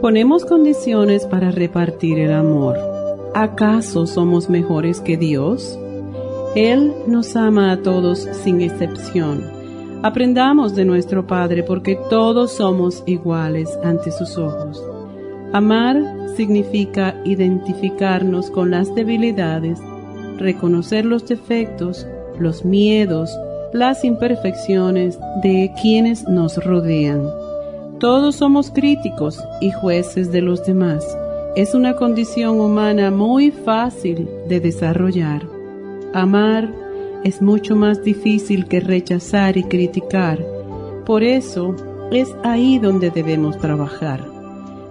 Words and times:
Ponemos 0.00 0.46
condiciones 0.46 1.26
para 1.26 1.50
repartir 1.50 2.18
el 2.18 2.32
amor. 2.32 2.78
¿Acaso 3.34 4.06
somos 4.06 4.48
mejores 4.48 5.02
que 5.02 5.18
Dios? 5.18 5.78
Él 6.56 6.94
nos 7.06 7.36
ama 7.36 7.70
a 7.70 7.82
todos 7.82 8.20
sin 8.20 8.62
excepción. 8.62 9.44
Aprendamos 10.02 10.74
de 10.74 10.86
nuestro 10.86 11.26
Padre 11.26 11.62
porque 11.64 11.98
todos 12.08 12.52
somos 12.52 13.02
iguales 13.04 13.78
ante 13.84 14.10
sus 14.10 14.38
ojos. 14.38 14.82
Amar 15.52 16.02
significa 16.34 17.20
identificarnos 17.26 18.50
con 18.50 18.70
las 18.70 18.94
debilidades, 18.94 19.78
reconocer 20.38 21.04
los 21.04 21.26
defectos, 21.28 22.06
los 22.38 22.64
miedos, 22.64 23.30
las 23.74 24.02
imperfecciones 24.02 25.18
de 25.42 25.70
quienes 25.82 26.26
nos 26.26 26.56
rodean. 26.64 27.39
Todos 28.00 28.36
somos 28.36 28.70
críticos 28.70 29.38
y 29.60 29.72
jueces 29.72 30.32
de 30.32 30.40
los 30.40 30.64
demás. 30.64 31.06
Es 31.54 31.74
una 31.74 31.96
condición 31.96 32.58
humana 32.58 33.10
muy 33.10 33.50
fácil 33.50 34.26
de 34.48 34.58
desarrollar. 34.58 35.42
Amar 36.14 36.72
es 37.24 37.42
mucho 37.42 37.76
más 37.76 38.02
difícil 38.02 38.64
que 38.64 38.80
rechazar 38.80 39.58
y 39.58 39.64
criticar. 39.64 40.42
Por 41.04 41.22
eso 41.22 41.76
es 42.10 42.34
ahí 42.42 42.78
donde 42.78 43.10
debemos 43.10 43.58
trabajar. 43.58 44.24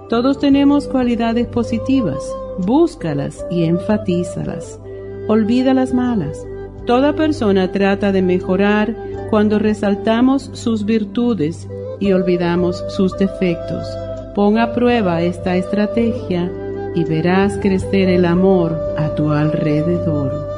Todos 0.07 0.37
tenemos 0.37 0.87
cualidades 0.87 1.47
positivas. 1.47 2.19
Búscalas 2.59 3.43
y 3.49 3.63
enfatízalas. 3.63 4.79
Olvida 5.27 5.73
las 5.73 5.95
malas. 5.95 6.45
Toda 6.85 7.15
persona 7.15 7.71
trata 7.71 8.11
de 8.11 8.21
mejorar 8.21 8.95
cuando 9.31 9.57
resaltamos 9.57 10.51
sus 10.53 10.85
virtudes 10.85 11.67
y 11.99 12.13
olvidamos 12.13 12.83
sus 12.89 13.17
defectos. 13.17 13.87
Pon 14.35 14.57
a 14.57 14.73
prueba 14.73 15.21
esta 15.21 15.55
estrategia 15.55 16.51
y 16.95 17.03
verás 17.03 17.59
crecer 17.61 18.09
el 18.09 18.25
amor 18.25 18.75
a 18.97 19.13
tu 19.15 19.31
alrededor. 19.31 20.49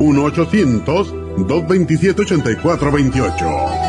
1-800-227-8428. 1.47 3.88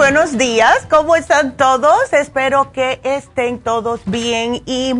buenos 0.00 0.38
días, 0.38 0.86
¿cómo 0.88 1.14
están 1.14 1.58
todos? 1.58 2.14
Espero 2.14 2.72
que 2.72 3.00
estén 3.04 3.58
todos 3.58 4.00
bien 4.06 4.62
y 4.64 4.94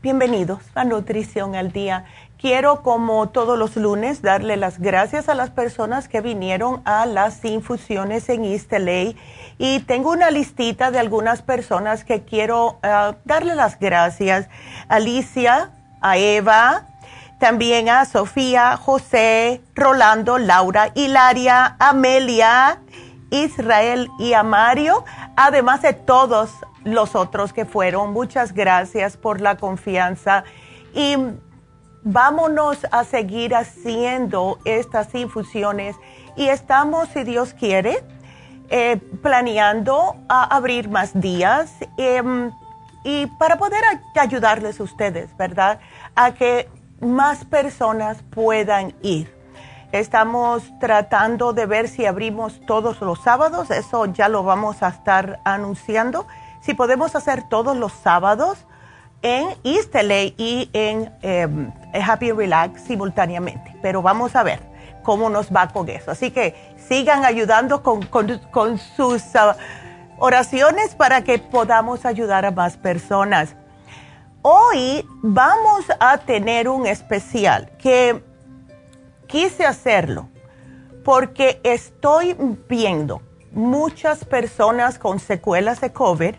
bienvenidos 0.00 0.60
a 0.76 0.84
Nutrición 0.84 1.56
al 1.56 1.72
Día. 1.72 2.04
Quiero, 2.40 2.84
como 2.84 3.30
todos 3.30 3.58
los 3.58 3.74
lunes, 3.74 4.22
darle 4.22 4.56
las 4.56 4.78
gracias 4.78 5.28
a 5.28 5.34
las 5.34 5.50
personas 5.50 6.06
que 6.06 6.20
vinieron 6.20 6.82
a 6.84 7.04
las 7.04 7.44
infusiones 7.44 8.28
en 8.28 8.44
East. 8.44 8.72
Y 9.58 9.80
tengo 9.80 10.12
una 10.12 10.30
listita 10.30 10.92
de 10.92 11.00
algunas 11.00 11.42
personas 11.42 12.04
que 12.04 12.22
quiero 12.22 12.78
uh, 12.84 13.14
darle 13.24 13.56
las 13.56 13.80
gracias. 13.80 14.48
Alicia, 14.88 15.72
a 16.00 16.16
Eva, 16.16 16.86
también 17.40 17.88
a 17.88 18.04
Sofía, 18.04 18.76
José, 18.76 19.62
Rolando, 19.74 20.38
Laura, 20.38 20.92
Hilaria, 20.94 21.74
Amelia, 21.80 22.78
Israel 23.30 24.08
y 24.18 24.32
a 24.32 24.42
Mario, 24.42 25.04
además 25.36 25.82
de 25.82 25.92
todos 25.92 26.50
los 26.84 27.14
otros 27.14 27.52
que 27.52 27.64
fueron. 27.64 28.12
Muchas 28.12 28.52
gracias 28.52 29.16
por 29.16 29.40
la 29.40 29.56
confianza 29.56 30.44
y 30.94 31.16
vámonos 32.02 32.86
a 32.90 33.04
seguir 33.04 33.54
haciendo 33.54 34.58
estas 34.64 35.14
infusiones 35.14 35.96
y 36.36 36.48
estamos, 36.48 37.08
si 37.08 37.24
Dios 37.24 37.52
quiere, 37.52 38.04
eh, 38.70 38.98
planeando 39.22 40.16
a 40.28 40.56
abrir 40.56 40.88
más 40.88 41.18
días. 41.18 41.72
Em, 41.96 42.50
y 43.04 43.26
para 43.38 43.56
poder 43.56 43.82
ayudarles 44.14 44.80
a 44.80 44.82
ustedes, 44.82 45.36
¿verdad? 45.36 45.80
A 46.14 46.32
que 46.32 46.68
más 47.00 47.44
personas 47.44 48.22
puedan 48.30 48.94
ir. 49.02 49.37
Estamos 49.92 50.62
tratando 50.80 51.54
de 51.54 51.64
ver 51.64 51.88
si 51.88 52.04
abrimos 52.04 52.60
todos 52.66 53.00
los 53.00 53.22
sábados, 53.22 53.70
eso 53.70 54.04
ya 54.04 54.28
lo 54.28 54.42
vamos 54.42 54.82
a 54.82 54.88
estar 54.88 55.40
anunciando. 55.44 56.26
Si 56.60 56.74
podemos 56.74 57.16
hacer 57.16 57.48
todos 57.48 57.74
los 57.74 57.92
sábados 57.92 58.66
en 59.22 59.48
East 59.64 59.94
LA 59.94 60.34
y 60.36 60.68
en 60.74 61.10
em, 61.22 61.72
Happy 62.06 62.32
Relax 62.32 62.82
simultáneamente, 62.82 63.76
pero 63.80 64.02
vamos 64.02 64.36
a 64.36 64.42
ver 64.42 64.60
cómo 65.02 65.30
nos 65.30 65.50
va 65.50 65.68
con 65.68 65.88
eso. 65.88 66.10
Así 66.10 66.30
que 66.32 66.54
sigan 66.76 67.24
ayudando 67.24 67.82
con, 67.82 68.78
sus 68.94 69.34
ah, 69.36 69.56
oraciones 70.18 70.94
para 70.96 71.24
que 71.24 71.38
podamos 71.38 72.04
ayudar 72.04 72.44
a 72.44 72.50
más 72.50 72.76
personas. 72.76 73.56
Hoy 74.42 75.08
vamos 75.22 75.86
a 75.98 76.18
tener 76.18 76.68
un 76.68 76.86
especial 76.86 77.70
que 77.78 78.22
quise 79.28 79.64
hacerlo 79.64 80.28
porque 81.04 81.60
estoy 81.62 82.36
viendo 82.68 83.22
muchas 83.52 84.24
personas 84.24 84.98
con 84.98 85.20
secuelas 85.20 85.80
de 85.80 85.92
COVID, 85.92 86.34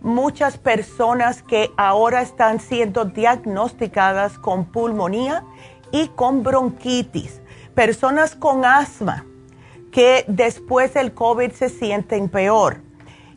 muchas 0.00 0.58
personas 0.58 1.42
que 1.42 1.70
ahora 1.76 2.22
están 2.22 2.58
siendo 2.58 3.04
diagnosticadas 3.04 4.38
con 4.38 4.64
pulmonía 4.64 5.44
y 5.92 6.08
con 6.08 6.42
bronquitis, 6.42 7.40
personas 7.74 8.34
con 8.34 8.64
asma 8.64 9.24
que 9.92 10.24
después 10.26 10.94
del 10.94 11.12
COVID 11.14 11.52
se 11.52 11.68
sienten 11.68 12.28
peor. 12.28 12.80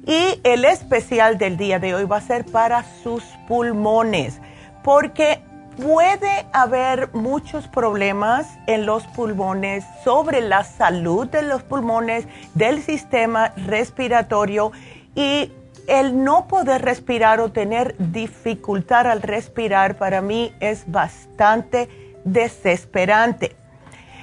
Y 0.07 0.39
el 0.43 0.65
especial 0.65 1.37
del 1.37 1.57
día 1.57 1.79
de 1.79 1.95
hoy 1.95 2.05
va 2.05 2.17
a 2.17 2.21
ser 2.21 2.45
para 2.45 2.83
sus 3.03 3.23
pulmones, 3.47 4.39
porque 4.83 5.41
puede 5.75 6.45
haber 6.53 7.13
muchos 7.13 7.67
problemas 7.67 8.47
en 8.67 8.85
los 8.85 9.05
pulmones 9.07 9.83
sobre 10.03 10.41
la 10.41 10.63
salud 10.63 11.27
de 11.27 11.41
los 11.41 11.63
pulmones, 11.63 12.27
del 12.53 12.81
sistema 12.81 13.53
respiratorio 13.55 14.71
y 15.15 15.51
el 15.87 16.23
no 16.23 16.47
poder 16.47 16.81
respirar 16.81 17.39
o 17.39 17.51
tener 17.51 17.95
dificultad 17.97 19.07
al 19.07 19.21
respirar 19.21 19.97
para 19.97 20.21
mí 20.21 20.53
es 20.59 20.89
bastante 20.91 21.89
desesperante. 22.23 23.55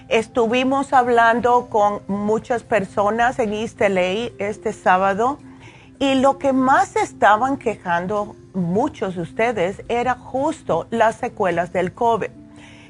Estuvimos 0.08 0.92
hablando 0.92 1.68
con 1.70 2.02
muchas 2.08 2.64
personas 2.64 3.38
en 3.38 3.52
East 3.52 3.80
LA 3.80 4.32
este 4.38 4.72
sábado 4.72 5.38
y 6.02 6.16
lo 6.16 6.36
que 6.36 6.52
más 6.52 6.96
estaban 6.96 7.58
quejando 7.58 8.34
muchos 8.54 9.14
de 9.14 9.22
ustedes 9.22 9.84
era 9.88 10.16
justo 10.16 10.88
las 10.90 11.14
secuelas 11.14 11.72
del 11.72 11.92
COVID. 11.92 12.26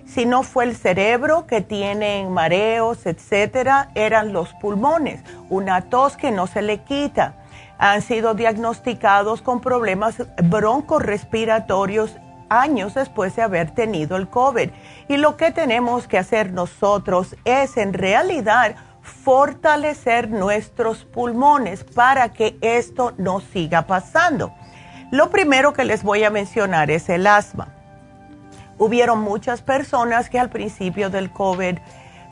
Si 0.07 0.25
no 0.25 0.43
fue 0.43 0.65
el 0.65 0.75
cerebro 0.75 1.47
que 1.47 1.61
tienen 1.61 2.33
mareos, 2.33 3.05
etcétera, 3.05 3.91
eran 3.95 4.33
los 4.33 4.55
pulmones, 4.55 5.23
una 5.51 5.91
tos 5.91 6.17
que 6.17 6.31
no 6.31 6.47
se 6.47 6.63
le 6.63 6.85
quita. 6.85 7.35
Han 7.77 8.01
sido 8.01 8.33
diagnosticados 8.33 9.43
con 9.43 9.61
problemas 9.61 10.17
broncorespiratorios 10.45 12.17
años 12.49 12.95
después 12.95 13.37
de 13.37 13.43
haber 13.43 13.73
tenido 13.73 14.17
el 14.17 14.27
COVID. 14.27 14.71
Y 15.09 15.19
lo 15.19 15.37
que 15.37 15.51
tenemos 15.51 16.09
que 16.09 16.17
hacer 16.17 16.55
nosotros 16.55 17.37
es 17.45 17.77
en 17.77 17.93
realidad 17.93 18.75
fortalecer 19.03 20.31
nuestros 20.31 21.05
pulmones 21.05 21.85
para 21.85 22.33
que 22.33 22.57
esto 22.61 23.13
no 23.19 23.41
siga 23.41 23.83
pasando. 23.83 24.53
Lo 25.11 25.29
primero 25.31 25.73
que 25.73 25.85
les 25.85 26.03
voy 26.03 26.25
a 26.25 26.31
mencionar 26.31 26.91
es 26.91 27.09
el 27.09 27.27
asma. 27.27 27.69
Hubieron 28.79 29.21
muchas 29.21 29.61
personas 29.61 30.31
que 30.31 30.39
al 30.39 30.49
principio 30.49 31.11
del 31.11 31.31
COVID 31.31 31.79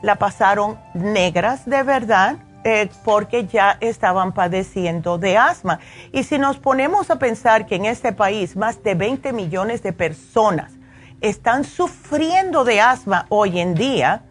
la 0.01 0.15
pasaron 0.15 0.79
negras 0.93 1.65
de 1.65 1.83
verdad 1.83 2.37
eh, 2.63 2.89
porque 3.03 3.45
ya 3.45 3.77
estaban 3.79 4.33
padeciendo 4.33 5.17
de 5.17 5.37
asma. 5.37 5.79
Y 6.11 6.23
si 6.23 6.37
nos 6.37 6.57
ponemos 6.57 7.09
a 7.09 7.17
pensar 7.17 7.65
que 7.65 7.75
en 7.75 7.85
este 7.85 8.13
país 8.13 8.55
más 8.55 8.83
de 8.83 8.95
20 8.95 9.33
millones 9.33 9.83
de 9.83 9.93
personas 9.93 10.71
están 11.21 11.63
sufriendo 11.63 12.63
de 12.63 12.81
asma 12.81 13.25
hoy 13.29 13.59
en 13.59 13.75
día, 13.75 14.23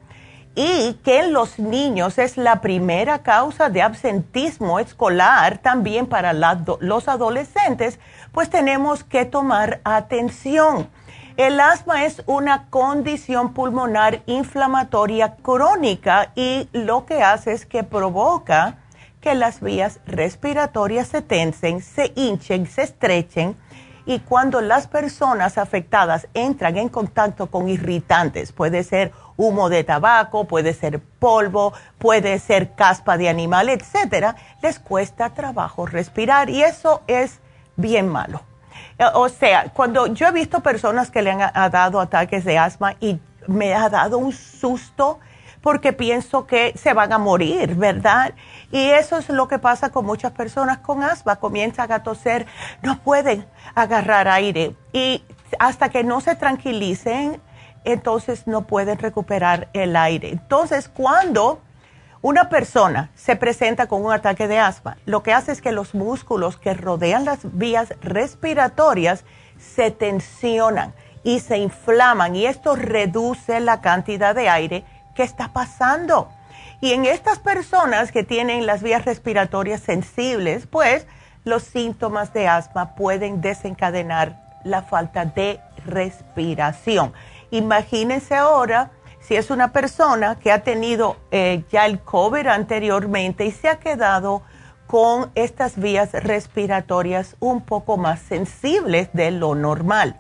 y 0.62 0.92
que 1.02 1.20
en 1.20 1.32
los 1.32 1.58
niños 1.58 2.18
es 2.18 2.36
la 2.36 2.60
primera 2.60 3.20
causa 3.20 3.70
de 3.70 3.80
absentismo 3.80 4.78
escolar 4.78 5.56
también 5.56 6.06
para 6.06 6.34
los 6.34 7.08
adolescentes, 7.08 7.98
pues 8.30 8.50
tenemos 8.50 9.02
que 9.02 9.24
tomar 9.24 9.80
atención. 9.84 10.90
El 11.38 11.58
asma 11.60 12.04
es 12.04 12.22
una 12.26 12.66
condición 12.68 13.54
pulmonar 13.54 14.20
inflamatoria 14.26 15.36
crónica 15.36 16.32
y 16.34 16.68
lo 16.72 17.06
que 17.06 17.22
hace 17.22 17.52
es 17.52 17.64
que 17.64 17.82
provoca 17.82 18.76
que 19.22 19.34
las 19.34 19.62
vías 19.62 20.00
respiratorias 20.04 21.08
se 21.08 21.22
tensen, 21.22 21.80
se 21.80 22.12
hinchen, 22.14 22.66
se 22.66 22.82
estrechen 22.82 23.56
y 24.06 24.20
cuando 24.20 24.60
las 24.60 24.86
personas 24.86 25.58
afectadas 25.58 26.28
entran 26.34 26.76
en 26.76 26.88
contacto 26.88 27.46
con 27.48 27.68
irritantes, 27.68 28.52
puede 28.52 28.82
ser 28.82 29.12
humo 29.36 29.68
de 29.68 29.84
tabaco, 29.84 30.44
puede 30.44 30.74
ser 30.74 31.00
polvo, 31.00 31.72
puede 31.98 32.38
ser 32.38 32.74
caspa 32.74 33.16
de 33.16 33.28
animal, 33.28 33.68
etcétera, 33.68 34.36
les 34.62 34.78
cuesta 34.78 35.30
trabajo 35.30 35.86
respirar 35.86 36.50
y 36.50 36.62
eso 36.62 37.02
es 37.06 37.40
bien 37.76 38.08
malo. 38.08 38.42
Eh, 38.98 39.04
o 39.14 39.28
sea, 39.28 39.70
cuando 39.72 40.06
yo 40.08 40.28
he 40.28 40.32
visto 40.32 40.60
personas 40.60 41.10
que 41.10 41.22
le 41.22 41.30
han 41.30 41.70
dado 41.70 42.00
ataques 42.00 42.44
de 42.44 42.58
asma 42.58 42.96
y 43.00 43.18
me 43.46 43.74
ha 43.74 43.88
dado 43.88 44.18
un 44.18 44.32
susto 44.32 45.18
porque 45.62 45.92
pienso 45.92 46.46
que 46.46 46.72
se 46.76 46.92
van 46.92 47.12
a 47.12 47.18
morir, 47.18 47.74
¿verdad? 47.74 48.34
Y 48.72 48.90
eso 48.90 49.18
es 49.18 49.28
lo 49.28 49.48
que 49.48 49.58
pasa 49.58 49.90
con 49.90 50.06
muchas 50.06 50.32
personas 50.32 50.78
con 50.78 51.02
asma. 51.02 51.36
Comienzan 51.36 51.90
a 51.92 52.02
toser, 52.02 52.46
no 52.82 52.98
pueden 53.00 53.46
agarrar 53.74 54.28
aire 54.28 54.74
y 54.92 55.24
hasta 55.58 55.88
que 55.88 56.04
no 56.04 56.20
se 56.20 56.36
tranquilicen, 56.36 57.40
entonces 57.84 58.46
no 58.46 58.62
pueden 58.62 58.98
recuperar 58.98 59.68
el 59.72 59.96
aire. 59.96 60.30
Entonces, 60.30 60.88
cuando 60.88 61.60
una 62.22 62.48
persona 62.48 63.10
se 63.14 63.34
presenta 63.34 63.86
con 63.86 64.04
un 64.04 64.12
ataque 64.12 64.46
de 64.46 64.58
asma, 64.58 64.98
lo 65.06 65.22
que 65.22 65.32
hace 65.32 65.52
es 65.52 65.62
que 65.62 65.72
los 65.72 65.94
músculos 65.94 66.56
que 66.56 66.74
rodean 66.74 67.24
las 67.24 67.38
vías 67.56 67.94
respiratorias 68.02 69.24
se 69.58 69.90
tensionan 69.90 70.94
y 71.24 71.40
se 71.40 71.58
inflaman 71.58 72.36
y 72.36 72.46
esto 72.46 72.76
reduce 72.76 73.60
la 73.60 73.80
cantidad 73.80 74.34
de 74.34 74.48
aire 74.48 74.84
que 75.14 75.22
está 75.22 75.52
pasando. 75.52 76.30
Y 76.80 76.92
en 76.92 77.04
estas 77.04 77.38
personas 77.38 78.10
que 78.10 78.24
tienen 78.24 78.66
las 78.66 78.82
vías 78.82 79.04
respiratorias 79.04 79.82
sensibles, 79.82 80.66
pues 80.66 81.06
los 81.44 81.62
síntomas 81.62 82.32
de 82.32 82.48
asma 82.48 82.94
pueden 82.94 83.40
desencadenar 83.40 84.60
la 84.64 84.82
falta 84.82 85.24
de 85.24 85.60
respiración. 85.84 87.12
Imagínense 87.50 88.34
ahora 88.34 88.90
si 89.20 89.36
es 89.36 89.50
una 89.50 89.72
persona 89.72 90.38
que 90.38 90.52
ha 90.52 90.62
tenido 90.62 91.16
eh, 91.30 91.64
ya 91.70 91.86
el 91.86 92.00
COVID 92.00 92.46
anteriormente 92.46 93.44
y 93.44 93.50
se 93.50 93.68
ha 93.68 93.78
quedado 93.78 94.42
con 94.86 95.30
estas 95.34 95.78
vías 95.78 96.12
respiratorias 96.12 97.36
un 97.38 97.60
poco 97.60 97.96
más 97.96 98.20
sensibles 98.20 99.10
de 99.12 99.30
lo 99.30 99.54
normal. 99.54 100.16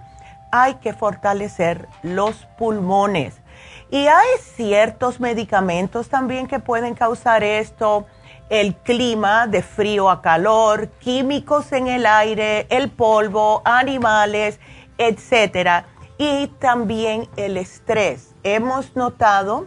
Hay 0.52 0.74
que 0.74 0.92
fortalecer 0.92 1.88
los 2.02 2.46
pulmones. 2.58 3.34
Y 3.90 4.06
hay 4.06 4.28
ciertos 4.54 5.20
medicamentos 5.20 6.08
también 6.08 6.46
que 6.46 6.60
pueden 6.60 6.94
causar 6.94 7.42
esto, 7.42 8.06
el 8.48 8.74
clima 8.76 9.46
de 9.46 9.62
frío 9.62 10.10
a 10.10 10.22
calor, 10.22 10.88
químicos 11.00 11.72
en 11.72 11.88
el 11.88 12.06
aire, 12.06 12.66
el 12.70 12.90
polvo, 12.90 13.62
animales, 13.64 14.60
etcétera 14.98 15.86
y 16.18 16.48
también 16.58 17.28
el 17.36 17.56
estrés. 17.56 18.34
Hemos 18.42 18.94
notado 18.94 19.66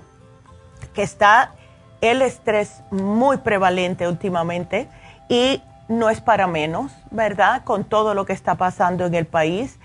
que 0.94 1.02
está 1.02 1.56
el 2.00 2.22
estrés 2.22 2.84
muy 2.92 3.38
prevalente 3.38 4.08
últimamente 4.08 4.88
y 5.30 5.64
no 5.88 6.12
es 6.12 6.22
para 6.22 6.46
menos, 6.46 6.92
¿verdad? 7.10 7.64
Con 7.64 7.84
todo 7.86 8.14
lo 8.14 8.26
que 8.26 8.34
está 8.34 8.54
pasando 8.54 9.08
en 9.08 9.16
el 9.16 9.26
país. 9.26 9.80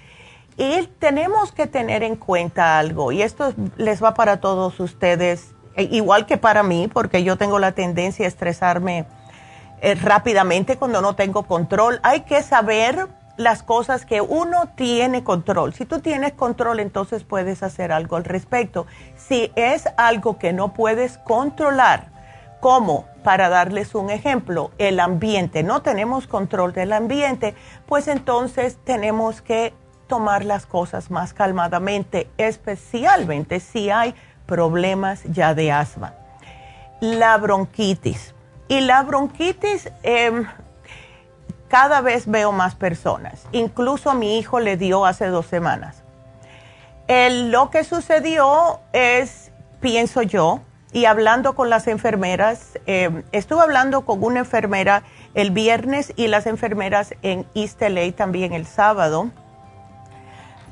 Y 0.59 0.89
tenemos 0.99 1.53
que 1.53 1.69
tener 1.69 2.03
en 2.03 2.17
cuenta 2.17 2.81
algo, 2.81 3.13
y 3.13 3.23
esto 3.23 3.55
les 3.77 4.03
va 4.03 4.15
para 4.15 4.41
todos 4.41 4.81
ustedes, 4.81 5.55
e 5.77 5.85
igual 5.85 6.27
que 6.27 6.37
para 6.37 6.65
mí, 6.65 6.91
porque 6.93 7.23
yo 7.23 7.39
tengo 7.39 7.61
la 7.61 7.73
tendencia 7.73 8.25
a 8.25 8.29
estresarme 8.29 9.07
eh, 9.81 9.95
rápidamente 9.95 10.77
cuando 10.77 11.01
no 11.01 11.15
tengo 11.15 11.45
control. 11.45 12.01
Hay 12.03 12.23
que 12.23 12.43
saber 12.43 13.07
las 13.37 13.63
cosas 13.63 14.05
que 14.05 14.21
uno 14.21 14.71
tiene 14.75 15.23
control. 15.23 15.75
Si 15.75 15.85
tú 15.85 16.01
tienes 16.01 16.33
control, 16.33 16.81
entonces 16.81 17.23
puedes 17.23 17.63
hacer 17.63 17.93
algo 17.93 18.17
al 18.17 18.25
respecto. 18.25 18.89
Si 19.15 19.53
es 19.55 19.89
algo 19.97 20.39
que 20.39 20.53
no 20.53 20.75
puedes 20.75 21.19
controlar, 21.19 22.19
¿Cómo? 22.61 23.07
Para 23.23 23.49
darles 23.49 23.95
un 23.95 24.11
ejemplo, 24.11 24.73
el 24.79 24.99
ambiente, 24.99 25.63
no 25.63 25.81
tenemos 25.83 26.27
control 26.27 26.73
del 26.73 26.93
ambiente, 26.93 27.55
pues 27.87 28.09
entonces 28.09 28.79
tenemos 28.85 29.43
que 29.43 29.73
tomar 30.09 30.45
las 30.45 30.67
cosas 30.67 31.11
más 31.11 31.33
calmadamente, 31.33 32.29
especialmente 32.39 33.61
si 33.61 33.91
hay 33.91 34.15
problemas 34.47 35.23
ya 35.25 35.55
de 35.55 35.71
asma. 35.71 36.15
La 37.01 37.37
bronquitis. 37.37 38.35
Y 38.67 38.81
la 38.81 39.03
bronquitis, 39.03 39.91
em, 40.03 40.47
cada 41.69 42.01
vez 42.01 42.27
veo 42.27 42.51
más 42.51 42.75
personas. 42.75 43.47
Incluso 43.53 44.15
mi 44.15 44.39
hijo 44.39 44.59
le 44.59 44.77
dio 44.77 45.07
hace 45.07 45.27
dos 45.27 45.47
semanas. 45.47 46.03
lo 47.09 47.71
que 47.71 47.85
sucedió 47.85 48.81
es, 48.93 49.51
pienso 49.81 50.21
yo, 50.21 50.61
y 50.93 51.05
hablando 51.07 51.55
con 51.55 51.71
las 51.71 51.87
enfermeras, 51.87 52.79
em, 52.85 53.23
estuve 53.33 53.63
hablando 53.63 54.03
con 54.03 54.23
una 54.23 54.41
enfermera 54.41 55.03
el 55.35 55.51
viernes 55.51 56.13
y 56.17 56.29
las 56.29 56.47
enfermeras 56.47 57.15
en 57.23 57.47
East 57.55 57.81
LA 57.83 58.13
también 58.13 58.53
el 58.53 58.67
sábado. 58.67 59.31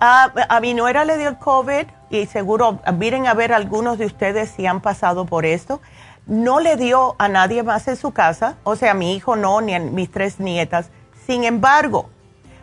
A, 0.01 0.33
a 0.49 0.61
mi 0.61 0.75
nuera 0.75 1.05
le 1.05 1.19
dio 1.19 1.29
el 1.29 1.39
COVID 1.39 1.87
y 2.11 2.27
seguro, 2.27 2.81
miren 2.95 3.27
a 3.27 3.35
ver 3.35 3.53
algunos 3.53 3.99
de 3.99 4.07
ustedes 4.07 4.51
si 4.51 4.67
han 4.67 4.81
pasado 4.81 5.25
por 5.25 5.47
esto. 5.47 5.81
No 6.27 6.61
le 6.61 6.77
dio 6.77 7.15
a 7.19 7.29
nadie 7.29 7.63
más 7.63 7.87
en 7.89 7.97
su 7.97 8.13
casa, 8.13 8.57
o 8.65 8.77
sea, 8.77 8.91
a 8.93 8.95
mi 8.95 9.15
hijo 9.15 9.37
no, 9.37 9.61
ni 9.61 9.75
a 9.75 9.79
mis 9.79 10.11
tres 10.11 10.41
nietas. 10.41 10.91
Sin 11.27 11.45
embargo, 11.45 12.11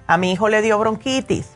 a 0.07 0.17
mi 0.17 0.31
hijo 0.31 0.49
le 0.49 0.61
dio 0.61 0.77
bronquitis 0.77 1.49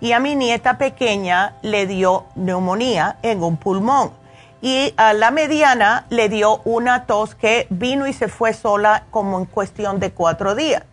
y 0.00 0.12
a 0.12 0.20
mi 0.20 0.34
nieta 0.34 0.78
pequeña 0.78 1.56
le 1.62 1.86
dio 1.86 2.26
neumonía 2.34 3.18
en 3.22 3.42
un 3.42 3.56
pulmón 3.56 4.12
y 4.60 4.94
a 4.96 5.12
la 5.12 5.30
mediana 5.30 6.06
le 6.08 6.28
dio 6.28 6.62
una 6.64 7.04
tos 7.04 7.34
que 7.34 7.66
vino 7.68 8.06
y 8.06 8.12
se 8.12 8.28
fue 8.28 8.54
sola 8.54 9.04
como 9.10 9.38
en 9.38 9.44
cuestión 9.44 10.00
de 10.00 10.12
cuatro 10.12 10.54
días. 10.54 10.84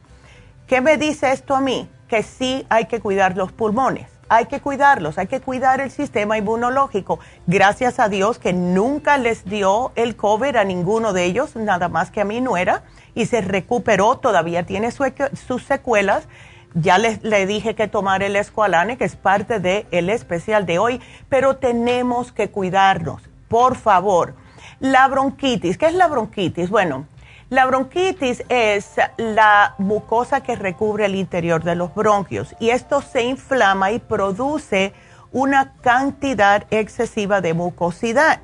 ¿Qué 0.67 0.81
me 0.81 0.97
dice 0.97 1.31
esto 1.31 1.55
a 1.55 1.61
mí? 1.61 1.89
Que 2.07 2.21
sí 2.21 2.65
hay 2.69 2.85
que 2.85 3.00
cuidar 3.00 3.38
los 3.38 3.51
pulmones, 3.53 4.09
hay 4.33 4.45
que 4.45 4.61
cuidarlos, 4.61 5.17
hay 5.17 5.27
que 5.27 5.41
cuidar 5.41 5.81
el 5.81 5.91
sistema 5.91 6.38
inmunológico. 6.38 7.19
Gracias 7.47 8.00
a 8.00 8.07
Dios 8.07 8.39
que 8.39 8.53
nunca 8.53 9.17
les 9.17 9.43
dio 9.43 9.91
el 9.95 10.15
COVID 10.15 10.55
a 10.55 10.63
ninguno 10.63 11.11
de 11.11 11.25
ellos, 11.25 11.57
nada 11.57 11.89
más 11.89 12.11
que 12.11 12.21
a 12.21 12.23
mi 12.23 12.39
nuera, 12.39 12.83
y 13.13 13.25
se 13.25 13.41
recuperó, 13.41 14.19
todavía 14.19 14.65
tiene 14.65 14.89
sus 14.91 15.63
secuelas. 15.63 16.29
Ya 16.73 16.97
le 16.97 17.45
dije 17.45 17.75
que 17.75 17.89
tomar 17.89 18.23
el 18.23 18.38
escualane, 18.38 18.97
que 18.97 19.03
es 19.03 19.17
parte 19.17 19.59
del 19.59 19.85
el 19.91 20.09
especial 20.09 20.65
de 20.65 20.79
hoy, 20.79 21.01
pero 21.27 21.57
tenemos 21.57 22.31
que 22.31 22.50
cuidarnos 22.50 23.21
por 23.50 23.75
favor. 23.75 24.33
La 24.79 25.09
bronquitis, 25.09 25.77
¿qué 25.77 25.88
es 25.88 25.93
la 25.93 26.07
bronquitis? 26.07 26.69
Bueno, 26.69 27.05
la 27.51 27.65
bronquitis 27.65 28.46
es 28.48 28.91
la 29.17 29.75
mucosa 29.77 30.41
que 30.41 30.55
recubre 30.55 31.05
el 31.05 31.15
interior 31.15 31.65
de 31.65 31.75
los 31.75 31.93
bronquios 31.93 32.55
y 32.62 32.70
esto 32.70 33.01
se 33.01 33.24
inflama 33.24 33.91
y 33.91 34.00
produce 34.00 34.93
una 35.34 35.74
cantidad 35.81 36.65
excesiva 36.72 37.41
de 37.41 37.53
mucosidad. 37.53 38.39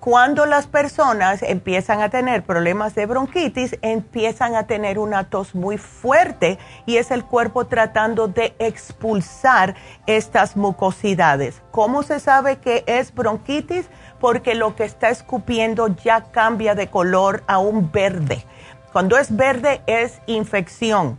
Cuando 0.00 0.46
las 0.46 0.66
personas 0.66 1.42
empiezan 1.42 2.00
a 2.00 2.08
tener 2.08 2.42
problemas 2.42 2.94
de 2.94 3.04
bronquitis, 3.06 3.78
empiezan 3.82 4.56
a 4.56 4.66
tener 4.66 4.98
una 4.98 5.28
tos 5.28 5.54
muy 5.54 5.76
fuerte 5.76 6.58
y 6.86 6.96
es 6.96 7.10
el 7.10 7.24
cuerpo 7.24 7.66
tratando 7.66 8.26
de 8.26 8.56
expulsar 8.58 9.76
estas 10.06 10.56
mucosidades. 10.56 11.62
¿Cómo 11.70 12.02
se 12.02 12.18
sabe 12.18 12.56
que 12.56 12.82
es 12.86 13.14
bronquitis? 13.14 13.90
Porque 14.20 14.54
lo 14.54 14.76
que 14.76 14.84
está 14.84 15.08
escupiendo 15.08 15.88
ya 15.88 16.24
cambia 16.30 16.74
de 16.74 16.88
color 16.88 17.42
a 17.46 17.58
un 17.58 17.90
verde. 17.90 18.44
Cuando 18.92 19.16
es 19.16 19.34
verde 19.34 19.82
es 19.86 20.20
infección. 20.26 21.18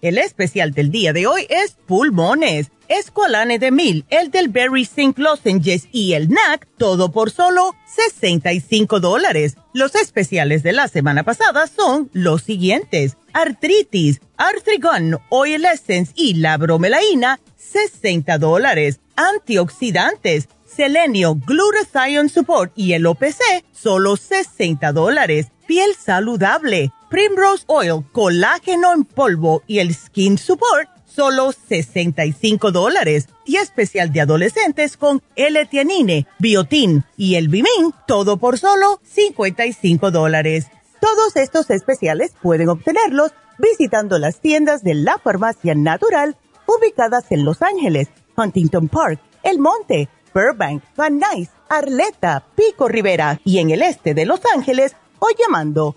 El 0.00 0.18
especial 0.18 0.72
del 0.72 0.92
día 0.92 1.12
de 1.12 1.26
hoy 1.26 1.46
es 1.48 1.76
pulmones, 1.86 2.70
escualane 2.86 3.58
de 3.58 3.72
mil, 3.72 4.04
el 4.10 4.30
del 4.30 4.48
Berry 4.48 4.84
Zinc 4.84 5.18
Lozenges 5.18 5.88
y 5.90 6.12
el 6.12 6.28
NAC, 6.30 6.68
todo 6.78 7.10
por 7.10 7.32
solo 7.32 7.74
65 7.96 9.00
dólares. 9.00 9.56
Los 9.74 9.96
especiales 9.96 10.62
de 10.62 10.72
la 10.72 10.86
semana 10.86 11.24
pasada 11.24 11.66
son 11.66 12.10
los 12.12 12.42
siguientes. 12.42 13.16
Artritis, 13.32 14.20
Artrigon, 14.36 15.18
Oil 15.30 15.64
Essence 15.64 16.12
y 16.14 16.34
la 16.34 16.56
bromelaína, 16.58 17.40
60 17.56 18.38
dólares. 18.38 19.00
Antioxidantes, 19.16 20.48
Selenio, 20.64 21.34
Glutathione 21.34 22.28
Support 22.28 22.72
y 22.76 22.92
el 22.92 23.04
OPC, 23.04 23.40
solo 23.72 24.16
60 24.16 24.92
dólares. 24.92 25.48
Piel 25.66 25.94
saludable, 25.96 26.92
Primrose 27.10 27.64
Oil, 27.68 28.04
colágeno 28.12 28.92
en 28.92 29.04
polvo 29.04 29.62
y 29.66 29.78
el 29.78 29.94
Skin 29.94 30.36
Support, 30.36 30.90
solo 31.06 31.52
65 31.52 32.70
dólares. 32.70 33.28
Y 33.46 33.56
especial 33.56 34.12
de 34.12 34.20
adolescentes 34.20 34.98
con 34.98 35.22
L-Tianine, 35.34 36.26
Biotin 36.38 37.04
y 37.16 37.36
el 37.36 37.48
Bimin, 37.48 37.94
todo 38.06 38.36
por 38.36 38.58
solo 38.58 39.00
55 39.04 40.10
dólares. 40.10 40.66
Todos 41.00 41.36
estos 41.36 41.70
especiales 41.70 42.32
pueden 42.42 42.68
obtenerlos 42.68 43.32
visitando 43.58 44.18
las 44.18 44.40
tiendas 44.40 44.84
de 44.84 44.94
la 44.94 45.16
farmacia 45.18 45.74
natural 45.74 46.36
ubicadas 46.66 47.24
en 47.30 47.46
Los 47.46 47.62
Ángeles, 47.62 48.08
Huntington 48.36 48.88
Park, 48.88 49.18
El 49.42 49.58
Monte, 49.58 50.10
Burbank, 50.34 50.82
Van 50.94 51.18
Nuys, 51.18 51.48
Arleta, 51.70 52.44
Pico 52.54 52.86
Rivera 52.86 53.40
y 53.44 53.58
en 53.58 53.70
el 53.70 53.80
este 53.80 54.12
de 54.12 54.26
Los 54.26 54.40
Ángeles 54.54 54.94
o 55.20 55.28
llamando 55.38 55.96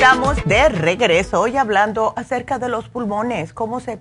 Estamos 0.00 0.36
de 0.44 0.68
regreso 0.68 1.40
hoy 1.40 1.56
hablando 1.56 2.12
acerca 2.14 2.60
de 2.60 2.68
los 2.68 2.88
pulmones, 2.88 3.52
cómo 3.52 3.80
se, 3.80 3.98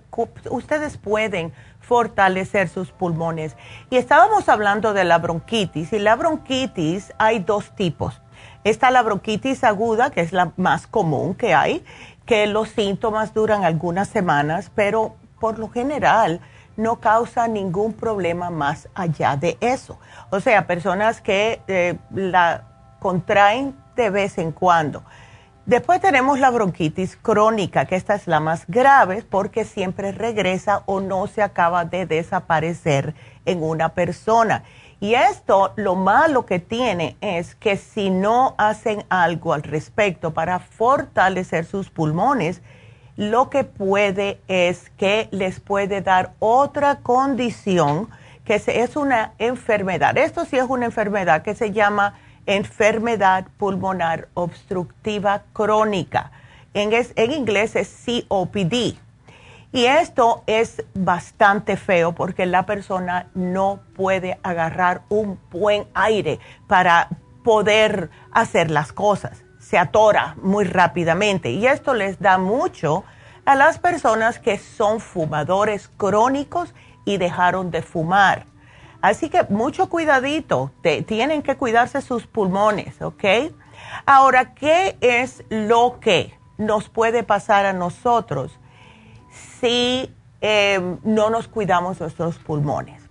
ustedes 0.51 0.95
pueden 0.95 1.51
fortalecer 1.81 2.69
sus 2.69 2.91
pulmones. 2.91 3.57
Y 3.89 3.97
estábamos 3.97 4.47
hablando 4.47 4.93
de 4.93 5.05
la 5.05 5.17
bronquitis 5.17 5.91
y 5.93 5.97
la 5.97 6.15
bronquitis 6.15 7.13
hay 7.17 7.39
dos 7.39 7.75
tipos. 7.75 8.21
Está 8.63 8.91
la 8.91 9.01
bronquitis 9.01 9.63
aguda, 9.63 10.11
que 10.11 10.21
es 10.21 10.33
la 10.33 10.51
más 10.55 10.85
común 10.85 11.33
que 11.33 11.55
hay, 11.55 11.83
que 12.27 12.45
los 12.45 12.69
síntomas 12.69 13.33
duran 13.33 13.65
algunas 13.65 14.07
semanas, 14.07 14.71
pero 14.75 15.15
por 15.39 15.57
lo 15.57 15.67
general 15.67 16.41
no 16.75 16.97
causa 16.97 17.47
ningún 17.47 17.93
problema 17.93 18.51
más 18.51 18.87
allá 18.93 19.35
de 19.35 19.57
eso. 19.61 19.97
O 20.29 20.41
sea, 20.41 20.67
personas 20.67 21.21
que 21.21 21.59
eh, 21.67 21.97
la 22.13 22.65
contraen 22.99 23.75
de 23.95 24.11
vez 24.11 24.37
en 24.37 24.51
cuando 24.51 25.01
Después 25.67 25.99
tenemos 25.99 26.39
la 26.39 26.49
bronquitis 26.49 27.17
crónica, 27.21 27.83
que 27.83 27.97
esta 27.97 28.15
es 28.15 28.25
la 28.25 28.39
más 28.39 28.63
grave 28.69 29.21
porque 29.29 29.65
siempre 29.65 30.13
regresa 30.13 30.83
o 30.85 31.01
no 31.01 31.27
se 31.27 31.41
acaba 31.41 31.83
de 31.83 32.05
desaparecer 32.05 33.13
en 33.45 33.61
una 33.61 33.89
persona. 33.89 34.63
Y 35.01 35.15
esto 35.15 35.73
lo 35.75 35.95
malo 35.95 36.45
que 36.45 36.59
tiene 36.59 37.17
es 37.19 37.53
que 37.55 37.75
si 37.75 38.09
no 38.09 38.55
hacen 38.57 39.03
algo 39.09 39.51
al 39.51 39.61
respecto 39.61 40.33
para 40.33 40.59
fortalecer 40.59 41.65
sus 41.65 41.89
pulmones, 41.89 42.61
lo 43.17 43.49
que 43.49 43.65
puede 43.65 44.39
es 44.47 44.89
que 44.91 45.27
les 45.31 45.59
puede 45.59 45.99
dar 45.99 46.31
otra 46.39 46.99
condición 46.99 48.07
que 48.45 48.55
es 48.55 48.95
una 48.95 49.33
enfermedad. 49.37 50.17
Esto 50.17 50.45
sí 50.45 50.55
es 50.55 50.63
una 50.69 50.85
enfermedad 50.85 51.41
que 51.41 51.55
se 51.55 51.73
llama 51.73 52.13
enfermedad 52.47 53.45
pulmonar 53.57 54.29
obstructiva 54.33 55.43
crónica. 55.53 56.31
En, 56.73 56.91
en, 56.93 57.31
inglés 57.31 57.75
es 57.75 58.03
COPD. 58.05 58.97
Y 59.73 59.85
esto 59.85 60.43
es 60.47 60.83
bastante 60.95 61.77
feo 61.77 62.13
porque 62.13 62.45
la 62.45 62.65
persona 62.65 63.27
no 63.35 63.81
puede 63.95 64.39
agarrar 64.41 65.01
un 65.09 65.39
buen 65.51 65.85
aire 65.93 66.39
para 66.67 67.09
poder 67.43 68.09
hacer 68.31 68.71
las 68.71 68.93
cosas. 68.93 69.43
Se 69.59 69.77
atora 69.77 70.35
muy 70.41 70.63
rápidamente 70.63 71.51
y 71.51 71.67
esto 71.67 71.93
les 71.93 72.19
da 72.19 72.37
mucho 72.37 73.03
a 73.45 73.55
las 73.55 73.77
personas 73.77 74.39
que 74.39 74.57
son 74.57 74.99
fumadores 75.01 75.89
crónicos 75.97 76.73
y 77.03 77.17
dejaron 77.17 77.69
de 77.71 77.81
fumar 77.81 78.45
Así 79.07 79.29
que 79.29 79.43
mucho 79.43 79.89
cuidadito, 79.89 80.73
tienen 81.05 81.41
que 81.41 81.55
cuidarse 81.55 82.01
sus 82.01 82.27
pulmones, 82.27 83.01
¿ok? 83.01 83.23
Ahora, 84.05 84.53
¿qué 84.53 84.97
es 84.99 85.45
lo 85.47 86.01
que 86.01 86.37
nos 86.57 86.89
puede 86.89 87.23
pasar 87.23 87.65
a 87.65 87.71
nosotros 87.71 88.59
si 89.61 90.13
em, 90.41 90.97
no 91.03 91.29
nos 91.29 91.47
cuidamos 91.47 92.01
nuestros 92.01 92.37
pulmones? 92.37 93.01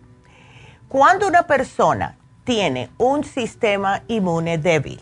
Cuando 0.87 1.27
una 1.29 1.47
persona 1.47 2.19
tiene 2.45 2.91
un 2.99 3.25
sistema 3.25 4.03
inmune 4.07 4.59
débil, 4.59 5.01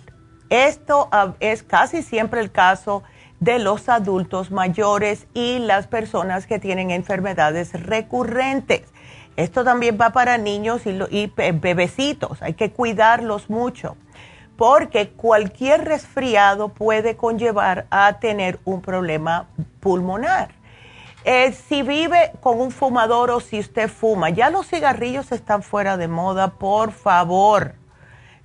esto 0.49 1.11
es 1.40 1.64
casi 1.64 2.05
siempre 2.05 2.40
el 2.40 2.53
caso 2.53 3.03
de 3.40 3.59
los 3.59 3.88
adultos 3.88 4.53
mayores 4.53 5.27
y 5.35 5.59
las 5.59 5.88
personas 5.88 6.47
que 6.47 6.61
tienen 6.61 6.92
enfermedades 6.92 7.73
recurrentes. 7.73 8.94
Esto 9.37 9.64
también 9.64 9.99
va 10.01 10.11
para 10.11 10.38
niños 10.38 10.83
y, 10.87 11.27
bebecitos, 11.27 12.40
hay 12.42 12.55
que 12.55 12.70
cuidarlos 12.70 13.51
mucho, 13.51 13.97
porque 14.57 15.09
cualquier 15.09 15.85
resfriado 15.85 16.68
puede 16.68 17.16
conllevar 17.16 17.87
a 17.90 18.20
tener 18.20 18.61
un 18.64 18.81
problema 18.81 19.49
pulmonar. 19.81 20.51
Eh, 21.25 21.53
si 21.53 21.83
vive 21.83 22.33
con 22.40 22.61
un 22.61 22.70
fumador 22.70 23.31
o 23.31 23.40
si 23.40 23.59
usted 23.59 23.88
fuma, 23.88 24.31
ya 24.31 24.51
los 24.51 24.68
cigarrillos 24.68 25.33
están 25.33 25.62
fuera 25.62 25.97
de 25.97 26.07
moda, 26.07 26.53
por 26.53 26.92
favor, 26.92 27.75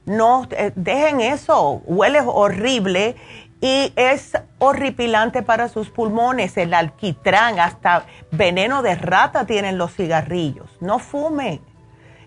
no 0.06 0.48
eh, 0.52 0.72
dejen 0.76 1.20
eso, 1.20 1.82
huele 1.86 2.22
horrible 2.26 3.16
y 3.62 3.92
es 3.96 4.38
horripilante 4.58 5.44
para 5.44 5.68
sus 5.68 5.90
pulmones, 5.90 6.56
el 6.58 6.74
alquitrán, 6.74 7.60
hasta 7.60 8.06
veneno 8.32 8.82
de 8.82 8.96
rata 8.96 9.46
tienen 9.46 9.78
los 9.78 9.94
cigarrillos. 9.94 10.70
No 10.80 11.00
fumen. 11.00 11.62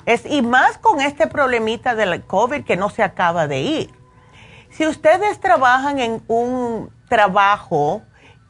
Es, 0.04 0.26
y 0.26 0.42
más 0.42 0.78
con 0.78 1.00
este 1.00 1.26
problemita 1.26 1.94
del 1.94 2.22
COVID 2.24 2.64
que 2.64 2.76
no 2.76 2.90
se 2.90 3.02
acaba 3.02 3.46
de 3.46 3.60
ir. 3.60 3.90
Si 4.70 4.86
ustedes 4.86 5.40
trabajan 5.40 5.98
en 5.98 6.22
un 6.28 6.90
trabajo 7.08 8.02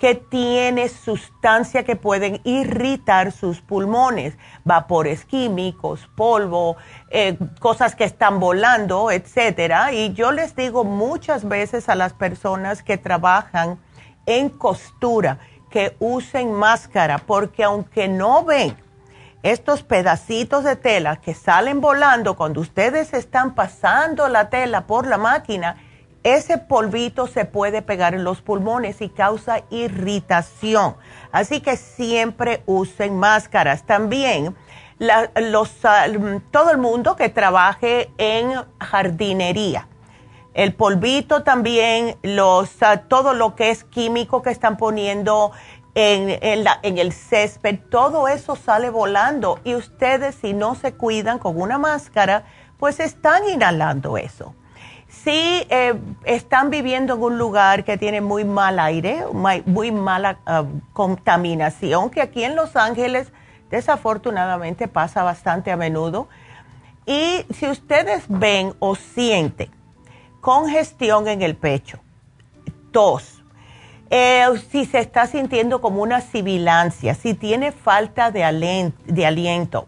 que 0.03 0.17
tiene 0.17 0.89
sustancia 0.89 1.85
que 1.85 1.95
pueden 1.95 2.41
irritar 2.43 3.31
sus 3.31 3.61
pulmones, 3.61 4.37
vapores 4.65 5.25
químicos, 5.25 6.11
polvo, 6.17 6.77
eh, 7.11 7.39
cosas 7.61 7.95
que 7.95 8.03
están 8.03 8.41
volando, 8.41 9.13
etcétera. 9.13 9.93
Y 9.93 10.13
yo 10.13 10.33
les 10.33 10.57
digo 10.57 10.83
muchas 10.83 11.47
veces 11.49 11.89
a 11.89 11.95
las 11.95 12.15
personas 12.15 12.83
que 12.83 12.99
trabajan 12.99 13.79
en 14.27 14.49
costura 14.49 15.39
que 15.71 15.95
usen 16.01 16.53
máscara, 16.53 17.19
porque 17.19 17.63
aunque 17.63 18.09
no 18.09 18.45
ven 18.45 18.77
estos 19.45 19.85
pedacitos 19.85 20.65
de 20.65 20.75
tela 20.75 21.21
que 21.21 21.33
salen 21.33 21.81
volando 21.81 22.35
cuando 22.35 22.61
ustedes 22.61 23.15
están 23.15 23.55
pasando 23.55 24.29
la 24.29 24.51
tela 24.51 24.89
por 24.89 25.07
la 25.07 25.19
máquina, 25.19 25.77
ese 26.25 26.59
polvito 26.59 27.27
se 27.27 27.45
puede 27.45 27.83
pegar 27.83 28.15
en 28.15 28.25
los 28.25 28.43
pulmones 28.43 29.01
y 29.01 29.09
causa 29.09 29.63
irritación. 29.71 30.97
Así 31.33 31.61
que 31.61 31.77
siempre 31.77 32.63
usen 32.67 33.17
máscaras. 33.17 33.85
También 33.85 34.55
los, 34.99 35.71
todo 36.51 36.71
el 36.71 36.79
mundo 36.79 37.17
que 37.17 37.29
trabaje 37.29 38.11
en 38.19 38.53
jardinería. 38.81 39.89
El 40.55 40.75
polvito 40.75 41.43
también, 41.43 42.17
los, 42.23 42.71
ah, 42.83 42.99
todo 43.09 43.33
lo 43.33 43.57
que 43.57 43.71
es 43.71 43.85
químico 43.85 44.43
que 44.43 44.51
están 44.51 44.77
poniendo 44.77 45.51
en, 45.95 46.39
en 46.41 46.99
el 46.99 47.13
césped, 47.13 47.79
todo 47.91 48.29
eso 48.29 48.55
sale 48.55 48.91
volando 48.91 49.61
y 49.65 49.75
ustedes 49.75 50.35
si 50.37 50.53
no 50.53 50.75
se 50.75 50.93
cuidan 50.93 51.39
con 51.39 51.61
una 51.61 51.79
máscara, 51.79 52.45
pues 52.79 53.01
están 53.01 53.49
inhalando 53.49 54.19
eso 54.19 54.55
si 55.23 55.67
eh, 55.71 55.95
están 56.25 56.71
viviendo 56.71 57.15
en 57.15 57.23
un 57.23 57.39
lugar 57.39 57.85
que 57.85 57.97
tiene 57.97 58.21
muy 58.21 58.45
mal 58.45 58.81
aire, 58.81 59.25
muy, 59.33 59.93
mala 59.93 60.39
ah, 60.47 60.65
contaminación, 60.93 62.11
que 62.11 62.21
aquí 62.21 62.43
en 62.43 62.57
Los 62.57 62.75
Ángeles 62.75 63.33
desafortunadamente 63.71 64.89
pasa 64.89 65.23
bastante 65.23 65.71
a 65.71 65.77
menudo. 65.77 66.29
Y 67.07 67.45
si 67.55 67.69
ustedes 67.69 68.25
ven 68.29 68.75
o 68.81 68.97
sienten 68.97 69.71
congestión 70.41 71.29
en 71.29 71.43
el 71.43 71.55
pecho, 71.55 72.01
tos, 72.91 73.45
eh, 74.11 74.47
si 74.71 74.87
se 74.87 74.99
está 74.99 75.27
sintiendo 75.27 75.81
como 75.81 76.03
una 76.03 76.21
sibilancia, 76.21 77.15
si 77.15 77.35
tiene 77.35 77.71
falta 77.71 78.33
de, 78.33 78.93
de 79.07 79.27
aliento, 79.27 79.87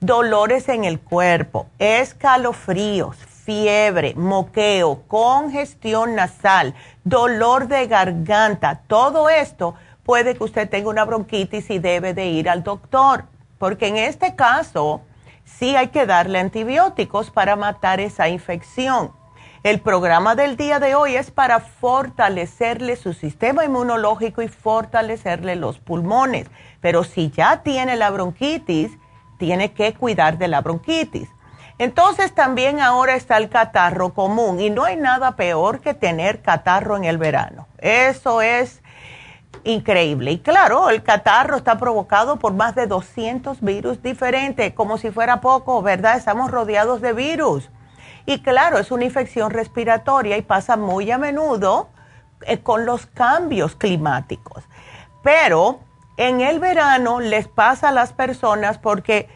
dolores 0.00 0.68
en 0.68 0.84
el 0.84 1.00
cuerpo, 1.00 1.66
escalofríos, 1.78 3.16
fiebre, 3.44 4.14
moqueo, 4.14 5.02
congestión 5.06 6.14
nasal, 6.14 6.74
dolor 7.04 7.68
de 7.68 7.86
garganta, 7.86 8.80
todo 8.86 9.28
esto 9.28 9.74
puede 10.02 10.34
que 10.34 10.44
usted 10.44 10.68
tenga 10.68 10.88
una 10.88 11.04
bronquitis 11.04 11.68
y 11.70 11.78
debe 11.78 12.14
de 12.14 12.26
ir 12.26 12.48
al 12.48 12.62
doctor, 12.62 13.24
porque 13.58 13.88
en 13.88 13.96
este 13.96 14.34
caso 14.34 15.02
sí 15.44 15.76
hay 15.76 15.88
que 15.88 16.06
darle 16.06 16.38
antibióticos 16.38 17.30
para 17.30 17.56
matar 17.56 18.00
esa 18.00 18.28
infección. 18.28 19.12
El 19.62 19.80
programa 19.80 20.34
del 20.34 20.56
día 20.56 20.78
de 20.78 20.94
hoy 20.94 21.16
es 21.16 21.30
para 21.30 21.60
fortalecerle 21.60 22.96
su 22.96 23.14
sistema 23.14 23.64
inmunológico 23.64 24.42
y 24.42 24.48
fortalecerle 24.48 25.56
los 25.56 25.78
pulmones. 25.78 26.48
Pero 26.82 27.02
si 27.02 27.30
ya 27.30 27.62
tiene 27.62 27.96
la 27.96 28.10
bronquitis, 28.10 28.90
tiene 29.38 29.72
que 29.72 29.94
cuidar 29.94 30.36
de 30.36 30.48
la 30.48 30.60
bronquitis. 30.60 31.30
Entonces 31.78 32.34
también 32.34 32.80
ahora 32.80 33.16
está 33.16 33.36
el 33.36 33.48
catarro 33.48 34.14
común 34.14 34.60
y 34.60 34.70
no 34.70 34.84
hay 34.84 34.96
nada 34.96 35.36
peor 35.36 35.80
que 35.80 35.94
tener 35.94 36.40
catarro 36.40 36.96
en 36.96 37.04
el 37.04 37.18
verano. 37.18 37.66
Eso 37.78 38.42
es 38.42 38.80
increíble. 39.64 40.32
Y 40.32 40.38
claro, 40.38 40.90
el 40.90 41.02
catarro 41.02 41.56
está 41.56 41.78
provocado 41.78 42.38
por 42.38 42.52
más 42.54 42.74
de 42.74 42.86
200 42.86 43.60
virus 43.60 44.02
diferentes, 44.02 44.72
como 44.74 44.98
si 44.98 45.10
fuera 45.10 45.40
poco, 45.40 45.82
¿verdad? 45.82 46.16
Estamos 46.16 46.50
rodeados 46.50 47.00
de 47.00 47.12
virus. 47.12 47.70
Y 48.26 48.40
claro, 48.40 48.78
es 48.78 48.90
una 48.90 49.04
infección 49.04 49.50
respiratoria 49.50 50.36
y 50.36 50.42
pasa 50.42 50.76
muy 50.76 51.10
a 51.10 51.18
menudo 51.18 51.88
eh, 52.42 52.58
con 52.58 52.86
los 52.86 53.06
cambios 53.06 53.74
climáticos. 53.74 54.64
Pero 55.22 55.80
en 56.16 56.40
el 56.40 56.60
verano 56.60 57.20
les 57.20 57.48
pasa 57.48 57.88
a 57.88 57.92
las 57.92 58.12
personas 58.12 58.78
porque 58.78 59.28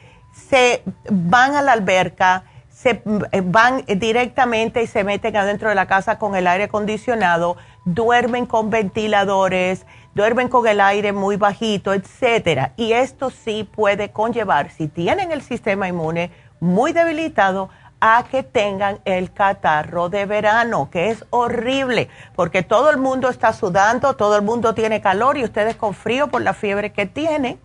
se 0.48 0.82
van 1.10 1.54
a 1.56 1.62
la 1.62 1.72
alberca, 1.72 2.44
se 2.68 3.02
eh, 3.32 3.42
van 3.44 3.84
directamente 3.86 4.82
y 4.82 4.86
se 4.86 5.04
meten 5.04 5.36
adentro 5.36 5.68
de 5.68 5.74
la 5.74 5.86
casa 5.86 6.18
con 6.18 6.36
el 6.36 6.46
aire 6.46 6.64
acondicionado, 6.64 7.56
duermen 7.84 8.46
con 8.46 8.70
ventiladores, 8.70 9.84
duermen 10.14 10.48
con 10.48 10.66
el 10.66 10.80
aire 10.80 11.12
muy 11.12 11.36
bajito, 11.36 11.92
etcétera. 11.92 12.72
Y 12.76 12.92
esto 12.92 13.30
sí 13.30 13.64
puede 13.64 14.10
conllevar, 14.10 14.70
si 14.70 14.88
tienen 14.88 15.32
el 15.32 15.42
sistema 15.42 15.88
inmune 15.88 16.30
muy 16.60 16.92
debilitado, 16.92 17.68
a 18.00 18.24
que 18.30 18.44
tengan 18.44 19.00
el 19.04 19.32
catarro 19.32 20.08
de 20.08 20.24
verano, 20.24 20.88
que 20.90 21.10
es 21.10 21.24
horrible, 21.30 22.08
porque 22.36 22.62
todo 22.62 22.90
el 22.90 22.96
mundo 22.96 23.28
está 23.28 23.52
sudando, 23.52 24.14
todo 24.14 24.36
el 24.36 24.42
mundo 24.42 24.74
tiene 24.74 25.00
calor 25.00 25.36
y 25.36 25.44
ustedes 25.44 25.74
con 25.74 25.94
frío 25.94 26.28
por 26.28 26.42
la 26.42 26.54
fiebre 26.54 26.92
que 26.92 27.06
tienen 27.06 27.60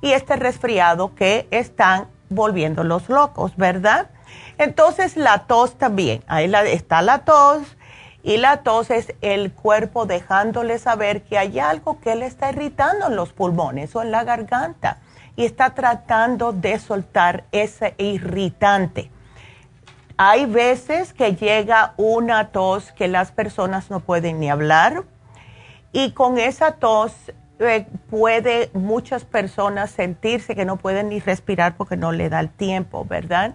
y 0.00 0.12
este 0.12 0.36
resfriado 0.36 1.14
que 1.14 1.46
están 1.50 2.08
volviendo 2.28 2.84
los 2.84 3.08
locos, 3.08 3.56
¿verdad? 3.56 4.08
Entonces 4.58 5.16
la 5.16 5.46
tos 5.46 5.76
también, 5.76 6.22
ahí 6.26 6.50
está 6.66 7.02
la 7.02 7.24
tos 7.24 7.62
y 8.22 8.38
la 8.38 8.62
tos 8.62 8.90
es 8.90 9.14
el 9.20 9.52
cuerpo 9.52 10.06
dejándole 10.06 10.78
saber 10.78 11.22
que 11.22 11.38
hay 11.38 11.60
algo 11.60 12.00
que 12.00 12.16
le 12.16 12.26
está 12.26 12.50
irritando 12.50 13.06
en 13.06 13.16
los 13.16 13.32
pulmones 13.32 13.94
o 13.94 14.02
en 14.02 14.10
la 14.10 14.24
garganta 14.24 14.98
y 15.36 15.44
está 15.44 15.74
tratando 15.74 16.52
de 16.52 16.78
soltar 16.78 17.44
ese 17.52 17.94
irritante. 17.98 19.10
Hay 20.16 20.46
veces 20.46 21.12
que 21.12 21.36
llega 21.36 21.92
una 21.98 22.48
tos 22.48 22.90
que 22.92 23.06
las 23.06 23.32
personas 23.32 23.90
no 23.90 24.00
pueden 24.00 24.40
ni 24.40 24.50
hablar 24.50 25.04
y 25.92 26.12
con 26.12 26.38
esa 26.38 26.72
tos 26.72 27.12
eh, 27.58 27.86
puede 28.10 28.70
muchas 28.74 29.24
personas 29.24 29.90
sentirse 29.90 30.54
que 30.54 30.64
no 30.64 30.76
pueden 30.76 31.08
ni 31.08 31.20
respirar 31.20 31.76
porque 31.76 31.96
no 31.96 32.12
le 32.12 32.28
da 32.28 32.40
el 32.40 32.50
tiempo, 32.50 33.04
¿verdad? 33.04 33.54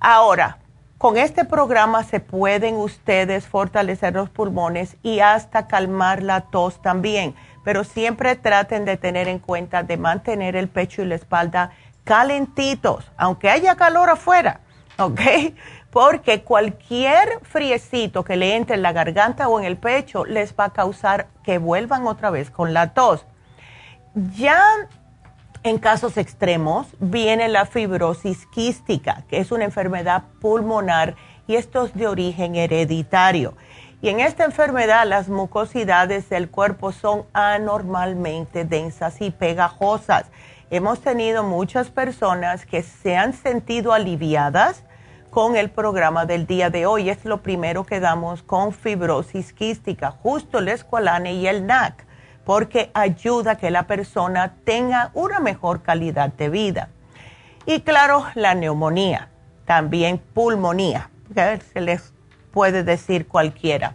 Ahora, 0.00 0.58
con 0.98 1.16
este 1.16 1.44
programa 1.44 2.02
se 2.02 2.20
pueden 2.20 2.74
ustedes 2.74 3.46
fortalecer 3.46 4.14
los 4.14 4.30
pulmones 4.30 4.96
y 5.02 5.20
hasta 5.20 5.66
calmar 5.68 6.22
la 6.22 6.40
tos 6.40 6.82
también, 6.82 7.34
pero 7.64 7.84
siempre 7.84 8.34
traten 8.34 8.84
de 8.84 8.96
tener 8.96 9.28
en 9.28 9.38
cuenta 9.38 9.82
de 9.82 9.96
mantener 9.96 10.56
el 10.56 10.68
pecho 10.68 11.02
y 11.02 11.06
la 11.06 11.14
espalda 11.14 11.70
calentitos, 12.04 13.12
aunque 13.16 13.50
haya 13.50 13.76
calor 13.76 14.10
afuera, 14.10 14.60
¿ok? 14.98 15.20
Porque 15.90 16.42
cualquier 16.42 17.40
friecito 17.42 18.24
que 18.24 18.36
le 18.36 18.56
entre 18.56 18.76
en 18.76 18.82
la 18.82 18.92
garganta 18.92 19.48
o 19.48 19.58
en 19.58 19.64
el 19.64 19.76
pecho 19.76 20.24
les 20.24 20.54
va 20.54 20.64
a 20.64 20.72
causar 20.72 21.28
que 21.42 21.58
vuelvan 21.58 22.06
otra 22.06 22.30
vez 22.30 22.50
con 22.50 22.74
la 22.74 22.92
tos. 22.92 23.24
Ya 24.36 24.62
en 25.62 25.78
casos 25.78 26.16
extremos 26.16 26.86
viene 27.00 27.48
la 27.48 27.64
fibrosis 27.66 28.46
quística, 28.46 29.24
que 29.28 29.38
es 29.38 29.50
una 29.50 29.64
enfermedad 29.64 30.24
pulmonar 30.40 31.16
y 31.46 31.56
esto 31.56 31.86
es 31.86 31.94
de 31.94 32.06
origen 32.06 32.54
hereditario. 32.54 33.54
Y 34.00 34.10
en 34.10 34.20
esta 34.20 34.44
enfermedad 34.44 35.06
las 35.06 35.28
mucosidades 35.28 36.28
del 36.28 36.50
cuerpo 36.50 36.92
son 36.92 37.24
anormalmente 37.32 38.64
densas 38.64 39.20
y 39.20 39.30
pegajosas. 39.30 40.26
Hemos 40.70 41.00
tenido 41.00 41.42
muchas 41.42 41.90
personas 41.90 42.66
que 42.66 42.82
se 42.82 43.16
han 43.16 43.32
sentido 43.32 43.92
aliviadas 43.92 44.84
con 45.30 45.56
el 45.56 45.70
programa 45.70 46.26
del 46.26 46.46
día 46.46 46.70
de 46.70 46.86
hoy. 46.86 47.10
Es 47.10 47.24
lo 47.24 47.42
primero 47.42 47.84
que 47.84 48.00
damos 48.00 48.42
con 48.42 48.72
fibrosis 48.72 49.52
quística, 49.52 50.10
justo 50.10 50.58
el 50.58 50.68
escualane 50.68 51.34
y 51.34 51.46
el 51.46 51.66
NAC, 51.66 52.06
porque 52.44 52.90
ayuda 52.94 53.52
a 53.52 53.56
que 53.56 53.70
la 53.70 53.86
persona 53.86 54.54
tenga 54.64 55.10
una 55.14 55.40
mejor 55.40 55.82
calidad 55.82 56.32
de 56.32 56.48
vida. 56.48 56.88
Y 57.66 57.80
claro, 57.80 58.24
la 58.34 58.54
neumonía, 58.54 59.28
también 59.66 60.18
pulmonía, 60.18 61.10
se 61.72 61.80
les 61.80 62.14
puede 62.50 62.82
decir 62.82 63.28
cualquiera. 63.28 63.94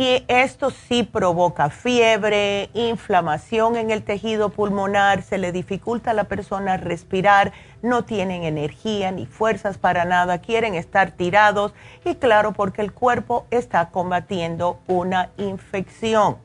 Y 0.00 0.24
esto 0.28 0.70
sí 0.70 1.02
provoca 1.02 1.68
fiebre, 1.68 2.70
inflamación 2.72 3.76
en 3.76 3.90
el 3.90 4.02
tejido 4.02 4.48
pulmonar, 4.48 5.22
se 5.22 5.36
le 5.36 5.52
dificulta 5.52 6.12
a 6.12 6.14
la 6.14 6.24
persona 6.24 6.78
respirar, 6.78 7.52
no 7.82 8.06
tienen 8.06 8.44
energía 8.44 9.10
ni 9.12 9.26
fuerzas 9.26 9.76
para 9.76 10.06
nada, 10.06 10.38
quieren 10.38 10.74
estar 10.74 11.10
tirados 11.10 11.74
y 12.02 12.14
claro 12.14 12.52
porque 12.52 12.80
el 12.80 12.94
cuerpo 12.94 13.44
está 13.50 13.90
combatiendo 13.90 14.80
una 14.86 15.32
infección. 15.36 16.38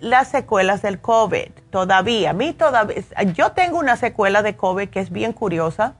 las 0.00 0.26
secuelas 0.26 0.82
del 0.82 1.00
COVID, 1.00 1.52
todavía, 1.70 2.30
a 2.30 2.32
mí 2.32 2.52
todavía, 2.52 3.04
yo 3.32 3.52
tengo 3.52 3.78
una 3.78 3.96
secuela 3.96 4.42
de 4.42 4.56
COVID 4.56 4.88
que 4.88 4.98
es 4.98 5.12
bien 5.12 5.32
curiosa, 5.32 5.94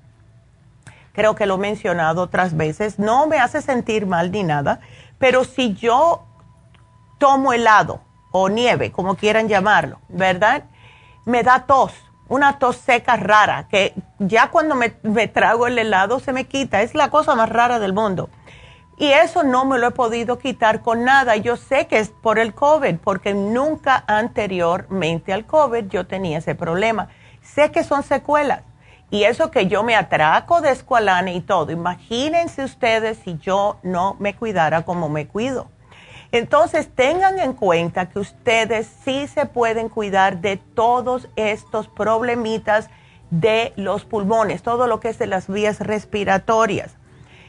creo 1.12 1.36
que 1.36 1.46
lo 1.46 1.54
he 1.54 1.58
mencionado 1.58 2.22
otras 2.22 2.56
veces, 2.56 2.98
no 2.98 3.28
me 3.28 3.38
hace 3.38 3.62
sentir 3.62 4.04
mal 4.04 4.32
ni 4.32 4.42
nada, 4.42 4.80
pero 5.20 5.44
si 5.44 5.74
yo 5.74 6.26
tomo 7.20 7.52
helado 7.52 8.00
o 8.32 8.48
nieve, 8.48 8.90
como 8.90 9.14
quieran 9.14 9.46
llamarlo, 9.46 10.00
¿verdad? 10.08 10.64
Me 11.26 11.44
da 11.44 11.66
tos, 11.66 11.92
una 12.28 12.58
tos 12.58 12.76
seca 12.76 13.16
rara, 13.16 13.68
que 13.68 13.94
ya 14.18 14.50
cuando 14.50 14.74
me, 14.74 14.88
trago 15.28 15.66
el 15.68 15.78
helado 15.78 16.18
se 16.18 16.32
me 16.32 16.46
quita, 16.46 16.82
es 16.82 16.94
la 16.94 17.10
cosa 17.10 17.36
más 17.36 17.48
rara 17.48 17.78
del 17.78 17.92
mundo. 17.92 18.30
Y 18.96 19.12
eso 19.12 19.42
no 19.42 19.64
me 19.64 19.78
lo 19.78 19.88
he 19.88 19.90
podido 19.92 20.38
quitar 20.38 20.82
con 20.82 21.04
nada. 21.04 21.36
Yo 21.36 21.56
sé 21.56 21.86
que 21.86 21.98
es 21.98 22.10
por 22.10 22.38
el 22.38 22.52
COVID, 22.54 22.96
porque 22.96 23.32
nunca 23.32 24.04
anteriormente 24.06 25.32
al 25.32 25.46
COVID 25.46 25.86
yo 25.88 26.06
tenía 26.06 26.38
ese 26.38 26.54
problema. 26.54 27.08
Sé 27.40 27.70
que 27.70 27.82
son 27.82 28.02
secuelas. 28.02 28.62
Y 29.10 29.24
eso 29.24 29.50
que 29.50 29.66
yo 29.66 29.82
me 29.82 29.96
atraco 29.96 30.60
de 30.60 30.70
escualane 30.70 31.34
y 31.34 31.40
todo. 31.40 31.72
Imagínense 31.72 32.62
ustedes 32.62 33.18
si 33.24 33.38
yo 33.38 33.78
no 33.82 34.16
me 34.18 34.34
cuidara 34.34 34.82
como 34.82 35.08
me 35.08 35.26
cuido. 35.26 35.68
Entonces 36.32 36.88
tengan 36.94 37.40
en 37.40 37.54
cuenta 37.54 38.08
que 38.08 38.20
ustedes 38.20 38.88
sí 39.04 39.26
se 39.26 39.46
pueden 39.46 39.88
cuidar 39.88 40.40
de 40.40 40.56
todos 40.56 41.28
estos 41.34 41.88
problemitas 41.88 42.88
de 43.30 43.72
los 43.76 44.04
pulmones, 44.04 44.62
todo 44.62 44.86
lo 44.86 45.00
que 45.00 45.08
es 45.08 45.18
de 45.18 45.26
las 45.26 45.48
vías 45.48 45.80
respiratorias. 45.80 46.92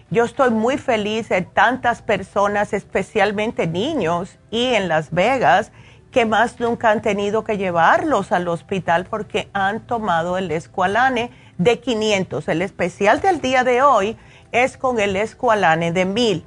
Yo 0.09 0.25
estoy 0.25 0.49
muy 0.49 0.77
feliz 0.77 1.29
de 1.29 1.41
tantas 1.43 2.01
personas, 2.01 2.73
especialmente 2.73 3.67
niños 3.67 4.37
y 4.49 4.73
en 4.73 4.87
Las 4.87 5.11
Vegas, 5.11 5.71
que 6.11 6.25
más 6.25 6.59
nunca 6.59 6.89
han 6.89 7.01
tenido 7.01 7.43
que 7.43 7.57
llevarlos 7.57 8.31
al 8.31 8.47
hospital 8.47 9.05
porque 9.05 9.47
han 9.53 9.79
tomado 9.81 10.37
el 10.37 10.51
escualane 10.51 11.31
de 11.57 11.79
500. 11.79 12.47
El 12.49 12.61
especial 12.63 13.21
del 13.21 13.39
día 13.41 13.63
de 13.63 13.81
hoy 13.83 14.17
es 14.51 14.75
con 14.75 14.99
el 14.99 15.15
escualane 15.15 15.93
de 15.93 16.05
1000 16.05 16.45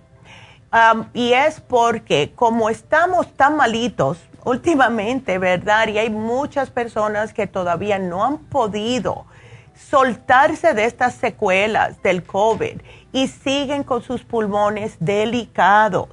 y 1.12 1.32
es 1.32 1.60
porque 1.60 2.32
como 2.34 2.68
estamos 2.68 3.32
tan 3.34 3.56
malitos 3.56 4.18
últimamente, 4.44 5.38
¿verdad? 5.38 5.88
Y 5.88 5.98
hay 5.98 6.10
muchas 6.10 6.70
personas 6.70 7.32
que 7.32 7.46
todavía 7.46 7.98
no 7.98 8.24
han 8.24 8.38
podido 8.38 9.26
soltarse 9.74 10.74
de 10.74 10.84
estas 10.84 11.14
secuelas 11.14 12.02
del 12.02 12.24
COVID 12.24 12.80
y 13.12 13.28
siguen 13.28 13.84
con 13.84 14.02
sus 14.02 14.22
pulmones 14.24 14.96
delicados. 15.00 16.08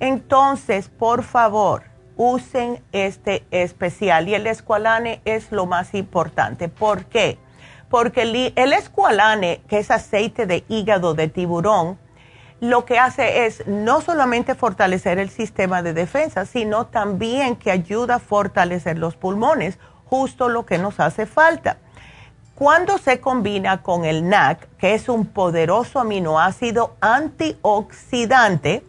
Entonces, 0.00 0.88
por 0.88 1.22
favor, 1.22 1.84
usen 2.16 2.82
este 2.92 3.44
especial 3.50 4.28
y 4.28 4.34
el 4.34 4.46
escualane 4.46 5.20
es 5.24 5.52
lo 5.52 5.66
más 5.66 5.94
importante. 5.94 6.68
¿Por 6.68 7.04
qué? 7.06 7.38
Porque 7.88 8.22
el, 8.22 8.52
el 8.56 8.72
escualane, 8.72 9.62
que 9.68 9.78
es 9.78 9.90
aceite 9.90 10.46
de 10.46 10.64
hígado 10.68 11.14
de 11.14 11.28
tiburón, 11.28 11.98
lo 12.60 12.84
que 12.84 12.98
hace 12.98 13.46
es 13.46 13.66
no 13.66 14.00
solamente 14.00 14.54
fortalecer 14.54 15.18
el 15.18 15.30
sistema 15.30 15.82
de 15.82 15.92
defensa, 15.92 16.46
sino 16.46 16.86
también 16.86 17.56
que 17.56 17.70
ayuda 17.70 18.16
a 18.16 18.18
fortalecer 18.18 18.98
los 18.98 19.16
pulmones, 19.16 19.78
justo 20.06 20.48
lo 20.48 20.64
que 20.64 20.78
nos 20.78 21.00
hace 21.00 21.26
falta. 21.26 21.78
Cuando 22.54 22.96
se 22.96 23.20
combina 23.20 23.82
con 23.82 24.06
el 24.06 24.28
NAC, 24.28 24.66
que 24.78 24.94
es 24.94 25.10
un 25.10 25.26
poderoso 25.26 26.00
aminoácido 26.00 26.96
antioxidante, 27.00 28.82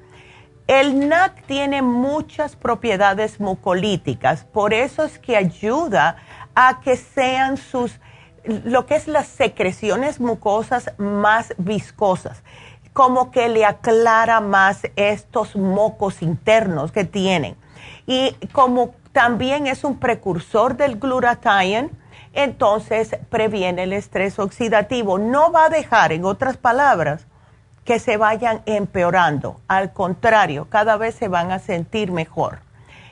el 0.68 1.10
NAC 1.10 1.46
tiene 1.46 1.82
muchas 1.82 2.56
propiedades 2.56 3.42
mucolíticas, 3.42 4.46
por 4.46 4.74
eso 4.74 5.04
es 5.04 5.20
que 5.20 5.36
ayuda 5.36 6.18
a 6.56 6.80
que 6.80 6.96
sean 6.96 7.58
sus 7.58 8.00
lo 8.64 8.86
que 8.86 8.96
es 8.96 9.08
las 9.08 9.28
secreciones 9.28 10.22
mucosas 10.22 10.94
más 10.98 11.54
viscosas, 11.58 12.44
como 12.98 13.30
que 13.30 13.48
le 13.48 13.64
aclara 13.64 14.42
más 14.42 14.88
estos 14.96 15.56
mocos 15.56 16.24
internos 16.24 16.92
que 16.92 17.04
tienen. 17.04 17.56
Y 18.08 18.34
como 18.54 18.96
también 19.12 19.68
es 19.68 19.84
un 19.84 20.00
precursor 20.00 20.76
del 20.76 20.98
glutathione, 20.98 21.92
entonces 22.34 23.16
previene 23.30 23.84
el 23.84 23.94
estrés 23.94 24.40
oxidativo. 24.40 25.20
No 25.20 25.52
va 25.52 25.66
a 25.66 25.70
dejar, 25.70 26.12
en 26.12 26.26
otras 26.26 26.58
palabras, 26.58 27.28
que 27.86 28.00
se 28.00 28.18
vayan 28.18 28.64
empeorando. 28.66 29.62
Al 29.68 29.94
contrario, 29.94 30.66
cada 30.68 30.98
vez 30.98 31.14
se 31.14 31.28
van 31.28 31.52
a 31.52 31.60
sentir 31.60 32.12
mejor. 32.12 32.62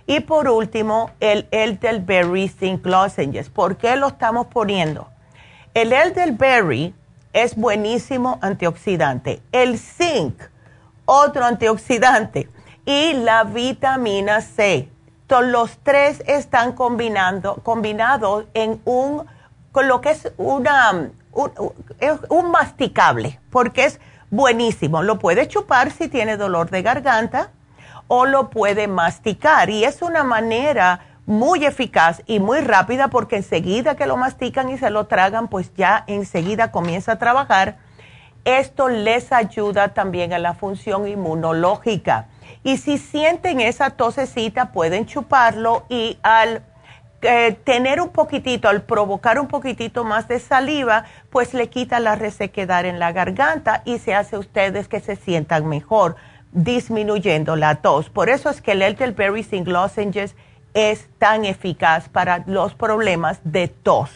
Y 0.07 0.21
por 0.21 0.49
último, 0.49 1.11
el 1.19 1.47
elderberry 1.51 2.47
zinc 2.47 2.83
lozenges. 2.87 3.51
¿Por 3.51 3.77
qué 3.77 3.95
lo 3.97 4.07
estamos 4.07 4.47
poniendo? 4.47 5.09
El 5.75 5.93
elderberry 5.93 6.95
es 7.35 7.57
buenísimo 7.57 8.39
antioxidante. 8.41 9.41
El 9.51 9.77
zinc, 9.77 10.41
otro 11.03 11.43
antioxidante. 11.43 12.49
Y 12.85 13.13
la 13.13 13.43
vitamina 13.43 14.39
C. 14.39 14.89
los 15.27 15.77
tres 15.79 16.23
están 16.27 16.71
combinando, 16.71 17.55
combinados 17.55 18.45
en 18.53 18.81
un, 18.85 19.25
con 19.73 19.89
lo 19.89 19.99
que 19.99 20.11
es 20.11 20.31
una, 20.37 21.09
un 22.29 22.51
masticable, 22.51 23.41
porque 23.49 23.83
es 23.83 23.99
buenísimo. 24.29 25.03
Lo 25.03 25.19
puede 25.19 25.49
chupar 25.49 25.91
si 25.91 26.07
tiene 26.07 26.37
dolor 26.37 26.69
de 26.69 26.83
garganta 26.83 27.49
o 28.07 28.25
lo 28.25 28.49
puede 28.49 28.87
masticar. 28.87 29.69
Y 29.69 29.83
es 29.83 30.01
una 30.01 30.23
manera 30.23 31.01
muy 31.25 31.65
eficaz 31.65 32.21
y 32.27 32.39
muy 32.39 32.59
rápida 32.59 33.07
porque 33.07 33.37
enseguida 33.37 33.95
que 33.95 34.05
lo 34.05 34.17
mastican 34.17 34.69
y 34.69 34.77
se 34.77 34.89
lo 34.89 35.07
tragan, 35.07 35.47
pues 35.47 35.73
ya 35.75 36.03
enseguida 36.07 36.71
comienza 36.71 37.13
a 37.13 37.19
trabajar. 37.19 37.77
Esto 38.43 38.89
les 38.89 39.31
ayuda 39.31 39.93
también 39.95 40.33
a 40.33 40.39
la 40.39 40.53
función 40.53 41.07
inmunológica. 41.07 42.27
Y 42.63 42.77
si 42.77 42.99
sienten 42.99 43.59
esa 43.59 43.91
tosecita, 43.91 44.71
pueden 44.71 45.07
chuparlo 45.07 45.85
y 45.89 46.19
al 46.21 46.63
tener 47.63 48.01
un 48.01 48.09
poquitito, 48.09 48.69
al 48.69 48.83
provocar 48.83 49.39
un 49.39 49.47
poquitito 49.47 50.03
más 50.03 50.27
de 50.27 50.39
saliva, 50.39 51.05
pues 51.31 51.55
le 51.55 51.69
quita 51.69 51.99
la 51.99 52.15
resequedad 52.15 52.85
en 52.85 52.99
la 52.99 53.13
garganta 53.13 53.81
y 53.83 53.97
se 53.97 54.13
hace 54.13 54.37
ustedes 54.37 54.87
que 54.87 54.99
se 54.99 55.15
sientan 55.15 55.67
mejor, 55.67 56.17
disminuyendo 56.51 57.55
la 57.55 57.75
tos. 57.75 58.11
Por 58.11 58.29
eso 58.29 58.51
es 58.51 58.61
que 58.61 58.73
el 58.73 58.83
elderberry 58.83 59.41
sin 59.41 59.71
lozenges 59.71 60.35
es 60.75 61.07
tan 61.17 61.45
eficaz 61.45 62.09
para 62.09 62.43
los 62.45 62.75
problemas 62.75 63.39
de 63.43 63.67
tos. 63.69 64.11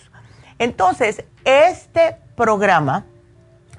Entonces, 0.59 1.23
este 1.45 2.17
programa 2.35 3.05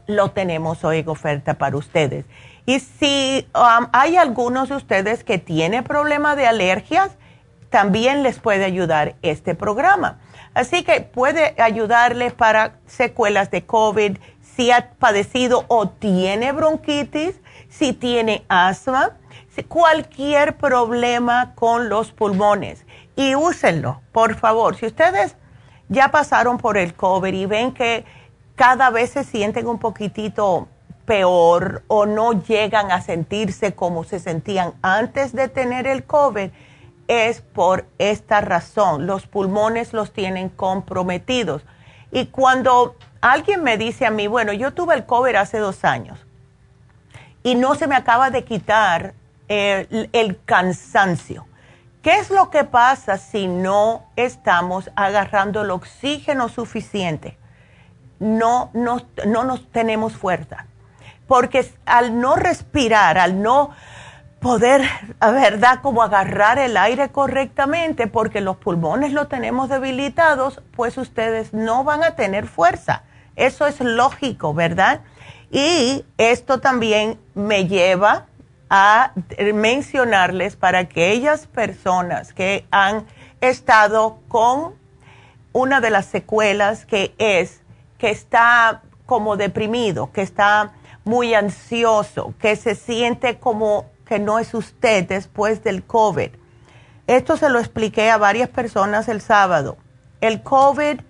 lo 0.06 0.32
tenemos 0.32 0.82
hoy 0.82 0.98
en 0.98 1.08
oferta 1.08 1.54
para 1.54 1.76
ustedes. 1.76 2.24
Y 2.66 2.80
si 2.80 3.46
um, 3.54 3.86
hay 3.92 4.16
algunos 4.16 4.70
de 4.70 4.76
ustedes 4.76 5.22
que 5.24 5.38
tienen 5.38 5.84
problemas 5.84 6.36
de 6.36 6.46
alergias, 6.46 7.10
también 7.68 8.22
les 8.22 8.38
puede 8.40 8.64
ayudar 8.64 9.14
este 9.22 9.54
programa. 9.54 10.18
Así 10.54 10.82
que 10.82 11.00
puede 11.00 11.54
ayudarles 11.60 12.32
para 12.32 12.76
secuelas 12.86 13.50
de 13.50 13.64
COVID, 13.64 14.16
si 14.56 14.70
ha 14.70 14.90
padecido 14.98 15.64
o 15.68 15.88
tiene 15.88 16.52
bronquitis, 16.52 17.40
si 17.68 17.92
tiene 17.92 18.44
asma, 18.48 19.16
cualquier 19.68 20.56
problema 20.56 21.54
con 21.54 21.88
los 21.88 22.12
pulmones. 22.12 22.86
Y 23.16 23.34
úsenlo, 23.34 24.00
por 24.12 24.34
favor. 24.34 24.76
Si 24.76 24.86
ustedes 24.86 25.36
ya 25.88 26.10
pasaron 26.10 26.58
por 26.58 26.78
el 26.78 26.94
COVID 26.94 27.34
y 27.34 27.46
ven 27.46 27.72
que 27.72 28.04
cada 28.54 28.90
vez 28.90 29.10
se 29.10 29.24
sienten 29.24 29.66
un 29.66 29.78
poquitito 29.78 30.68
peor 31.04 31.82
o 31.88 32.06
no 32.06 32.32
llegan 32.42 32.92
a 32.92 33.02
sentirse 33.02 33.74
como 33.74 34.04
se 34.04 34.20
sentían 34.20 34.74
antes 34.82 35.32
de 35.32 35.48
tener 35.48 35.86
el 35.86 36.04
COVID, 36.04 36.50
es 37.08 37.40
por 37.40 37.86
esta 37.98 38.40
razón. 38.40 39.06
Los 39.06 39.26
pulmones 39.26 39.92
los 39.92 40.12
tienen 40.12 40.48
comprometidos. 40.48 41.64
Y 42.12 42.26
cuando 42.26 42.94
alguien 43.20 43.64
me 43.64 43.76
dice 43.76 44.06
a 44.06 44.10
mí, 44.10 44.28
bueno, 44.28 44.52
yo 44.52 44.72
tuve 44.72 44.94
el 44.94 45.04
COVID 45.04 45.34
hace 45.34 45.58
dos 45.58 45.84
años 45.84 46.24
y 47.42 47.54
no 47.54 47.74
se 47.74 47.86
me 47.86 47.96
acaba 47.96 48.30
de 48.30 48.44
quitar 48.44 49.14
el, 49.50 50.38
cansancio. 50.44 51.46
¿Qué 52.02 52.18
es 52.18 52.30
lo 52.30 52.50
que 52.50 52.64
pasa 52.64 53.18
si 53.18 53.46
no 53.46 54.06
estamos 54.16 54.90
agarrando 54.94 55.62
el 55.62 55.70
oxígeno 55.70 56.48
suficiente? 56.48 57.36
No 58.20 58.70
nos, 58.72 59.04
no 59.26 59.44
nos 59.44 59.70
tenemos 59.70 60.14
fuerza. 60.14 60.66
Porque 61.26 61.68
al 61.84 62.18
no 62.20 62.36
respirar, 62.36 63.18
al 63.18 63.42
no 63.42 63.70
poder, 64.40 64.82
verdad, 65.20 65.80
como 65.82 66.02
agarrar 66.02 66.58
el 66.58 66.76
aire 66.76 67.10
correctamente, 67.10 68.06
porque 68.06 68.40
los 68.40 68.56
pulmones 68.56 69.12
lo 69.12 69.26
tenemos 69.26 69.68
debilitados, 69.68 70.62
pues 70.74 70.96
ustedes 70.96 71.52
no 71.52 71.84
van 71.84 72.04
a 72.04 72.12
tener 72.12 72.46
fuerza. 72.46 73.02
Eso 73.36 73.66
es 73.66 73.80
lógico, 73.80 74.54
¿verdad? 74.54 75.00
Y 75.50 76.04
esto 76.18 76.60
también 76.60 77.18
me 77.34 77.66
lleva 77.66 78.26
a 78.70 79.12
mencionarles 79.52 80.56
para 80.56 80.78
aquellas 80.78 81.46
personas 81.48 82.32
que 82.32 82.64
han 82.70 83.06
estado 83.40 84.20
con 84.28 84.74
una 85.52 85.80
de 85.80 85.90
las 85.90 86.06
secuelas 86.06 86.86
que 86.86 87.14
es 87.18 87.60
que 87.98 88.10
está 88.10 88.82
como 89.04 89.36
deprimido, 89.36 90.12
que 90.12 90.22
está 90.22 90.72
muy 91.04 91.34
ansioso, 91.34 92.32
que 92.38 92.54
se 92.56 92.74
siente 92.74 93.38
como 93.38 93.90
que 94.06 94.18
no 94.18 94.38
es 94.38 94.54
usted 94.54 95.06
después 95.06 95.62
del 95.64 95.82
COVID. 95.82 96.30
Esto 97.06 97.36
se 97.36 97.50
lo 97.50 97.58
expliqué 97.58 98.10
a 98.10 98.18
varias 98.18 98.48
personas 98.48 99.08
el 99.08 99.20
sábado. 99.20 99.76
El 100.20 100.42
COVID 100.42 101.00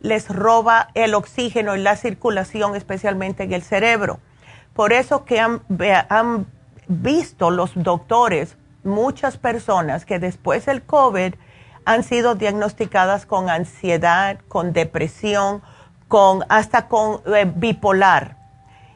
les 0.00 0.28
roba 0.28 0.88
el 0.94 1.14
oxígeno 1.14 1.76
y 1.76 1.80
la 1.80 1.96
circulación, 1.96 2.74
especialmente 2.76 3.42
en 3.42 3.52
el 3.52 3.62
cerebro. 3.62 4.20
Por 4.72 4.92
eso 4.92 5.24
que 5.24 5.38
han, 5.40 5.60
visto 6.90 7.50
los 7.50 7.72
doctores 7.74 8.56
muchas 8.82 9.36
personas 9.36 10.04
que 10.04 10.18
después 10.18 10.66
del 10.66 10.82
COVID 10.82 11.34
han 11.84 12.02
sido 12.02 12.34
diagnosticadas 12.34 13.26
con 13.26 13.48
ansiedad, 13.48 14.38
con 14.48 14.72
depresión, 14.72 15.62
con 16.08 16.44
hasta 16.48 16.88
con 16.88 17.22
eh, 17.34 17.50
bipolar. 17.54 18.36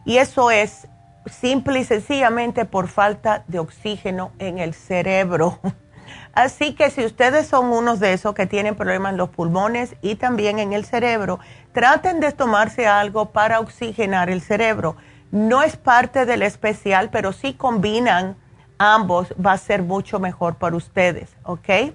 Y 0.05 0.19
eso 0.19 0.51
es 0.51 0.89
simple 1.27 1.81
y 1.81 1.85
sencillamente 1.85 2.65
por 2.65 2.89
falta 2.89 3.45
de 3.47 3.59
oxígeno 3.59 4.33
en 4.39 4.59
el 4.59 4.75
cerebro. 4.75 5.61
Así 6.35 6.75
que 6.75 6.91
si 6.91 7.05
ustedes 7.05 7.47
son 7.47 7.67
unos 7.67 8.01
de 8.01 8.13
esos 8.13 8.35
que 8.35 8.47
tienen 8.47 8.75
problemas 8.75 9.13
en 9.13 9.19
los 9.19 9.31
pulmones 9.31 9.95
y 10.03 10.17
también 10.17 10.59
en 10.59 10.73
el 10.73 10.85
cerebro, 10.85 11.39
traten 11.73 12.21
de 12.21 12.33
tomarse 12.33 12.87
algo 12.87 13.31
para 13.31 13.61
oxigenar 13.61 14.29
el 14.29 14.41
cerebro. 14.43 14.97
No 15.35 15.63
es 15.63 15.77
parte 15.77 16.27
del 16.27 16.43
especial, 16.43 17.11
pero 17.11 17.33
si 17.33 17.55
combinan 17.55 18.37
ambos 18.79 19.35
va 19.45 19.53
a 19.53 19.59
ser 19.59 19.83
mucho 19.83 20.19
mejor 20.21 20.55
para 20.55 20.77
ustedes, 20.77 21.37
¿ok? 21.43 21.93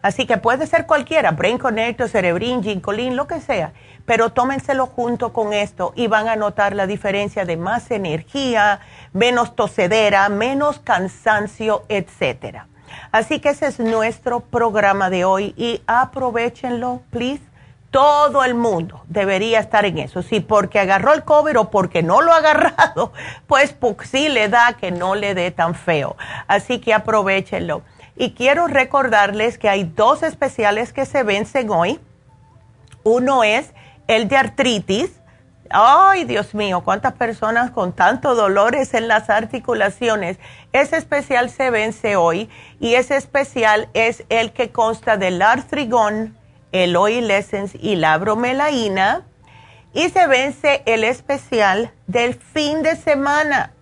Así 0.00 0.26
que 0.26 0.38
puede 0.38 0.66
ser 0.66 0.86
cualquiera, 0.86 1.32
Brain 1.32 1.58
Connector, 1.58 2.08
Cerebrin, 2.08 2.62
Ginkolin, 2.62 3.14
lo 3.14 3.26
que 3.26 3.40
sea 3.40 3.72
pero 4.08 4.30
tómenselo 4.30 4.86
junto 4.86 5.34
con 5.34 5.52
esto 5.52 5.92
y 5.94 6.06
van 6.06 6.28
a 6.28 6.36
notar 6.36 6.74
la 6.74 6.86
diferencia 6.86 7.44
de 7.44 7.58
más 7.58 7.90
energía, 7.90 8.80
menos 9.12 9.54
tosedera, 9.54 10.30
menos 10.30 10.78
cansancio, 10.78 11.84
etcétera. 11.90 12.68
Así 13.12 13.38
que 13.38 13.50
ese 13.50 13.66
es 13.66 13.78
nuestro 13.78 14.40
programa 14.40 15.10
de 15.10 15.26
hoy 15.26 15.52
y 15.58 15.82
aprovechenlo, 15.86 17.02
please. 17.10 17.42
Todo 17.90 18.44
el 18.44 18.54
mundo 18.54 19.02
debería 19.06 19.60
estar 19.60 19.86
en 19.86 19.98
eso. 19.98 20.22
Si 20.22 20.40
porque 20.40 20.78
agarró 20.78 21.14
el 21.14 21.24
COVID 21.24 21.58
o 21.58 21.70
porque 21.70 22.02
no 22.02 22.20
lo 22.20 22.32
ha 22.32 22.38
agarrado, 22.38 23.12
pues, 23.46 23.72
pues 23.72 24.08
sí 24.10 24.28
le 24.28 24.48
da 24.48 24.74
que 24.74 24.90
no 24.90 25.14
le 25.14 25.34
dé 25.34 25.50
tan 25.50 25.74
feo. 25.74 26.16
Así 26.46 26.80
que 26.80 26.92
aprovechenlo. 26.92 27.82
Y 28.14 28.32
quiero 28.32 28.66
recordarles 28.66 29.58
que 29.58 29.68
hay 29.68 29.84
dos 29.84 30.22
especiales 30.22 30.92
que 30.92 31.06
se 31.06 31.22
vencen 31.22 31.70
hoy. 31.70 32.00
Uno 33.04 33.44
es 33.44 33.72
el 34.06 34.28
de 34.28 34.36
artritis. 34.36 35.12
Ay, 35.70 36.24
Dios 36.24 36.54
mío, 36.54 36.82
cuántas 36.82 37.12
personas 37.12 37.70
con 37.70 37.92
tantos 37.92 38.36
dolores 38.36 38.94
en 38.94 39.06
las 39.06 39.30
articulaciones. 39.30 40.38
Ese 40.72 40.96
especial 40.96 41.50
se 41.50 41.70
vence 41.70 42.16
hoy 42.16 42.50
y 42.80 42.94
ese 42.94 43.16
especial 43.16 43.88
es 43.94 44.24
el 44.30 44.52
que 44.52 44.72
consta 44.72 45.16
del 45.16 45.40
artrigón, 45.42 46.37
el 46.72 46.96
oil 46.96 47.30
essence 47.30 47.78
y 47.80 47.96
la 47.96 48.16
bromelaína. 48.18 49.26
Y 49.92 50.10
se 50.10 50.26
vence 50.26 50.82
el 50.86 51.04
especial 51.04 51.92
del 52.06 52.34
fin 52.34 52.82
de 52.82 52.96
semana. 52.96 53.72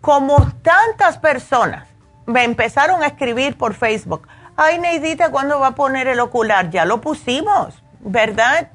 Como 0.00 0.50
tantas 0.62 1.18
personas 1.18 1.88
me 2.26 2.44
empezaron 2.44 3.02
a 3.02 3.06
escribir 3.06 3.56
por 3.56 3.74
Facebook, 3.74 4.26
ay 4.56 4.78
Neidita, 4.78 5.30
¿cuándo 5.30 5.60
va 5.60 5.68
a 5.68 5.74
poner 5.74 6.08
el 6.08 6.20
ocular? 6.20 6.70
Ya 6.70 6.84
lo 6.84 7.00
pusimos, 7.00 7.82
¿verdad? 8.00 8.70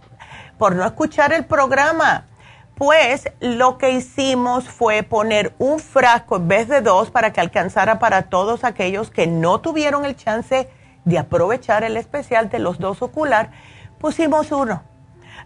por 0.61 0.75
no 0.75 0.85
escuchar 0.85 1.33
el 1.33 1.43
programa. 1.43 2.27
Pues 2.75 3.31
lo 3.39 3.79
que 3.79 3.93
hicimos 3.93 4.69
fue 4.69 5.01
poner 5.01 5.55
un 5.57 5.79
frasco 5.79 6.35
en 6.35 6.47
vez 6.47 6.67
de 6.67 6.81
dos 6.81 7.09
para 7.09 7.33
que 7.33 7.41
alcanzara 7.41 7.97
para 7.97 8.29
todos 8.29 8.63
aquellos 8.63 9.09
que 9.09 9.25
no 9.25 9.59
tuvieron 9.59 10.05
el 10.05 10.15
chance 10.15 10.55
de 10.55 10.69
aprovechar 11.17 11.83
el 11.83 11.97
especial 11.97 12.49
de 12.49 12.59
los 12.59 12.79
dos 12.79 13.01
ocular. 13.01 13.51
Pusimos 13.99 14.51
uno. 14.51 14.83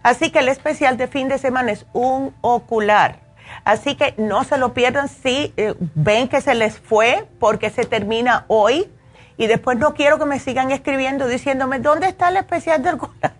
Así 0.02 0.30
que 0.30 0.40
el 0.40 0.48
especial 0.48 0.96
de 0.96 1.08
fin 1.08 1.28
de 1.28 1.38
semana 1.38 1.72
es 1.72 1.86
un 1.92 2.34
ocular. 2.40 3.20
Así 3.64 3.94
que 3.94 4.14
no 4.18 4.44
se 4.44 4.58
lo 4.58 4.74
pierdan 4.74 5.08
si 5.08 5.52
eh, 5.56 5.74
ven 5.94 6.28
que 6.28 6.40
se 6.40 6.54
les 6.54 6.78
fue 6.78 7.28
porque 7.38 7.70
se 7.70 7.84
termina 7.84 8.44
hoy 8.48 8.90
y 9.36 9.46
después 9.46 9.78
no 9.78 9.94
quiero 9.94 10.18
que 10.18 10.24
me 10.24 10.38
sigan 10.38 10.70
escribiendo 10.70 11.28
diciéndome, 11.28 11.78
¿dónde 11.78 12.08
está 12.08 12.28
el 12.28 12.38
especial 12.38 12.82
del 12.82 12.94
ocular? 12.94 13.34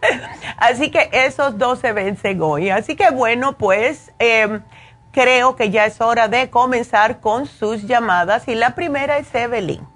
Así 0.56 0.90
que 0.90 1.10
esos 1.12 1.58
dos 1.58 1.80
se 1.80 1.92
vencen 1.92 2.40
hoy. 2.42 2.70
Así 2.70 2.96
que 2.96 3.10
bueno, 3.10 3.58
pues 3.58 4.12
em, 4.18 4.62
creo 5.12 5.56
que 5.56 5.70
ya 5.70 5.86
es 5.86 6.00
hora 6.00 6.28
de 6.28 6.50
comenzar 6.50 7.20
con 7.20 7.46
sus 7.46 7.82
llamadas. 7.86 8.48
Y 8.48 8.54
la 8.54 8.74
primera 8.74 9.18
es 9.18 9.34
Evelyn, 9.34 9.86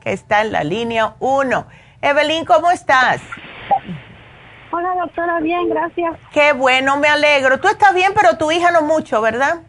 que 0.00 0.12
está 0.12 0.42
en 0.42 0.52
la 0.52 0.64
línea 0.64 1.14
1. 1.20 1.66
Evelyn, 2.02 2.44
¿cómo 2.44 2.70
estás? 2.70 3.20
Hola, 4.72 4.94
doctora, 5.00 5.40
bien, 5.40 5.68
gracias. 5.68 6.16
Qué 6.32 6.52
bueno, 6.52 6.96
me 6.96 7.08
alegro. 7.08 7.58
Tú 7.58 7.68
estás 7.68 7.94
bien, 7.94 8.12
pero 8.14 8.38
tu 8.38 8.50
hija 8.52 8.70
no 8.70 8.82
mucho, 8.82 9.20
¿verdad? 9.20 9.60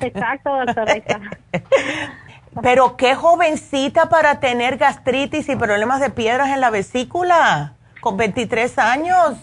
Exacto, 0.00 0.50
doctora. 0.50 0.94
pero 2.62 2.96
qué 2.96 3.14
jovencita 3.14 4.08
para 4.08 4.40
tener 4.40 4.76
gastritis 4.76 5.48
y 5.48 5.56
problemas 5.56 6.00
de 6.00 6.10
piedras 6.10 6.50
en 6.50 6.60
la 6.60 6.70
vesícula 6.70 7.74
con 8.00 8.16
23 8.16 8.78
años. 8.78 9.36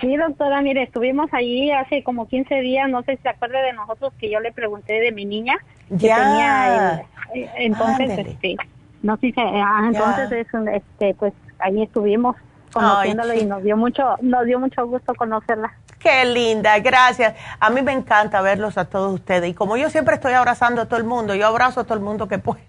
Sí, 0.00 0.16
doctora, 0.16 0.62
mire, 0.62 0.82
estuvimos 0.84 1.28
allí 1.32 1.70
hace 1.70 2.02
como 2.02 2.26
15 2.26 2.54
días, 2.60 2.88
no 2.88 3.02
sé 3.02 3.16
si 3.16 3.22
se 3.22 3.28
acuerda 3.28 3.60
de 3.60 3.74
nosotros 3.74 4.14
que 4.18 4.30
yo 4.30 4.40
le 4.40 4.50
pregunté 4.50 4.94
de 4.94 5.12
mi 5.12 5.26
niña. 5.26 5.58
Ya. 5.90 6.16
tenía 6.16 7.04
eh, 7.34 7.50
entonces, 7.56 8.18
este, 8.18 8.56
no 9.04 9.18
sé, 9.18 9.34
ah, 9.36 9.82
entonces 9.86 10.32
es, 10.32 10.46
este, 10.72 11.14
pues 11.14 11.34
ahí 11.58 11.82
estuvimos 11.82 12.36
conociéndolo 12.72 13.34
y 13.34 13.44
nos 13.44 13.62
dio 13.62 13.76
mucho, 13.76 14.16
nos 14.22 14.46
dio 14.46 14.58
mucho 14.58 14.86
gusto 14.86 15.14
conocerla. 15.14 15.74
Qué 15.98 16.24
linda, 16.24 16.78
gracias. 16.78 17.34
A 17.60 17.68
mí 17.68 17.82
me 17.82 17.92
encanta 17.92 18.40
verlos 18.40 18.78
a 18.78 18.86
todos 18.86 19.12
ustedes 19.12 19.50
y 19.50 19.54
como 19.54 19.76
yo 19.76 19.90
siempre 19.90 20.14
estoy 20.14 20.32
abrazando 20.32 20.80
a 20.82 20.86
todo 20.86 20.98
el 20.98 21.04
mundo, 21.04 21.34
yo 21.34 21.46
abrazo 21.46 21.80
a 21.80 21.84
todo 21.84 21.94
el 21.94 22.02
mundo 22.02 22.26
que 22.26 22.38
puedo. 22.38 22.60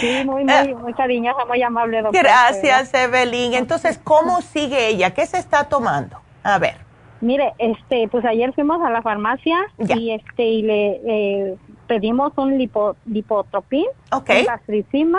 Sí, 0.00 0.22
muy, 0.26 0.44
muy, 0.44 0.52
eh, 0.52 0.74
muy 0.74 0.92
cariñosa, 0.94 1.44
muy 1.46 1.62
amable, 1.62 2.02
doctora. 2.02 2.22
Gracias, 2.22 2.92
Evelyn. 2.92 3.54
Entonces, 3.54 3.98
¿cómo 4.02 4.42
sigue 4.42 4.88
ella? 4.88 5.14
¿Qué 5.14 5.24
se 5.26 5.38
está 5.38 5.64
tomando? 5.64 6.20
A 6.42 6.58
ver. 6.58 6.74
Mire, 7.20 7.54
este, 7.58 8.08
pues 8.08 8.24
ayer 8.24 8.52
fuimos 8.52 8.82
a 8.82 8.90
la 8.90 9.00
farmacia 9.00 9.56
y 9.78 10.10
este 10.10 10.42
y 10.42 10.62
le 10.62 11.00
eh, 11.06 11.56
pedimos 11.90 12.32
un 12.36 12.56
lipo, 12.56 12.94
lipotropín, 13.04 13.86
okay. 14.12 14.42
un 14.42 14.46
gastricima, 14.46 15.18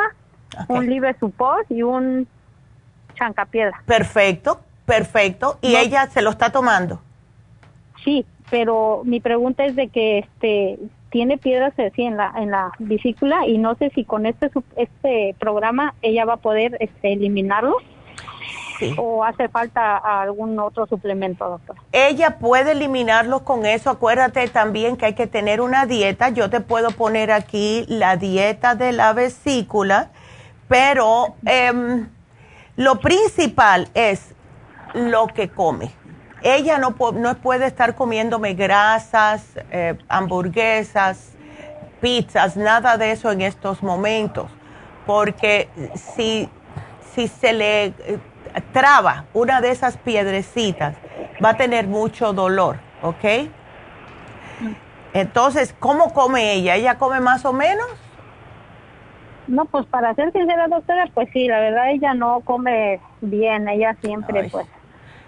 un 0.69 0.89
libre 0.89 1.13
support 1.19 1.69
y 1.69 1.83
un 1.83 2.25
chancapiedra. 3.15 3.83
Perfecto, 3.85 4.61
perfecto. 4.85 5.59
¿Y 5.61 5.75
ella 5.75 6.07
se 6.07 6.21
lo 6.21 6.29
está 6.29 6.49
tomando? 6.53 7.01
Sí, 8.05 8.25
pero 8.49 9.01
mi 9.03 9.19
pregunta 9.19 9.65
es 9.65 9.75
de 9.75 9.89
que 9.89 10.19
este 10.19 10.79
tiene 11.09 11.37
piedras 11.37 11.77
así 11.77 12.03
en 12.03 12.15
la 12.15 12.31
en 12.37 12.51
la 12.51 12.71
vesícula 12.79 13.45
y 13.45 13.57
no 13.57 13.75
sé 13.75 13.89
si 13.93 14.05
con 14.05 14.25
este 14.25 14.49
este 14.77 15.35
programa 15.39 15.93
ella 16.01 16.23
va 16.23 16.35
a 16.35 16.37
poder 16.37 16.77
este, 16.79 17.11
eliminarlo 17.11 17.75
o 18.97 19.23
hace 19.23 19.49
falta 19.49 19.97
algún 19.97 20.59
otro 20.59 20.85
suplemento, 20.85 21.47
doctor. 21.47 21.75
Ella 21.91 22.37
puede 22.39 22.71
eliminarlo 22.71 23.43
con 23.43 23.65
eso. 23.65 23.89
Acuérdate 23.89 24.47
también 24.47 24.97
que 24.97 25.07
hay 25.07 25.13
que 25.13 25.27
tener 25.27 25.61
una 25.61 25.85
dieta. 25.85 26.29
Yo 26.29 26.49
te 26.49 26.61
puedo 26.61 26.91
poner 26.91 27.31
aquí 27.31 27.85
la 27.87 28.17
dieta 28.17 28.75
de 28.75 28.91
la 28.91 29.13
vesícula, 29.13 30.09
pero 30.67 31.35
em, 31.45 32.09
lo 32.75 32.99
principal 32.99 33.89
es 33.93 34.33
lo 34.93 35.27
que 35.27 35.49
come 35.49 35.91
ella 36.43 36.77
no, 36.77 36.95
no 37.13 37.35
puede 37.35 37.67
estar 37.67 37.95
comiéndome 37.95 38.53
grasas, 38.53 39.43
eh, 39.71 39.97
hamburguesas, 40.07 41.33
pizzas, 41.99 42.57
nada 42.57 42.97
de 42.97 43.11
eso 43.11 43.31
en 43.31 43.41
estos 43.41 43.83
momentos, 43.83 44.49
porque 45.05 45.69
si, 45.95 46.49
si 47.13 47.27
se 47.27 47.53
le 47.53 47.85
eh, 47.85 48.19
traba 48.71 49.25
una 49.33 49.61
de 49.61 49.71
esas 49.71 49.97
piedrecitas, 49.97 50.95
va 51.43 51.49
a 51.49 51.57
tener 51.57 51.87
mucho 51.87 52.33
dolor, 52.33 52.77
¿ok? 53.01 53.49
Entonces, 55.13 55.75
¿cómo 55.79 56.13
come 56.13 56.53
ella? 56.53 56.75
¿Ella 56.75 56.97
come 56.97 57.19
más 57.19 57.45
o 57.45 57.53
menos? 57.53 57.87
No, 59.47 59.65
pues 59.65 59.85
para 59.87 60.13
ser 60.15 60.31
sincera, 60.31 60.67
doctora, 60.67 61.07
pues 61.13 61.29
sí, 61.33 61.47
la 61.47 61.59
verdad 61.59 61.91
ella 61.91 62.13
no 62.13 62.41
come 62.41 63.01
bien, 63.21 63.67
ella 63.67 63.95
siempre 64.01 64.49
pues 64.49 64.65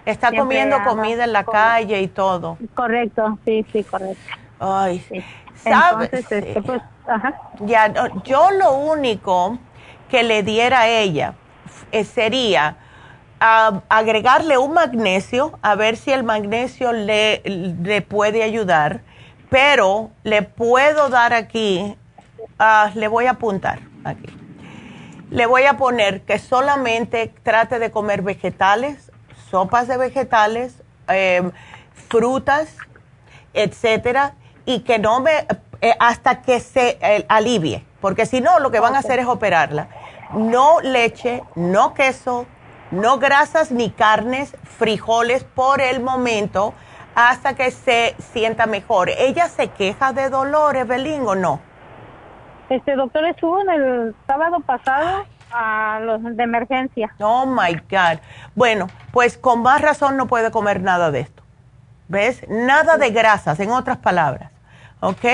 Está 0.06 0.32
comiendo 0.32 0.82
comida 0.84 1.24
en 1.24 1.32
la 1.32 1.44
calle 1.44 2.00
y 2.00 2.08
todo. 2.08 2.58
Correcto, 2.74 3.38
sí, 3.44 3.64
sí, 3.72 3.82
correcto. 3.84 4.22
Ay, 4.60 4.98
sí. 5.00 5.24
¿sabes? 5.64 6.12
Este, 6.12 6.62
pues, 6.62 6.82
ya, 7.60 7.92
yo 8.24 8.50
lo 8.50 8.74
único 8.74 9.58
que 10.08 10.22
le 10.22 10.42
diera 10.42 10.82
a 10.82 10.88
ella 10.88 11.34
eh, 11.92 12.04
sería 13.40 13.82
agregarle 13.88 14.58
un 14.58 14.72
magnesio, 14.72 15.58
a 15.62 15.74
ver 15.74 15.96
si 15.96 16.12
el 16.12 16.24
magnesio 16.24 16.92
le, 16.92 17.42
le 17.44 18.02
puede 18.02 18.42
ayudar, 18.42 19.00
pero 19.50 20.10
le 20.22 20.42
puedo 20.42 21.08
dar 21.08 21.32
aquí, 21.32 21.96
ah, 22.58 22.90
le 22.94 23.08
voy 23.08 23.26
a 23.26 23.32
apuntar 23.32 23.80
aquí. 24.04 24.26
Le 25.30 25.46
voy 25.46 25.64
a 25.64 25.76
poner 25.76 26.22
que 26.22 26.38
solamente 26.38 27.32
trate 27.42 27.78
de 27.78 27.90
comer 27.90 28.22
vegetales, 28.22 29.10
sopas 29.50 29.88
de 29.88 29.96
vegetales, 29.96 30.82
em, 31.08 31.50
frutas, 32.08 32.76
etcétera, 33.52 34.34
y 34.64 34.80
que 34.80 34.98
no 34.98 35.20
me, 35.20 35.46
eh, 35.80 35.94
hasta 35.98 36.42
que 36.42 36.60
se 36.60 36.98
eh, 37.00 37.24
alivie, 37.28 37.84
porque 38.00 38.26
si 38.26 38.40
no, 38.40 38.60
lo 38.60 38.70
que 38.70 38.80
van 38.80 38.94
a 38.94 38.98
hacer 38.98 39.18
es 39.18 39.26
operarla. 39.26 39.88
No 40.34 40.80
leche, 40.80 41.42
no 41.54 41.94
queso, 41.94 42.46
no 42.94 43.18
grasas 43.18 43.70
ni 43.70 43.90
carnes, 43.90 44.56
frijoles 44.78 45.44
por 45.44 45.80
el 45.80 46.00
momento, 46.00 46.74
hasta 47.14 47.54
que 47.54 47.70
se 47.70 48.14
sienta 48.18 48.66
mejor. 48.66 49.10
¿Ella 49.10 49.48
se 49.48 49.68
queja 49.68 50.12
de 50.12 50.30
dolor, 50.30 50.76
Evelyn, 50.76 51.26
o 51.26 51.34
no? 51.34 51.60
Este 52.70 52.96
doctor 52.96 53.24
estuvo 53.26 53.60
en 53.60 53.70
el 53.70 54.14
sábado 54.26 54.60
pasado 54.60 55.26
a 55.52 56.00
los 56.02 56.22
de 56.36 56.42
emergencia. 56.42 57.14
Oh 57.20 57.46
my 57.46 57.74
God. 57.90 58.18
Bueno, 58.54 58.88
pues 59.12 59.38
con 59.38 59.62
más 59.62 59.80
razón 59.80 60.16
no 60.16 60.26
puede 60.26 60.50
comer 60.50 60.80
nada 60.80 61.10
de 61.10 61.20
esto. 61.20 61.42
¿Ves? 62.08 62.44
Nada 62.48 62.96
de 62.96 63.10
grasas, 63.10 63.60
en 63.60 63.70
otras 63.70 63.98
palabras. 63.98 64.50
¿Ok? 65.00 65.24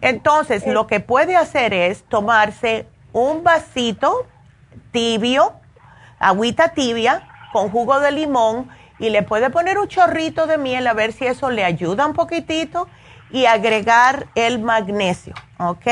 Entonces, 0.00 0.66
lo 0.66 0.86
que 0.86 1.00
puede 1.00 1.36
hacer 1.36 1.72
es 1.72 2.04
tomarse 2.04 2.88
un 3.12 3.42
vasito 3.42 4.26
tibio, 4.92 5.52
agüita 6.18 6.68
tibia, 6.68 7.28
con 7.52 7.70
jugo 7.70 8.00
de 8.00 8.12
limón, 8.12 8.68
y 8.98 9.10
le 9.10 9.22
puede 9.22 9.50
poner 9.50 9.78
un 9.78 9.88
chorrito 9.88 10.46
de 10.46 10.58
miel 10.58 10.86
a 10.86 10.94
ver 10.94 11.12
si 11.12 11.26
eso 11.26 11.50
le 11.50 11.64
ayuda 11.64 12.06
un 12.06 12.14
poquitito 12.14 12.88
y 13.30 13.46
agregar 13.46 14.26
el 14.34 14.58
magnesio. 14.58 15.34
¿Ok? 15.58 15.86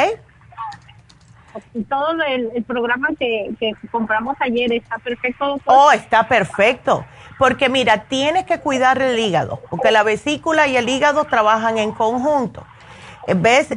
todo 1.89 2.17
el, 2.27 2.65
programa 2.65 3.09
que, 3.19 3.55
compramos 3.91 4.37
ayer 4.41 4.73
está 4.73 4.99
perfecto. 4.99 5.59
Oh, 5.67 5.93
está 5.93 6.27
perfecto. 6.27 7.05
Porque 7.39 7.69
mira, 7.69 8.05
tienes 8.05 8.45
que 8.45 8.61
cuidar 8.61 9.01
el 9.01 9.19
hígado, 9.19 9.61
porque 9.71 9.91
la 9.91 10.03
vesícula 10.03 10.67
y 10.67 10.77
el 10.77 10.89
hígado 10.89 11.25
trabajan 11.25 11.79
en 11.79 11.93
conjunto. 11.93 12.65
¿Ves? 13.37 13.69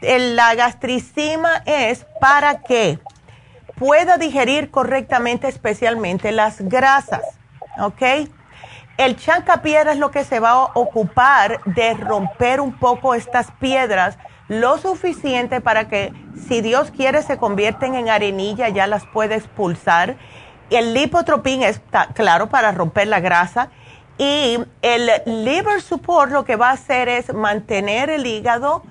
la 0.00 0.54
gastricima 0.54 1.62
es 1.66 2.06
para 2.20 2.62
que 2.62 2.98
pueda 3.78 4.16
digerir 4.16 4.70
correctamente, 4.70 5.48
especialmente 5.48 6.32
las 6.32 6.60
grasas. 6.60 7.22
¿Ok? 7.80 8.02
El 8.96 9.16
chancapiedra 9.16 9.92
es 9.92 9.98
lo 9.98 10.10
que 10.10 10.24
se 10.24 10.40
va 10.40 10.50
a 10.50 10.64
ocupar 10.74 11.60
de 11.64 11.94
romper 11.94 12.60
un 12.60 12.72
poco 12.72 13.14
estas 13.14 13.52
piedras 13.52 14.18
lo 14.48 14.78
suficiente 14.78 15.60
para 15.60 15.88
que, 15.88 16.12
si 16.48 16.62
Dios 16.62 16.90
quiere, 16.90 17.22
se 17.22 17.36
convierten 17.36 17.94
en 17.94 18.08
arenilla, 18.08 18.68
ya 18.70 18.86
las 18.86 19.06
puede 19.06 19.36
expulsar. 19.36 20.16
El 20.70 20.94
lipotropín 20.94 21.62
está 21.62 22.08
claro 22.08 22.48
para 22.48 22.72
romper 22.72 23.06
la 23.06 23.20
grasa. 23.20 23.68
Y 24.16 24.58
el 24.82 25.10
liver 25.26 25.80
support 25.80 26.32
lo 26.32 26.44
que 26.44 26.56
va 26.56 26.70
a 26.70 26.72
hacer 26.72 27.08
es 27.08 27.32
mantener 27.32 28.10
el 28.10 28.26
hígado 28.26 28.82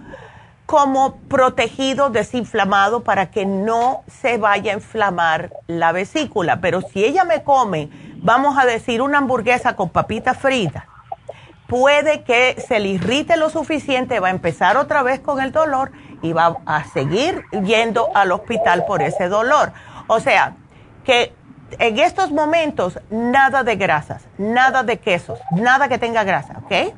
como 0.68 1.16
protegido, 1.30 2.12
desinflamado, 2.12 3.04
para 3.04 3.32
que 3.32 3.46
no 3.46 4.04
se 4.08 4.38
vaya 4.38 4.74
a 4.74 4.76
inflamar 4.76 5.54
la 5.66 5.94
vesícula. 5.94 6.62
Pero 6.62 6.82
si 6.82 7.04
ella 7.04 7.24
me 7.24 7.42
come 7.42 7.90
vamos 8.22 8.58
a 8.58 8.66
decir 8.66 9.02
una 9.02 9.20
hamburguesa 9.20 9.76
con 9.76 9.90
papita 9.90 10.34
frita, 10.34 10.86
puede 11.68 12.24
que 12.24 12.62
se 12.68 12.80
le 12.80 12.90
irrite 12.90 13.38
lo 13.38 13.50
suficiente, 13.50 14.20
va 14.20 14.28
a 14.28 14.32
empezar 14.32 14.78
otra 14.78 15.04
vez 15.04 15.20
con 15.22 15.42
el 15.42 15.52
dolor 15.52 15.92
y 16.22 16.34
va 16.34 16.58
a 16.66 16.84
seguir 16.86 17.44
yendo 17.64 18.10
al 18.14 18.32
hospital 18.32 18.86
por 18.86 19.02
ese 19.02 19.30
dolor. 19.30 19.72
O 20.08 20.20
sea, 20.20 20.56
que 21.06 21.34
en 21.80 22.00
estos 22.00 22.32
momentos 22.32 23.00
nada 23.10 23.64
de 23.64 23.78
grasas, 23.78 24.26
nada 24.38 24.84
de 24.84 24.98
quesos, 25.00 25.40
nada 25.52 25.88
que 25.88 25.98
tenga 25.98 26.24
grasa, 26.24 26.62
¿ok? 26.64 26.94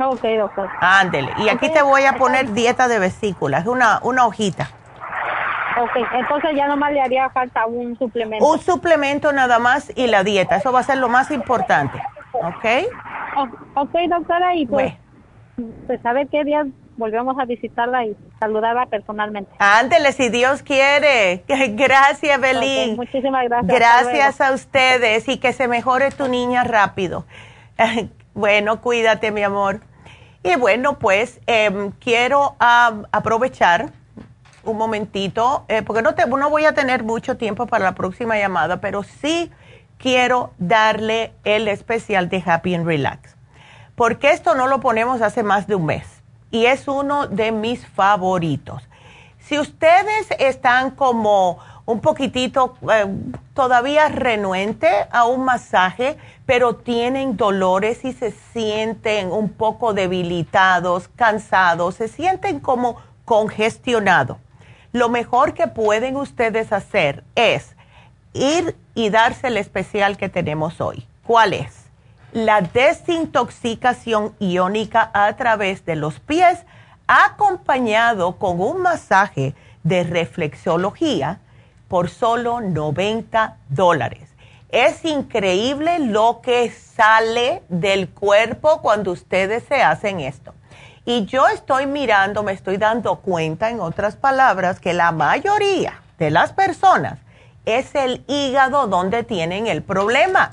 Ok, 0.00 0.22
doctor. 0.38 0.68
Ándele. 0.80 1.32
Y 1.38 1.48
aquí 1.48 1.70
te 1.70 1.82
voy 1.82 2.04
a 2.04 2.14
poner 2.14 2.52
dieta 2.52 2.88
de 2.88 2.98
vesículas, 2.98 3.66
una, 3.66 4.00
una 4.02 4.26
hojita. 4.26 4.70
Ok, 5.78 5.96
entonces 6.14 6.50
ya 6.56 6.66
nomás 6.68 6.92
le 6.92 7.00
haría 7.00 7.30
falta 7.30 7.66
un 7.66 7.96
suplemento. 7.98 8.44
Un 8.44 8.58
suplemento 8.58 9.32
nada 9.32 9.58
más 9.58 9.92
y 9.96 10.08
la 10.08 10.24
dieta, 10.24 10.56
eso 10.56 10.72
va 10.72 10.80
a 10.80 10.82
ser 10.82 10.98
lo 10.98 11.08
más 11.08 11.30
importante, 11.30 12.02
¿ok? 12.32 12.64
Oh, 13.36 13.82
ok, 13.82 13.94
doctora, 14.08 14.54
y 14.56 14.66
pues, 14.66 14.92
pues 15.86 16.04
a 16.04 16.12
ver 16.12 16.28
qué 16.28 16.44
día 16.44 16.66
volvemos 16.96 17.38
a 17.38 17.46
visitarla 17.46 18.04
y 18.04 18.16
saludarla 18.38 18.86
personalmente. 18.86 19.50
Ándele, 19.58 20.12
si 20.12 20.28
Dios 20.28 20.62
quiere. 20.62 21.44
Gracias, 21.48 22.40
Belín. 22.40 22.96
muchísimas 22.96 23.48
gracias. 23.48 23.74
Gracias 23.74 24.40
a 24.40 24.52
ustedes 24.52 25.28
y 25.28 25.38
que 25.38 25.52
se 25.52 25.66
mejore 25.66 26.10
tu 26.10 26.28
niña 26.28 26.62
rápido. 26.64 27.24
bueno, 28.34 28.80
cuídate, 28.82 29.30
mi 29.30 29.42
amor. 29.42 29.80
Y 30.42 30.56
bueno, 30.56 30.98
pues 30.98 31.40
em, 31.46 31.90
quiero 31.92 32.56
aprovechar 32.58 33.92
un 34.64 34.76
momentito, 34.76 35.64
eh, 35.68 35.82
porque 35.82 36.02
no, 36.02 36.14
te, 36.14 36.26
no 36.26 36.50
voy 36.50 36.64
a 36.64 36.72
tener 36.72 37.02
mucho 37.02 37.36
tiempo 37.36 37.66
para 37.66 37.84
la 37.84 37.94
próxima 37.94 38.38
llamada, 38.38 38.80
pero 38.80 39.02
sí 39.02 39.50
quiero 39.98 40.52
darle 40.58 41.32
el 41.44 41.68
especial 41.68 42.28
de 42.28 42.42
Happy 42.44 42.74
and 42.74 42.86
Relax, 42.86 43.36
porque 43.94 44.30
esto 44.30 44.54
no 44.54 44.66
lo 44.66 44.80
ponemos 44.80 45.20
hace 45.20 45.42
más 45.42 45.66
de 45.66 45.74
un 45.74 45.86
mes 45.86 46.22
y 46.50 46.66
es 46.66 46.88
uno 46.88 47.26
de 47.26 47.52
mis 47.52 47.86
favoritos. 47.86 48.88
Si 49.38 49.58
ustedes 49.58 50.28
están 50.38 50.90
como 50.90 51.58
un 51.90 52.00
poquitito 52.00 52.76
eh, 52.92 53.06
todavía 53.54 54.08
renuente 54.08 54.88
a 55.10 55.24
un 55.24 55.44
masaje, 55.44 56.16
pero 56.46 56.76
tienen 56.76 57.36
dolores 57.36 58.04
y 58.04 58.12
se 58.12 58.30
sienten 58.52 59.32
un 59.32 59.48
poco 59.48 59.92
debilitados, 59.92 61.08
cansados, 61.16 61.96
se 61.96 62.08
sienten 62.08 62.60
como 62.60 62.96
congestionados. 63.24 64.38
Lo 64.92 65.08
mejor 65.08 65.54
que 65.54 65.66
pueden 65.66 66.16
ustedes 66.16 66.72
hacer 66.72 67.24
es 67.34 67.76
ir 68.32 68.76
y 68.94 69.10
darse 69.10 69.48
el 69.48 69.56
especial 69.56 70.16
que 70.16 70.28
tenemos 70.28 70.80
hoy. 70.80 71.06
¿Cuál 71.26 71.52
es? 71.54 71.84
La 72.32 72.60
desintoxicación 72.60 74.34
iónica 74.38 75.10
a 75.12 75.34
través 75.36 75.84
de 75.84 75.96
los 75.96 76.20
pies, 76.20 76.60
acompañado 77.08 78.36
con 78.36 78.60
un 78.60 78.82
masaje 78.82 79.54
de 79.82 80.04
reflexología 80.04 81.40
por 81.90 82.08
solo 82.08 82.60
90 82.60 83.56
dólares. 83.68 84.28
Es 84.68 85.04
increíble 85.04 85.98
lo 85.98 86.40
que 86.40 86.70
sale 86.70 87.64
del 87.68 88.08
cuerpo 88.08 88.80
cuando 88.80 89.10
ustedes 89.10 89.64
se 89.64 89.82
hacen 89.82 90.20
esto. 90.20 90.54
Y 91.04 91.24
yo 91.26 91.48
estoy 91.48 91.88
mirando, 91.88 92.44
me 92.44 92.52
estoy 92.52 92.76
dando 92.76 93.16
cuenta, 93.16 93.70
en 93.70 93.80
otras 93.80 94.14
palabras, 94.14 94.78
que 94.78 94.92
la 94.92 95.10
mayoría 95.10 96.00
de 96.16 96.30
las 96.30 96.52
personas 96.52 97.18
es 97.64 97.92
el 97.96 98.22
hígado 98.28 98.86
donde 98.86 99.24
tienen 99.24 99.66
el 99.66 99.82
problema. 99.82 100.52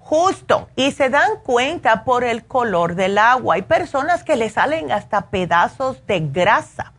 Justo, 0.00 0.68
y 0.74 0.90
se 0.90 1.10
dan 1.10 1.36
cuenta 1.44 2.02
por 2.02 2.24
el 2.24 2.44
color 2.44 2.96
del 2.96 3.18
agua. 3.18 3.54
Hay 3.54 3.62
personas 3.62 4.24
que 4.24 4.34
le 4.34 4.50
salen 4.50 4.90
hasta 4.90 5.26
pedazos 5.30 6.04
de 6.08 6.18
grasa. 6.18 6.92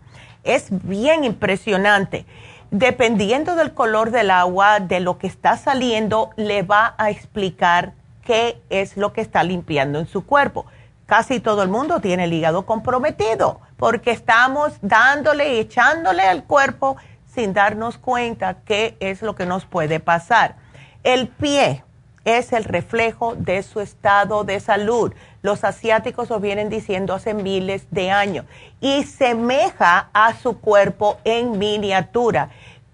Es 0.46 0.68
bien 0.70 1.26
impresionante. 1.26 2.26
Dependiendo 2.72 3.56
del 3.56 3.74
color 3.74 4.12
del 4.12 4.30
agua, 4.30 4.80
de 4.80 5.00
lo 5.00 5.18
que 5.18 5.28
está 5.28 5.56
saliendo, 5.56 6.32
le 6.36 6.64
va 6.64 6.96
a 6.98 7.10
explicar 7.10 7.94
qué 8.24 8.62
es 8.70 8.98
lo 8.98 9.14
que 9.14 9.22
está 9.22 9.44
limpiando 9.44 10.00
en 10.00 10.08
su 10.08 10.26
cuerpo. 10.26 10.66
Casi 11.06 11.40
todo 11.40 11.64
el 11.64 11.70
mundo 11.70 12.02
tiene 12.02 12.26
el 12.26 12.34
hígado 12.34 12.66
comprometido 12.66 13.62
porque 13.78 14.12
estamos 14.12 14.74
dándole 14.82 15.56
y 15.56 15.60
echándole 15.60 16.24
al 16.24 16.44
cuerpo 16.44 16.98
sin 17.26 17.54
darnos 17.54 17.98
cuenta 17.98 18.58
qué 18.66 18.98
es 19.00 19.22
lo 19.22 19.34
que 19.34 19.46
nos 19.46 19.66
puede 19.66 20.02
pasar. 20.02 20.56
El 21.04 21.30
pie 21.30 21.86
es 22.26 22.52
el 22.52 22.66
reflejo 22.66 23.36
de 23.36 23.64
su 23.64 23.80
estado 23.80 24.44
de 24.44 24.60
salud. 24.60 25.14
Los 25.48 25.64
asiáticos 25.64 26.30
lo 26.30 26.42
vienen 26.42 26.68
diciendo 26.68 27.14
hace 27.14 27.34
miles 27.34 27.88
de 27.90 28.12
años 28.12 28.44
y 28.82 29.04
semeja 29.04 30.10
a 30.12 30.36
su 30.36 30.60
cuerpo 30.60 31.20
en 31.24 31.58
miniatura. 31.58 32.50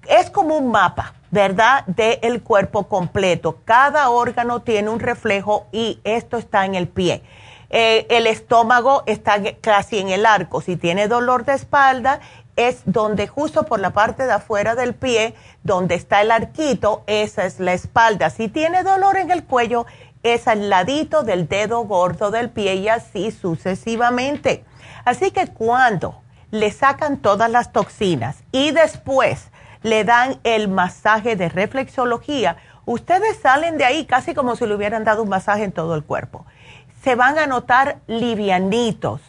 Es 0.08 0.30
como 0.30 0.56
un 0.56 0.70
mapa, 0.70 1.16
¿verdad? 1.32 1.84
Del 1.88 2.20
el 2.22 2.44
cuerpo 2.44 2.88
completo. 2.88 3.58
Cada 3.66 4.08
órgano 4.12 4.62
tiene 4.62 4.90
un 4.90 5.00
reflejo 5.00 5.66
y 5.72 6.00
esto 6.04 6.38
está 6.38 6.64
en 6.66 6.76
el 6.76 6.88
pie. 6.88 7.24
Eh, 7.72 8.06
el 8.12 8.28
estómago 8.28 9.02
está 9.08 9.42
casi 9.60 9.98
en 9.98 10.10
el 10.10 10.24
arco. 10.24 10.62
Si 10.62 10.76
tiene 10.76 11.08
dolor 11.08 11.46
de 11.46 11.56
espalda, 11.56 12.20
es 12.56 12.84
donde 12.86 13.28
justo 13.28 13.64
por 13.64 13.80
la 13.80 13.94
parte 13.94 14.28
de 14.28 14.34
afuera 14.34 14.76
del 14.76 14.94
pie, 14.94 15.34
donde 15.64 15.96
está 15.96 16.22
el 16.22 16.30
arquito, 16.30 17.04
esa 17.08 17.46
es 17.46 17.60
la 17.60 17.74
espalda. 17.74 18.30
Si 18.30 18.48
tiene 18.48 18.84
dolor 18.84 19.18
en 19.18 19.32
el 19.32 19.44
cuello, 19.44 19.88
es 20.24 20.48
al 20.48 20.70
ladito 20.70 21.24
del 21.24 21.48
dedo 21.48 21.82
gordo 21.82 22.32
del 22.32 22.50
pie 22.50 22.76
y 22.76 22.88
así 22.88 23.32
sucesivamente. 23.32 24.64
Así 25.06 25.32
que 25.32 25.48
cuando 25.48 26.22
le 26.52 26.72
sacan 26.72 27.18
todas 27.18 27.50
las 27.50 27.72
toxinas 27.72 28.38
y 28.52 28.72
después 28.72 29.50
le 29.82 30.06
dan 30.06 30.40
el 30.44 30.70
masaje 30.70 31.36
de 31.36 31.50
reflexología, 31.50 32.58
ustedes 32.86 33.38
salen 33.42 33.78
de 33.78 33.86
ahí 33.86 34.06
casi 34.06 34.34
como 34.34 34.56
si 34.56 34.66
le 34.66 34.76
hubieran 34.76 35.04
dado 35.04 35.24
un 35.24 35.30
masaje 35.30 35.66
en 35.66 35.74
todo 35.74 35.96
el 35.96 36.04
cuerpo. 36.04 36.46
Se 37.04 37.16
van 37.16 37.38
a 37.38 37.48
notar 37.48 37.98
livianitos, 38.08 39.22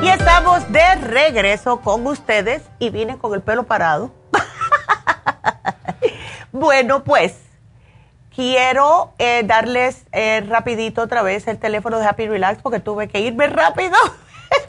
Y 0.03 0.09
estamos 0.09 0.71
de 0.73 0.95
regreso 0.97 1.81
con 1.81 2.07
ustedes 2.07 2.63
y 2.79 2.91
vine 2.91 3.19
con 3.19 3.35
el 3.35 3.43
pelo 3.43 3.65
parado. 3.65 4.13
bueno, 6.53 7.05
pues 7.05 7.52
quiero 8.35 9.13
eh, 9.19 9.43
darles 9.45 10.05
eh, 10.13 10.45
rapidito 10.49 11.03
otra 11.03 11.23
vez 11.23 11.47
el 11.49 11.59
teléfono 11.59 11.99
de 11.99 12.07
Happy 12.07 12.27
Relax 12.27 12.63
porque 12.63 12.81
tuve 12.81 13.09
que 13.09 13.21
irme 13.21 13.47
rápido. 13.47 13.97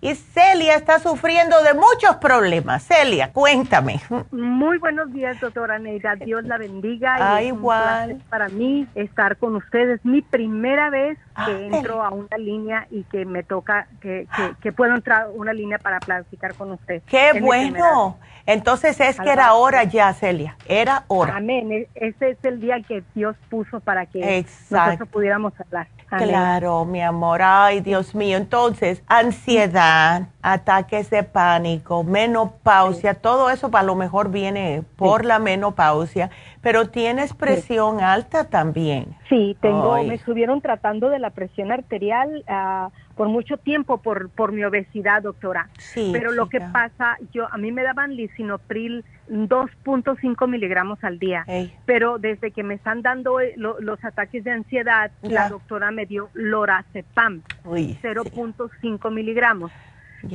y 0.05 0.13
Celia 0.13 0.75
está 0.75 0.99
sufriendo 0.99 1.63
de 1.63 1.73
muchos 1.73 2.17
problemas. 2.17 2.83
Celia, 2.83 3.33
cuéntame. 3.33 3.99
Muy 4.31 4.77
buenos 4.77 5.11
días, 5.11 5.39
doctora 5.39 5.79
Neida. 5.79 6.15
Dios 6.15 6.43
la 6.43 6.59
bendiga. 6.59 7.15
Ah, 7.19 7.41
igual. 7.41 8.21
para 8.29 8.49
mí 8.49 8.87
estar 8.93 9.37
con 9.37 9.55
ustedes. 9.55 10.05
Mi 10.05 10.21
primera 10.21 10.91
vez 10.91 11.17
que 11.43 11.65
entro 11.65 12.03
a 12.03 12.11
una 12.11 12.37
línea 12.37 12.85
y 12.91 13.03
que 13.05 13.25
me 13.25 13.41
toca, 13.41 13.87
que, 13.99 14.27
que, 14.61 14.71
puedo 14.71 14.93
entrar 14.93 15.23
a 15.23 15.29
una 15.29 15.53
línea 15.53 15.79
para 15.79 15.99
platicar 15.99 16.53
con 16.53 16.73
usted. 16.73 17.01
¡Qué 17.07 17.41
bueno! 17.41 18.19
Entonces 18.45 18.99
es 18.99 19.19
que 19.19 19.31
era 19.31 19.55
hora 19.55 19.85
ya, 19.85 20.13
Celia. 20.13 20.55
Era 20.67 21.05
hora. 21.07 21.37
Amén. 21.37 21.71
E-, 21.71 21.89
ese 21.95 22.29
es 22.29 22.37
el 22.43 22.61
día 22.61 22.79
que 22.87 23.03
Dios 23.15 23.35
puso 23.49 23.79
para 23.79 24.05
que 24.05 24.45
nosotros 24.69 25.09
pudiéramos 25.09 25.53
hablar. 25.59 25.87
Claro, 26.09 26.85
mi 26.85 27.01
amor. 27.01 27.41
Ay, 27.41 27.81
Dios 27.81 28.15
mío. 28.15 28.37
Entonces, 28.37 29.03
ansiedad, 29.07 30.23
ataques 30.41 31.09
de 31.09 31.23
pánico, 31.23 32.03
menopausia, 32.03 33.15
todo 33.15 33.49
eso 33.49 33.71
para 33.71 33.83
lo 33.83 33.95
mejor 33.95 34.29
viene 34.29 34.83
por 34.95 35.25
la 35.25 35.39
menopausia, 35.39 36.29
pero 36.61 36.89
tienes 36.89 37.33
presión 37.33 38.01
alta 38.01 38.45
también. 38.45 39.15
Sí, 39.29 39.57
tengo, 39.61 39.95
me 40.03 40.15
estuvieron 40.15 40.61
tratando 40.61 41.09
de 41.09 41.19
la 41.19 41.31
presión 41.31 41.71
arterial. 41.71 42.43
Uh, 42.47 42.89
por 43.15 43.29
mucho 43.29 43.57
tiempo 43.57 43.97
por, 43.97 44.29
por 44.29 44.51
mi 44.51 44.63
obesidad, 44.63 45.23
doctora. 45.23 45.69
Sí, 45.77 46.09
Pero 46.11 46.31
lo 46.31 46.49
que 46.49 46.59
pasa, 46.59 47.17
yo 47.33 47.47
a 47.51 47.57
mí 47.57 47.71
me 47.71 47.83
daban 47.83 48.15
lisinopril 48.15 49.05
2.5 49.29 50.47
miligramos 50.47 51.03
al 51.03 51.17
día, 51.17 51.45
pero 51.85 52.19
desde 52.19 52.51
que 52.51 52.63
me 52.63 52.75
están 52.75 53.01
dando 53.01 53.39
eh, 53.39 53.53
los 53.55 54.03
ataques 54.03 54.43
de 54.43 54.51
ansiedad, 54.51 55.11
la 55.21 55.49
doctora 55.49 55.91
me 55.91 56.05
dio 56.05 56.29
lorazepam, 56.33 57.41
0.5 57.63 59.11
miligramos, 59.11 59.71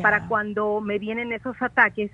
para 0.03 0.27
cuando 0.27 0.81
me 0.81 0.99
vienen 0.99 1.33
esos 1.33 1.61
ataques. 1.61 2.11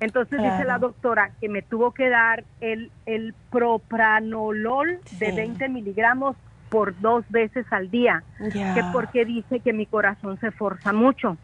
Entonces 0.00 0.42
dice 0.42 0.64
la 0.64 0.78
doctora 0.78 1.30
que 1.40 1.48
me 1.48 1.62
tuvo 1.62 1.92
que 1.92 2.08
dar 2.08 2.44
el, 2.60 2.90
el 3.06 3.34
propranolol 3.50 4.98
de 5.18 5.32
20 5.32 5.68
miligramos 5.68 6.36
por 6.72 6.98
dos 7.00 7.22
veces 7.28 7.66
al 7.70 7.90
día, 7.90 8.24
que 8.40 8.82
porque 8.94 9.26
dice 9.26 9.60
que 9.60 9.74
mi 9.74 9.84
corazón 9.84 10.40
se 10.40 10.50
forza 10.50 10.94
mucho. 10.94 11.36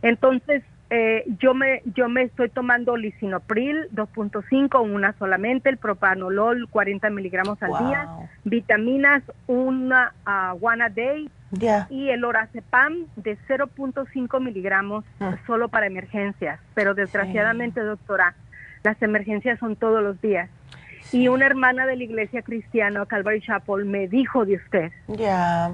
Entonces, 0.00 0.62
eh, 0.90 1.24
yo 1.40 1.54
me 1.54 1.82
yo 1.96 2.08
me 2.08 2.22
estoy 2.22 2.50
tomando 2.50 2.96
lisinopril 2.96 3.88
2.5, 3.92 4.80
una 4.80 5.12
solamente, 5.18 5.70
el 5.70 5.76
propanolol 5.76 6.68
40 6.70 7.10
miligramos 7.10 7.60
al 7.64 7.86
día, 7.86 8.08
vitaminas 8.44 9.24
una 9.48 10.12
uh, 10.24 10.64
one 10.64 10.84
a 10.84 10.88
day 10.88 11.28
y 11.90 12.10
el 12.10 12.24
orazepam 12.24 13.06
de 13.16 13.36
0.5 13.48 14.40
miligramos 14.40 15.04
ah. 15.18 15.36
solo 15.48 15.68
para 15.68 15.86
emergencias. 15.86 16.60
Pero 16.74 16.94
desgraciadamente, 16.94 17.80
doctora, 17.80 18.36
las 18.84 19.00
emergencias 19.02 19.58
son 19.58 19.74
todos 19.74 20.00
los 20.00 20.20
días. 20.20 20.48
Y 21.14 21.28
una 21.28 21.46
hermana 21.46 21.86
de 21.86 21.96
la 21.96 22.02
iglesia 22.02 22.42
cristiana, 22.42 23.06
Calvary 23.06 23.40
Chapel, 23.40 23.84
me 23.84 24.08
dijo 24.08 24.44
de 24.44 24.56
usted. 24.56 24.92
Ya. 25.06 25.72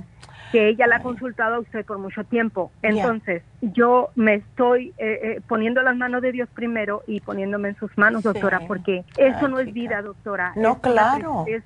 Que 0.53 0.69
ella 0.69 0.87
la 0.87 0.97
ha 0.97 1.03
consultado 1.03 1.55
a 1.55 1.61
usted 1.61 1.87
por 1.87 1.97
mucho 1.97 2.25
tiempo. 2.25 2.71
Entonces, 2.83 3.43
yo 3.63 4.11
me 4.17 4.35
estoy 4.35 4.93
eh, 4.99 5.21
eh, 5.23 5.41
poniendo 5.49 5.81
las 5.81 5.97
manos 5.97 6.21
de 6.21 6.33
Dios 6.33 6.49
primero 6.53 7.03
y 7.07 7.21
poniéndome 7.21 7.71
en 7.71 7.77
sus 7.77 7.97
manos, 7.97 8.23
doctora, 8.23 8.61
porque 8.67 9.05
eso 9.17 9.49
no 9.49 9.61
es 9.61 9.73
vida, 9.73 10.03
doctora. 10.03 10.53
No, 10.57 10.81
claro. 10.81 11.47
Es, 11.47 11.63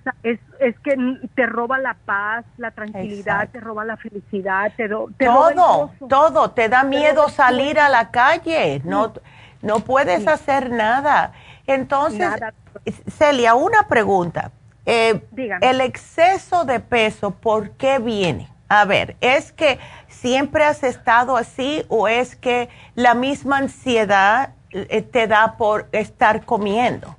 es, 0.61 0.79
que 0.81 0.97
te 1.35 1.47
roba 1.47 1.79
la 1.79 1.95
paz, 1.95 2.45
la 2.59 2.70
tranquilidad, 2.70 3.49
te 3.49 3.59
roba 3.59 3.85
la 3.85 3.97
felicidad, 3.97 4.70
te, 4.77 4.89
te 5.16 5.25
todo, 5.25 5.91
todo. 6.09 6.51
Te 6.51 6.68
da 6.68 6.85
miedo 6.85 7.29
salir 7.29 7.81
a 7.81 7.89
la 7.89 8.12
calle. 8.12 8.83
No, 8.85 9.14
no 9.62 9.81
puedes 9.81 10.29
hacer 10.29 10.70
nada. 10.70 11.33
Entonces, 11.67 12.29
Celia, 13.09 13.55
una 13.55 13.89
pregunta. 13.89 14.51
Eh, 14.87 15.21
el 15.62 15.81
exceso 15.81 16.65
de 16.65 16.81
peso, 16.81 17.31
¿por 17.31 17.71
qué 17.73 17.99
viene? 17.99 18.49
A 18.69 18.85
ver, 18.85 19.17
¿es 19.21 19.53
que 19.53 19.79
siempre 20.09 20.65
has 20.65 20.83
estado 20.83 21.37
así 21.37 21.85
o 21.89 22.09
es 22.09 22.37
que 22.37 22.69
la 22.95 23.15
misma 23.15 23.59
ansiedad 23.59 24.55
eh, 24.73 25.03
te 25.03 25.27
da 25.27 25.57
por 25.57 25.89
estar 25.93 26.45
comiendo? 26.45 27.17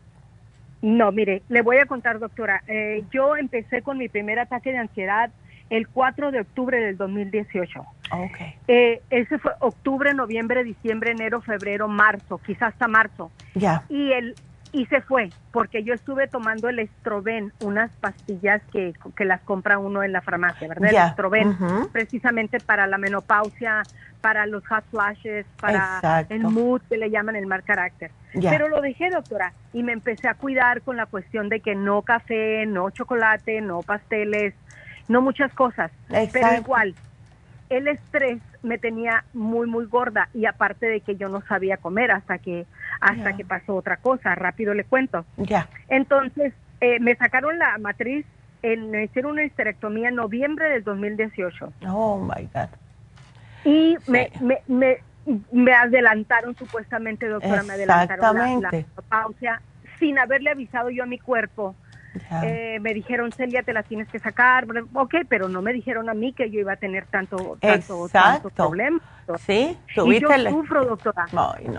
No, 0.82 1.12
mire, 1.12 1.41
le 1.50 1.62
voy 1.62 1.78
a 1.78 1.86
contar, 1.86 2.20
doctora. 2.20 2.62
Eh, 2.68 3.04
yo 3.12 3.36
empecé 3.36 3.82
con 3.82 3.98
mi 3.98 4.10
primer 4.10 4.38
ataque 4.38 4.72
de 4.72 4.78
ansiedad 4.78 5.32
el 5.70 5.88
4 5.88 6.32
de 6.32 6.41
octubre 6.41 6.80
del 6.80 6.98
2018. 6.98 7.84
Okay. 8.12 8.56
Eh, 8.68 9.01
ese 9.10 9.39
fue 9.39 9.51
octubre, 9.60 10.14
noviembre, 10.14 10.64
diciembre, 10.64 11.12
enero, 11.12 11.41
febrero, 11.41 11.88
marzo, 11.88 12.38
quizás 12.38 12.74
hasta 12.74 12.88
marzo. 12.88 13.32
Ya. 13.56 13.84
Y 13.89 14.12
el 14.12 14.36
y 14.76 14.86
se 14.88 14.99
fue 14.99 15.30
porque 15.51 15.84
yo 15.84 15.93
estuve 15.93 16.28
tomando 16.28 16.68
el 16.68 16.80
estroben, 16.80 17.53
unas 17.64 17.91
pastillas 18.01 18.62
que, 18.74 18.93
que 19.16 19.24
las 19.24 19.39
compra 19.41 19.78
uno 19.78 20.03
en 20.03 20.12
la 20.12 20.22
farmacia, 20.22 20.68
¿verdad? 20.68 20.89
El 20.89 20.97
estroben, 20.97 21.58
precisamente 21.93 22.60
para 22.60 22.86
la 22.86 22.97
menopausia, 22.97 23.84
para 24.20 24.45
los 24.45 24.68
hot 24.68 24.84
flashes, 24.91 25.45
para 25.62 26.26
el 26.28 26.43
mood 26.43 26.82
que 26.89 26.97
le 26.97 27.10
llaman 27.10 27.38
el 27.38 27.45
mal 27.45 27.64
carácter. 27.64 28.12
Pero 28.34 28.68
lo 28.68 28.82
dejé, 28.82 29.10
doctora, 29.10 29.53
y 29.72 29.82
me 29.82 29.93
empecé 29.93 30.28
a 30.28 30.34
cuidar 30.34 30.82
con 30.82 30.97
la 30.97 31.06
cuestión 31.06 31.47
de 31.47 31.62
que 31.62 31.74
no 31.74 32.01
café, 32.01 32.66
no 32.66 32.89
chocolate, 32.89 33.62
no 33.62 33.82
pasteles, 33.82 34.56
no 35.08 35.22
muchas 35.22 35.53
cosas. 35.53 35.89
Pero 36.10 36.53
igual, 36.53 36.95
el 37.70 37.88
estrés 37.88 38.39
me 38.63 38.78
tenía 38.78 39.24
muy 39.34 39.68
muy 39.68 39.86
gorda 39.86 40.30
y 40.34 40.45
aparte 40.45 40.86
de 40.86 41.01
que 41.01 41.16
yo 41.16 41.30
no 41.30 41.41
sabía 41.41 41.78
comer 41.78 42.11
hasta 42.11 42.38
que 42.38 42.66
hasta 42.99 43.36
que 43.36 43.45
pasó 43.45 43.76
otra 43.76 43.97
cosa 43.97 44.36
rápido 44.36 44.74
le 44.74 44.84
cuento. 44.84 45.26
Ya. 45.38 45.68
Entonces 45.88 46.53
eh, 46.82 46.99
me 46.99 47.16
sacaron 47.16 47.57
la 47.57 47.78
matriz 47.78 48.26
en 48.61 48.91
me 48.91 49.05
hicieron 49.05 49.34
una 49.34 49.43
histerectomía 49.43 50.09
en 50.09 50.16
noviembre 50.16 50.70
del 50.70 50.84
2018 50.84 51.74
oh 51.89 52.20
my 52.20 52.47
god. 52.53 52.70
Y 53.63 53.97
me, 54.07 54.32
me, 54.41 54.59
me, 54.68 54.97
me 55.51 55.74
adelantaron 55.74 56.55
supuestamente 56.55 57.28
doctora 57.28 57.63
me 57.63 57.74
adelantaron 57.74 58.61
la, 58.61 58.72
la 58.72 58.86
pausa 59.09 59.61
sin 59.99 60.20
haberle 60.20 60.51
avisado 60.51 60.89
yo 60.89 61.03
a 61.03 61.07
mi 61.07 61.18
cuerpo 61.18 61.76
eh, 62.43 62.80
me 62.82 62.93
dijeron, 62.93 63.32
Celia, 63.32 63.63
te 63.63 63.74
la 63.74 63.84
tienes 63.84 64.07
que 64.09 64.20
sacar. 64.20 64.66
Ok, 64.93 65.16
pero 65.28 65.49
no 65.49 65.61
me 65.61 65.74
dijeron 65.74 66.09
a 66.09 66.13
mí 66.13 66.34
que 66.34 66.49
yo 66.49 66.59
iba 66.59 66.74
a 66.74 66.78
tener 66.78 67.05
tanto, 67.05 67.57
tanto, 67.59 68.09
tanto 68.09 68.49
problema. 68.49 68.99
Sí, 69.39 69.78
y 70.05 70.20
yo 70.20 70.30
sufro, 70.49 70.86
doctora. 70.86 71.26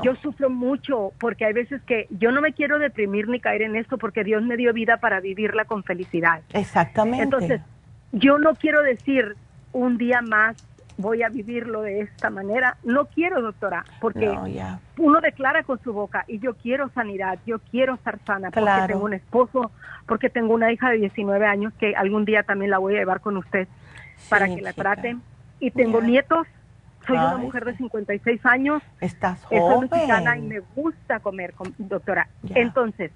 Yo 0.02 0.16
sufro 0.16 0.50
mucho 0.50 1.12
porque 1.18 1.44
hay 1.44 1.52
veces 1.52 1.80
que 1.82 2.06
yo 2.10 2.32
no 2.32 2.40
me 2.40 2.52
quiero 2.52 2.78
deprimir 2.78 3.28
ni 3.28 3.40
caer 3.40 3.62
en 3.62 3.76
esto 3.76 3.98
porque 3.98 4.24
Dios 4.24 4.42
me 4.42 4.56
dio 4.56 4.72
vida 4.72 4.96
para 4.96 5.20
vivirla 5.20 5.64
con 5.64 5.84
felicidad. 5.84 6.40
Exactamente. 6.52 7.22
Entonces, 7.22 7.60
yo 8.12 8.38
no 8.38 8.54
quiero 8.54 8.82
decir 8.82 9.36
un 9.72 9.98
día 9.98 10.22
más 10.22 10.56
voy 10.98 11.22
a 11.22 11.28
vivirlo 11.28 11.82
de 11.82 12.00
esta 12.00 12.30
manera. 12.30 12.76
No 12.82 13.06
quiero, 13.06 13.42
doctora, 13.42 13.84
porque 14.00 14.36
uno 14.98 15.20
declara 15.20 15.62
con 15.62 15.80
su 15.82 15.92
boca 15.92 16.24
y 16.26 16.38
yo 16.38 16.54
quiero 16.54 16.88
sanidad, 16.90 17.38
yo 17.46 17.58
quiero 17.58 17.94
estar 17.94 18.18
sana, 18.26 18.50
porque 18.50 18.70
tengo 18.86 19.04
un 19.04 19.14
esposo, 19.14 19.70
porque 20.06 20.30
tengo 20.30 20.54
una 20.54 20.72
hija 20.72 20.90
de 20.90 20.98
19 20.98 21.46
años 21.46 21.72
que 21.78 21.94
algún 21.94 22.24
día 22.24 22.42
también 22.42 22.70
la 22.70 22.78
voy 22.78 22.96
a 22.96 22.98
llevar 22.98 23.20
con 23.20 23.36
usted 23.36 23.68
para 24.28 24.46
que 24.46 24.62
la 24.62 24.72
traten. 24.72 25.22
Y 25.58 25.70
tengo 25.70 26.02
nietos, 26.02 26.46
soy 27.06 27.16
una 27.16 27.36
mujer 27.36 27.64
de 27.64 27.76
56 27.76 28.44
años. 28.44 28.82
Estás 29.00 29.42
joven. 29.44 29.88
Soy 29.88 29.98
mexicana 29.98 30.36
y 30.36 30.42
me 30.42 30.60
gusta 30.74 31.20
comer, 31.20 31.54
doctora. 31.78 32.28
Entonces, 32.54 33.10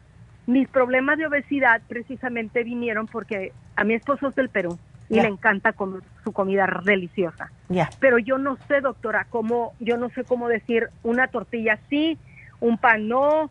mis 0.47 0.69
problemas 0.69 1.19
de 1.19 1.27
obesidad 1.27 1.83
precisamente 1.87 2.65
vinieron 2.65 3.07
porque 3.07 3.53
a 3.77 3.85
mi 3.85 3.95
esposo 3.95 4.29
es 4.29 4.35
del 4.35 4.49
Perú 4.49 4.79
y 5.11 5.21
le 5.21 5.27
encanta 5.27 5.73
comer 5.73 6.03
su 6.23 6.33
comida 6.33 6.67
deliciosa. 6.85 7.51
Pero 7.99 8.19
yo 8.19 8.39
no 8.39 8.57
sé, 8.69 8.81
doctora, 8.81 9.27
cómo, 9.29 9.73
yo 9.81 9.97
no 9.97 10.09
sé 10.11 10.25
cómo 10.25 10.49
decir 10.49 10.89
una 11.03 11.27
tortilla 11.27 11.79
sí, 11.91 12.17
un 12.61 12.79
pan 12.79 13.09
no, 13.09 13.49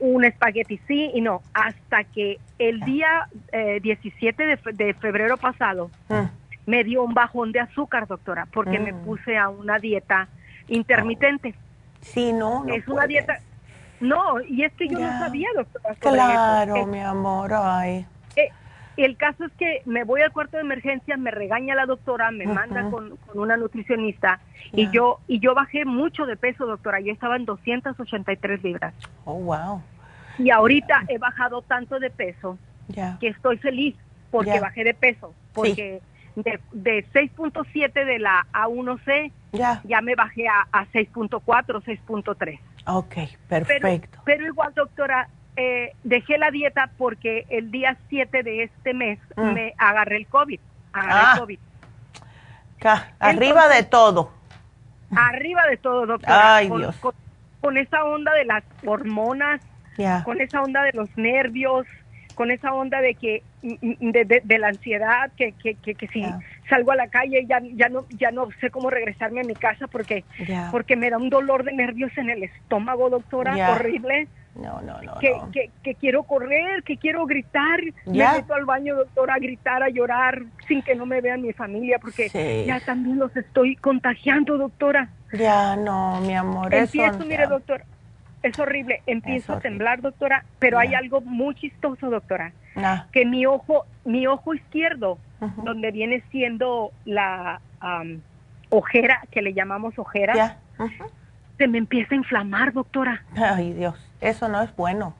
un, 0.00 0.24
espagueti 0.24 0.78
sí 0.88 1.10
y 1.14 1.20
no, 1.20 1.42
hasta 1.54 2.04
que 2.04 2.38
el 2.58 2.80
día 2.80 3.28
17 3.52 4.52
eh, 4.52 4.58
de, 4.72 4.94
febrero 4.94 5.36
pasado 5.36 5.90
mm. 6.08 6.22
me 6.66 6.84
dio 6.84 7.04
un 7.04 7.14
bajón 7.14 7.52
de 7.52 7.60
azúcar, 7.60 8.06
doctora, 8.08 8.48
porque 8.52 8.78
me 8.78 8.92
mm. 8.92 9.04
puse 9.04 9.36
a 9.36 9.48
una 9.48 9.78
dieta 9.78 10.28
intermitente. 10.68 11.54
Sí, 12.00 12.32
no, 12.32 12.64
es 12.66 12.86
una 12.88 13.06
dieta. 13.06 13.38
No, 14.00 14.40
y 14.40 14.64
es 14.64 14.72
que 14.72 14.88
yo 14.88 14.98
no 14.98 15.18
sabía, 15.18 15.48
doctora. 15.54 15.94
claro, 16.00 16.86
mi 16.86 16.98
amor, 16.98 17.52
ay. 17.54 18.04
Eh, 18.34 18.48
el 18.96 19.16
caso 19.16 19.44
es 19.44 19.52
que 19.52 19.82
me 19.86 20.04
voy 20.04 20.20
al 20.20 20.32
cuarto 20.32 20.56
de 20.56 20.62
emergencia, 20.62 21.16
me 21.16 21.30
regaña 21.30 21.74
la 21.74 21.86
doctora, 21.86 22.30
me 22.30 22.46
manda 22.46 22.90
con, 22.90 23.18
una 23.34 23.56
nutricionista 23.56 24.40
y 24.72 24.90
yo 24.90 25.20
y 25.26 25.40
yo 25.40 25.54
bajé 25.54 25.84
mucho 25.84 26.26
de 26.26 26.36
peso, 26.36 26.66
doctora. 26.66 27.00
Yo 27.00 27.12
estaba 27.12 27.36
en 27.36 27.44
283 27.44 28.62
libras. 28.62 28.94
Oh, 29.24 29.38
wow. 29.38 29.82
Y 30.38 30.50
ahorita 30.50 31.04
he 31.08 31.18
bajado 31.18 31.62
tanto 31.62 31.98
de 31.98 32.10
peso 32.10 32.58
que 33.20 33.28
estoy 33.28 33.58
feliz 33.58 33.96
porque 34.30 34.60
bajé 34.60 34.84
de 34.84 34.94
peso, 34.94 35.34
porque 35.52 36.00
de, 36.36 36.60
de 36.72 37.06
6.7 37.12 38.04
de 38.04 38.18
la 38.18 38.46
A1C 38.52 39.30
ya 39.52 40.00
me 40.00 40.14
bajé 40.14 40.48
a, 40.48 40.66
a 40.72 40.86
6.4, 40.86 41.40
6.3. 41.44 42.60
Ok, 42.86 43.14
perfecto. 43.48 44.18
pero 44.24 44.46
igual, 44.46 44.72
doctora, 44.74 45.28
eh, 45.56 45.94
dejé 46.02 46.38
la 46.38 46.50
dieta 46.50 46.90
porque 46.96 47.46
el 47.50 47.70
día 47.70 47.96
7 48.08 48.42
de 48.42 48.64
este 48.64 48.94
mes 48.94 49.18
mm. 49.36 49.52
me 49.52 49.74
agarré 49.78 50.16
el 50.16 50.26
COVID. 50.26 50.60
Agarré 50.92 51.20
el 51.20 51.26
ah. 51.26 51.36
COVID. 51.38 51.58
arriba 53.18 53.68
de 53.68 53.82
todo. 53.82 54.32
Arriba 55.14 55.66
de 55.66 55.76
todo, 55.76 56.06
doctora. 56.06 56.56
Ay, 56.56 56.68
con, 56.68 56.80
Dios. 56.80 56.96
Con, 57.60 57.76
esa 57.76 58.04
onda 58.04 58.32
de 58.32 58.44
las 58.46 58.64
hormonas, 58.84 59.60
con 60.24 60.40
esa 60.40 60.62
onda 60.62 60.82
de 60.82 60.92
los 60.92 61.08
nervios, 61.16 61.86
con 62.34 62.50
esa 62.50 62.72
onda 62.72 63.00
de 63.00 63.14
que 63.14 63.42
de, 63.62 64.58
la 64.58 64.68
ansiedad 64.68 65.30
que 65.36 65.52
que, 65.52 65.74
que, 65.74 66.08
si 66.08 66.24
salgo 66.68 66.92
a 66.92 66.96
la 66.96 67.08
calle 67.08 67.44
ya 67.46 67.60
ya 67.74 67.88
no 67.88 68.06
ya 68.08 68.30
no 68.30 68.48
sé 68.60 68.70
cómo 68.70 68.90
regresarme 68.90 69.40
a 69.40 69.44
mi 69.44 69.54
casa 69.54 69.86
porque 69.86 70.24
porque 70.70 70.96
me 70.96 71.10
da 71.10 71.18
un 71.18 71.30
dolor 71.30 71.62
de 71.62 71.72
nervios 71.72 72.10
en 72.16 72.30
el 72.30 72.42
estómago 72.42 73.10
doctora 73.10 73.72
horrible 73.72 74.28
no, 74.54 74.82
no, 74.82 75.00
no 75.00 75.18
que, 75.18 75.32
Que, 75.52 75.70
que, 75.82 75.94
quiero 75.94 76.24
correr, 76.24 76.82
que 76.82 76.98
quiero 76.98 77.24
gritar. 77.26 77.80
Me 78.04 78.32
meto 78.32 78.54
al 78.54 78.64
baño, 78.64 78.96
doctora, 78.96 79.34
a 79.34 79.38
gritar, 79.38 79.82
a 79.82 79.88
llorar, 79.88 80.42
sin 80.68 80.82
que 80.82 80.94
no 80.94 81.06
me 81.06 81.20
vean 81.20 81.42
mi 81.42 81.52
familia, 81.52 81.98
porque 81.98 82.28
ya 82.66 82.80
también 82.80 83.18
los 83.18 83.34
estoy 83.36 83.76
contagiando, 83.76 84.58
doctora. 84.58 85.08
Ya, 85.32 85.76
no, 85.76 86.20
mi 86.20 86.34
amor. 86.34 86.74
Empiezo, 86.74 87.20
mire, 87.20 87.46
doctor, 87.46 87.82
es 88.42 88.58
horrible. 88.58 89.02
Empiezo 89.06 89.54
a 89.54 89.60
temblar, 89.60 90.02
doctora, 90.02 90.44
pero 90.58 90.78
hay 90.78 90.94
algo 90.94 91.22
muy 91.22 91.54
chistoso, 91.54 92.10
doctora. 92.10 92.52
Que 93.10 93.24
mi 93.24 93.46
ojo, 93.46 93.86
mi 94.04 94.26
ojo 94.26 94.54
izquierdo, 94.54 95.18
donde 95.64 95.90
viene 95.92 96.22
siendo 96.30 96.92
la 97.06 97.60
ojera, 98.68 99.22
que 99.30 99.40
le 99.40 99.54
llamamos 99.54 99.98
ojera, 99.98 100.58
se 101.56 101.68
me 101.68 101.78
empieza 101.78 102.14
a 102.14 102.18
inflamar, 102.18 102.72
doctora. 102.72 103.22
Ay, 103.34 103.72
Dios. 103.72 104.11
Eso 104.22 104.48
no 104.48 104.62
es 104.62 104.74
bueno. 104.76 105.14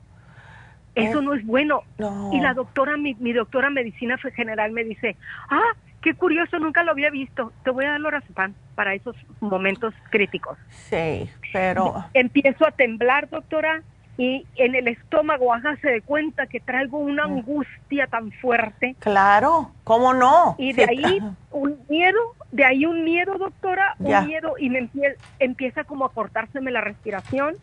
Eso 0.95 1.21
no 1.21 1.33
es 1.33 1.45
bueno. 1.45 1.83
Y 2.31 2.39
la 2.39 2.53
doctora, 2.53 2.97
mi, 2.97 3.15
mi 3.15 3.33
doctora 3.33 3.69
medicina 3.69 4.17
general 4.17 4.71
me 4.71 4.83
dice, 4.83 5.15
ah, 5.49 5.73
qué 6.01 6.13
curioso, 6.13 6.59
nunca 6.59 6.83
lo 6.83 6.91
había 6.91 7.09
visto. 7.09 7.51
Te 7.63 7.71
voy 7.71 7.85
a 7.85 7.91
dar 7.91 7.99
lorazepam 7.99 8.53
para 8.75 8.93
esos 8.93 9.15
momentos 9.39 9.93
críticos. 10.09 10.57
Sí, 10.69 11.29
pero... 11.51 12.05
Empiezo 12.13 12.67
a 12.67 12.71
temblar, 12.71 13.29
doctora, 13.29 13.81
y 14.17 14.45
en 14.55 14.75
el 14.75 14.87
estómago 14.87 15.53
hágase 15.53 15.89
de 15.89 16.01
cuenta 16.01 16.45
que 16.45 16.59
traigo 16.59 16.99
una 16.99 17.27
mm. 17.27 17.37
angustia 17.37 18.07
tan 18.07 18.31
fuerte. 18.33 18.95
Claro, 18.99 19.71
¿cómo 19.83 20.13
no? 20.13 20.55
Y 20.59 20.73
de 20.73 20.83
ahí 20.83 21.19
un 21.51 21.79
miedo, 21.89 22.19
de 22.53 22.65
ahí 22.65 22.85
un 22.85 23.03
miedo, 23.03 23.37
doctora, 23.39 23.95
un 23.97 24.27
miedo 24.27 24.53
y 24.59 24.69
me 24.69 24.79
empie 24.79 25.15
empieza 25.39 25.83
como 25.83 26.05
a 26.05 26.13
cortárseme 26.13 26.69
la 26.69 26.81
respiración 26.81 27.55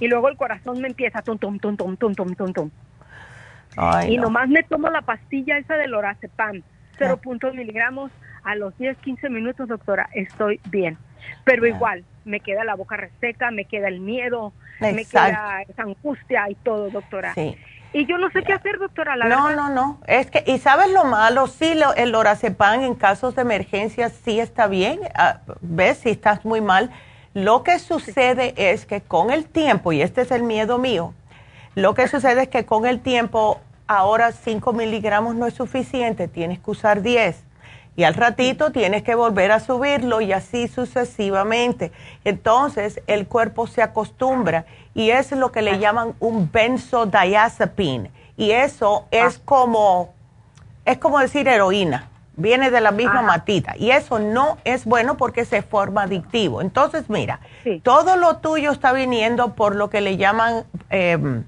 y 0.00 0.08
luego 0.08 0.28
el 0.28 0.36
corazón 0.36 0.80
me 0.82 0.88
empieza 0.88 1.22
tum, 1.22 1.38
tum, 1.38 1.58
tum, 1.58 1.76
tum, 1.76 1.96
tum, 1.96 2.14
tum, 2.14 2.34
tum, 2.34 2.52
tum. 2.52 2.70
Y 4.06 4.18
nomás 4.18 4.48
me 4.48 4.62
tomo 4.62 4.88
la 4.90 5.00
pastilla 5.00 5.56
esa 5.56 5.76
del 5.76 5.92
lorazepam, 5.92 6.62
0.1 6.98 7.54
miligramos, 7.54 8.12
a 8.44 8.54
los 8.54 8.76
10, 8.76 8.98
15 8.98 9.30
minutos, 9.30 9.66
doctora, 9.66 10.10
estoy 10.12 10.60
bien. 10.68 10.98
Pero 11.44 11.66
igual, 11.66 12.04
me 12.26 12.40
queda 12.40 12.64
la 12.64 12.74
boca 12.74 12.98
reseca, 12.98 13.50
me 13.50 13.64
queda 13.64 13.88
el 13.88 14.00
miedo, 14.00 14.52
me 14.78 15.06
queda 15.06 15.62
esa 15.66 15.82
angustia 15.82 16.50
y 16.50 16.54
todo, 16.56 16.90
doctora. 16.90 17.32
Sí. 17.32 17.56
Y 17.94 18.06
yo 18.06 18.18
no 18.18 18.28
sé 18.30 18.42
qué 18.42 18.52
hacer, 18.52 18.78
doctora. 18.78 19.16
La 19.16 19.26
no, 19.26 19.50
no, 19.52 19.70
no. 19.70 20.00
Es 20.06 20.30
que, 20.30 20.44
y 20.46 20.58
sabes 20.58 20.90
lo 20.90 21.04
malo, 21.04 21.46
sí, 21.46 21.74
lo, 21.74 21.94
el 21.94 22.10
lorazepam 22.10 22.82
en 22.82 22.94
casos 22.94 23.34
de 23.34 23.42
emergencia 23.42 24.10
sí 24.10 24.40
está 24.40 24.66
bien. 24.66 25.00
Ah, 25.14 25.38
ves, 25.62 25.98
si 25.98 26.10
estás 26.10 26.44
muy 26.44 26.60
mal 26.60 26.90
lo 27.34 27.64
que 27.64 27.80
sucede 27.80 28.54
es 28.56 28.86
que 28.86 29.00
con 29.00 29.32
el 29.32 29.44
tiempo, 29.44 29.92
y 29.92 30.00
este 30.00 30.20
es 30.20 30.30
el 30.30 30.44
miedo 30.44 30.78
mío, 30.78 31.12
lo 31.74 31.94
que 31.94 32.06
sucede 32.06 32.42
es 32.42 32.48
que 32.48 32.64
con 32.64 32.86
el 32.86 33.00
tiempo 33.00 33.60
ahora 33.88 34.30
5 34.30 34.72
miligramos 34.72 35.34
no 35.34 35.46
es 35.46 35.54
suficiente, 35.54 36.28
tienes 36.28 36.60
que 36.60 36.70
usar 36.70 37.02
10. 37.02 37.42
y 37.96 38.04
al 38.04 38.14
ratito 38.14 38.72
tienes 38.72 39.02
que 39.02 39.14
volver 39.14 39.52
a 39.52 39.60
subirlo 39.60 40.20
y 40.20 40.32
así 40.32 40.66
sucesivamente. 40.68 41.92
Entonces 42.24 43.00
el 43.06 43.26
cuerpo 43.26 43.66
se 43.66 43.82
acostumbra 43.82 44.64
y 44.94 45.10
es 45.10 45.32
lo 45.32 45.52
que 45.52 45.62
le 45.62 45.78
llaman 45.78 46.14
un 46.20 46.50
benzodiazepine 46.50 48.10
y 48.36 48.52
eso 48.52 49.06
es 49.10 49.36
ah. 49.36 49.42
como 49.44 50.14
es 50.84 50.98
como 50.98 51.18
decir 51.18 51.48
heroína, 51.48 52.08
viene 52.36 52.70
de 52.70 52.80
la 52.80 52.90
misma 52.90 53.22
matita 53.22 53.74
y 53.78 53.90
eso 53.90 54.18
no 54.18 54.58
es 54.64 54.84
bueno 54.84 55.16
porque 55.16 55.44
se 55.44 55.62
forma 55.62 56.02
adictivo. 56.02 56.60
Entonces 56.60 57.08
mira, 57.08 57.40
todo 57.82 58.16
lo 58.16 58.36
tuyo 58.38 58.70
está 58.70 58.92
viniendo 58.92 59.54
por 59.54 59.76
lo 59.76 59.88
que 59.88 60.00
le 60.00 60.16
llaman 60.16 60.64
em, 60.90 61.44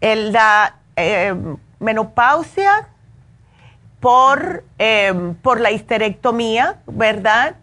la 0.00 0.76
em, 0.96 1.56
menopausia 1.78 2.88
por, 4.00 4.64
em, 4.78 5.34
por 5.34 5.60
la 5.60 5.70
histerectomía, 5.70 6.76
¿verdad? 6.86 7.56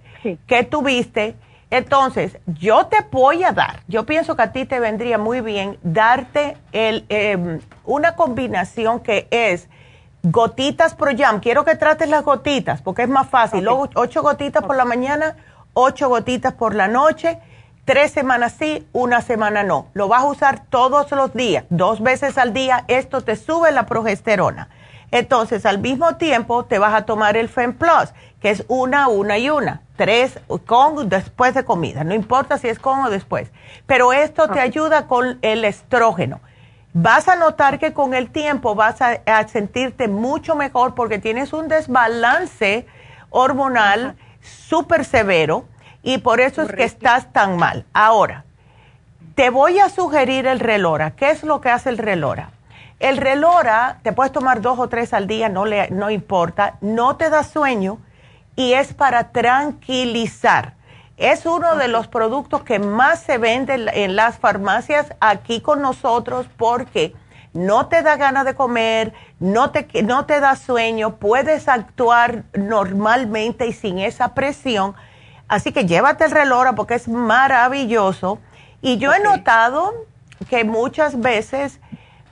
Que 0.47 0.63
tuviste. 0.63 1.35
Entonces, 1.71 2.37
yo 2.45 2.87
te 2.87 2.97
voy 3.09 3.45
a 3.45 3.53
dar, 3.53 3.81
yo 3.87 4.05
pienso 4.05 4.35
que 4.35 4.41
a 4.43 4.51
ti 4.51 4.65
te 4.65 4.81
vendría 4.81 5.17
muy 5.17 5.39
bien 5.39 5.79
darte 5.83 6.57
el, 6.73 7.05
em, 7.07 7.61
una 7.85 8.15
combinación 8.17 8.99
que 8.99 9.27
es 9.31 9.69
gotitas 10.21 10.95
pro 10.95 11.11
jam. 11.17 11.39
Quiero 11.39 11.63
que 11.63 11.75
trates 11.75 12.09
las 12.09 12.23
gotitas 12.23 12.81
porque 12.81 13.03
es 13.03 13.09
más 13.09 13.29
fácil. 13.29 13.67
ocho 13.69 14.21
gotitas 14.21 14.63
por 14.63 14.75
la 14.75 14.83
mañana, 14.83 15.37
ocho 15.73 16.09
gotitas 16.09 16.53
por 16.53 16.75
la 16.75 16.89
noche, 16.89 17.39
tres 17.85 18.11
semanas 18.11 18.53
sí, 18.59 18.85
una 18.91 19.21
semana 19.21 19.63
no. 19.63 19.87
Lo 19.93 20.09
vas 20.09 20.23
a 20.23 20.27
usar 20.27 20.65
todos 20.69 21.09
los 21.11 21.33
días, 21.33 21.63
dos 21.69 22.01
veces 22.01 22.37
al 22.37 22.51
día. 22.51 22.83
Esto 22.89 23.21
te 23.21 23.37
sube 23.37 23.71
la 23.71 23.85
progesterona. 23.85 24.67
Entonces, 25.11 25.65
al 25.65 25.79
mismo 25.79 26.15
tiempo, 26.15 26.65
te 26.65 26.79
vas 26.79 26.93
a 26.93 27.05
tomar 27.05 27.35
el 27.35 27.49
FEM 27.49 27.73
Plus, 27.73 28.13
que 28.41 28.49
es 28.49 28.65
una, 28.67 29.07
una 29.07 29.37
y 29.37 29.49
una. 29.49 29.81
Tres 29.95 30.39
con 30.65 31.07
después 31.07 31.53
de 31.53 31.63
comida. 31.63 32.03
No 32.03 32.15
importa 32.15 32.57
si 32.57 32.67
es 32.67 32.79
con 32.79 32.99
o 33.01 33.09
después. 33.09 33.51
Pero 33.85 34.13
esto 34.13 34.49
te 34.49 34.59
ayuda 34.59 35.07
con 35.07 35.37
el 35.43 35.63
estrógeno. 35.63 36.41
Vas 36.93 37.29
a 37.29 37.35
notar 37.35 37.79
que 37.79 37.93
con 37.93 38.13
el 38.13 38.31
tiempo 38.31 38.75
vas 38.75 38.97
a, 39.01 39.47
sentirte 39.47 40.07
mucho 40.07 40.55
mejor 40.55 40.95
porque 40.95 41.19
tienes 41.19 41.53
un 41.53 41.67
desbalance 41.67 42.85
hormonal 43.29 44.15
súper 44.41 45.05
severo 45.05 45.65
y 46.03 46.17
por 46.17 46.41
eso 46.41 46.63
es 46.63 46.71
que 46.71 46.83
estás 46.83 47.31
tan 47.31 47.57
mal. 47.57 47.85
Ahora, 47.93 48.43
te 49.35 49.51
voy 49.51 49.79
a 49.79 49.87
sugerir 49.89 50.47
el 50.47 50.59
relora. 50.59 51.11
¿Qué 51.11 51.29
es 51.29 51.43
lo 51.43 51.61
que 51.61 51.69
hace 51.69 51.89
el 51.89 51.99
relora? 51.99 52.49
El 52.99 53.17
relora, 53.17 53.99
te 54.03 54.11
puedes 54.11 54.33
tomar 54.33 54.61
dos 54.61 54.77
o 54.77 54.89
tres 54.89 55.13
al 55.13 55.27
día, 55.27 55.47
no, 55.47 55.65
le, 55.65 55.89
no 55.91 56.09
importa, 56.09 56.75
no 56.81 57.15
te 57.15 57.29
da 57.29 57.43
sueño 57.43 57.99
y 58.61 58.73
es 58.75 58.93
para 58.93 59.31
tranquilizar. 59.31 60.75
Es 61.17 61.47
uno 61.47 61.75
de 61.77 61.87
los 61.87 62.07
productos 62.07 62.61
que 62.61 62.77
más 62.77 63.23
se 63.23 63.39
venden 63.39 63.89
en 63.91 64.15
las 64.15 64.37
farmacias 64.37 65.15
aquí 65.19 65.61
con 65.61 65.81
nosotros 65.81 66.45
porque 66.57 67.15
no 67.53 67.87
te 67.87 68.03
da 68.03 68.17
ganas 68.17 68.45
de 68.45 68.53
comer, 68.53 69.13
no 69.39 69.71
te, 69.71 69.87
no 70.03 70.25
te 70.25 70.39
da 70.39 70.55
sueño, 70.55 71.15
puedes 71.15 71.67
actuar 71.67 72.43
normalmente 72.53 73.65
y 73.65 73.73
sin 73.73 73.97
esa 73.97 74.35
presión. 74.35 74.93
Así 75.47 75.71
que 75.71 75.85
llévate 75.85 76.25
el 76.25 76.31
relora 76.31 76.73
porque 76.73 76.93
es 76.93 77.07
maravilloso. 77.07 78.37
Y 78.83 78.97
yo 78.97 79.11
he 79.11 79.21
notado 79.21 79.91
que 80.51 80.63
muchas 80.65 81.19
veces 81.19 81.79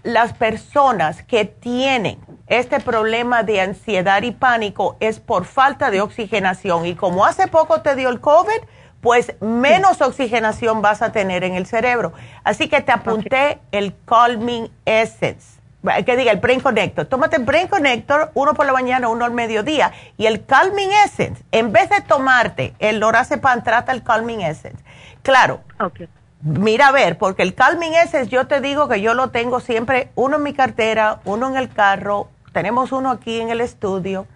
las 0.03 0.33
personas 0.33 1.23
que 1.23 1.45
tienen 1.45 2.19
este 2.49 2.79
problema 2.79 3.43
de 3.43 3.61
ansiedad 3.61 4.21
y 4.23 4.31
pánico 4.31 4.97
es 4.99 5.19
por 5.19 5.45
falta 5.45 5.91
de 5.91 6.01
oxigenación. 6.01 6.85
Y 6.85 6.95
como 6.95 7.25
hace 7.25 7.47
poco 7.47 7.81
te 7.81 7.95
dio 7.95 8.09
el 8.09 8.19
COVID, 8.19 8.59
pues 9.01 9.35
menos 9.39 10.01
oxigenación 10.01 10.81
vas 10.81 11.01
a 11.01 11.11
tener 11.11 11.43
en 11.43 11.55
el 11.55 11.65
cerebro. 11.65 12.11
Así 12.43 12.67
que 12.67 12.81
te 12.81 12.91
apunté 12.91 13.59
el 13.71 13.95
Calming 14.05 14.69
Essence. 14.85 15.59
Que 16.05 16.17
diga, 16.17 16.33
el 16.33 16.39
Brain 16.39 16.59
Connector. 16.59 17.05
Tómate 17.05 17.37
el 17.37 17.43
Brain 17.45 17.67
Connector, 17.67 18.31
uno 18.33 18.53
por 18.53 18.65
la 18.65 18.73
mañana, 18.73 19.07
uno 19.07 19.23
al 19.23 19.31
mediodía. 19.31 19.93
Y 20.17 20.25
el 20.25 20.45
Calming 20.45 20.89
Essence, 21.05 21.41
en 21.53 21.71
vez 21.71 21.89
de 21.89 22.01
tomarte 22.01 22.73
el 22.79 22.99
Lorazepam, 22.99 23.63
trata 23.63 23.93
el 23.93 24.03
Calming 24.03 24.41
Essence. 24.41 24.83
Claro, 25.21 25.61
okay 25.79 26.09
mira 26.41 26.87
a 26.87 26.91
ver, 26.91 27.17
porque 27.17 27.43
el 27.43 27.53
Calming 27.53 27.93
Essence 27.95 28.29
yo 28.29 28.47
te 28.47 28.61
digo 28.61 28.87
que 28.87 29.01
yo 29.01 29.13
lo 29.13 29.29
tengo 29.29 29.59
siempre, 29.59 30.11
uno 30.15 30.37
en 30.37 30.43
mi 30.43 30.53
cartera, 30.53 31.19
uno 31.25 31.49
en 31.49 31.57
el 31.57 31.69
carro, 31.69 32.29
tenemos 32.51 32.91
uno 32.91 33.11
aquí 33.11 33.39
en 33.39 33.49
el 33.49 33.61
estudio. 33.61 34.27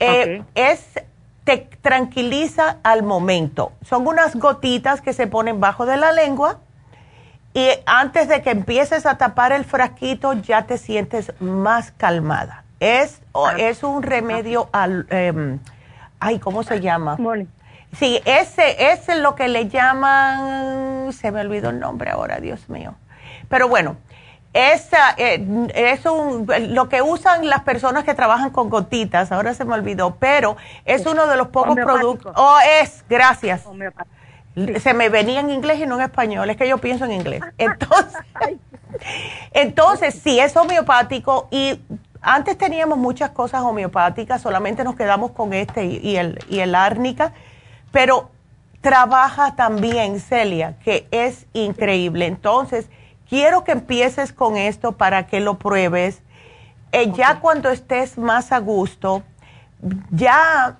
Eh, 0.00 0.42
es, 0.54 0.84
te 1.44 1.68
tranquiliza 1.82 2.78
al 2.82 3.02
momento. 3.02 3.72
Son 3.82 4.06
unas 4.06 4.36
gotitas 4.36 5.00
que 5.00 5.12
se 5.12 5.26
ponen 5.26 5.60
bajo 5.60 5.86
de 5.86 5.96
la 5.96 6.12
lengua 6.12 6.58
y 7.52 7.68
antes 7.86 8.28
de 8.28 8.42
que 8.42 8.50
empieces 8.50 9.06
a 9.06 9.16
tapar 9.16 9.52
el 9.52 9.64
frasquito 9.64 10.32
ya 10.32 10.66
te 10.66 10.78
sientes 10.78 11.32
más 11.40 11.92
calmada. 11.92 12.64
Es, 12.80 13.20
ah. 13.34 13.54
es 13.56 13.82
un 13.82 14.02
remedio 14.02 14.68
al... 14.72 15.06
Em, 15.10 15.60
ay, 16.18 16.38
¿cómo 16.38 16.62
se 16.64 16.80
llama? 16.80 17.16
Sí, 17.92 18.20
ese, 18.24 18.92
ese 18.92 19.12
es 19.12 19.18
lo 19.18 19.36
que 19.36 19.46
le 19.46 19.68
llaman, 19.68 21.12
se 21.12 21.30
me 21.30 21.42
olvidó 21.42 21.70
el 21.70 21.78
nombre 21.78 22.10
ahora, 22.10 22.40
Dios 22.40 22.68
mío. 22.68 22.96
Pero 23.48 23.68
bueno, 23.68 23.96
esa, 24.54 25.14
eh, 25.18 25.44
es 25.74 26.06
un, 26.06 26.46
lo 26.70 26.88
que 26.88 27.02
usan 27.02 27.48
las 27.48 27.62
personas 27.62 28.04
que 28.04 28.14
trabajan 28.14 28.50
con 28.50 28.70
gotitas, 28.70 29.30
ahora 29.32 29.52
se 29.52 29.64
me 29.64 29.74
olvidó, 29.74 30.16
pero 30.18 30.56
es 30.84 31.04
uno 31.06 31.26
de 31.26 31.36
los 31.36 31.48
pocos 31.48 31.74
productos. 31.74 32.32
Oh, 32.36 32.56
es, 32.80 33.04
gracias. 33.08 33.62
Se 34.80 34.94
me 34.94 35.08
venía 35.08 35.40
en 35.40 35.50
inglés 35.50 35.80
y 35.80 35.86
no 35.86 35.96
en 35.96 36.02
español, 36.02 36.48
es 36.48 36.56
que 36.56 36.68
yo 36.68 36.78
pienso 36.78 37.04
en 37.04 37.12
inglés. 37.12 37.42
Entonces, 37.58 38.22
entonces 39.52 40.14
sí, 40.22 40.38
es 40.38 40.56
homeopático 40.56 41.48
y 41.50 41.80
antes 42.22 42.56
teníamos 42.56 42.96
muchas 42.96 43.30
cosas 43.30 43.62
homeopáticas, 43.62 44.40
solamente 44.40 44.84
nos 44.84 44.94
quedamos 44.94 45.32
con 45.32 45.52
este 45.52 45.84
y, 45.84 46.16
el, 46.16 46.38
y 46.48 46.60
el 46.60 46.76
árnica 46.76 47.32
pero 47.94 48.28
trabaja 48.80 49.54
también, 49.54 50.18
Celia, 50.18 50.74
que 50.84 51.06
es 51.12 51.46
increíble. 51.52 52.26
Entonces, 52.26 52.88
quiero 53.28 53.64
que 53.64 53.72
empieces 53.72 54.32
con 54.32 54.56
esto 54.56 54.92
para 54.92 55.26
que 55.26 55.40
lo 55.40 55.58
pruebes. 55.58 56.22
Eh, 56.92 57.12
ya 57.12 57.40
cuando 57.40 57.70
estés 57.70 58.18
más 58.18 58.52
a 58.52 58.58
gusto, 58.58 59.22
ya 60.10 60.78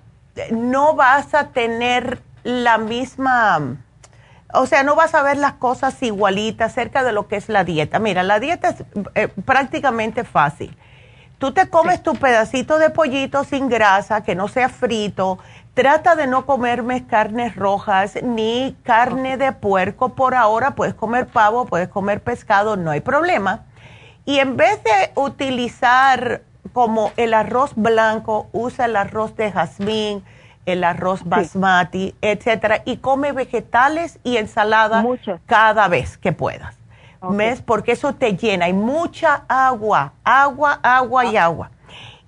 no 0.51 0.95
vas 0.95 1.33
a 1.33 1.49
tener 1.49 2.21
la 2.43 2.77
misma, 2.77 3.77
o 4.53 4.65
sea, 4.65 4.83
no 4.83 4.95
vas 4.95 5.15
a 5.15 5.23
ver 5.23 5.37
las 5.37 5.53
cosas 5.53 6.01
igualitas 6.03 6.71
acerca 6.71 7.03
de 7.03 7.11
lo 7.11 7.27
que 7.27 7.35
es 7.35 7.49
la 7.49 7.63
dieta. 7.63 7.99
Mira, 7.99 8.23
la 8.23 8.39
dieta 8.39 8.69
es 8.69 8.83
eh, 9.15 9.27
prácticamente 9.27 10.23
fácil. 10.23 10.77
Tú 11.37 11.51
te 11.51 11.69
comes 11.69 12.01
tu 12.01 12.15
pedacito 12.15 12.77
de 12.77 12.89
pollito 12.89 13.43
sin 13.43 13.67
grasa, 13.67 14.23
que 14.23 14.35
no 14.35 14.47
sea 14.47 14.69
frito, 14.69 15.37
Trata 15.75 16.15
de 16.15 16.25
no 16.25 16.45
comerme 16.45 17.05
carnes 17.05 17.57
rojas 17.57 18.17
ni 18.23 18.77
carne 18.83 19.35
de 19.35 19.51
puerco 19.51 20.15
por 20.15 20.33
ahora. 20.33 20.71
Puedes 20.71 20.93
comer 20.93 21.27
pavo, 21.27 21.65
puedes 21.65 21.89
comer 21.89 22.23
pescado, 22.23 22.77
no 22.77 22.91
hay 22.91 23.01
problema. 23.01 23.65
Y 24.23 24.39
en 24.39 24.55
vez 24.55 24.81
de 24.85 25.11
utilizar 25.15 26.43
como 26.71 27.11
el 27.17 27.33
arroz 27.33 27.73
blanco, 27.75 28.47
usa 28.53 28.85
el 28.85 28.95
arroz 28.95 29.35
de 29.35 29.51
jazmín, 29.51 30.23
el 30.65 30.81
arroz 30.85 31.25
basmati, 31.25 32.15
etcétera, 32.21 32.81
y 32.85 32.97
come 32.97 33.33
vegetales 33.33 34.19
y 34.23 34.37
ensalada 34.37 35.03
cada 35.45 35.89
vez 35.89 36.17
que 36.17 36.31
puedas. 36.31 36.77
¿Ves? 37.31 37.61
Porque 37.61 37.91
eso 37.91 38.15
te 38.15 38.37
llena. 38.37 38.65
Hay 38.65 38.73
mucha 38.73 39.43
agua, 39.49 40.13
agua, 40.23 40.79
agua 40.81 41.25
y 41.25 41.35
ah. 41.35 41.45
agua. 41.45 41.71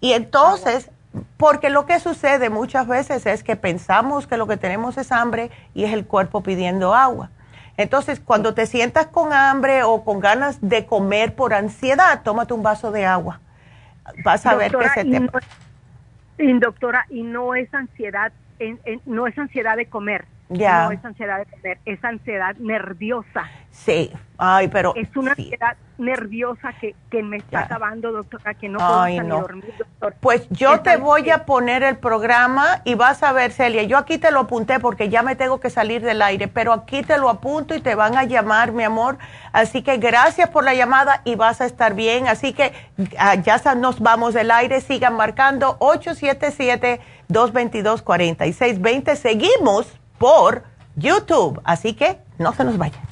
Y 0.02 0.12
entonces 0.12 0.92
porque 1.38 1.70
lo 1.70 1.86
que 1.86 2.00
sucede 2.00 2.50
muchas 2.50 2.88
veces 2.88 3.26
es 3.26 3.44
que 3.44 3.56
pensamos 3.56 4.28
que 4.28 4.38
lo 4.38 4.48
que 4.48 4.58
tenemos 4.58 4.98
es 4.98 5.12
hambre 5.12 5.52
y 5.74 5.84
es 5.84 5.94
el 5.94 6.06
cuerpo 6.06 6.42
pidiendo 6.42 6.94
agua. 6.94 7.30
Entonces, 7.78 8.20
cuando 8.20 8.54
te 8.54 8.66
sientas 8.66 9.08
con 9.08 9.34
hambre 9.34 9.84
o 9.84 10.04
con 10.04 10.20
ganas 10.20 10.58
de 10.62 10.86
comer 10.86 11.36
por 11.36 11.54
ansiedad, 11.54 12.22
tómate 12.24 12.54
un 12.54 12.64
vaso 12.64 12.92
de 12.92 13.06
agua. 13.06 13.40
Vas 14.24 14.46
a 14.46 14.56
ver 14.56 14.76
que 14.76 14.90
se 14.90 15.06
te... 15.06 15.30
Y, 16.40 16.54
doctora, 16.60 17.06
y 17.10 17.24
no 17.24 17.56
es 17.56 17.72
ansiedad, 17.74 18.32
no 19.06 19.28
es 19.28 19.38
ansiedad 19.38 19.76
de 19.76 19.88
comer. 19.88 20.26
Ya. 20.50 20.86
No 20.86 20.92
es 20.92 21.04
ansiedad 21.04 21.40
de 21.40 21.46
comer, 21.46 21.80
es 21.86 22.04
ansiedad 22.04 22.56
nerviosa. 22.58 23.50
Sí, 23.70 24.12
ay, 24.38 24.70
pero... 24.70 24.94
Es 24.96 25.16
una 25.16 25.32
ansiedad 25.32 25.76
nerviosa 25.98 26.74
que, 26.80 26.96
que 27.12 27.22
me 27.22 27.38
está 27.38 27.62
acabando, 27.62 28.12
doctora, 28.12 28.54
que 28.54 28.70
no 28.70 28.80
puedo 28.80 29.06
ni 29.08 29.20
dormir, 29.20 29.74
doctor. 29.78 30.16
Pues 30.22 30.48
yo 30.50 30.80
te 30.82 30.98
voy 30.98 31.30
a 31.30 31.46
poner 31.46 31.84
el 31.84 31.98
programa 31.98 32.82
y 32.86 32.96
vas 32.96 33.24
a 33.24 33.34
ver, 33.34 33.52
Celia, 33.52 33.84
yo 33.84 33.98
aquí 33.98 34.18
te 34.18 34.32
lo 34.32 34.42
apunté 34.42 34.80
porque 34.80 35.10
ya 35.10 35.22
me 35.22 35.36
tengo 35.36 35.60
que 35.60 35.70
salir 35.70 36.02
del 36.02 36.22
aire, 36.22 36.48
pero 36.48 36.72
aquí 36.72 37.04
te 37.04 37.18
lo 37.18 37.30
apunto 37.30 37.76
y 37.76 37.82
te 37.82 37.96
van 37.96 38.16
a 38.16 38.24
llamar, 38.24 38.72
mi 38.72 38.84
amor. 38.84 39.18
Así 39.52 39.82
que 39.82 39.98
gracias 39.98 40.50
por 40.50 40.64
la 40.64 40.74
llamada 40.74 41.22
y 41.26 41.36
vas 41.36 41.62
a 41.62 41.66
estar 41.66 41.94
bien. 41.94 42.28
Así 42.28 42.54
que 42.54 42.74
ah, 43.18 43.36
ya 43.36 43.58
nos 43.76 44.00
vamos 44.00 44.34
del 44.34 44.52
aire, 44.52 44.82
sigan 44.82 45.16
marcando 45.16 45.76
877 45.80 47.02
222-4620. 47.30 49.16
Seguimos 49.16 50.00
por 50.18 50.64
YouTube, 50.96 51.62
así 51.64 51.94
que 51.94 52.18
no 52.38 52.54
se 52.54 52.64
nos 52.64 52.78
vayan. 52.78 53.08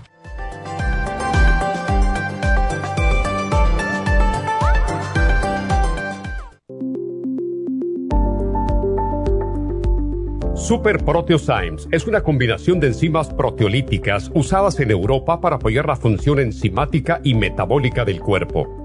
Super 10.56 10.98
Proteosymes 11.06 11.88
es 11.92 12.08
una 12.08 12.24
combinación 12.24 12.80
de 12.80 12.88
enzimas 12.88 13.32
proteolíticas 13.32 14.32
usadas 14.34 14.80
en 14.80 14.90
Europa 14.90 15.40
para 15.40 15.58
apoyar 15.58 15.86
la 15.86 15.96
función 15.96 16.40
enzimática 16.40 17.22
y 17.24 17.36
metabólica 17.36 18.04
del 18.04 18.20
cuerpo. 18.20 18.85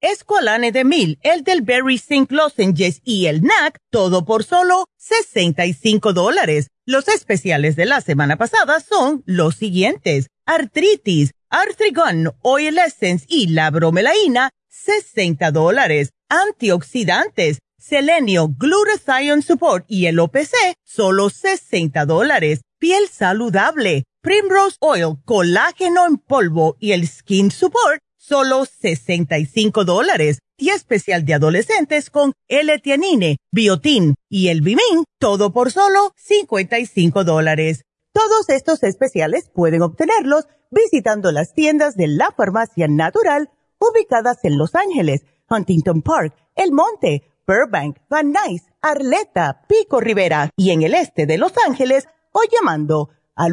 escualane 0.00 0.72
de 0.72 0.84
mil, 0.84 1.18
el 1.22 1.44
del 1.44 1.62
Berry 1.62 1.98
Zinc 1.98 2.30
Lozenges 2.32 3.00
y 3.04 3.26
el 3.26 3.42
NAC, 3.42 3.78
todo 3.90 4.24
por 4.24 4.44
solo 4.44 4.86
65 4.98 6.12
dólares. 6.12 6.68
Los 6.84 7.08
especiales 7.08 7.76
de 7.76 7.86
la 7.86 8.00
semana 8.00 8.36
pasada 8.36 8.80
son 8.80 9.22
los 9.26 9.56
siguientes. 9.56 10.28
Artritis, 10.46 11.32
Artrigon, 11.50 12.34
Oil 12.42 12.78
Essence 12.78 13.26
y 13.28 13.48
la 13.48 13.70
bromelaína, 13.70 14.50
60 14.68 15.50
dólares. 15.50 16.10
Antioxidantes, 16.28 17.58
Selenio, 17.78 18.48
Glutathione 18.48 19.42
Support 19.42 19.84
y 19.88 20.06
el 20.06 20.18
OPC, 20.18 20.54
solo 20.84 21.30
60 21.30 22.04
dólares. 22.04 22.62
Piel 22.78 23.08
saludable, 23.08 24.04
Primrose 24.22 24.76
Oil, 24.80 25.16
colágeno 25.24 26.04
en 26.06 26.18
polvo 26.18 26.76
y 26.80 26.92
el 26.92 27.06
Skin 27.06 27.50
Support, 27.50 28.02
solo 28.26 28.64
65 28.64 29.84
dólares 29.84 30.40
y 30.58 30.70
especial 30.70 31.24
de 31.24 31.34
adolescentes 31.34 32.10
con 32.10 32.32
L-Tianine, 32.48 33.36
Biotin 33.52 34.14
y 34.28 34.48
el 34.48 34.62
Bimin, 34.62 35.04
todo 35.20 35.52
por 35.52 35.70
solo 35.70 36.12
55 36.16 37.22
dólares. 37.22 37.84
Todos 38.12 38.48
estos 38.48 38.82
especiales 38.82 39.50
pueden 39.54 39.82
obtenerlos 39.82 40.48
visitando 40.70 41.30
las 41.30 41.52
tiendas 41.52 41.96
de 41.96 42.08
la 42.08 42.32
farmacia 42.36 42.88
natural 42.88 43.50
ubicadas 43.78 44.38
en 44.42 44.58
Los 44.58 44.74
Ángeles, 44.74 45.24
Huntington 45.48 46.02
Park, 46.02 46.34
El 46.56 46.72
Monte, 46.72 47.22
Burbank, 47.46 47.98
Van 48.08 48.32
Nuys, 48.32 48.62
Arleta, 48.82 49.62
Pico 49.68 50.00
Rivera 50.00 50.50
y 50.56 50.70
en 50.70 50.82
el 50.82 50.94
este 50.94 51.26
de 51.26 51.38
Los 51.38 51.52
Ángeles 51.64 52.08
o 52.32 52.40
llamando 52.50 53.10
al 53.36 53.52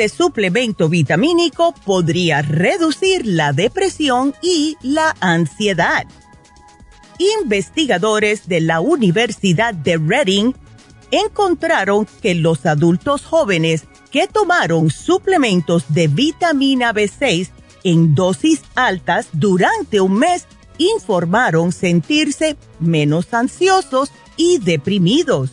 Este 0.00 0.16
suplemento 0.16 0.88
vitamínico 0.88 1.74
podría 1.84 2.40
reducir 2.40 3.26
la 3.26 3.52
depresión 3.52 4.34
y 4.40 4.78
la 4.80 5.14
ansiedad. 5.20 6.06
Investigadores 7.42 8.48
de 8.48 8.62
la 8.62 8.80
Universidad 8.80 9.74
de 9.74 9.98
Reading 9.98 10.54
encontraron 11.10 12.06
que 12.22 12.34
los 12.34 12.64
adultos 12.64 13.26
jóvenes 13.26 13.84
que 14.10 14.26
tomaron 14.26 14.88
suplementos 14.88 15.84
de 15.90 16.08
vitamina 16.08 16.94
B6 16.94 17.50
en 17.84 18.14
dosis 18.14 18.62
altas 18.76 19.28
durante 19.34 20.00
un 20.00 20.14
mes 20.14 20.46
informaron 20.78 21.72
sentirse 21.72 22.56
menos 22.78 23.34
ansiosos 23.34 24.12
y 24.38 24.56
deprimidos. 24.60 25.50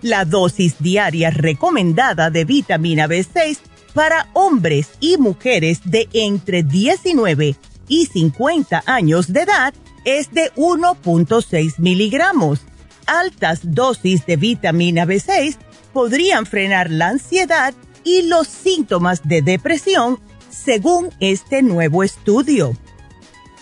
La 0.00 0.24
dosis 0.24 0.76
diaria 0.78 1.28
recomendada 1.28 2.30
de 2.30 2.46
vitamina 2.46 3.06
B6 3.06 3.58
para 3.94 4.28
hombres 4.32 4.90
y 5.00 5.16
mujeres 5.16 5.80
de 5.84 6.08
entre 6.12 6.62
19 6.62 7.56
y 7.88 8.06
50 8.06 8.82
años 8.86 9.32
de 9.32 9.42
edad 9.42 9.74
es 10.04 10.32
de 10.32 10.52
1.6 10.54 11.78
miligramos. 11.78 12.60
Altas 13.06 13.60
dosis 13.62 14.24
de 14.26 14.36
vitamina 14.36 15.04
B6 15.04 15.56
podrían 15.92 16.46
frenar 16.46 16.90
la 16.90 17.08
ansiedad 17.08 17.74
y 18.04 18.22
los 18.22 18.46
síntomas 18.46 19.26
de 19.28 19.42
depresión 19.42 20.20
según 20.48 21.10
este 21.20 21.62
nuevo 21.62 22.02
estudio. 22.02 22.76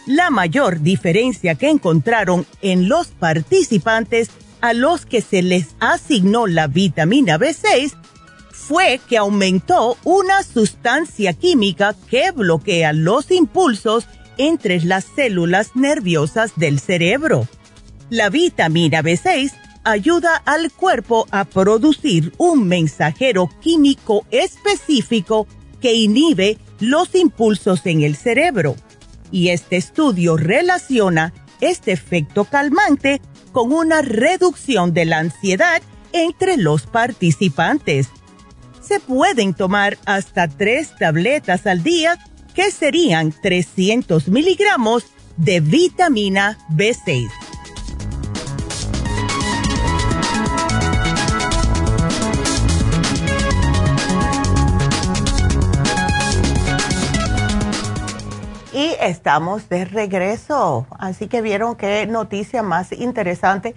La 0.06 0.30
mayor 0.30 0.80
diferencia 0.80 1.54
que 1.54 1.68
encontraron 1.68 2.46
en 2.62 2.88
los 2.88 3.08
participantes 3.08 4.30
a 4.60 4.72
los 4.72 5.06
que 5.06 5.20
se 5.20 5.42
les 5.42 5.68
asignó 5.80 6.46
la 6.46 6.66
vitamina 6.66 7.38
B6 7.38 7.94
fue 8.68 9.00
que 9.08 9.16
aumentó 9.16 9.96
una 10.04 10.42
sustancia 10.42 11.32
química 11.32 11.96
que 12.10 12.32
bloquea 12.32 12.92
los 12.92 13.30
impulsos 13.30 14.06
entre 14.36 14.78
las 14.84 15.06
células 15.16 15.70
nerviosas 15.74 16.52
del 16.56 16.78
cerebro. 16.78 17.48
La 18.10 18.28
vitamina 18.28 19.02
B6 19.02 19.52
ayuda 19.84 20.42
al 20.44 20.70
cuerpo 20.70 21.26
a 21.30 21.46
producir 21.46 22.34
un 22.36 22.68
mensajero 22.68 23.48
químico 23.62 24.26
específico 24.30 25.46
que 25.80 25.94
inhibe 25.94 26.58
los 26.78 27.14
impulsos 27.14 27.86
en 27.86 28.02
el 28.02 28.16
cerebro. 28.16 28.76
Y 29.30 29.48
este 29.48 29.78
estudio 29.78 30.36
relaciona 30.36 31.32
este 31.62 31.92
efecto 31.92 32.44
calmante 32.44 33.22
con 33.52 33.72
una 33.72 34.02
reducción 34.02 34.92
de 34.92 35.06
la 35.06 35.20
ansiedad 35.20 35.80
entre 36.12 36.58
los 36.58 36.82
participantes. 36.86 38.08
Se 38.88 39.00
pueden 39.00 39.52
tomar 39.52 39.98
hasta 40.06 40.48
tres 40.48 40.96
tabletas 40.98 41.66
al 41.66 41.82
día, 41.82 42.16
que 42.54 42.70
serían 42.70 43.32
300 43.32 44.28
miligramos 44.28 45.04
de 45.36 45.60
vitamina 45.60 46.56
B6. 46.70 47.28
Y 58.72 58.94
estamos 59.02 59.68
de 59.68 59.84
regreso. 59.84 60.86
Así 60.98 61.28
que 61.28 61.42
vieron 61.42 61.76
qué 61.76 62.06
noticia 62.06 62.62
más 62.62 62.92
interesante. 62.92 63.74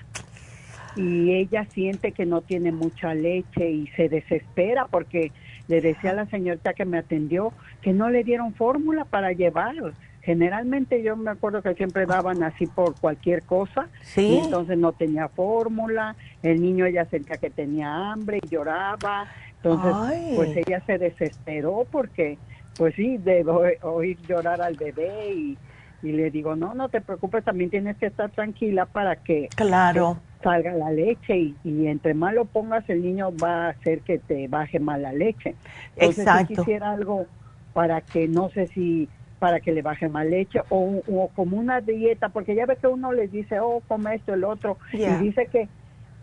y 0.94 1.32
ella 1.32 1.66
siente 1.72 2.12
que 2.12 2.26
no 2.26 2.42
tiene 2.42 2.70
mucha 2.70 3.12
leche 3.12 3.68
y 3.68 3.88
se 3.96 4.08
desespera 4.08 4.86
porque 4.86 5.32
le 5.70 5.80
decía 5.80 6.10
a 6.10 6.14
la 6.14 6.26
señorita 6.26 6.74
que 6.74 6.84
me 6.84 6.98
atendió 6.98 7.52
que 7.80 7.92
no 7.92 8.10
le 8.10 8.24
dieron 8.24 8.54
fórmula 8.54 9.04
para 9.04 9.30
llevar. 9.30 9.76
Generalmente 10.20 11.00
yo 11.02 11.16
me 11.16 11.30
acuerdo 11.30 11.62
que 11.62 11.74
siempre 11.74 12.06
daban 12.06 12.42
así 12.42 12.66
por 12.66 12.98
cualquier 13.00 13.42
cosa, 13.44 13.86
¿Sí? 14.02 14.40
entonces 14.44 14.76
no 14.76 14.92
tenía 14.92 15.28
fórmula, 15.28 16.16
el 16.42 16.60
niño 16.60 16.86
ella 16.86 17.06
sentía 17.06 17.36
que 17.36 17.50
tenía 17.50 18.10
hambre 18.10 18.40
y 18.42 18.48
lloraba, 18.48 19.28
entonces 19.56 20.34
pues 20.34 20.56
ella 20.56 20.82
se 20.84 20.98
desesperó 20.98 21.86
porque 21.90 22.36
pues 22.76 22.94
sí, 22.96 23.16
de 23.18 23.44
oír 23.82 24.18
llorar 24.26 24.60
al 24.60 24.74
bebé 24.74 25.32
y, 25.32 25.58
y 26.02 26.12
le 26.12 26.30
digo, 26.30 26.56
no, 26.56 26.74
no 26.74 26.88
te 26.88 27.00
preocupes, 27.00 27.44
también 27.44 27.70
tienes 27.70 27.96
que 27.96 28.06
estar 28.06 28.30
tranquila 28.30 28.86
para 28.86 29.16
que, 29.16 29.48
claro 29.54 30.18
salga 30.42 30.72
la 30.72 30.90
leche 30.90 31.54
y, 31.64 31.86
entre 31.86 32.14
más 32.14 32.34
lo 32.34 32.44
pongas 32.44 32.88
el 32.88 33.02
niño 33.02 33.30
va 33.36 33.66
a 33.66 33.68
hacer 33.70 34.00
que 34.00 34.18
te 34.18 34.48
baje 34.48 34.78
mal 34.78 35.02
la 35.02 35.12
leche. 35.12 35.54
Entonces, 35.96 36.26
Exacto. 36.26 36.46
Si 36.48 36.56
quisiera 36.56 36.92
algo 36.92 37.26
para 37.72 38.00
que 38.00 38.28
no 38.28 38.48
sé 38.50 38.66
si 38.68 39.08
para 39.38 39.60
que 39.60 39.72
le 39.72 39.80
baje 39.80 40.08
más 40.08 40.26
leche 40.26 40.60
o, 40.68 41.30
como 41.34 41.56
una 41.56 41.80
dieta, 41.80 42.28
porque 42.28 42.54
ya 42.54 42.66
ve 42.66 42.76
que 42.76 42.86
uno 42.86 43.12
les 43.12 43.32
dice, 43.32 43.58
oh, 43.58 43.82
come 43.88 44.14
esto, 44.14 44.34
el 44.34 44.44
otro, 44.44 44.76
y 44.92 45.06
dice 45.22 45.46
que 45.46 45.68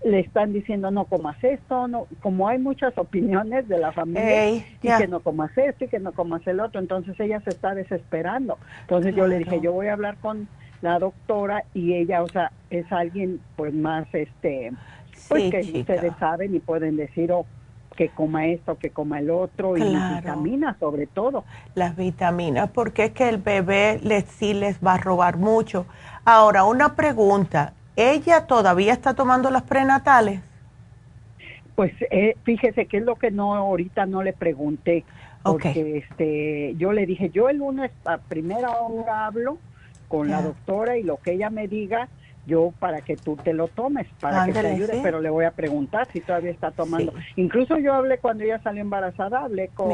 le 0.04 0.20
están 0.20 0.54
diciendo 0.54 0.92
no 0.92 1.06
comas 1.06 1.44
esto, 1.44 1.88
no, 1.88 2.08
como 2.22 2.48
hay 2.48 2.60
muchas 2.60 2.96
opiniones 2.98 3.68
de 3.68 3.80
la 3.80 3.92
familia 3.92 4.50
y 4.56 4.64
que 4.82 5.08
no 5.08 5.20
comas 5.22 5.58
esto 5.58 5.86
y 5.86 5.88
que 5.88 6.00
no 6.00 6.12
comas 6.12 6.46
el 6.46 6.60
otro, 6.60 6.80
entonces 6.80 7.20
ella 7.20 7.42
se 7.42 7.50
está 7.50 7.74
desesperando. 7.74 8.60
Entonces 8.82 9.16
yo 9.16 9.28
le 9.28 9.40
dije, 9.40 9.60
yo 9.62 9.74
voy 9.74 9.88
a 9.88 9.94
hablar 9.94 10.18
con 10.18 10.48
la 10.82 11.00
doctora 11.00 11.64
y 11.74 11.94
ella, 11.94 12.24
o 12.24 12.28
sea, 12.28 12.52
es 12.70 12.92
alguien 12.92 13.40
pues 13.56 13.74
más, 13.74 14.08
este, 14.14 14.72
pues 15.28 15.52
que 15.52 15.80
ustedes 15.80 16.14
saben 16.20 16.56
y 16.56 16.60
pueden 16.60 16.98
decir, 16.98 17.32
oh, 17.32 17.46
que 17.96 18.10
coma 18.10 18.46
esto, 18.46 18.78
que 18.78 18.92
coma 18.92 19.20
el 19.20 19.30
otro 19.30 19.76
y 19.76 19.82
las 19.82 20.18
vitaminas 20.18 20.78
sobre 20.80 21.08
todo. 21.08 21.44
Las 21.76 21.98
vitaminas, 21.98 22.70
porque 22.70 23.06
es 23.06 23.12
que 23.12 23.28
el 23.28 23.40
bebé 23.40 24.00
les, 24.04 24.26
sí 24.26 24.54
les 24.54 24.80
va 24.80 24.94
a 24.94 24.98
robar 24.98 25.38
mucho. 25.38 25.88
Ahora, 26.24 26.64
una 26.64 26.96
pregunta, 26.96 27.74
¿ella 27.96 28.46
todavía 28.46 28.94
está 28.94 29.16
tomando 29.16 29.50
las 29.50 29.64
prenatales? 29.64 30.42
Pues 31.76 31.92
eh, 32.12 32.36
fíjese 32.44 32.86
que 32.86 32.98
es 32.98 33.04
lo 33.04 33.16
que 33.16 33.32
no 33.32 33.56
ahorita 33.56 34.06
no 34.06 34.24
le 34.24 34.34
pregunté, 34.34 35.04
porque 35.44 35.98
este 35.98 36.76
yo 36.78 36.92
le 36.92 37.06
dije, 37.06 37.30
yo 37.30 37.50
el 37.50 37.58
lunes 37.58 37.92
a 38.06 38.18
primera 38.18 38.72
hora 38.80 39.28
hablo 39.28 39.58
con 40.08 40.30
la 40.30 40.42
doctora 40.42 40.98
y 40.98 41.04
lo 41.04 41.18
que 41.18 41.34
ella 41.34 41.50
me 41.50 41.68
diga, 41.68 42.08
yo 42.48 42.74
para 42.80 43.02
que 43.02 43.18
tú 43.18 43.36
te 43.36 43.54
lo 43.54 43.68
tomes, 43.68 44.08
para 44.22 44.46
que 44.46 44.54
te 44.54 44.68
ayude, 44.68 45.02
pero 45.04 45.20
le 45.20 45.30
voy 45.30 45.44
a 45.44 45.52
preguntar 45.52 46.08
si 46.14 46.22
todavía 46.22 46.52
está 46.52 46.72
tomando. 46.72 47.14
Incluso 47.36 47.78
yo 47.78 47.94
hablé 47.94 48.20
cuando 48.20 48.46
ella 48.46 48.60
salió 48.64 48.82
embarazada, 48.82 49.44
hablé 49.44 49.70
con, 49.74 49.92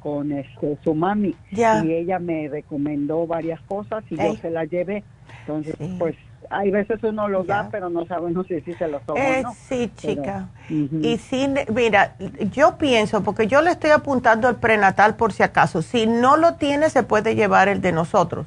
con 0.00 0.32
este, 0.32 0.78
su 0.84 0.94
mami. 0.94 1.34
Y 1.50 1.92
ella 1.92 2.20
me 2.20 2.48
recomendó 2.48 3.26
varias 3.26 3.60
cosas 3.62 4.04
y 4.10 4.16
yo 4.16 4.36
se 4.36 4.50
las 4.50 4.70
llevé. 4.70 5.02
Entonces, 5.40 5.74
pues 5.98 6.14
hay 6.50 6.70
veces 6.70 7.02
uno 7.02 7.28
lo 7.28 7.42
da, 7.42 7.68
pero 7.70 7.90
no 7.90 8.06
sabemos 8.06 8.46
si, 8.46 8.60
si 8.60 8.72
se 8.74 8.86
lo 8.86 9.00
toma 9.00 9.20
eh, 9.20 9.42
no. 9.42 9.52
Sí, 9.54 9.90
chica. 9.96 10.48
Y 10.68 11.18
si, 11.18 11.48
mira, 11.74 12.14
yo 12.52 12.78
pienso, 12.78 13.24
porque 13.24 13.48
yo 13.48 13.60
le 13.60 13.70
estoy 13.70 13.90
apuntando 13.90 14.48
el 14.48 14.54
prenatal 14.54 15.16
por 15.16 15.32
si 15.32 15.42
acaso, 15.42 15.82
si 15.82 16.06
no 16.06 16.36
lo 16.36 16.54
tiene, 16.54 16.90
se 16.90 17.02
puede 17.02 17.34
llevar 17.34 17.68
el 17.68 17.80
de 17.80 17.90
nosotros 17.90 18.46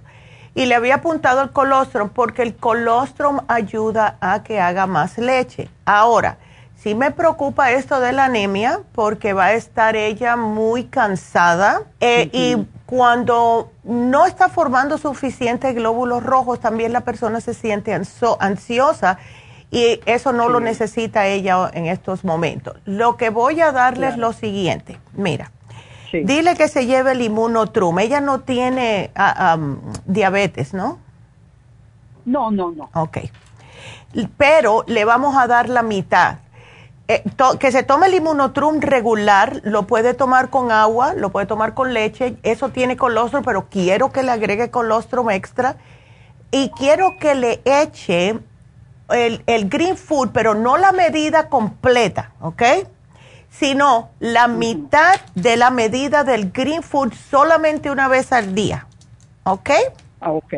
y 0.54 0.66
le 0.66 0.76
había 0.76 0.96
apuntado 0.96 1.42
el 1.42 1.52
colostrum 1.52 2.10
porque 2.10 2.42
el 2.42 2.56
colostrum 2.56 3.40
ayuda 3.48 4.18
a 4.20 4.44
que 4.44 4.60
haga 4.60 4.86
más 4.88 5.18
leche. 5.18 5.70
Ahora, 5.86 6.38
sí 6.76 6.96
me 6.96 7.12
preocupa 7.12 7.72
esto 7.72 8.00
de 8.00 8.12
la 8.12 8.26
anemia 8.26 8.82
porque 8.94 9.34
va 9.34 9.46
a 9.46 9.54
estar 9.54 9.96
ella 9.96 10.36
muy 10.36 10.86
cansada 10.86 11.84
eh, 12.00 12.30
y 12.34 12.58
cuando 12.86 13.72
no 13.84 14.26
está 14.26 14.50
formando 14.50 14.98
suficientes 14.98 15.74
glóbulos 15.76 16.24
rojos, 16.24 16.60
también 16.60 16.92
la 16.92 17.02
persona 17.02 17.40
se 17.40 17.54
siente 17.54 17.94
ansiosa 17.94 19.18
y 19.72 20.02
eso 20.06 20.34
no 20.34 20.50
lo 20.50 20.60
necesita 20.60 21.28
ella 21.28 21.72
en 21.74 21.86
estos 21.86 22.26
momentos. 22.26 22.76
Lo 22.84 23.16
que 23.16 23.30
voy 23.30 23.62
a 23.62 23.72
darle 23.72 24.10
es 24.10 24.18
lo 24.18 24.34
siguiente, 24.34 25.00
mira. 25.14 25.52
Dile 26.12 26.56
que 26.56 26.68
se 26.68 26.86
lleve 26.86 27.14
el 27.14 27.22
inmunotrum. 27.22 28.00
Ella 28.00 28.22
no 28.22 28.42
tiene 28.42 29.12
ah, 29.16 29.58
diabetes, 30.06 30.74
¿no? 30.74 31.00
No, 32.26 32.52
no, 32.52 32.72
no. 32.72 32.90
Ok. 32.94 33.18
Pero 34.38 34.84
le 34.88 35.06
vamos 35.06 35.36
a 35.38 35.48
dar 35.48 35.70
la 35.70 35.84
mitad. 35.84 36.40
Eh, 37.08 37.24
que 37.60 37.72
se 37.72 37.84
tome 37.84 38.08
el 38.08 38.14
inmunotrum 38.14 38.80
regular, 38.80 39.60
lo 39.64 39.84
puede 39.84 40.14
tomar 40.14 40.50
con 40.50 40.72
agua, 40.72 41.14
lo 41.14 41.30
puede 41.30 41.46
tomar 41.46 41.74
con 41.74 41.94
leche, 41.94 42.38
eso 42.44 42.70
tiene 42.70 42.96
colostrum, 42.96 43.44
pero 43.44 43.68
quiero 43.70 44.12
que 44.12 44.24
le 44.24 44.32
agregue 44.32 44.70
colostrum 44.70 45.30
extra 45.30 45.76
y 46.52 46.70
quiero 46.70 47.18
que 47.20 47.36
le 47.36 47.62
eche 47.66 48.40
el, 49.10 49.44
el 49.46 49.68
green 49.68 49.98
food, 49.98 50.30
pero 50.32 50.54
no 50.54 50.78
la 50.78 50.94
medida 50.94 51.50
completa, 51.50 52.32
¿ok? 52.40 52.64
Sino 53.52 54.10
la 54.20 54.48
mitad 54.48 55.20
de 55.36 55.58
la 55.58 55.70
medida 55.70 56.24
del 56.24 56.52
green 56.52 56.82
food 56.82 57.14
solamente 57.14 57.92
una 57.92 58.08
vez 58.08 58.32
al 58.32 58.56
día, 58.56 58.88
¿ok? 59.44 59.70
Ah, 60.20 60.32
ok. 60.32 60.54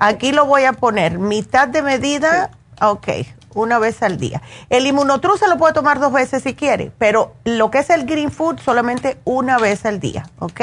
Aquí 0.00 0.32
lo 0.32 0.46
voy 0.46 0.64
a 0.64 0.72
poner, 0.72 1.18
mitad 1.18 1.66
de 1.66 1.82
medida, 1.82 2.50
ok, 2.80 3.08
una 3.54 3.78
vez 3.78 4.02
al 4.02 4.18
día. 4.18 4.42
El 4.68 4.86
inmunotru 4.86 5.36
se 5.36 5.48
lo 5.48 5.56
puede 5.56 5.74
tomar 5.74 5.98
dos 5.98 6.12
veces 6.12 6.42
si 6.42 6.54
quiere, 6.54 6.92
pero 6.98 7.34
lo 7.44 7.70
que 7.70 7.78
es 7.78 7.90
el 7.90 8.04
green 8.04 8.30
food 8.30 8.60
solamente 8.60 9.16
una 9.24 9.58
vez 9.58 9.86
al 9.86 9.98
día, 9.98 10.28
¿ok? 10.38 10.60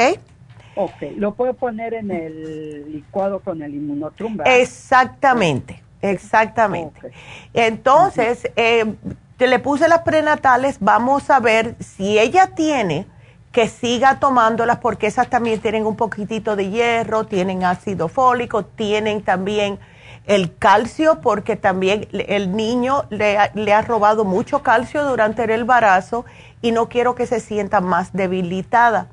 Ok, 0.76 1.02
lo 1.16 1.34
puedo 1.34 1.54
poner 1.54 1.94
en 1.94 2.10
el 2.10 2.92
licuado 2.92 3.40
con 3.40 3.62
el 3.62 3.74
inmunotrum, 3.74 4.38
Exactamente, 4.44 5.82
exactamente. 6.02 7.12
Entonces, 7.52 8.50
eh, 8.56 8.94
le 9.38 9.58
puse 9.58 9.88
las 9.88 10.02
prenatales, 10.02 10.78
vamos 10.80 11.30
a 11.30 11.40
ver 11.40 11.76
si 11.80 12.18
ella 12.18 12.48
tiene 12.54 13.06
que 13.52 13.68
siga 13.68 14.18
tomándolas 14.18 14.78
porque 14.78 15.06
esas 15.06 15.30
también 15.30 15.60
tienen 15.60 15.86
un 15.86 15.96
poquitito 15.96 16.56
de 16.56 16.70
hierro, 16.70 17.24
tienen 17.24 17.62
ácido 17.62 18.08
fólico, 18.08 18.64
tienen 18.64 19.22
también 19.22 19.78
el 20.26 20.56
calcio 20.56 21.20
porque 21.20 21.54
también 21.54 22.08
el 22.12 22.56
niño 22.56 23.04
le, 23.10 23.38
ha 23.38 23.82
robado 23.82 24.24
mucho 24.24 24.62
calcio 24.62 25.04
durante 25.04 25.44
el 25.44 25.50
embarazo 25.50 26.24
y 26.62 26.72
no 26.72 26.88
quiero 26.88 27.14
que 27.14 27.26
se 27.26 27.40
sienta 27.40 27.80
más 27.80 28.12
debilitada. 28.12 29.06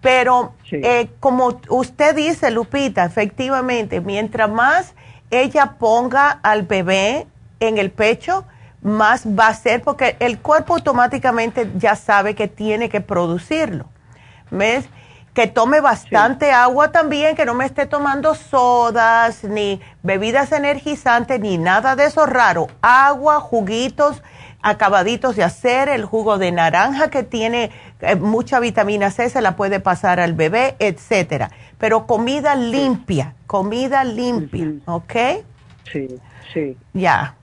Pero 0.00 0.54
eh, 0.70 1.10
como 1.18 1.60
usted 1.68 2.14
dice, 2.14 2.50
Lupita, 2.50 3.04
efectivamente, 3.04 4.00
mientras 4.00 4.50
más 4.50 4.94
ella 5.30 5.76
ponga 5.78 6.30
al 6.30 6.62
bebé 6.62 7.26
en 7.58 7.76
el 7.76 7.90
pecho, 7.90 8.44
más 8.82 9.26
va 9.26 9.48
a 9.48 9.54
ser 9.54 9.82
porque 9.82 10.16
el 10.20 10.38
cuerpo 10.38 10.74
automáticamente 10.74 11.70
ya 11.76 11.96
sabe 11.96 12.34
que 12.34 12.48
tiene 12.48 12.88
que 12.88 13.00
producirlo. 13.00 13.86
¿Ves? 14.50 14.88
que 15.34 15.46
tome 15.46 15.80
bastante 15.80 16.50
agua 16.50 16.90
también, 16.90 17.36
que 17.36 17.44
no 17.44 17.54
me 17.54 17.64
esté 17.64 17.86
tomando 17.86 18.34
sodas, 18.34 19.44
ni 19.44 19.80
bebidas 20.02 20.50
energizantes, 20.52 21.38
ni 21.40 21.56
nada 21.56 21.94
de 21.94 22.06
eso 22.06 22.26
raro. 22.26 22.66
Agua, 22.82 23.40
juguitos 23.40 24.22
acabaditos 24.62 25.36
de 25.36 25.44
hacer, 25.44 25.88
el 25.88 26.04
jugo 26.04 26.36
de 26.36 26.52
naranja 26.52 27.08
que 27.08 27.22
tiene 27.22 27.70
eh, 28.00 28.16
mucha 28.16 28.60
vitamina 28.60 29.10
C, 29.10 29.30
se 29.30 29.40
la 29.40 29.56
puede 29.56 29.80
pasar 29.80 30.20
al 30.20 30.34
bebé, 30.34 30.76
etcétera. 30.78 31.50
Pero 31.78 32.06
comida 32.06 32.54
limpia, 32.54 33.34
comida 33.46 34.04
limpia, 34.04 34.72
¿ok? 34.86 35.14
Sí, 35.90 36.08
sí. 36.52 36.76
Ya. 36.92 37.36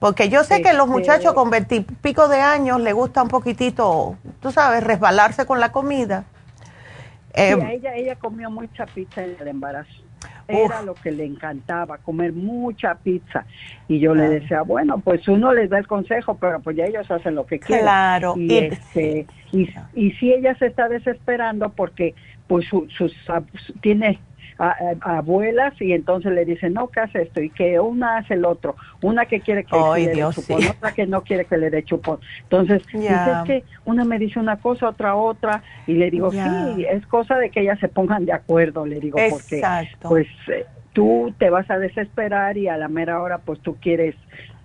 Porque 0.00 0.28
yo 0.30 0.42
sé 0.42 0.62
que 0.62 0.72
los 0.72 0.86
este 0.86 0.98
muchachos 0.98 1.34
con 1.34 1.50
veintipico 1.50 2.26
de 2.26 2.40
años 2.40 2.80
les 2.80 2.94
gusta 2.94 3.22
un 3.22 3.28
poquitito, 3.28 4.16
tú 4.40 4.50
sabes, 4.50 4.82
resbalarse 4.82 5.46
con 5.46 5.60
la 5.60 5.70
comida. 5.70 6.24
Eh, 7.34 7.56
ella, 7.70 7.94
ella 7.94 8.16
comió 8.16 8.50
mucha 8.50 8.86
pizza 8.86 9.22
en 9.22 9.36
el 9.38 9.46
embarazo. 9.46 9.92
Era 10.48 10.82
lo 10.82 10.94
que 10.94 11.12
le 11.12 11.24
encantaba, 11.24 11.98
comer 11.98 12.32
mucha 12.32 12.96
pizza. 12.96 13.44
Y 13.86 14.00
yo 14.00 14.16
le 14.16 14.28
decía, 14.28 14.62
bueno, 14.62 14.98
pues 14.98 15.28
uno 15.28 15.52
les 15.52 15.70
da 15.70 15.78
el 15.78 15.86
consejo, 15.86 16.38
pero 16.38 16.58
pues 16.60 16.76
ya 16.76 16.86
ellos 16.86 17.08
hacen 17.08 17.36
lo 17.36 17.46
que 17.46 17.60
quieren. 17.60 17.84
Claro. 17.84 18.34
Y, 18.36 18.56
este, 18.56 19.26
y, 19.52 19.68
y 19.94 20.10
si 20.12 20.32
ella 20.32 20.56
se 20.58 20.66
está 20.66 20.88
desesperando 20.88 21.68
porque 21.68 22.14
pues 22.48 22.66
sus, 22.66 23.14
tiene 23.80 24.18
abuelas 24.60 25.72
y 25.80 25.92
entonces 25.92 26.32
le 26.32 26.44
dicen, 26.44 26.74
no, 26.74 26.88
¿qué 26.88 27.00
hace 27.00 27.22
esto? 27.22 27.40
Y 27.40 27.50
que 27.50 27.80
una 27.80 28.18
hace 28.18 28.34
el 28.34 28.44
otro, 28.44 28.76
una 29.00 29.24
que 29.24 29.40
quiere 29.40 29.64
que 29.64 29.76
le 29.76 30.08
dé 30.08 30.30
chupón, 30.32 30.64
otra 30.68 30.92
que 30.92 31.06
no 31.06 31.22
quiere 31.22 31.46
que 31.46 31.56
le 31.56 31.70
dé 31.70 31.82
chupón. 31.82 32.18
Entonces, 32.42 32.82
dice, 32.92 33.08
es 33.08 33.46
que 33.46 33.64
una 33.86 34.04
me 34.04 34.18
dice 34.18 34.38
una 34.38 34.56
cosa, 34.56 34.88
otra 34.88 35.14
otra, 35.14 35.62
y 35.86 35.94
le 35.94 36.10
digo, 36.10 36.30
sí, 36.30 36.86
es 36.88 37.06
cosa 37.06 37.38
de 37.38 37.50
que 37.50 37.60
ellas 37.60 37.78
se 37.80 37.88
pongan 37.88 38.26
de 38.26 38.32
acuerdo, 38.32 38.84
le 38.84 39.00
digo, 39.00 39.18
porque 39.30 39.62
pues 40.02 40.26
eh, 40.48 40.66
tú 40.92 41.32
te 41.38 41.48
vas 41.48 41.70
a 41.70 41.78
desesperar 41.78 42.58
y 42.58 42.68
a 42.68 42.76
la 42.76 42.88
mera 42.88 43.22
hora 43.22 43.38
pues 43.38 43.60
tú 43.60 43.76
quieres... 43.80 44.14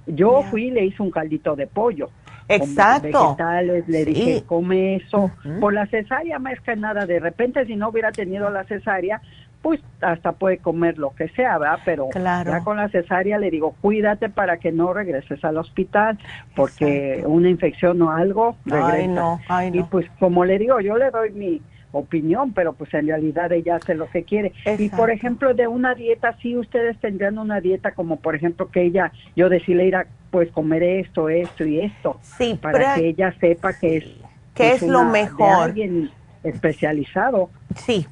Yo 0.07 0.43
fui 0.51 0.65
y 0.65 0.71
le 0.71 0.85
hice 0.85 1.01
un 1.01 1.09
caldito 1.09 1.55
de 1.55 1.65
pollo. 1.65 2.09
Exacto. 2.47 3.07
vegetales, 3.07 3.87
le 3.87 4.05
dije, 4.05 4.43
come 4.45 4.97
eso. 4.97 5.31
Por 5.59 5.73
la 5.73 5.87
cesárea, 5.87 6.39
más 6.39 6.59
que 6.61 6.75
nada, 6.75 7.05
de 7.05 7.19
repente 7.19 7.65
si 7.65 7.75
no 7.75 7.89
hubiera 7.89 8.11
tenido 8.11 8.49
la 8.49 8.63
cesárea, 8.65 9.21
pues 9.66 9.82
hasta 9.99 10.34
puede 10.34 10.59
comer 10.59 10.99
lo 10.99 11.16
que 11.16 11.28
sea, 11.30 11.57
¿verdad? 11.57 11.80
Pero 11.84 12.09
ya 12.13 12.63
con 12.63 12.78
la 12.78 12.88
cesárea 12.89 13.39
le 13.39 13.49
digo, 13.49 13.74
cuídate 13.82 14.30
para 14.30 14.57
que 14.57 14.72
no 14.72 14.93
regreses 14.93 15.43
al 15.43 15.57
hospital, 15.57 16.20
porque 16.55 17.24
una 17.26 17.49
infección 17.49 17.99
o 18.03 18.11
algo 18.11 18.57
regresa. 18.63 19.39
Y 19.74 19.82
pues 19.82 20.05
como 20.20 20.45
le 20.45 20.59
digo, 20.59 20.80
yo 20.82 20.97
le 20.97 21.09
doy 21.09 21.32
mi 21.32 21.61
opinión, 21.93 22.53
pero 22.53 22.74
pues 22.74 22.93
en 22.93 23.07
realidad 23.07 23.51
ella 23.53 23.78
hace 23.78 23.95
lo 23.95 24.07
que 24.07 24.22
quiere. 24.22 24.53
Y 24.78 24.89
por 24.89 25.09
ejemplo, 25.09 25.55
de 25.55 25.66
una 25.68 25.95
dieta, 25.95 26.38
sí 26.43 26.55
ustedes 26.55 26.99
tendrían 26.99 27.39
una 27.39 27.59
dieta 27.59 27.95
como 27.95 28.18
por 28.18 28.36
ejemplo 28.36 28.70
que 28.70 28.84
ella, 28.84 29.11
yo 29.36 29.49
decirle 29.49 29.88
ir 29.88 29.95
a 29.95 30.05
pues 30.30 30.51
comer 30.51 30.84
esto, 30.84 31.28
esto 31.28 31.66
y 31.66 31.80
esto, 31.80 32.20
sí, 32.22 32.59
para 32.61 32.93
que 32.93 33.07
ella 33.07 33.34
sepa 33.39 33.74
que 33.74 33.97
es, 33.97 34.05
que 34.53 34.74
es, 34.74 34.84
lo 34.84 35.05
mejor. 35.05 35.63
alguien 35.63 36.11
especializado. 36.43 37.49
Sí, 37.76 38.05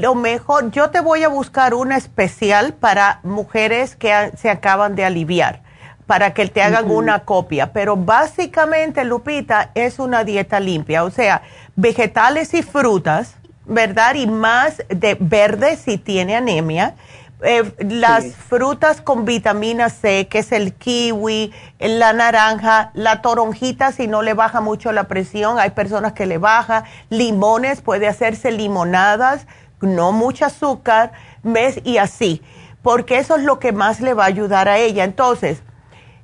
lo 0.00 0.14
mejor, 0.14 0.70
yo 0.70 0.90
te 0.90 1.00
voy 1.00 1.22
a 1.24 1.28
buscar 1.28 1.74
una 1.74 1.96
especial 1.96 2.74
para 2.74 3.20
mujeres 3.22 3.96
que 3.96 4.32
se 4.36 4.50
acaban 4.50 4.94
de 4.96 5.04
aliviar, 5.04 5.62
para 6.06 6.34
que 6.34 6.46
te 6.48 6.62
hagan 6.62 6.90
una 6.90 7.24
copia. 7.24 7.72
Pero 7.72 7.96
básicamente, 7.96 9.04
Lupita, 9.04 9.70
es 9.74 9.98
una 9.98 10.24
dieta 10.24 10.60
limpia, 10.60 11.04
o 11.04 11.10
sea, 11.10 11.42
vegetales 11.74 12.54
y 12.54 12.62
frutas, 12.62 13.34
¿verdad? 13.64 14.14
Y 14.14 14.26
más 14.26 14.82
de 14.88 15.16
verde 15.18 15.76
si 15.76 15.98
tiene 15.98 16.36
anemia. 16.36 16.94
Eh, 17.42 17.70
las 17.80 18.34
frutas 18.34 19.02
con 19.02 19.26
vitamina 19.26 19.90
C, 19.90 20.26
que 20.26 20.38
es 20.38 20.52
el 20.52 20.72
kiwi, 20.72 21.52
la 21.78 22.14
naranja, 22.14 22.90
la 22.94 23.20
toronjita, 23.20 23.92
si 23.92 24.06
no 24.06 24.22
le 24.22 24.32
baja 24.32 24.62
mucho 24.62 24.90
la 24.90 25.04
presión, 25.04 25.58
hay 25.58 25.70
personas 25.70 26.14
que 26.14 26.24
le 26.24 26.38
baja, 26.38 26.84
limones, 27.10 27.82
puede 27.82 28.08
hacerse 28.08 28.52
limonadas 28.52 29.46
no 29.80 30.12
mucho 30.12 30.46
azúcar, 30.46 31.12
¿ves? 31.42 31.80
Y 31.84 31.98
así, 31.98 32.42
porque 32.82 33.18
eso 33.18 33.36
es 33.36 33.44
lo 33.44 33.58
que 33.58 33.72
más 33.72 34.00
le 34.00 34.14
va 34.14 34.24
a 34.24 34.28
ayudar 34.28 34.68
a 34.68 34.78
ella. 34.78 35.04
Entonces, 35.04 35.62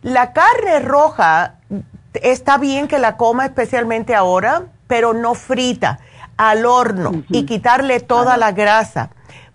la 0.02 0.32
carne 0.32 0.80
roja 0.80 1.54
está 2.14 2.58
bien 2.58 2.88
que 2.88 2.98
la 2.98 3.16
coma 3.16 3.46
especialmente 3.46 4.14
ahora, 4.14 4.64
pero 4.86 5.12
no 5.14 5.34
frita, 5.34 6.00
al 6.36 6.66
horno 6.66 7.22
y 7.28 7.46
quitarle 7.46 8.00
toda 8.00 8.36
la 8.36 8.52
grasa. 8.52 9.10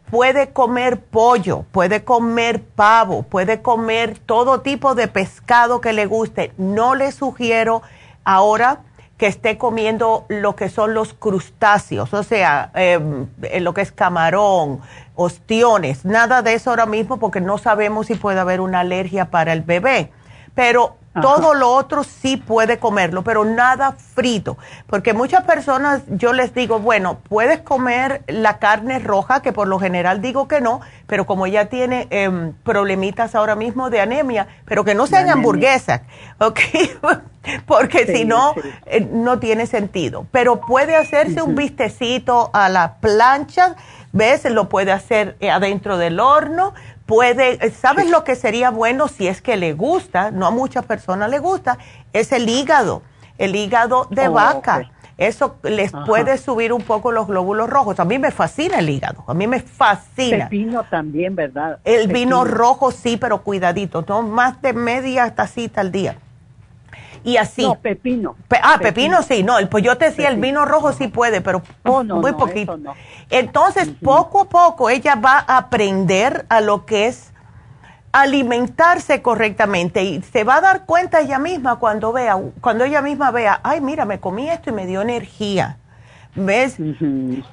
Puede 0.10 0.52
comer 0.52 1.02
pollo, 1.02 1.66
puede 1.72 2.06
comer 2.06 2.64
pavo, 2.64 3.24
puede 3.24 3.62
comer 3.62 4.18
todo 4.20 4.62
tipo 4.62 4.96
de 4.96 5.10
pescado 5.10 5.82
que 5.82 5.92
le 5.92 6.06
guste. 6.06 6.54
No 6.58 6.96
le 6.96 7.12
sugiero 7.12 7.82
ahora 8.24 8.80
que 9.18 9.28
esté 9.28 9.58
comiendo 9.58 10.26
lo 10.30 10.56
que 10.56 10.70
son 10.70 10.94
los 10.94 11.14
crustáceos, 11.14 12.14
o 12.14 12.24
sea, 12.24 12.72
em, 12.76 13.28
lo 13.60 13.74
que 13.74 13.82
es 13.82 13.92
camarón, 13.92 14.80
ostiones, 15.16 16.06
nada 16.06 16.44
de 16.44 16.54
eso 16.54 16.70
ahora 16.70 16.86
mismo 16.86 17.18
porque 17.18 17.42
no 17.42 17.58
sabemos 17.58 18.08
si 18.08 18.16
puede 18.16 18.40
haber 18.40 18.62
una 18.62 18.82
alergia 18.82 19.32
para 19.32 19.54
el 19.54 19.62
bebé. 19.64 20.12
Pero 20.54 20.98
todo 21.22 21.54
lo 21.54 21.70
otro 21.72 22.04
sí 22.04 22.38
puede 22.38 22.80
comerlo, 22.80 23.24
pero 23.24 23.46
nada 23.46 23.94
frito. 23.94 24.58
Porque 24.88 25.14
muchas 25.14 25.44
personas, 25.44 26.02
yo 26.08 26.34
les 26.34 26.54
digo, 26.54 26.80
bueno, 26.80 27.20
puedes 27.28 27.62
comer 27.62 28.24
la 28.28 28.60
carne 28.60 29.00
roja, 29.00 29.42
que 29.42 29.54
por 29.54 29.68
lo 29.68 29.80
general 29.80 30.22
digo 30.22 30.48
que 30.48 30.62
no, 30.62 30.82
pero 31.08 31.26
como 31.26 31.46
ella 31.46 31.70
tiene 31.70 32.08
em, 32.10 32.54
problemitas 32.64 33.36
ahora 33.36 33.56
mismo 33.56 33.90
de 33.90 34.02
anemia, 34.02 34.48
pero 34.66 34.84
que 34.84 34.96
no 34.96 35.08
sean 35.08 35.30
hamburguesas, 35.30 36.02
¿ok? 36.40 36.60
Porque 37.66 38.06
si 38.06 38.26
no, 38.26 38.54
eh, 38.86 39.08
no 39.12 39.40
tiene 39.40 39.68
sentido. 39.68 40.28
Pero 40.32 40.60
puede 40.62 40.96
hacerse 40.96 41.42
un 41.42 41.56
vistecito 41.56 42.50
a 42.54 42.68
la 42.70 42.96
plancha, 42.96 43.76
¿ves? 44.12 44.44
Lo 44.46 44.68
puede 44.70 44.92
hacer 44.92 45.38
eh, 45.40 45.50
adentro 45.50 45.98
del 45.98 46.20
horno 46.20 46.74
puede, 47.08 47.72
¿sabes 47.72 48.12
lo 48.12 48.24
que 48.24 48.36
sería 48.36 48.70
bueno 48.70 49.08
si 49.08 49.28
es 49.28 49.42
que 49.42 49.58
le 49.58 49.74
gusta? 49.74 50.30
No 50.30 50.46
a 50.46 50.52
muchas 50.52 50.86
personas 50.86 51.32
le 51.32 51.40
gusta, 51.40 51.80
es 52.14 52.32
el 52.32 52.48
hígado, 52.48 53.02
el 53.40 53.56
hígado 53.56 54.08
de 54.12 54.28
oh, 54.28 54.34
vaca. 54.34 54.92
Eso 55.18 55.56
les 55.64 55.92
puede 56.06 56.38
subir 56.38 56.72
un 56.72 56.84
poco 56.84 57.12
los 57.12 57.26
glóbulos 57.26 57.68
rojos. 57.68 58.00
A 58.00 58.06
mí 58.06 58.20
me 58.20 58.30
fascina 58.30 58.78
el 58.78 58.90
hígado, 58.90 59.24
a 59.26 59.34
mí 59.34 59.48
me 59.48 59.62
fascina. 59.62 60.44
El 60.44 60.50
vino 60.50 60.84
también, 60.84 61.36
¿verdad? 61.36 61.80
El 61.86 62.08
vino 62.08 62.46
rojo 62.46 62.92
sí, 62.92 63.18
pero 63.18 63.42
cuidadito, 63.42 64.06
no 64.08 64.22
más 64.22 64.62
de 64.62 64.74
media 64.74 65.34
tacita 65.34 65.82
al 65.82 65.92
día. 65.92 66.18
Y 67.24 67.38
así. 67.38 67.64
No, 67.64 67.76
pepino. 67.76 68.36
ah, 68.62 68.78
pepino. 68.82 69.22
sí, 69.24 69.44
no, 69.44 69.56
pues 69.70 69.84
yo 69.84 69.98
te 69.98 70.06
decía, 70.06 70.30
el 70.30 70.38
vino 70.38 70.66
rojo 70.66 70.94
sí 70.94 71.08
puede, 71.08 71.42
pero 71.42 71.62
oh, 71.84 72.04
muy 72.04 72.34
poquito. 72.34 72.78
Entonces, 73.30 73.90
poco 74.02 74.42
a 74.42 74.50
poco 74.50 74.90
ella 74.90 75.16
va 75.16 75.44
a 75.48 75.58
aprender 75.58 76.46
a 76.50 76.62
lo 76.62 76.86
que 76.86 77.08
es 77.08 77.34
alimentarse 78.12 79.22
correctamente 79.22 80.04
y 80.04 80.22
se 80.22 80.44
va 80.44 80.56
a 80.56 80.62
dar 80.62 80.86
cuenta 80.86 81.20
ella 81.20 81.40
misma 81.40 81.78
cuando 81.78 82.12
vea, 82.12 82.40
cuando 82.62 82.84
ella 82.84 83.02
misma 83.02 83.32
vea, 83.32 83.60
ay, 83.64 83.82
mira, 83.82 84.06
me 84.06 84.20
comí 84.20 84.50
esto 84.50 84.70
y 84.70 84.74
me 84.74 84.86
dio 84.86 85.02
energía. 85.02 85.78
¿Ves? 86.36 86.78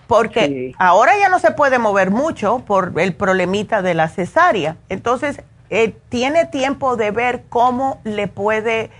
Porque 0.06 0.74
ahora 0.78 1.12
ya 1.18 1.30
no 1.30 1.38
se 1.38 1.52
puede 1.52 1.78
mover 1.78 2.10
mucho 2.10 2.58
por 2.66 2.92
el 3.00 3.14
problemita 3.14 3.80
de 3.80 3.94
la 3.94 4.08
cesárea. 4.08 4.76
Entonces, 4.90 5.42
eh, 5.70 5.96
tiene 6.10 6.44
tiempo 6.44 6.96
de 6.96 7.10
ver 7.10 7.44
cómo 7.48 8.00
le 8.04 8.28
puede 8.28 8.90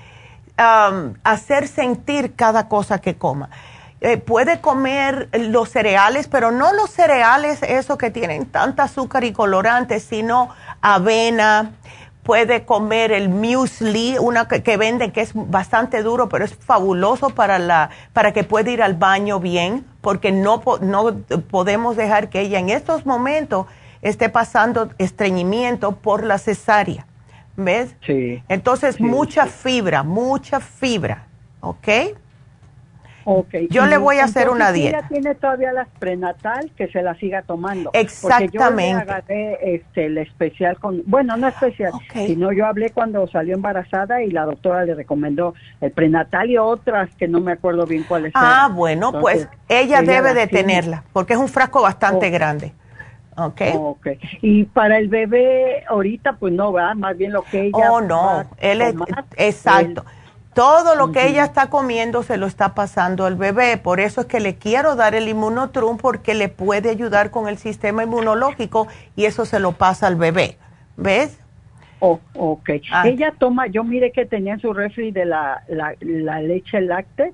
hacer 0.56 1.68
sentir 1.68 2.34
cada 2.34 2.68
cosa 2.68 3.00
que 3.00 3.16
coma. 3.16 3.50
Eh, 4.00 4.18
puede 4.18 4.60
comer 4.60 5.30
los 5.32 5.70
cereales, 5.70 6.28
pero 6.28 6.50
no 6.50 6.72
los 6.74 6.90
cereales, 6.90 7.62
esos 7.62 7.96
que 7.96 8.10
tienen 8.10 8.46
tanta 8.46 8.82
azúcar 8.82 9.24
y 9.24 9.32
colorantes, 9.32 10.02
sino 10.02 10.50
avena, 10.82 11.72
puede 12.22 12.64
comer 12.64 13.12
el 13.12 13.28
muesli, 13.28 14.16
una 14.18 14.46
que, 14.48 14.62
que, 14.62 14.76
venden 14.76 15.12
que 15.12 15.20
es 15.20 15.30
bastante 15.34 16.02
duro, 16.02 16.28
pero 16.28 16.44
es 16.44 16.54
fabuloso 16.54 17.30
para, 17.30 17.58
la, 17.58 17.90
para 18.12 18.32
que 18.32 18.44
pueda 18.44 18.70
ir 18.70 18.82
al 18.82 18.94
baño 18.94 19.40
bien, 19.40 19.86
porque 20.00 20.32
no, 20.32 20.62
no 20.80 21.16
podemos 21.50 21.96
dejar 21.96 22.28
que 22.28 22.40
ella 22.40 22.58
en 22.58 22.70
estos 22.70 23.06
momentos 23.06 23.66
esté 24.02 24.28
pasando 24.28 24.90
estreñimiento 24.98 25.92
por 25.92 26.24
la 26.24 26.38
cesárea. 26.38 27.06
¿Ves? 27.56 27.94
Sí. 28.04 28.42
Entonces, 28.48 29.00
mucha 29.00 29.46
fibra, 29.46 30.02
mucha 30.02 30.60
fibra, 30.60 31.26
¿ok? 31.60 31.88
Okay. 33.26 33.68
Yo 33.70 33.86
le 33.86 33.96
voy 33.96 34.18
a 34.18 34.24
hacer 34.24 34.50
una 34.50 34.70
dieta. 34.70 34.98
Ella 34.98 35.08
tiene 35.08 35.34
todavía 35.34 35.72
las 35.72 35.88
prenatal, 35.98 36.70
que 36.76 36.88
se 36.88 37.02
la 37.02 37.14
siga 37.14 37.42
tomando. 37.42 37.90
Exactamente. 37.94 38.58
Porque 38.58 38.58
yo 38.58 38.76
le 38.76 38.92
agarré 38.92 39.74
este, 39.74 40.06
el 40.06 40.18
especial 40.18 40.78
con, 40.78 41.02
bueno, 41.06 41.36
no 41.36 41.48
especial, 41.48 41.92
sino 42.12 42.52
yo 42.52 42.66
hablé 42.66 42.90
cuando 42.90 43.26
salió 43.28 43.54
embarazada 43.54 44.22
y 44.22 44.30
la 44.30 44.44
doctora 44.44 44.84
le 44.84 44.94
recomendó 44.94 45.54
el 45.80 45.90
prenatal 45.90 46.50
y 46.50 46.58
otras 46.58 47.14
que 47.16 47.26
no 47.26 47.40
me 47.40 47.52
acuerdo 47.52 47.86
bien 47.86 48.04
cuáles 48.06 48.32
Ah, 48.34 48.70
bueno, 48.72 49.12
pues 49.12 49.48
ella, 49.68 50.02
debe 50.02 50.34
de 50.34 50.46
tenerla, 50.46 51.04
porque 51.14 51.32
es 51.32 51.38
un 51.38 51.48
frasco 51.48 51.80
bastante 51.80 52.28
grande. 52.28 52.72
Okay. 53.36 53.72
ok. 53.76 54.06
Y 54.42 54.64
para 54.64 54.98
el 54.98 55.08
bebé 55.08 55.84
ahorita, 55.88 56.34
pues 56.34 56.52
no, 56.52 56.72
va 56.72 56.94
Más 56.94 57.16
bien 57.16 57.32
lo 57.32 57.42
que 57.42 57.66
ella. 57.66 57.90
Oh, 57.90 58.00
no, 58.00 58.44
él 58.58 58.80
es, 58.80 58.94
exacto. 59.36 60.04
Todo 60.54 60.94
lo 60.94 61.10
que 61.10 61.26
ella 61.26 61.44
está 61.44 61.68
comiendo 61.68 62.22
se 62.22 62.36
lo 62.36 62.46
está 62.46 62.76
pasando 62.76 63.26
al 63.26 63.34
bebé. 63.34 63.76
Por 63.76 63.98
eso 63.98 64.20
es 64.20 64.26
que 64.28 64.38
le 64.38 64.54
quiero 64.54 64.94
dar 64.94 65.16
el 65.16 65.28
inmunotrum 65.28 65.98
porque 65.98 66.34
le 66.34 66.48
puede 66.48 66.90
ayudar 66.90 67.32
con 67.32 67.48
el 67.48 67.58
sistema 67.58 68.04
inmunológico 68.04 68.86
y 69.16 69.24
eso 69.24 69.46
se 69.46 69.58
lo 69.58 69.72
pasa 69.72 70.06
al 70.06 70.14
bebé. 70.14 70.56
¿Ves? 70.96 71.40
Oh, 71.98 72.20
ok. 72.34 72.70
Ah. 72.92 73.08
Ella 73.08 73.32
toma, 73.36 73.66
yo 73.66 73.82
mire 73.82 74.12
que 74.12 74.26
tenía 74.26 74.54
en 74.54 74.60
su 74.60 74.72
refri 74.72 75.10
de 75.10 75.24
la, 75.24 75.64
la, 75.68 76.40
leche 76.40 76.80
láctea. 76.80 77.30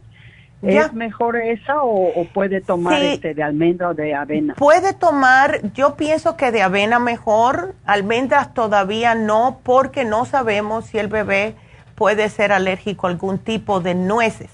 ¿Es 0.63 0.93
mejor 0.93 1.37
esa 1.37 1.83
o, 1.83 2.27
puede 2.35 2.61
tomar 2.61 3.03
este 3.03 3.35
de 3.35 3.43
almendra 3.43 3.89
o 3.89 3.95
de 3.95 4.15
avena? 4.15 4.55
Puede 4.55 4.93
tomar, 4.93 5.73
yo 5.73 5.97
pienso 5.97 6.37
que 6.37 6.53
de 6.53 6.63
avena 6.63 6.99
mejor, 6.99 7.75
almendras 7.87 8.53
todavía 8.53 9.15
no, 9.15 9.61
porque 9.63 10.05
no 10.05 10.27
sabemos 10.27 10.85
si 10.85 10.99
el 10.99 11.09
bebé 11.09 11.55
puede 11.95 12.29
ser 12.29 12.53
alérgico 12.53 13.07
a 13.07 13.11
algún 13.11 13.39
tipo 13.39 13.81
de 13.81 13.95
nueces. 13.95 14.51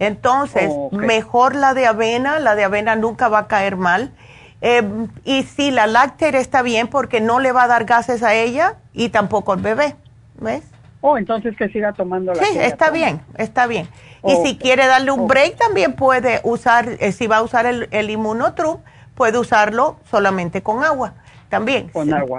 Entonces, 0.00 0.72
mejor 0.90 1.54
la 1.54 1.72
de 1.72 1.86
avena, 1.86 2.40
la 2.40 2.56
de 2.56 2.64
avena 2.64 2.96
nunca 2.96 3.28
va 3.28 3.40
a 3.40 3.46
caer 3.46 3.76
mal. 3.76 4.12
Em, 4.60 5.08
y 5.24 5.44
si 5.44 5.70
la 5.70 5.86
láctea 5.86 6.30
está 6.30 6.62
bien 6.62 6.88
porque 6.88 7.20
no 7.20 7.38
le 7.38 7.52
va 7.52 7.64
a 7.64 7.68
dar 7.68 7.84
gases 7.84 8.22
a 8.22 8.34
ella 8.34 8.74
y 8.92 9.10
tampoco 9.10 9.52
al 9.52 9.60
bebé. 9.60 9.94
¿Ves? 10.40 10.64
Oh, 11.06 11.18
entonces 11.18 11.54
que 11.54 11.68
siga 11.68 11.92
tomando 11.92 12.32
la 12.32 12.42
Sí, 12.42 12.58
está 12.58 12.90
bien, 12.90 13.20
está 13.36 13.66
bien. 13.66 13.86
Y 14.26 14.36
si 14.36 14.56
quiere 14.56 14.86
darle 14.86 15.10
un 15.10 15.28
break, 15.28 15.56
también 15.56 15.92
puede 15.92 16.40
usar, 16.44 16.88
eh, 16.98 17.12
si 17.12 17.26
va 17.26 17.36
a 17.36 17.42
usar 17.42 17.66
el, 17.66 17.88
el 17.90 18.08
Immunotrum, 18.08 18.78
puede 19.14 19.36
usarlo 19.36 19.98
solamente 20.10 20.62
con 20.62 20.82
agua 20.82 21.12
también 21.50 21.90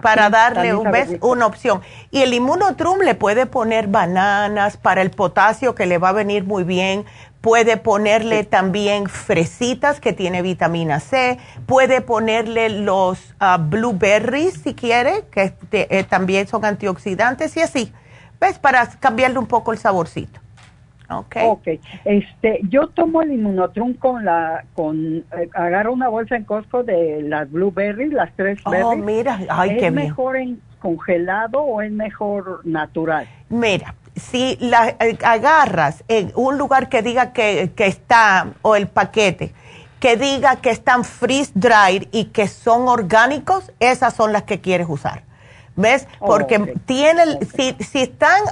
para 0.01 0.31
darle 0.31 0.73
un, 0.73 0.89
una 1.21 1.45
opción. 1.45 1.81
Y 2.09 2.23
el 2.23 2.33
inmunotrum 2.33 3.01
le 3.01 3.13
puede 3.13 3.45
poner 3.45 3.87
bananas 3.87 4.77
para 4.77 5.03
el 5.03 5.11
potasio 5.11 5.75
que 5.75 5.85
le 5.85 5.99
va 5.99 6.09
a 6.09 6.13
venir 6.13 6.43
muy 6.43 6.63
bien. 6.63 7.05
Puede 7.39 7.77
ponerle 7.77 8.43
también 8.43 9.07
fresitas 9.07 9.99
que 9.99 10.11
tiene 10.11 10.41
vitamina 10.41 10.99
C. 10.99 11.37
Puede 11.67 12.01
ponerle 12.01 12.69
los 12.69 13.35
ah, 13.39 13.57
blueberries 13.57 14.55
si 14.63 14.73
quiere, 14.73 15.23
que 15.31 15.53
eh, 15.71 16.03
también 16.03 16.47
son 16.47 16.65
antioxidantes 16.65 17.55
y 17.55 17.61
así. 17.61 17.93
¿Ves? 18.39 18.59
Para 18.59 18.87
cambiarle 18.99 19.39
un 19.39 19.47
poco 19.47 19.71
el 19.71 19.77
saborcito. 19.77 20.39
Okay. 21.09 21.47
ok. 21.47 21.67
Este, 22.03 22.59
yo 22.63 22.87
tomo 22.87 23.21
el 23.21 23.31
inmunotrum 23.31 23.93
con 23.93 24.25
la, 24.25 24.65
con, 24.73 25.17
eh, 25.17 25.49
agarro 25.53 25.93
una 25.93 26.07
bolsa 26.07 26.35
en 26.35 26.45
Costco 26.45 26.83
de 26.83 27.21
las 27.21 27.49
blueberries, 27.51 28.11
las 28.11 28.35
tres 28.35 28.59
oh, 28.65 28.95
mira, 28.95 29.39
ay, 29.49 29.77
¿Es 29.79 29.93
mejor 29.93 30.37
en 30.37 30.59
congelado 30.79 31.61
o 31.61 31.81
es 31.81 31.91
mejor 31.91 32.61
natural? 32.65 33.27
Mira, 33.49 33.93
si 34.15 34.57
la 34.59 34.95
eh, 34.99 35.17
agarras 35.23 36.03
en 36.07 36.31
un 36.35 36.57
lugar 36.57 36.89
que 36.89 37.03
diga 37.03 37.33
que, 37.33 37.71
que 37.75 37.85
está, 37.85 38.53
o 38.63 38.75
el 38.75 38.87
paquete, 38.87 39.53
que 39.99 40.17
diga 40.17 40.57
que 40.57 40.71
están 40.71 41.03
freeze 41.03 41.51
dried 41.53 42.07
y 42.11 42.25
que 42.25 42.47
son 42.47 42.87
orgánicos, 42.87 43.71
esas 43.79 44.13
son 44.13 44.33
las 44.33 44.43
que 44.43 44.59
quieres 44.59 44.87
usar. 44.89 45.23
¿Ves? 45.75 46.07
Oh, 46.19 46.27
Porque 46.27 46.75
tienen, 46.85 47.39
si, 47.55 47.75
si 47.83 48.03
están 48.03 48.43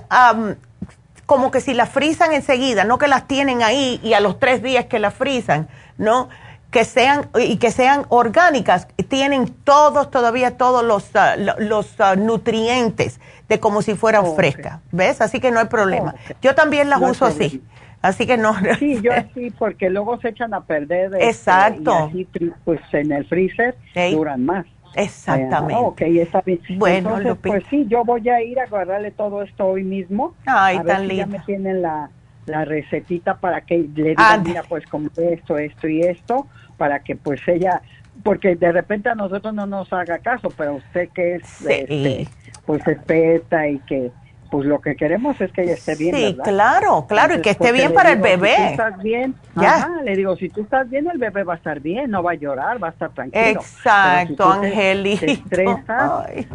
como 1.25 1.51
que 1.51 1.61
si 1.61 1.73
las 1.73 1.89
frisan 1.89 2.33
enseguida, 2.33 2.83
no 2.83 2.97
que 2.97 3.07
las 3.07 3.27
tienen 3.27 3.63
ahí 3.63 3.99
y 4.03 4.13
a 4.13 4.19
los 4.19 4.39
tres 4.39 4.61
días 4.61 4.85
que 4.85 4.99
las 4.99 5.13
frisan, 5.13 5.67
¿no? 5.97 6.29
Que 6.69 6.85
sean, 6.85 7.29
y 7.39 7.57
que 7.57 7.71
sean 7.71 8.05
orgánicas, 8.09 8.87
tienen 9.07 9.47
todos, 9.63 10.09
todavía 10.11 10.57
todos 10.57 10.83
los, 10.83 11.15
ah, 11.15 11.35
los 11.35 11.99
ah, 11.99 12.15
nutrientes 12.15 13.19
de 13.47 13.59
como 13.59 13.81
si 13.81 13.95
fueran 13.95 14.35
frescas, 14.35 14.79
¿ves? 14.91 15.21
Así 15.21 15.39
que 15.39 15.51
no 15.51 15.59
hay 15.59 15.67
problema. 15.67 16.15
Yo 16.41 16.55
también 16.55 16.89
las 16.89 17.01
uso 17.01 17.25
así. 17.25 17.63
Así 18.01 18.27
que 18.27 18.37
no. 18.37 18.53
Sí, 18.79 18.99
yo 19.01 19.11
sí, 19.33 19.49
porque 19.57 19.89
luego 19.89 20.19
se 20.19 20.29
echan 20.29 20.53
a 20.53 20.61
perder. 20.61 21.13
Este, 21.13 21.29
Exacto. 21.29 22.11
y 22.13 22.23
así, 22.23 22.51
pues 22.65 22.81
en 22.91 23.13
el 23.13 23.25
freezer 23.27 23.77
duran 24.11 24.43
más. 24.45 24.65
Exactamente. 24.95 25.75
ok, 25.75 26.01
está 26.01 26.41
bien. 26.41 26.59
Bueno, 26.77 27.35
pues 27.41 27.63
sí, 27.69 27.85
yo 27.87 28.03
voy 28.03 28.27
a 28.29 28.41
ir 28.41 28.59
a 28.59 28.67
guardarle 28.67 29.11
todo 29.11 29.41
esto 29.41 29.65
hoy 29.65 29.83
mismo. 29.83 30.33
Ay, 30.45 30.77
a 30.77 30.83
tan 30.83 31.01
ver 31.01 31.09
si 31.11 31.15
ya 31.17 31.25
me 31.25 31.39
tienen 31.39 31.81
la, 31.81 32.09
la 32.45 32.65
recetita 32.65 33.35
para 33.37 33.61
que 33.61 33.77
le 33.77 34.09
digan, 34.09 34.43
mira, 34.43 34.63
pues 34.63 34.85
como 34.87 35.09
esto, 35.15 35.57
esto 35.57 35.87
y 35.87 36.01
esto, 36.01 36.47
para 36.77 36.99
que 36.99 37.15
pues 37.15 37.41
ella, 37.47 37.81
porque 38.23 38.55
de 38.55 38.71
repente 38.71 39.09
a 39.09 39.15
nosotros 39.15 39.53
no 39.53 39.65
nos 39.65 39.91
haga 39.93 40.19
caso, 40.19 40.49
pero 40.55 40.75
usted 40.75 41.09
que 41.09 41.35
es, 41.35 41.61
este, 41.65 42.27
pues 42.65 42.87
experta 42.87 43.67
y 43.67 43.79
que 43.79 44.11
pues 44.53 44.67
lo 44.67 44.81
que 44.81 44.95
queremos 44.95 45.41
es 45.41 45.51
que 45.51 45.63
ella 45.63 45.73
esté 45.73 45.95
bien. 45.95 46.15
Sí, 46.15 46.37
claro, 46.43 47.07
claro, 47.07 47.33
y 47.33 47.41
que 47.41 47.49
esté 47.49 47.71
bien 47.71 47.91
para 47.91 48.11
el 48.11 48.19
bebé. 48.19 48.55
Si 48.55 48.61
tú 48.61 48.69
estás 48.69 49.01
bien, 49.01 49.35
ya. 49.55 49.89
le 50.03 50.15
digo, 50.15 50.35
si 50.35 50.47
tú 50.47 50.61
estás 50.61 50.87
bien, 50.91 51.09
el 51.11 51.17
bebé 51.17 51.43
va 51.43 51.53
a 51.53 51.55
estar 51.55 51.79
bien, 51.79 52.11
no 52.11 52.21
va 52.21 52.33
a 52.33 52.35
llorar, 52.35 52.81
va 52.81 52.89
a 52.89 52.91
estar 52.91 53.09
tranquilo. 53.09 53.43
Exacto, 53.43 54.51
Angelito. 54.51 55.25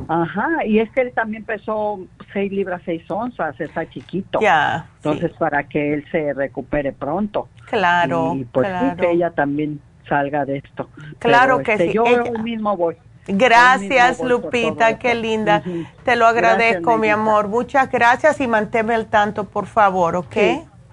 ajá, 0.07 0.65
y 0.65 0.79
es 0.79 0.89
que 0.93 1.01
él 1.01 1.13
también 1.13 1.43
pesó 1.43 1.99
6 2.33 2.53
libras 2.53 2.83
6 2.85 3.11
onzas, 3.11 3.61
está 3.61 3.91
chiquito. 3.91 4.39
Ya. 4.41 4.87
Entonces, 4.99 5.33
para 5.37 5.65
que 5.65 5.95
él 5.95 6.05
se 6.13 6.35
recupere 6.35 6.93
pronto. 6.93 7.49
Claro. 7.69 8.37
Y 8.37 8.45
pues 8.45 8.69
que 8.97 9.11
ella 9.11 9.31
también 9.31 9.81
salga 10.09 10.45
de 10.45 10.59
esto. 10.59 10.89
Claro 11.19 11.65
que 11.65 11.73
este, 11.73 11.89
sí. 11.89 11.95
Yo 11.95 12.05
hoy 12.05 12.43
mismo 12.45 12.77
voy. 12.77 12.97
Gracias, 13.29 14.21
Lupita, 14.21 14.99
qué 14.99 15.15
linda. 15.15 15.63
Te 16.05 16.17
lo 16.17 16.27
agradezco, 16.27 16.97
mi 16.97 17.11
amor. 17.11 17.49
Muchas 17.49 17.91
gracias 17.91 18.41
y 18.41 18.49
manténme 18.49 18.95
al 18.95 19.07
tanto, 19.07 19.45
por 19.45 19.67
favor, 19.67 20.17
¿ok? 20.17 20.37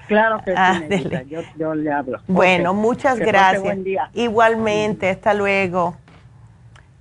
claro 0.08 0.40
que 0.46 0.54
sí, 0.90 1.10
yo, 1.58 1.74
le 1.74 1.92
hablo. 1.92 2.20
Bueno, 2.28 2.74
muchas 2.74 3.18
gracias. 3.18 3.78
Igualmente, 4.14 5.10
hasta 5.10 5.34
luego. 5.34 5.96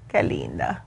Qué 0.08 0.22
linda. 0.22 0.84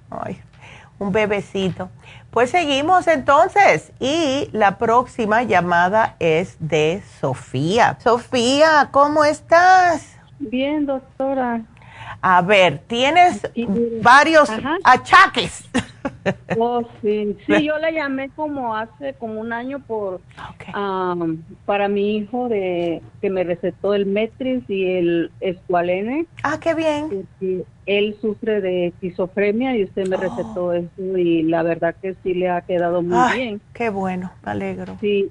un 1.00 1.12
bebecito. 1.12 1.90
Pues 2.32 2.50
seguimos 2.50 3.08
entonces 3.08 3.92
y 4.00 4.50
la 4.52 4.78
próxima 4.78 5.44
llamada 5.44 6.16
es 6.20 6.56
de 6.60 7.04
Sofía. 7.20 7.98
Sofía, 8.00 8.90
¿cómo 8.92 9.26
estás? 9.26 10.18
Bien, 10.40 10.86
doctora. 10.86 11.62
A 12.22 12.42
ver, 12.42 12.80
tienes 12.88 13.42
varios 14.02 14.50
achaques. 14.84 15.70
Oh, 16.58 16.82
sí. 17.02 17.38
sí, 17.46 17.66
yo 17.66 17.78
le 17.78 17.94
llamé 17.94 18.30
como 18.30 18.76
hace 18.76 19.14
como 19.14 19.40
un 19.40 19.54
año 19.54 19.80
por 19.80 20.22
para 21.66 21.88
mi 21.88 22.18
hijo 22.18 22.50
de 22.50 23.02
que 23.22 23.30
me 23.30 23.44
recetó 23.44 23.94
el 23.94 24.06
Metris 24.06 24.64
y 24.70 24.86
el 24.86 25.32
Escualene. 25.40 26.26
Ah, 26.44 26.60
qué 26.60 26.74
bien. 26.74 27.28
él 27.86 28.18
sufre 28.20 28.62
de 28.62 28.88
esquizofrenia 28.88 29.76
y 29.78 29.84
usted 29.84 30.08
me 30.08 30.18
recetó 30.18 30.66
oh. 30.66 30.74
eso 30.74 31.18
y 31.18 31.44
la 31.44 31.64
verdad 31.64 31.96
que 32.02 32.16
sí 32.24 32.34
le 32.34 32.50
ha 32.50 32.62
quedado 32.62 33.02
muy 33.02 33.36
bien. 33.36 33.62
Qué 33.74 33.90
bueno, 33.90 34.32
me 34.46 34.52
alegro. 34.52 34.98
Sí, 35.00 35.30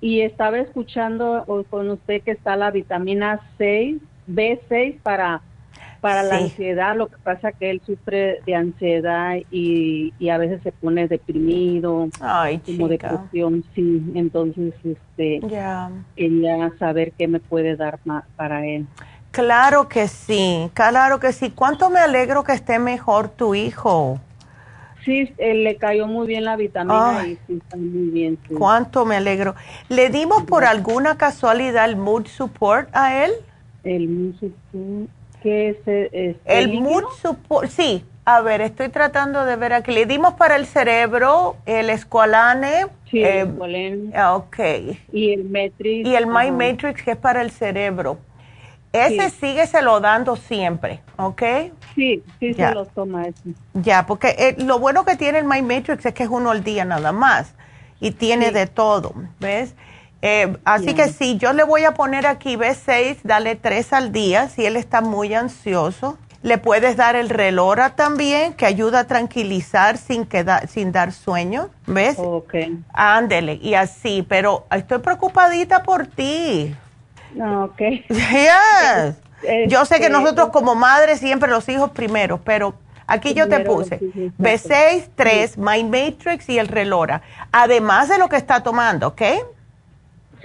y 0.00 0.20
estaba 0.20 0.58
escuchando 0.58 1.44
con 1.70 1.90
usted 1.90 2.22
que 2.22 2.32
está 2.32 2.56
la 2.56 2.70
vitamina 2.70 3.40
6, 3.58 3.96
B6 4.28 5.00
para 5.02 5.42
para 6.00 6.22
la 6.22 6.36
ansiedad, 6.36 6.96
lo 6.96 7.08
que 7.08 7.16
pasa 7.18 7.52
que 7.52 7.70
él 7.70 7.82
sufre 7.84 8.40
de 8.46 8.54
ansiedad 8.54 9.36
y, 9.50 10.14
y 10.18 10.28
a 10.28 10.38
veces 10.38 10.62
se 10.62 10.72
pone 10.72 11.08
deprimido, 11.08 12.08
Ay, 12.20 12.58
como 12.58 12.88
depresión, 12.88 13.64
sí. 13.74 14.02
Entonces, 14.14 14.74
este, 14.84 15.40
ya. 15.48 15.90
quería 16.14 16.70
saber 16.78 17.12
qué 17.18 17.26
me 17.26 17.40
puede 17.40 17.76
dar 17.76 17.98
más 18.04 18.24
para 18.36 18.66
él. 18.66 18.86
Claro 19.30 19.88
que 19.88 20.08
sí, 20.08 20.70
claro 20.72 21.20
que 21.20 21.32
sí. 21.32 21.50
¿Cuánto 21.50 21.90
me 21.90 22.00
alegro 22.00 22.44
que 22.44 22.52
esté 22.52 22.78
mejor 22.78 23.28
tu 23.28 23.54
hijo? 23.54 24.20
Sí, 25.04 25.32
él 25.38 25.64
le 25.64 25.76
cayó 25.76 26.06
muy 26.06 26.26
bien 26.26 26.44
la 26.44 26.56
vitamina 26.56 27.26
y 27.26 27.38
sí, 27.46 27.58
está 27.62 27.76
muy 27.76 28.10
bien. 28.10 28.38
Cuánto 28.58 29.04
me 29.04 29.16
alegro. 29.16 29.54
¿Le 29.88 30.10
dimos 30.10 30.42
por 30.44 30.64
alguna 30.64 31.16
casualidad 31.16 31.84
el 31.84 31.96
mood 31.96 32.26
support 32.26 32.88
a 32.92 33.24
él? 33.24 33.32
El 33.84 34.08
mood 34.08 34.34
support 34.34 35.17
que 35.42 35.70
es, 35.70 36.36
el 36.44 36.80
mood 36.80 37.04
support, 37.20 37.68
sí. 37.68 38.04
A 38.24 38.42
ver, 38.42 38.60
estoy 38.60 38.90
tratando 38.90 39.46
de 39.46 39.56
ver 39.56 39.72
aquí. 39.72 39.90
Le 39.90 40.04
dimos 40.04 40.34
para 40.34 40.56
el 40.56 40.66
cerebro 40.66 41.56
el 41.64 41.88
escualane. 41.88 42.86
Sí, 43.10 43.22
el 43.22 43.24
eh, 43.24 43.40
escualane. 43.40 44.12
Ah, 44.14 44.36
ok. 44.36 44.58
Y 45.12 45.32
el 45.32 45.44
Matrix. 45.44 46.06
Y 46.06 46.14
el 46.14 46.26
My 46.26 46.50
Matrix, 46.50 47.02
que 47.02 47.12
es 47.12 47.16
para 47.16 47.40
el 47.40 47.50
cerebro. 47.50 48.18
Ese 48.92 49.30
sigue 49.30 49.66
se 49.66 49.82
lo 49.82 50.00
dando 50.00 50.36
siempre, 50.36 51.00
¿ok? 51.16 51.42
Sí, 51.94 52.22
sí 52.38 52.54
se 52.54 52.74
lo 52.74 52.86
toma 52.86 53.26
ese. 53.26 53.54
Ya, 53.74 54.06
porque 54.06 54.34
eh, 54.38 54.56
lo 54.58 54.78
bueno 54.78 55.04
que 55.04 55.16
tiene 55.16 55.38
el 55.38 55.44
My 55.44 55.62
Matrix 55.62 56.04
es 56.06 56.14
que 56.14 56.22
es 56.22 56.28
uno 56.28 56.50
al 56.50 56.64
día 56.64 56.84
nada 56.84 57.12
más. 57.12 57.54
Y 58.00 58.12
tiene 58.12 58.50
de 58.50 58.66
todo, 58.66 59.12
¿ves? 59.40 59.74
Eh, 60.20 60.56
así 60.64 60.94
que 60.94 61.08
sí, 61.08 61.36
yo 61.38 61.52
le 61.52 61.62
voy 61.62 61.84
a 61.84 61.94
poner 61.94 62.26
aquí 62.26 62.56
B6, 62.56 63.18
dale 63.22 63.54
tres 63.54 63.92
al 63.92 64.10
día 64.10 64.48
si 64.48 64.66
él 64.66 64.76
está 64.76 65.00
muy 65.00 65.34
ansioso. 65.34 66.18
Le 66.42 66.58
puedes 66.58 66.96
dar 66.96 67.16
el 67.16 67.30
relora 67.30 67.96
también, 67.96 68.52
que 68.54 68.64
ayuda 68.64 69.00
a 69.00 69.04
tranquilizar 69.04 69.96
sin, 69.96 70.24
que 70.24 70.44
sin 70.68 70.92
dar 70.92 71.12
sueño, 71.12 71.70
¿ves? 71.86 72.16
Ok. 72.18 72.54
Ándele, 72.92 73.54
y 73.54 73.74
así, 73.74 74.24
pero 74.28 74.66
estoy 74.70 74.98
preocupadita 74.98 75.82
por 75.82 76.06
ti. 76.06 76.74
Ok. 77.36 77.80
Yes. 78.08 79.16
yo 79.68 79.84
sé 79.84 80.00
que 80.00 80.10
nosotros 80.10 80.50
como 80.50 80.74
madres 80.74 81.20
siempre 81.20 81.48
los 81.48 81.68
hijos 81.68 81.90
primero, 81.90 82.40
pero 82.44 82.74
aquí 83.06 83.34
yo 83.34 83.48
te 83.48 83.60
puse 83.60 83.98
B6, 84.38 85.08
3, 85.14 85.58
My 85.58 85.82
Matrix 85.84 86.48
y 86.48 86.58
el 86.58 86.68
relora, 86.68 87.22
además 87.50 88.08
de 88.08 88.18
lo 88.18 88.28
que 88.28 88.36
está 88.36 88.62
tomando, 88.62 89.08
¿ok? 89.08 89.22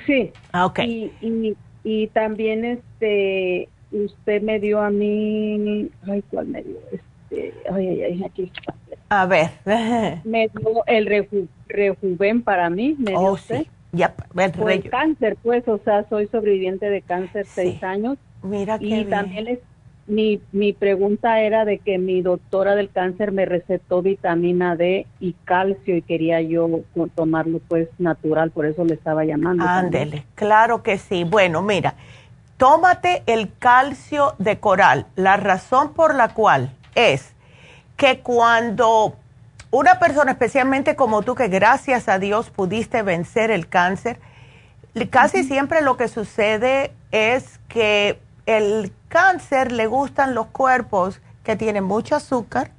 Sí. 0.05 0.31
Ah, 0.51 0.65
ok. 0.65 0.79
Y, 0.79 1.55
y, 1.83 2.07
también 2.07 2.65
este, 2.65 3.69
usted 3.91 4.41
me 4.41 4.59
dio 4.59 4.81
a 4.81 4.89
mí, 4.89 5.89
ay, 6.07 6.23
¿cuál 6.29 6.47
me 6.47 6.63
dio? 6.63 6.77
Este, 6.91 7.53
ay, 7.71 7.87
ay, 7.87 8.01
ay, 8.03 8.23
aquí 8.23 8.51
está. 8.55 8.75
A 9.09 9.25
ver. 9.25 9.51
me 10.23 10.49
dio 10.49 10.85
el 10.87 11.27
rejuven 11.67 12.41
para 12.41 12.69
mí, 12.69 12.95
me 12.97 13.11
dio 13.11 13.19
oh, 13.19 13.37
Sí. 13.37 13.67
Ya, 13.95 14.15
el 14.35 14.89
cáncer, 14.89 15.37
pues, 15.43 15.67
o 15.67 15.77
sea, 15.77 16.09
soy 16.09 16.25
sobreviviente 16.27 16.89
de 16.89 17.03
cáncer 17.03 17.45
seis 17.45 17.83
años. 17.83 18.17
Mira 18.41 18.79
qué 18.79 18.85
Y 18.87 19.05
también 19.05 19.47
es, 19.47 19.59
mi, 20.05 20.41
mi 20.51 20.73
pregunta 20.73 21.39
era 21.39 21.65
de 21.65 21.79
que 21.79 21.97
mi 21.97 22.21
doctora 22.21 22.75
del 22.75 22.89
cáncer 22.89 23.31
me 23.31 23.45
recetó 23.45 24.01
vitamina 24.01 24.75
D 24.75 25.07
y 25.19 25.33
calcio 25.45 25.95
y 25.95 26.01
quería 26.01 26.41
yo 26.41 26.81
tomarlo 27.15 27.59
pues 27.67 27.87
natural, 27.99 28.51
por 28.51 28.65
eso 28.65 28.83
le 28.83 28.95
estaba 28.95 29.23
llamando. 29.23 29.65
Ándele, 29.65 30.25
claro 30.35 30.83
que 30.83 30.97
sí. 30.97 31.23
Bueno, 31.23 31.61
mira, 31.61 31.95
tómate 32.57 33.23
el 33.27 33.51
calcio 33.57 34.35
de 34.39 34.59
coral. 34.59 35.05
La 35.15 35.37
razón 35.37 35.93
por 35.93 36.15
la 36.15 36.29
cual 36.33 36.71
es 36.95 37.33
que 37.95 38.19
cuando 38.19 39.15
una 39.71 39.99
persona, 39.99 40.31
especialmente 40.31 40.95
como 40.95 41.21
tú, 41.21 41.33
que 41.35 41.47
gracias 41.47 42.09
a 42.09 42.19
Dios 42.19 42.49
pudiste 42.49 43.01
vencer 43.03 43.51
el 43.51 43.67
cáncer, 43.67 44.19
casi 45.09 45.43
siempre 45.43 45.81
lo 45.81 45.97
que 45.97 46.07
sucede 46.07 46.91
es 47.11 47.59
que 47.69 48.19
el 48.45 48.93
cáncer 49.07 49.71
le 49.71 49.87
gustan 49.87 50.35
los 50.35 50.47
cuerpos 50.47 51.21
que 51.43 51.55
tienen 51.55 51.83
mucho 51.83 52.15
azúcar 52.15 52.71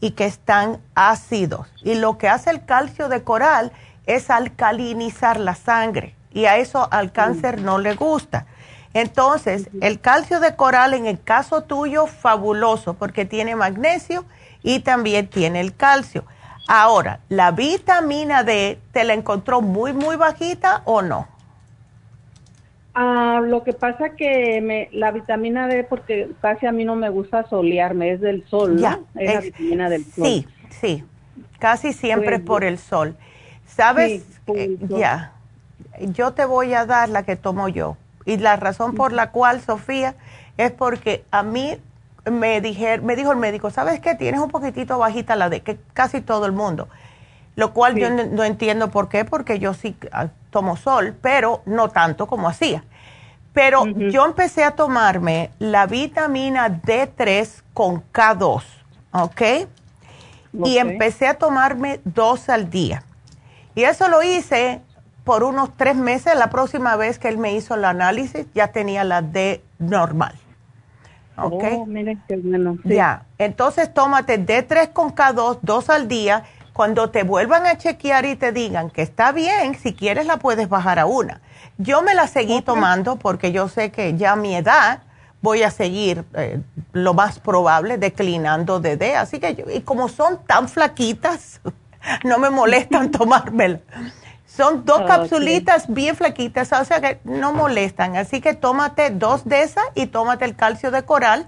y 0.00 0.12
que 0.12 0.24
están 0.24 0.80
ácidos. 0.94 1.68
Y 1.82 1.94
lo 1.94 2.18
que 2.18 2.28
hace 2.28 2.50
el 2.50 2.64
calcio 2.64 3.08
de 3.08 3.22
coral 3.22 3.72
es 4.06 4.30
alcalinizar 4.30 5.38
la 5.38 5.54
sangre 5.54 6.14
y 6.32 6.46
a 6.46 6.56
eso 6.56 6.88
al 6.90 7.12
cáncer 7.12 7.60
no 7.60 7.78
le 7.78 7.94
gusta. 7.94 8.46
Entonces, 8.92 9.68
el 9.80 10.00
calcio 10.00 10.40
de 10.40 10.56
coral 10.56 10.94
en 10.94 11.06
el 11.06 11.22
caso 11.22 11.62
tuyo, 11.62 12.06
fabuloso, 12.06 12.94
porque 12.94 13.24
tiene 13.24 13.54
magnesio 13.54 14.24
y 14.62 14.80
también 14.80 15.28
tiene 15.28 15.60
el 15.60 15.76
calcio. 15.76 16.24
Ahora, 16.66 17.20
¿la 17.28 17.52
vitamina 17.52 18.42
D 18.42 18.80
te 18.92 19.04
la 19.04 19.14
encontró 19.14 19.60
muy, 19.60 19.92
muy 19.92 20.16
bajita 20.16 20.82
o 20.84 21.02
no? 21.02 21.28
Ah, 22.94 23.40
lo 23.44 23.62
que 23.62 23.72
pasa 23.72 24.16
que 24.16 24.60
me, 24.60 24.88
la 24.92 25.12
vitamina 25.12 25.68
D, 25.68 25.84
porque 25.84 26.30
casi 26.40 26.66
a 26.66 26.72
mí 26.72 26.84
no 26.84 26.96
me 26.96 27.08
gusta 27.08 27.48
solearme, 27.48 28.12
es 28.12 28.20
del 28.20 28.44
sol, 28.48 28.80
¿no? 28.80 29.06
Es, 29.14 29.34
la 29.34 29.40
vitamina 29.40 29.88
del 29.88 30.04
sol. 30.04 30.24
Sí, 30.24 30.46
sí, 30.70 31.04
casi 31.58 31.92
siempre 31.92 32.36
es 32.36 32.42
por 32.42 32.64
el 32.64 32.78
sol. 32.78 33.16
¿Sabes? 33.66 34.24
Eh, 34.48 34.76
ya, 34.88 35.32
yo 36.00 36.32
te 36.32 36.44
voy 36.44 36.74
a 36.74 36.84
dar 36.86 37.08
la 37.08 37.22
que 37.22 37.36
tomo 37.36 37.68
yo. 37.68 37.96
Y 38.26 38.36
la 38.36 38.56
razón 38.56 38.94
por 38.94 39.12
la 39.12 39.30
cual, 39.30 39.60
Sofía, 39.60 40.14
es 40.56 40.72
porque 40.72 41.24
a 41.30 41.42
mí 41.42 41.78
me, 42.30 42.60
dije, 42.60 42.98
me 42.98 43.16
dijo 43.16 43.32
el 43.32 43.38
médico, 43.38 43.70
¿sabes 43.70 44.00
qué? 44.00 44.14
Tienes 44.14 44.40
un 44.40 44.50
poquitito 44.50 44.98
bajita 44.98 45.36
la 45.36 45.48
D, 45.48 45.60
que 45.60 45.78
casi 45.94 46.20
todo 46.20 46.46
el 46.46 46.52
mundo. 46.52 46.88
Lo 47.60 47.74
cual 47.74 47.94
yo 47.94 48.08
no, 48.08 48.42
entiendo 48.42 48.90
por 48.90 49.10
qué, 49.10 49.26
porque 49.26 49.58
yo 49.58 49.74
sí 49.74 49.94
ah, 50.12 50.28
tomo 50.48 50.78
sol, 50.78 51.14
pero 51.20 51.60
no 51.66 51.90
tanto 51.90 52.26
como 52.26 52.48
hacía. 52.48 52.84
Pero 53.52 53.84
yo 53.84 54.24
empecé 54.24 54.64
a 54.64 54.70
tomarme 54.70 55.50
la 55.58 55.84
vitamina 55.84 56.70
D3 56.70 57.62
con 57.74 58.02
K2, 58.14 58.62
¿ok? 59.12 59.42
Y 60.64 60.78
empecé 60.78 61.26
a 61.26 61.34
tomarme 61.34 62.00
dos 62.06 62.48
al 62.48 62.70
día. 62.70 63.02
Y 63.74 63.82
eso 63.82 64.08
lo 64.08 64.22
hice 64.22 64.80
por 65.24 65.42
unos 65.42 65.76
tres 65.76 65.96
meses. 65.96 66.34
La 66.36 66.48
próxima 66.48 66.96
vez 66.96 67.18
que 67.18 67.28
él 67.28 67.36
me 67.36 67.52
hizo 67.52 67.74
el 67.74 67.84
análisis 67.84 68.46
ya 68.54 68.68
tenía 68.68 69.04
la 69.04 69.20
D 69.20 69.62
normal. 69.78 70.32
¿Ok? 71.36 71.52
Oh, 71.52 71.58
qué 72.26 72.36
bueno. 72.36 72.78
Ya, 72.84 73.26
entonces 73.36 73.92
tómate 73.92 74.40
D3 74.40 74.94
con 74.94 75.14
K2, 75.14 75.58
dos 75.60 75.90
al 75.90 76.08
día. 76.08 76.44
Cuando 76.80 77.10
te 77.10 77.24
vuelvan 77.24 77.66
a 77.66 77.76
chequear 77.76 78.24
y 78.24 78.36
te 78.36 78.52
digan 78.52 78.88
que 78.88 79.02
está 79.02 79.32
bien, 79.32 79.78
si 79.78 79.92
quieres 79.92 80.24
la 80.24 80.38
puedes 80.38 80.70
bajar 80.70 80.98
a 80.98 81.04
una. 81.04 81.42
Yo 81.76 82.00
me 82.00 82.14
la 82.14 82.26
seguí 82.26 82.62
tomando 82.62 83.16
porque 83.16 83.52
yo 83.52 83.68
sé 83.68 83.90
que 83.92 84.16
ya 84.16 84.32
a 84.32 84.36
mi 84.36 84.56
edad 84.56 85.02
voy 85.42 85.62
a 85.62 85.70
seguir 85.70 86.24
eh, 86.32 86.58
lo 86.92 87.12
más 87.12 87.38
probable 87.38 87.98
declinando 87.98 88.80
de 88.80 88.96
D. 88.96 89.14
Así 89.14 89.38
que, 89.40 89.54
yo, 89.56 89.66
y 89.70 89.82
como 89.82 90.08
son 90.08 90.42
tan 90.46 90.70
flaquitas, 90.70 91.60
no 92.24 92.38
me 92.38 92.48
molestan 92.48 93.10
tomármela. 93.10 93.80
Son 94.46 94.82
dos 94.86 95.02
capsulitas 95.02 95.84
bien 95.86 96.16
flaquitas, 96.16 96.72
o 96.72 96.84
sea 96.86 97.02
que 97.02 97.20
no 97.24 97.52
molestan. 97.52 98.16
Así 98.16 98.40
que 98.40 98.54
tómate 98.54 99.10
dos 99.10 99.44
de 99.44 99.64
esas 99.64 99.84
y 99.94 100.06
tómate 100.06 100.46
el 100.46 100.56
calcio 100.56 100.90
de 100.90 101.02
coral. 101.02 101.46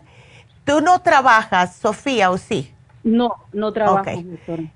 ¿Tú 0.66 0.82
no 0.82 0.98
trabajas, 0.98 1.76
Sofía, 1.76 2.30
o 2.30 2.36
sí? 2.36 2.74
No, 3.04 3.34
no 3.52 3.72
trabajo. 3.72 4.10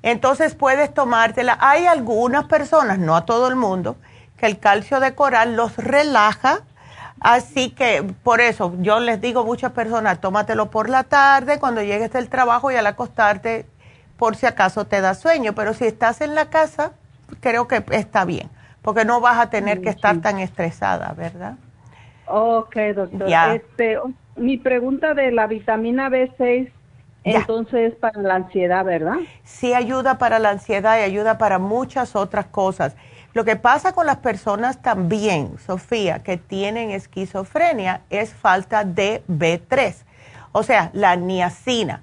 Entonces 0.02 0.54
puedes 0.54 0.92
tomártela. 0.92 1.56
Hay 1.60 1.86
algunas 1.86 2.44
personas, 2.46 2.98
no 2.98 3.14
a 3.14 3.24
todo 3.24 3.48
el 3.48 3.56
mundo, 3.56 3.96
que 4.36 4.46
el 4.46 4.58
calcio 4.58 5.00
de 5.00 5.14
coral 5.14 5.56
los 5.56 5.76
relaja. 5.76 6.60
Así 7.20 7.70
que 7.70 8.04
por 8.22 8.40
eso 8.40 8.74
yo 8.80 9.00
les 9.00 9.20
digo 9.20 9.40
a 9.40 9.44
muchas 9.44 9.72
personas, 9.72 10.20
tómatelo 10.20 10.70
por 10.70 10.90
la 10.90 11.04
tarde, 11.04 11.58
cuando 11.58 11.82
llegues 11.82 12.12
del 12.12 12.28
trabajo 12.28 12.70
y 12.70 12.76
al 12.76 12.86
acostarte, 12.86 13.64
por 14.18 14.36
si 14.36 14.46
acaso 14.46 14.86
te 14.86 15.00
da 15.00 15.14
sueño, 15.14 15.54
pero 15.54 15.72
si 15.72 15.86
estás 15.86 16.20
en 16.20 16.34
la 16.34 16.50
casa, 16.50 16.92
creo 17.40 17.68
que 17.68 17.82
está 17.90 18.24
bien, 18.24 18.50
porque 18.82 19.04
no 19.04 19.20
vas 19.20 19.38
a 19.38 19.50
tener 19.50 19.80
que 19.80 19.88
estar 19.88 20.20
tan 20.20 20.38
estresada, 20.38 21.14
¿verdad? 21.16 21.54
Ok, 22.26 22.76
doctor. 22.94 23.28
Este, 23.54 23.98
mi 24.36 24.58
pregunta 24.58 25.14
de 25.14 25.32
la 25.32 25.46
vitamina 25.46 26.10
B6, 26.10 26.70
entonces 27.34 27.94
para 27.96 28.20
la 28.22 28.36
ansiedad, 28.36 28.84
¿verdad? 28.84 29.16
Sí, 29.44 29.74
ayuda 29.74 30.18
para 30.18 30.38
la 30.38 30.50
ansiedad 30.50 30.98
y 30.98 31.02
ayuda 31.02 31.38
para 31.38 31.58
muchas 31.58 32.14
otras 32.14 32.46
cosas. 32.46 32.96
Lo 33.34 33.44
que 33.44 33.56
pasa 33.56 33.92
con 33.92 34.06
las 34.06 34.18
personas 34.18 34.80
también, 34.80 35.58
Sofía, 35.58 36.22
que 36.22 36.36
tienen 36.36 36.90
esquizofrenia 36.90 38.00
es 38.08 38.32
falta 38.32 38.84
de 38.84 39.22
B3, 39.28 39.94
o 40.52 40.62
sea, 40.62 40.90
la 40.94 41.16
niacina. 41.16 42.02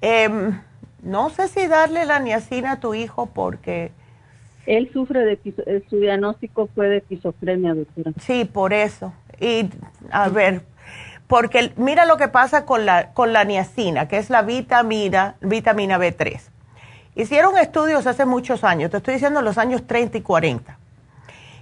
Em, 0.00 0.60
no 1.02 1.30
sé 1.30 1.48
si 1.48 1.66
darle 1.68 2.04
la 2.04 2.18
niacina 2.18 2.72
a 2.72 2.80
tu 2.80 2.94
hijo 2.94 3.26
porque... 3.26 3.92
Él 4.66 4.90
sufre 4.92 5.20
de, 5.20 5.38
eh, 5.44 5.84
su 5.88 5.98
diagnóstico 6.00 6.68
fue 6.74 6.88
de 6.88 6.96
esquizofrenia, 6.96 7.74
doctora. 7.74 8.10
Sí, 8.18 8.44
por 8.44 8.72
eso. 8.72 9.12
Y 9.38 9.70
a 10.10 10.28
ver, 10.28 10.62
porque 11.26 11.72
mira 11.76 12.04
lo 12.04 12.16
que 12.16 12.28
pasa 12.28 12.64
con 12.64 12.86
la, 12.86 13.12
con 13.12 13.32
la 13.32 13.44
niacina, 13.44 14.08
que 14.08 14.18
es 14.18 14.30
la 14.30 14.42
vitamina, 14.42 15.36
vitamina 15.40 15.98
B3. 15.98 16.40
Hicieron 17.14 17.56
estudios 17.56 18.06
hace 18.06 18.26
muchos 18.26 18.62
años, 18.62 18.90
te 18.90 18.98
estoy 18.98 19.14
diciendo 19.14 19.42
los 19.42 19.58
años 19.58 19.86
30 19.86 20.18
y 20.18 20.20
40. 20.20 20.78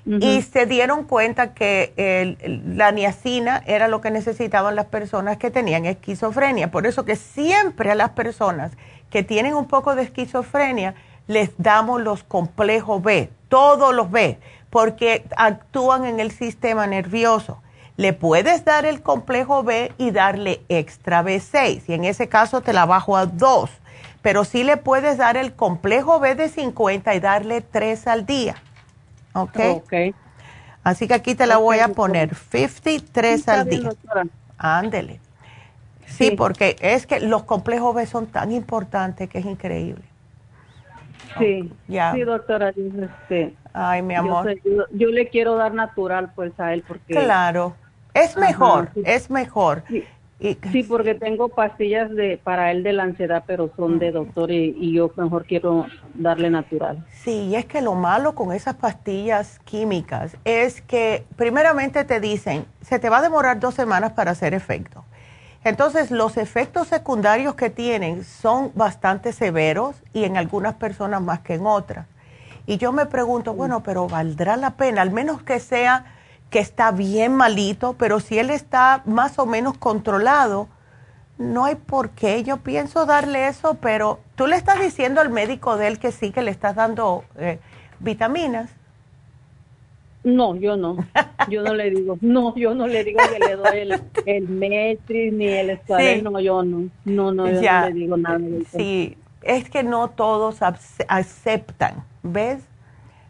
Y 0.06 0.42
se 0.42 0.66
dieron 0.66 1.04
cuenta 1.04 1.54
que 1.54 2.36
la 2.66 2.92
niacina 2.92 3.62
era 3.64 3.88
lo 3.88 4.02
que 4.02 4.10
necesitaban 4.10 4.76
las 4.76 4.84
personas 4.84 5.38
que 5.38 5.50
tenían 5.50 5.86
esquizofrenia. 5.86 6.70
Por 6.70 6.86
eso 6.86 7.06
que 7.06 7.16
siempre 7.16 7.90
a 7.90 7.94
las 7.94 8.10
personas 8.10 8.72
que 9.08 9.22
tienen 9.22 9.54
un 9.54 9.66
poco 9.66 9.94
de 9.94 10.02
esquizofrenia 10.02 10.94
les 11.26 11.52
damos 11.56 12.02
los 12.02 12.22
complejos 12.22 13.02
B, 13.02 13.30
todos 13.48 13.94
los 13.94 14.10
B, 14.10 14.38
porque 14.68 15.24
actúan 15.38 16.04
en 16.04 16.20
el 16.20 16.32
sistema 16.32 16.86
nervioso. 16.86 17.62
Le 17.96 18.12
puedes 18.12 18.64
dar 18.64 18.86
el 18.86 19.02
complejo 19.02 19.62
B 19.62 19.92
y 19.98 20.10
darle 20.10 20.62
extra 20.68 21.22
B6, 21.22 21.82
y 21.86 21.92
en 21.92 22.04
ese 22.04 22.28
caso 22.28 22.60
te 22.60 22.72
la 22.72 22.86
bajo 22.86 23.16
a 23.16 23.26
2, 23.26 23.70
pero 24.20 24.44
sí 24.44 24.64
le 24.64 24.76
puedes 24.76 25.16
dar 25.18 25.36
el 25.36 25.54
complejo 25.54 26.18
B 26.18 26.34
de 26.34 26.48
50 26.48 27.14
y 27.14 27.20
darle 27.20 27.60
3 27.60 28.06
al 28.08 28.26
día. 28.26 28.56
¿Ok? 29.34 29.60
Ok. 29.70 29.92
Así 30.82 31.08
que 31.08 31.14
aquí 31.14 31.34
te 31.34 31.46
la 31.46 31.56
voy 31.56 31.78
a 31.78 31.88
poner 31.88 32.34
53 32.34 33.48
al 33.48 33.68
día. 33.68 33.90
Ándele. 34.58 35.20
Sí, 36.06 36.32
porque 36.32 36.76
es 36.80 37.06
que 37.06 37.20
los 37.20 37.44
complejos 37.44 37.94
B 37.94 38.06
son 38.06 38.26
tan 38.26 38.52
importantes 38.52 39.28
que 39.28 39.38
es 39.38 39.46
increíble. 39.46 40.04
Sí, 41.38 41.72
ya. 41.88 42.12
sí, 42.12 42.20
doctora. 42.20 42.68
Este, 42.68 43.56
Ay, 43.72 44.02
mi 44.02 44.14
amor. 44.14 44.54
Yo, 44.92 45.08
le 45.08 45.28
quiero 45.28 45.56
dar 45.56 45.74
natural, 45.74 46.32
pues, 46.34 46.58
a 46.60 46.72
él, 46.72 46.84
porque... 46.86 47.14
Claro, 47.14 47.74
es 48.14 48.36
mejor, 48.36 48.90
es 49.04 49.30
mejor. 49.30 49.82
Sí. 49.88 50.82
porque 50.82 51.14
tengo 51.14 51.48
pastillas 51.48 52.10
de 52.10 52.38
para 52.42 52.70
él 52.70 52.82
de 52.82 52.92
la 52.92 53.04
ansiedad, 53.04 53.44
pero 53.46 53.70
son 53.76 53.98
de 53.98 54.12
doctor 54.12 54.50
y, 54.50 54.76
y, 54.78 54.92
yo 54.92 55.10
mejor 55.16 55.46
quiero 55.46 55.86
darle 56.14 56.50
natural. 56.50 57.04
Sí, 57.10 57.48
y 57.48 57.56
es 57.56 57.66
que 57.66 57.80
lo 57.80 57.94
malo 57.94 58.34
con 58.34 58.52
esas 58.52 58.74
pastillas 58.74 59.58
químicas 59.60 60.36
es 60.44 60.80
que 60.82 61.24
primeramente 61.36 62.04
te 62.04 62.20
dicen, 62.20 62.66
se 62.82 62.98
te 62.98 63.08
va 63.10 63.18
a 63.18 63.22
demorar 63.22 63.60
dos 63.60 63.74
semanas 63.74 64.12
para 64.12 64.32
hacer 64.32 64.54
efecto. 64.54 65.04
Entonces, 65.64 66.10
los 66.10 66.36
efectos 66.36 66.88
secundarios 66.88 67.54
que 67.54 67.70
tienen 67.70 68.22
son 68.22 68.70
bastante 68.74 69.32
severos 69.32 69.96
y 70.12 70.24
en 70.24 70.36
algunas 70.36 70.74
personas 70.74 71.22
más 71.22 71.40
que 71.40 71.54
en 71.54 71.64
otras. 71.64 72.06
Y 72.66 72.76
yo 72.76 72.92
me 72.92 73.06
pregunto, 73.06 73.54
bueno, 73.54 73.82
pero 73.82 74.06
¿valdrá 74.06 74.58
la 74.58 74.72
pena? 74.72 75.00
Al 75.00 75.10
menos 75.10 75.42
que 75.42 75.60
sea 75.60 76.04
que 76.54 76.60
está 76.60 76.92
bien 76.92 77.34
malito, 77.34 77.96
pero 77.98 78.20
si 78.20 78.38
él 78.38 78.48
está 78.48 79.02
más 79.06 79.40
o 79.40 79.44
menos 79.44 79.76
controlado, 79.76 80.68
no 81.36 81.64
hay 81.64 81.74
por 81.74 82.10
qué. 82.10 82.44
Yo 82.44 82.58
pienso 82.58 83.06
darle 83.06 83.48
eso, 83.48 83.74
pero 83.80 84.20
tú 84.36 84.46
le 84.46 84.54
estás 84.54 84.78
diciendo 84.78 85.20
al 85.20 85.30
médico 85.30 85.76
de 85.76 85.88
él 85.88 85.98
que 85.98 86.12
sí, 86.12 86.30
que 86.30 86.42
le 86.42 86.52
estás 86.52 86.76
dando 86.76 87.24
eh, 87.38 87.58
vitaminas. 87.98 88.70
No, 90.22 90.54
yo 90.54 90.76
no. 90.76 90.96
Yo 91.48 91.64
no 91.64 91.74
le 91.74 91.90
digo. 91.90 92.18
No, 92.20 92.54
yo 92.54 92.72
no 92.72 92.86
le 92.86 93.02
digo 93.02 93.18
que 93.32 93.40
le 93.40 93.56
doy 93.56 93.78
el, 93.80 94.02
el 94.24 94.48
Metris 94.48 95.32
ni 95.32 95.48
el 95.48 95.70
Escuadrón. 95.70 96.22
No, 96.22 96.38
yo 96.38 96.62
no. 96.62 96.88
No, 97.04 97.32
no, 97.32 97.48
yo 97.48 97.60
no 97.60 97.86
le 97.86 97.92
digo 97.94 98.16
nada. 98.16 98.38
sí, 98.70 99.18
es 99.42 99.68
que 99.68 99.82
no 99.82 100.08
todos 100.10 100.60
aceptan, 101.08 102.04
¿ves? 102.22 102.62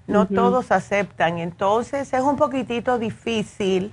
No 0.06 0.26
todos 0.26 0.70
aceptan. 0.70 1.38
Entonces 1.38 2.12
es 2.12 2.20
un 2.20 2.36
poquitito 2.36 2.98
difícil, 2.98 3.92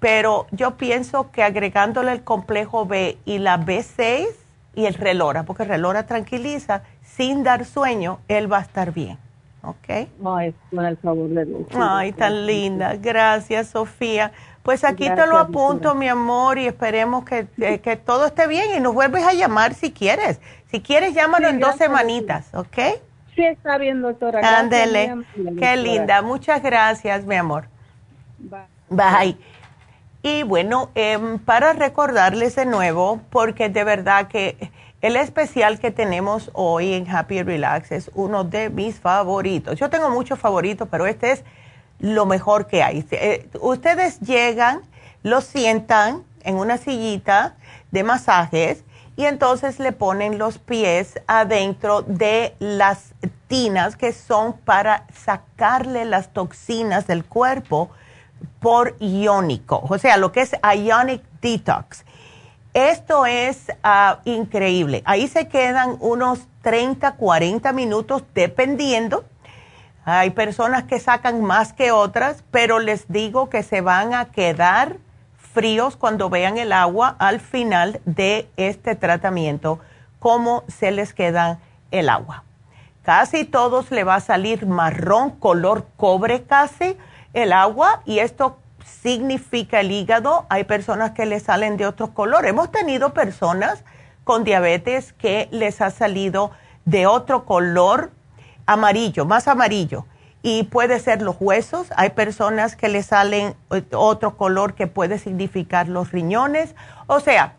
pero 0.00 0.46
yo 0.50 0.76
pienso 0.76 1.30
que 1.30 1.42
agregándole 1.42 2.12
el 2.12 2.22
complejo 2.22 2.86
B 2.86 3.18
y 3.24 3.38
la 3.38 3.58
B6 3.58 4.26
y 4.74 4.86
el 4.86 4.94
relora, 4.94 5.44
porque 5.44 5.62
el 5.62 5.70
relora 5.70 6.06
tranquiliza, 6.06 6.82
sin 7.02 7.42
dar 7.42 7.64
sueño, 7.64 8.18
él 8.28 8.52
va 8.52 8.58
a 8.58 8.62
estar 8.62 8.92
bien. 8.92 9.18
¿ok? 9.66 10.08
Ay, 10.24 10.54
el 10.72 10.96
favor 10.98 11.28
de 11.28 11.66
Ay, 11.74 12.12
tan 12.12 12.46
linda. 12.46 12.94
Gracias, 12.96 13.68
Sofía. 13.68 14.32
Pues 14.62 14.84
aquí 14.84 15.08
te 15.08 15.26
lo 15.26 15.38
apunto, 15.38 15.94
mi 15.94 16.08
amor, 16.08 16.58
y 16.58 16.66
esperemos 16.66 17.24
que, 17.24 17.46
que, 17.80 17.96
todo 17.96 18.26
esté 18.26 18.48
bien 18.48 18.76
y 18.76 18.80
nos 18.80 18.94
vuelves 18.94 19.24
a 19.24 19.32
llamar 19.32 19.74
si 19.74 19.92
quieres. 19.92 20.40
Si 20.70 20.80
quieres, 20.80 21.14
llámanos 21.14 21.50
en 21.50 21.60
dos 21.60 21.76
semanitas, 21.76 22.52
¿ok? 22.52 22.78
Sí, 23.36 23.44
está 23.44 23.76
bien, 23.76 24.00
doctora. 24.00 24.58
Ándele. 24.58 25.14
Qué 25.58 25.76
linda. 25.76 26.22
Muchas 26.22 26.62
gracias, 26.62 27.24
mi 27.26 27.36
amor. 27.36 27.68
Bye. 28.38 28.60
Bye. 28.88 29.36
Y 30.22 30.42
bueno, 30.42 30.90
em, 30.94 31.38
para 31.38 31.74
recordarles 31.74 32.56
de 32.56 32.64
nuevo, 32.64 33.20
porque 33.30 33.68
de 33.68 33.84
verdad 33.84 34.26
que 34.28 34.72
el 35.02 35.16
especial 35.16 35.78
que 35.78 35.90
tenemos 35.90 36.50
hoy 36.54 36.94
en 36.94 37.08
Happy 37.08 37.42
Relax 37.42 37.92
es 37.92 38.10
uno 38.14 38.42
de 38.42 38.70
mis 38.70 38.98
favoritos. 38.98 39.78
Yo 39.78 39.90
tengo 39.90 40.08
muchos 40.08 40.38
favoritos, 40.38 40.88
pero 40.90 41.06
este 41.06 41.32
es 41.32 41.44
lo 42.00 42.24
mejor 42.24 42.66
que 42.66 42.82
hay. 42.82 43.06
Eh, 43.10 43.48
ustedes 43.60 44.18
llegan, 44.20 44.80
lo 45.22 45.42
sientan 45.42 46.24
en 46.42 46.56
una 46.56 46.78
sillita 46.78 47.54
de 47.90 48.02
masajes 48.02 48.85
y 49.16 49.24
entonces 49.24 49.78
le 49.78 49.92
ponen 49.92 50.38
los 50.38 50.58
pies 50.58 51.20
adentro 51.26 52.02
de 52.02 52.54
las 52.58 53.14
tinas 53.48 53.96
que 53.96 54.12
son 54.12 54.52
para 54.58 55.06
sacarle 55.12 56.04
las 56.04 56.32
toxinas 56.32 57.06
del 57.06 57.24
cuerpo 57.24 57.90
por 58.60 58.96
iónico, 59.00 59.82
o 59.88 59.98
sea, 59.98 60.18
lo 60.18 60.32
que 60.32 60.42
es 60.42 60.52
ionic 60.74 61.22
detox. 61.40 62.04
Esto 62.74 63.24
es 63.24 63.72
ah, 63.82 64.20
increíble. 64.26 65.02
Ahí 65.06 65.28
se 65.28 65.48
quedan 65.48 65.96
unos 65.98 66.40
30, 66.60 67.12
40 67.12 67.72
minutos 67.72 68.22
dependiendo. 68.34 69.24
Hay 70.04 70.30
personas 70.30 70.84
que 70.84 71.00
sacan 71.00 71.42
más 71.42 71.72
que 71.72 71.90
otras, 71.90 72.44
pero 72.50 72.78
les 72.78 73.10
digo 73.10 73.48
que 73.48 73.62
se 73.62 73.80
van 73.80 74.12
a 74.12 74.26
quedar 74.26 74.98
fríos 75.56 75.96
cuando 75.96 76.28
vean 76.28 76.58
el 76.58 76.70
agua 76.70 77.16
al 77.18 77.40
final 77.40 78.02
de 78.04 78.46
este 78.58 78.94
tratamiento, 78.94 79.80
cómo 80.18 80.64
se 80.68 80.90
les 80.90 81.14
queda 81.14 81.60
el 81.90 82.10
agua. 82.10 82.44
Casi 83.02 83.46
todos 83.46 83.90
le 83.90 84.04
va 84.04 84.16
a 84.16 84.20
salir 84.20 84.66
marrón, 84.66 85.30
color 85.30 85.86
cobre 85.96 86.42
casi 86.42 86.98
el 87.32 87.54
agua 87.54 88.02
y 88.04 88.18
esto 88.18 88.58
significa 88.84 89.80
el 89.80 89.92
hígado. 89.92 90.44
Hay 90.50 90.64
personas 90.64 91.12
que 91.12 91.24
le 91.24 91.40
salen 91.40 91.78
de 91.78 91.86
otro 91.86 92.12
color. 92.12 92.44
Hemos 92.44 92.70
tenido 92.70 93.14
personas 93.14 93.82
con 94.24 94.44
diabetes 94.44 95.14
que 95.14 95.48
les 95.52 95.80
ha 95.80 95.90
salido 95.90 96.50
de 96.84 97.06
otro 97.06 97.46
color 97.46 98.10
amarillo, 98.66 99.24
más 99.24 99.48
amarillo. 99.48 100.04
Y 100.48 100.62
puede 100.62 101.00
ser 101.00 101.22
los 101.22 101.34
huesos. 101.40 101.88
Hay 101.96 102.10
personas 102.10 102.76
que 102.76 102.88
le 102.88 103.02
salen 103.02 103.56
eh, 103.72 103.82
otro 103.90 104.36
color 104.36 104.74
que 104.74 104.86
puede 104.86 105.18
significar 105.18 105.88
los 105.88 106.12
riñones. 106.12 106.76
O 107.08 107.18
sea, 107.18 107.54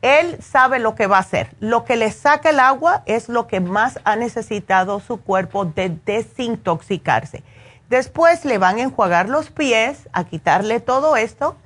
él 0.00 0.38
sabe 0.42 0.78
lo 0.78 0.94
que 0.94 1.06
va 1.06 1.18
a 1.18 1.20
hacer. 1.20 1.50
Lo 1.60 1.84
que 1.84 1.96
le 1.96 2.10
saca 2.10 2.48
el 2.48 2.58
agua 2.58 3.02
es 3.04 3.28
lo 3.28 3.46
que 3.48 3.60
más 3.60 4.00
ha 4.04 4.16
necesitado 4.16 4.98
su 4.98 5.20
cuerpo 5.20 5.66
de 5.66 5.94
desintoxicarse. 6.06 7.42
Después 7.90 8.46
le 8.46 8.56
van 8.56 8.78
a 8.78 8.84
enjuagar 8.84 9.28
los 9.28 9.50
pies, 9.50 10.08
a 10.14 10.24
quitarle 10.24 10.80
todo 10.80 11.16
esto 11.16 11.56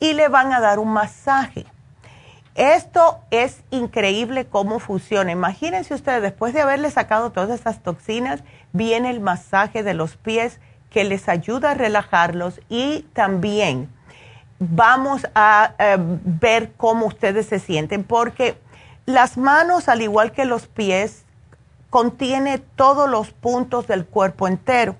y 0.00 0.14
le 0.14 0.26
van 0.26 0.52
a 0.52 0.58
dar 0.58 0.80
un 0.80 0.88
masaje. 0.88 1.66
Esto 2.56 3.20
es 3.30 3.62
increíble 3.70 4.46
cómo 4.46 4.78
funciona. 4.78 5.30
Imagínense 5.30 5.92
ustedes, 5.92 6.22
después 6.22 6.54
de 6.54 6.62
haberle 6.62 6.90
sacado 6.90 7.30
todas 7.30 7.50
estas 7.50 7.82
toxinas, 7.82 8.42
viene 8.72 9.10
el 9.10 9.20
masaje 9.20 9.82
de 9.82 9.92
los 9.92 10.16
pies 10.16 10.58
que 10.88 11.04
les 11.04 11.28
ayuda 11.28 11.72
a 11.72 11.74
relajarlos 11.74 12.60
y 12.70 13.02
también 13.12 13.90
vamos 14.58 15.26
a 15.34 15.74
eh, 15.78 15.96
ver 15.98 16.72
cómo 16.78 17.04
ustedes 17.04 17.44
se 17.44 17.58
sienten, 17.58 18.04
porque 18.04 18.58
las 19.04 19.36
manos, 19.36 19.90
al 19.90 20.00
igual 20.00 20.32
que 20.32 20.46
los 20.46 20.66
pies, 20.66 21.26
contiene 21.90 22.56
todos 22.56 23.08
los 23.08 23.32
puntos 23.32 23.86
del 23.86 24.06
cuerpo 24.06 24.48
entero. 24.48 24.96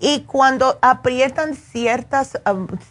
Y 0.00 0.20
cuando 0.20 0.78
aprietan 0.80 1.54
ciertas, 1.56 2.40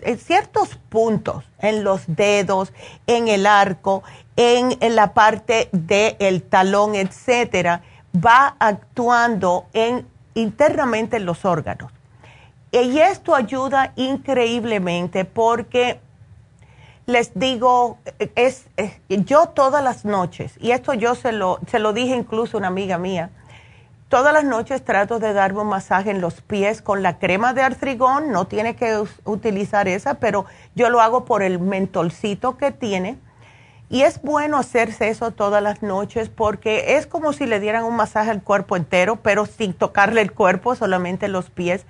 eh, 0.01 0.17
ciertos 0.17 0.75
puntos 0.89 1.45
en 1.59 1.83
los 1.83 2.03
dedos, 2.07 2.73
en 3.07 3.29
el 3.29 3.45
arco, 3.45 4.03
en, 4.35 4.77
la 4.95 5.13
parte 5.13 5.69
del 5.71 6.43
talón, 6.43 6.95
etcétera, 6.95 7.81
va 8.13 8.55
actuando 8.59 9.65
en, 9.73 10.05
internamente 10.33 11.17
en 11.17 11.25
los 11.25 11.45
órganos. 11.45 11.91
Y 12.71 12.99
esto 12.99 13.33
ayuda 13.33 13.93
increíblemente 13.95 15.23
porque 15.23 16.01
les 17.05 17.31
digo, 17.33 17.99
es, 18.35 18.65
yo 19.07 19.47
todas 19.47 19.81
las 19.81 20.03
noches, 20.03 20.55
y 20.59 20.71
esto 20.71 20.93
yo 20.93 21.15
se 21.15 21.31
lo, 21.31 21.59
se 21.67 21.79
lo 21.79 21.93
dije 21.93 22.13
incluso 22.13 22.57
a 22.57 22.59
una 22.59 22.67
amiga 22.67 22.97
mía, 22.97 23.29
todas 24.09 24.33
las 24.33 24.43
noches 24.43 24.83
trato 24.83 25.19
de 25.19 25.33
darme 25.33 25.61
un 25.61 25.67
masaje 25.67 26.11
en 26.11 26.21
los 26.21 26.41
pies 26.41 26.81
con 26.81 27.03
la 27.03 27.19
crema 27.19 27.53
de 27.53 27.61
artrigón, 27.61 28.31
no 28.31 28.47
tiene 28.47 28.75
que 28.75 29.03
utilizar 29.25 29.87
esa, 29.87 30.15
pero 30.15 30.45
yo 30.75 30.89
lo 30.89 31.01
hago 31.01 31.25
por 31.25 31.43
el 31.43 31.59
mentolcito 31.59 32.57
que 32.57 32.71
tiene. 32.71 33.17
Y 33.89 34.01
es 34.01 34.21
bueno 34.21 34.57
hacerse 34.57 35.07
eso 35.07 35.31
todas 35.31 35.63
las 35.63 35.81
noches 35.81 36.27
porque 36.27 36.97
es 36.97 37.07
como 37.07 37.31
si 37.31 37.45
le 37.45 37.61
dieran 37.61 37.85
un 37.85 37.95
masaje 37.95 38.31
al 38.31 38.43
cuerpo 38.43 38.75
entero, 38.75 39.17
pero 39.17 39.45
sin 39.45 39.73
tocarle 39.73 40.21
el 40.21 40.33
cuerpo, 40.33 40.75
solamente 40.75 41.29
los 41.29 41.49
pies 41.49 41.85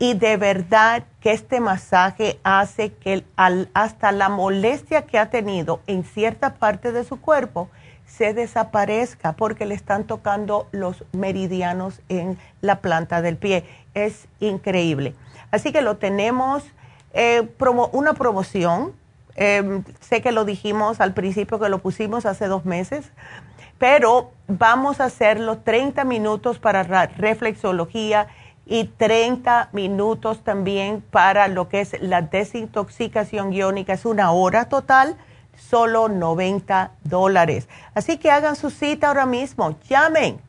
y 0.00 0.14
de 0.14 0.38
verdad 0.38 1.04
que 1.20 1.30
este 1.32 1.60
masaje 1.60 2.40
hace 2.42 2.94
que 2.94 3.22
hasta 3.36 4.12
la 4.12 4.30
molestia 4.30 5.02
que 5.02 5.18
ha 5.18 5.28
tenido 5.28 5.80
en 5.86 6.04
cierta 6.04 6.54
parte 6.54 6.90
de 6.90 7.04
su 7.04 7.20
cuerpo 7.20 7.68
se 8.16 8.34
desaparezca 8.34 9.32
porque 9.32 9.66
le 9.66 9.74
están 9.74 10.04
tocando 10.04 10.66
los 10.72 11.04
meridianos 11.12 12.00
en 12.08 12.38
la 12.60 12.80
planta 12.80 13.22
del 13.22 13.36
pie. 13.36 13.64
Es 13.94 14.26
increíble. 14.40 15.14
Así 15.50 15.72
que 15.72 15.80
lo 15.80 15.96
tenemos, 15.96 16.64
eh, 17.12 17.48
una 17.92 18.14
promoción. 18.14 18.92
Em, 19.36 19.84
sé 20.00 20.20
que 20.22 20.32
lo 20.32 20.44
dijimos 20.44 21.00
al 21.00 21.14
principio 21.14 21.58
que 21.60 21.68
lo 21.68 21.78
pusimos 21.78 22.26
hace 22.26 22.46
dos 22.46 22.64
meses, 22.64 23.10
pero 23.78 24.32
vamos 24.48 25.00
a 25.00 25.04
hacerlo 25.04 25.58
30 25.58 26.04
minutos 26.04 26.58
para 26.58 26.82
reflexología 26.82 28.26
y 28.66 28.84
30 28.84 29.70
minutos 29.72 30.44
también 30.44 31.02
para 31.10 31.48
lo 31.48 31.68
que 31.68 31.80
es 31.80 32.00
la 32.02 32.22
desintoxicación 32.22 33.52
iónica. 33.52 33.92
Es 33.92 34.04
una 34.04 34.32
hora 34.32 34.68
total, 34.68 35.16
solo 35.68 36.08
90 36.08 36.92
dólares. 37.04 37.68
Así 37.94 38.16
que 38.18 38.30
hagan 38.30 38.56
su 38.56 38.70
cita 38.70 39.08
ahora 39.08 39.26
mismo. 39.26 39.76
Llamen 39.88 40.40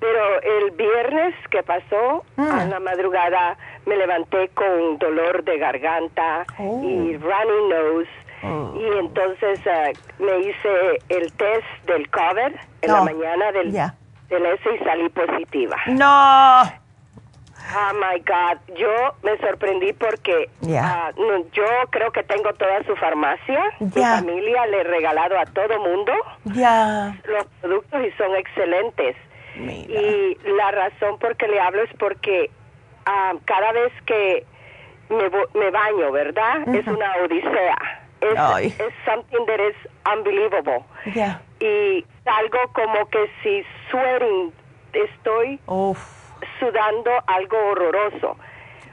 pero 0.00 0.42
el 0.42 0.70
viernes 0.72 1.34
que 1.50 1.62
pasó, 1.62 2.24
mm. 2.36 2.50
a 2.50 2.64
la 2.66 2.80
madrugada, 2.80 3.56
me 3.86 3.96
levanté 3.96 4.48
con 4.50 4.98
dolor 4.98 5.44
de 5.44 5.58
garganta 5.58 6.44
oh. 6.58 6.82
y 6.84 7.16
runny 7.16 7.68
nose 7.68 8.21
Oh. 8.42 8.74
Y 8.76 8.98
entonces 8.98 9.60
uh, 9.66 10.22
me 10.22 10.38
hice 10.40 10.98
el 11.08 11.32
test 11.34 11.66
del 11.86 12.08
COVID 12.10 12.54
en 12.82 12.92
la 12.92 13.04
mañana 13.04 13.52
del, 13.52 13.72
del 13.72 14.46
S 14.46 14.62
y 14.74 14.84
salí 14.84 15.08
positiva. 15.10 15.76
No. 15.86 16.62
Oh 17.74 17.94
my 17.94 18.18
God, 18.26 18.58
yo 18.76 19.14
me 19.22 19.38
sorprendí 19.38 19.92
porque 19.92 20.50
uh, 20.62 21.50
yo 21.52 21.64
creo 21.90 22.10
que 22.10 22.22
tengo 22.24 22.52
toda 22.54 22.82
su 22.84 22.96
farmacia, 22.96 23.62
mi 23.78 23.90
familia 23.90 24.66
le 24.66 24.80
he 24.80 24.84
regalado 24.84 25.38
a 25.38 25.46
todo 25.46 25.78
mundo. 25.78 26.12
Los 26.44 27.46
productos 27.60 28.04
y 28.04 28.10
son 28.12 28.34
excelentes. 28.34 29.16
Y 29.54 30.36
la 30.56 30.70
razón 30.72 31.18
por 31.18 31.36
que 31.36 31.46
le 31.46 31.60
hablo 31.60 31.82
es 31.82 31.90
porque 31.98 32.50
uh, 33.06 33.38
cada 33.44 33.72
vez 33.72 33.92
que 34.06 34.44
me, 35.08 35.30
me 35.54 35.70
baño, 35.70 36.10
¿verdad? 36.10 36.68
Es 36.74 36.86
una 36.86 37.14
odisea 37.24 38.01
es, 38.22 38.80
es 38.80 38.94
something 39.04 39.44
that 39.46 39.60
is 39.60 39.76
unbelievable. 40.06 40.84
Y 41.60 42.04
algo 42.26 42.58
como 42.72 43.08
que 43.08 43.30
si 43.42 43.64
sweating, 43.90 44.52
estoy 44.92 45.60
sudando 46.58 47.10
algo 47.26 47.56
horroroso. 47.70 48.36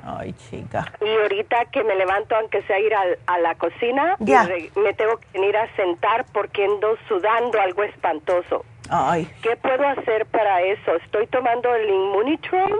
Ay, 0.04 0.34
chica. 0.34 0.92
Y 1.02 1.10
ahorita 1.10 1.66
que 1.66 1.84
me 1.84 1.96
levanto, 1.96 2.36
aunque 2.36 2.62
sea 2.64 2.80
ir 2.80 2.94
a, 2.96 3.40
la 3.40 3.56
cocina, 3.56 4.16
me 4.20 4.94
tengo 4.94 5.18
que 5.18 5.28
venir 5.34 5.58
a 5.58 5.76
sentar 5.76 6.26
porque 6.32 6.66
ando 6.66 6.98
sudando 7.08 7.60
algo 7.60 7.84
espantoso. 7.84 8.66
Ay. 8.90 9.30
¿Qué 9.42 9.56
puedo 9.58 9.88
hacer 9.88 10.26
para 10.28 10.62
eso? 10.62 10.96
Estoy 11.04 11.28
tomando 11.28 11.74
el 11.76 11.90
Immunitron, 11.90 12.72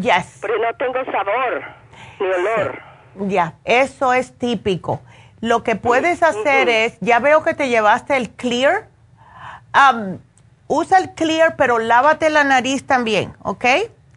yes. 0.00 0.38
pero 0.40 0.58
no 0.58 0.72
tengo 0.76 1.04
sabor 1.12 1.64
ni 2.20 2.26
olor. 2.26 2.78
Ya, 3.28 3.54
eso 3.64 4.14
es 4.14 4.38
típico. 4.38 5.00
Lo 5.40 5.62
que 5.62 5.76
puedes 5.76 6.22
hacer 6.22 6.68
es, 6.68 6.98
ya 7.00 7.20
veo 7.20 7.42
que 7.42 7.54
te 7.54 7.68
llevaste 7.68 8.16
el 8.16 8.30
clear. 8.30 8.88
usa 10.66 10.98
el 10.98 11.14
clear, 11.14 11.56
pero 11.56 11.78
lávate 11.78 12.30
la 12.30 12.44
nariz 12.44 12.86
también, 12.86 13.34
¿ok? 13.42 13.64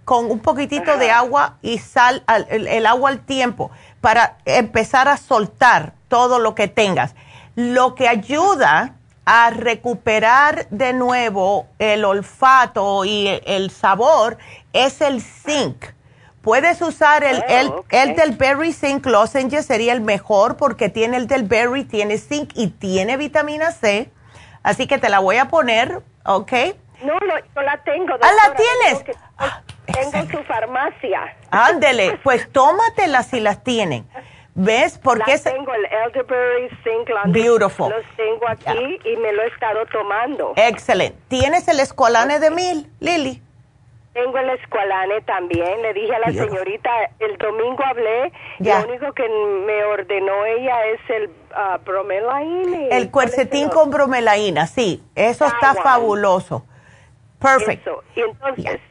Con 0.04 0.32
un 0.32 0.40
poquitito 0.40 0.98
de 0.98 1.12
agua 1.12 1.58
y 1.62 1.78
sal 1.78 2.24
el, 2.50 2.86
agua 2.86 3.12
al 3.12 3.20
tiempo 3.20 3.72
para 4.02 4.38
empezar 4.46 5.08
a 5.08 5.18
soltar 5.18 5.94
todo 6.08 6.40
lo 6.40 6.56
que 6.56 6.68
tengas. 6.68 7.16
Lo 7.56 7.96
que 7.96 8.08
ayuda 8.08 8.96
a 9.26 9.52
recuperar 9.52 10.68
de 10.72 10.94
nuevo 10.94 11.68
el 11.78 12.04
olfato 12.04 13.06
y 13.06 13.28
el 13.46 13.70
sabor 13.70 14.38
es 14.74 15.02
el 15.02 15.22
zinc. 15.22 15.86
Puedes 16.42 16.82
usar 16.82 17.24
el, 17.24 17.44
oh, 17.70 17.86
el, 17.92 18.16
del 18.16 18.32
Berry 18.32 18.74
Zinc 18.74 19.06
Lozenge, 19.06 19.62
sería 19.62 19.94
el 19.94 20.02
mejor 20.02 20.58
porque 20.58 20.90
tiene 20.90 21.18
el 21.18 21.28
del 21.28 21.44
Berry, 21.44 21.84
tiene 21.84 22.18
zinc 22.18 22.52
y 22.56 22.68
tiene 22.68 23.16
vitamina 23.18 23.72
C. 23.72 24.10
Así 24.64 24.88
que 24.88 24.98
te 24.98 25.10
la 25.10 25.20
voy 25.20 25.38
a 25.38 25.50
poner, 25.50 26.02
¿ok? 26.26 26.52
No, 27.04 27.14
no, 27.14 27.40
yo 27.56 27.62
la 27.62 27.78
tengo. 27.84 28.14
ah, 28.22 28.32
¿la 28.48 28.56
tienes? 28.56 29.04
Tengo, 29.86 30.18
ah, 30.18 30.32
su 30.32 30.44
farmacia. 30.44 31.36
Ándele, 31.52 32.20
pues 32.24 32.52
tómatelas 32.52 33.28
si 33.28 33.40
las 33.40 33.64
tienen. 33.64 34.08
¿Ves? 34.54 34.98
Porque 34.98 35.32
las 35.32 35.44
tengo 35.44 35.74
el 35.74 35.86
Elderberry 35.86 36.70
Zinc 36.84 37.10
Beautiful. 37.28 37.90
Los 37.90 38.06
tengo 38.18 38.48
aquí 38.50 39.00
y 39.06 39.16
me 39.18 39.32
lo 39.32 39.44
he 39.44 39.48
estado 39.48 39.86
tomando. 39.86 40.54
Excelente. 40.58 41.18
¿Tienes 41.30 41.68
el 41.68 41.80
Escolane 41.80 42.40
de 42.40 42.52
Mil, 42.52 42.92
Lili? 43.00 43.42
Tengo 44.14 44.38
el 44.38 44.50
escualane 44.50 45.22
también. 45.22 45.82
Le 45.82 45.94
dije 45.94 46.14
a 46.14 46.20
la 46.20 46.32
señorita, 46.32 46.90
el 47.20 47.38
domingo 47.38 47.82
hablé, 47.86 48.32
lo 48.60 48.88
único 48.88 49.14
que 49.14 49.28
me 49.30 49.84
ordenó 49.86 50.46
ella 50.46 50.86
es 50.88 51.00
el 51.10 51.30
uh, 51.30 51.84
bromelain. 51.86 52.92
El 52.92 53.10
cuercetín 53.10 53.70
con 53.70 53.90
bromelaína, 53.90 54.68
sí. 54.68 55.02
Eso 55.16 55.46
está 55.46 55.76
fabuloso. 55.76 56.66
Perfecto. 57.40 58.04
Y 58.16 58.22
entonces, 58.22 58.82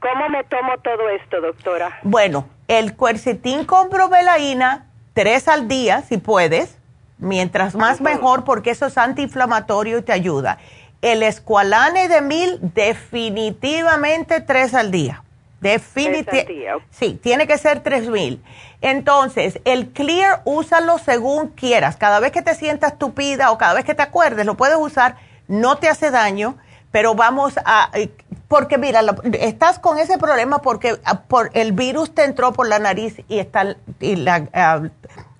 ¿cómo 0.00 0.28
me 0.28 0.42
tomo 0.44 0.76
todo 0.78 1.08
esto, 1.10 1.40
doctora? 1.40 2.00
Bueno, 2.02 2.48
el 2.66 2.96
cuercetín 2.96 3.64
con 3.64 3.88
bromelaína, 3.88 4.86
tres 5.14 5.46
al 5.46 5.68
día, 5.68 6.02
si 6.02 6.18
puedes. 6.18 6.78
Mientras 7.18 7.74
más 7.74 8.02
mejor, 8.02 8.44
porque 8.44 8.70
eso 8.70 8.84
es 8.84 8.98
antiinflamatorio 8.98 9.96
y 9.96 10.02
te 10.02 10.12
ayuda 10.12 10.58
el 11.02 11.22
escualane 11.22 12.08
de 12.08 12.20
mil, 12.20 12.58
definitivamente 12.74 14.40
tres 14.40 14.74
al 14.74 14.90
día. 14.90 15.22
Definitivamente. 15.60 16.84
Sí, 16.90 17.18
tiene 17.22 17.46
que 17.46 17.58
ser 17.58 17.80
tres 17.80 18.08
mil. 18.08 18.42
Entonces, 18.80 19.60
el 19.64 19.88
clear, 19.92 20.42
úsalo 20.44 20.98
según 20.98 21.48
quieras. 21.48 21.96
Cada 21.96 22.20
vez 22.20 22.32
que 22.32 22.42
te 22.42 22.54
sientas 22.54 22.98
tupida 22.98 23.50
o 23.50 23.58
cada 23.58 23.74
vez 23.74 23.84
que 23.84 23.94
te 23.94 24.02
acuerdes, 24.02 24.46
lo 24.46 24.56
puedes 24.56 24.76
usar. 24.76 25.16
No 25.48 25.78
te 25.78 25.88
hace 25.88 26.10
daño, 26.10 26.56
pero 26.90 27.14
vamos 27.14 27.54
a. 27.64 27.90
Eh, 27.94 28.10
porque 28.48 28.78
mira, 28.78 29.00
estás 29.40 29.78
con 29.78 29.98
ese 29.98 30.18
problema 30.18 30.62
porque 30.62 31.00
ah, 31.04 31.22
por, 31.22 31.50
el 31.54 31.72
virus 31.72 32.14
te 32.14 32.24
entró 32.24 32.52
por 32.52 32.68
la 32.68 32.78
nariz 32.78 33.16
y 33.28 33.38
está. 33.38 33.76
Y 34.00 34.16
la, 34.16 34.48
ah, 34.52 34.82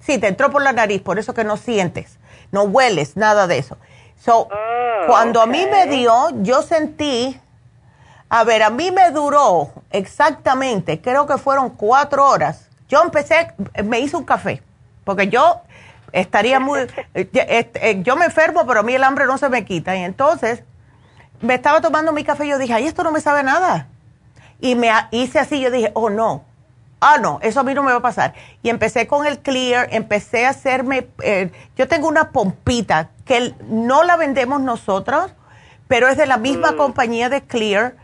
sí, 0.01 0.19
te 0.19 0.29
entró 0.29 0.51
por 0.51 0.63
la 0.63 0.73
nariz, 0.73 1.03
por 1.03 1.19
eso 1.19 1.35
que 1.35 1.45
no 1.45 1.57
sientes 1.57 2.19
no 2.53 2.65
hueles, 2.65 3.17
nada 3.17 3.47
de 3.47 3.59
eso. 3.59 3.77
So, 4.19 4.49
oh, 4.51 5.07
cuando 5.07 5.41
a 5.41 5.47
mí 5.47 5.67
me 5.71 5.87
dio, 5.87 6.31
yo 6.43 6.63
sentí, 6.63 7.41
a 8.29 8.45
ver, 8.45 8.63
a 8.63 8.71
mí 8.71 8.91
me 8.91 9.11
duró 9.11 9.71
exactamente, 9.91 11.01
creo 11.01 11.27
que 11.27 11.39
fueron 11.39 11.71
cuatro 11.71 12.27
horas. 12.29 12.69
Yo 12.89 13.03
empecé, 13.03 13.53
me 13.85 14.01
hice 14.01 14.17
un 14.17 14.25
café, 14.25 14.63
porque 15.05 15.29
yo 15.29 15.61
estaría 16.13 16.61
muy, 16.61 16.81
eh, 17.15 17.29
eh, 17.35 18.03
yo 18.03 18.17
me 18.17 18.25
enfermo, 18.25 18.67
pero 18.67 18.81
a 18.81 18.83
mí 18.83 18.95
el 18.95 19.05
hambre 19.05 19.27
no 19.27 19.39
se 19.39 19.49
me 19.49 19.65
quita. 19.65 19.97
Y 19.97 20.03
entonces 20.03 20.63
me 21.41 21.55
estaba 21.55 21.81
tomando 21.81 22.13
mi 22.13 22.25
café 22.25 22.47
y 22.47 22.51
yo 22.51 22.59
dije, 22.59 22.75
ay, 22.75 22.87
esto 22.87 23.05
no 23.05 23.13
me 23.13 23.21
sabe 23.21 23.43
nada. 23.43 23.89
Y 24.61 24.75
me 24.75 24.91
hice 25.11 25.39
así, 25.39 25.61
yo 25.61 25.71
dije, 25.71 25.91
oh 25.95 26.09
no, 26.09 26.45
ah 27.01 27.19
no, 27.21 27.39
eso 27.43 27.61
a 27.61 27.63
mí 27.63 27.75
no 27.75 27.83
me 27.83 27.93
va 27.93 27.99
a 27.99 28.03
pasar. 28.03 28.35
Y 28.63 28.71
empecé 28.71 29.07
con 29.07 29.27
el 29.27 29.41
Clear, 29.41 29.89
empecé 29.93 30.47
a 30.47 30.51
hacerme, 30.51 31.09
eh, 31.23 31.51
yo 31.77 31.89
tengo 31.89 32.09
una 32.09 32.31
pompita 32.31 33.11
que 33.25 33.55
no 33.69 34.03
la 34.03 34.17
vendemos 34.17 34.61
nosotros, 34.61 35.35
pero 35.89 36.09
es 36.09 36.17
de 36.17 36.27
la 36.27 36.37
misma 36.37 36.73
mm. 36.73 36.77
compañía 36.77 37.29
de 37.29 37.43
Clear, 37.43 37.95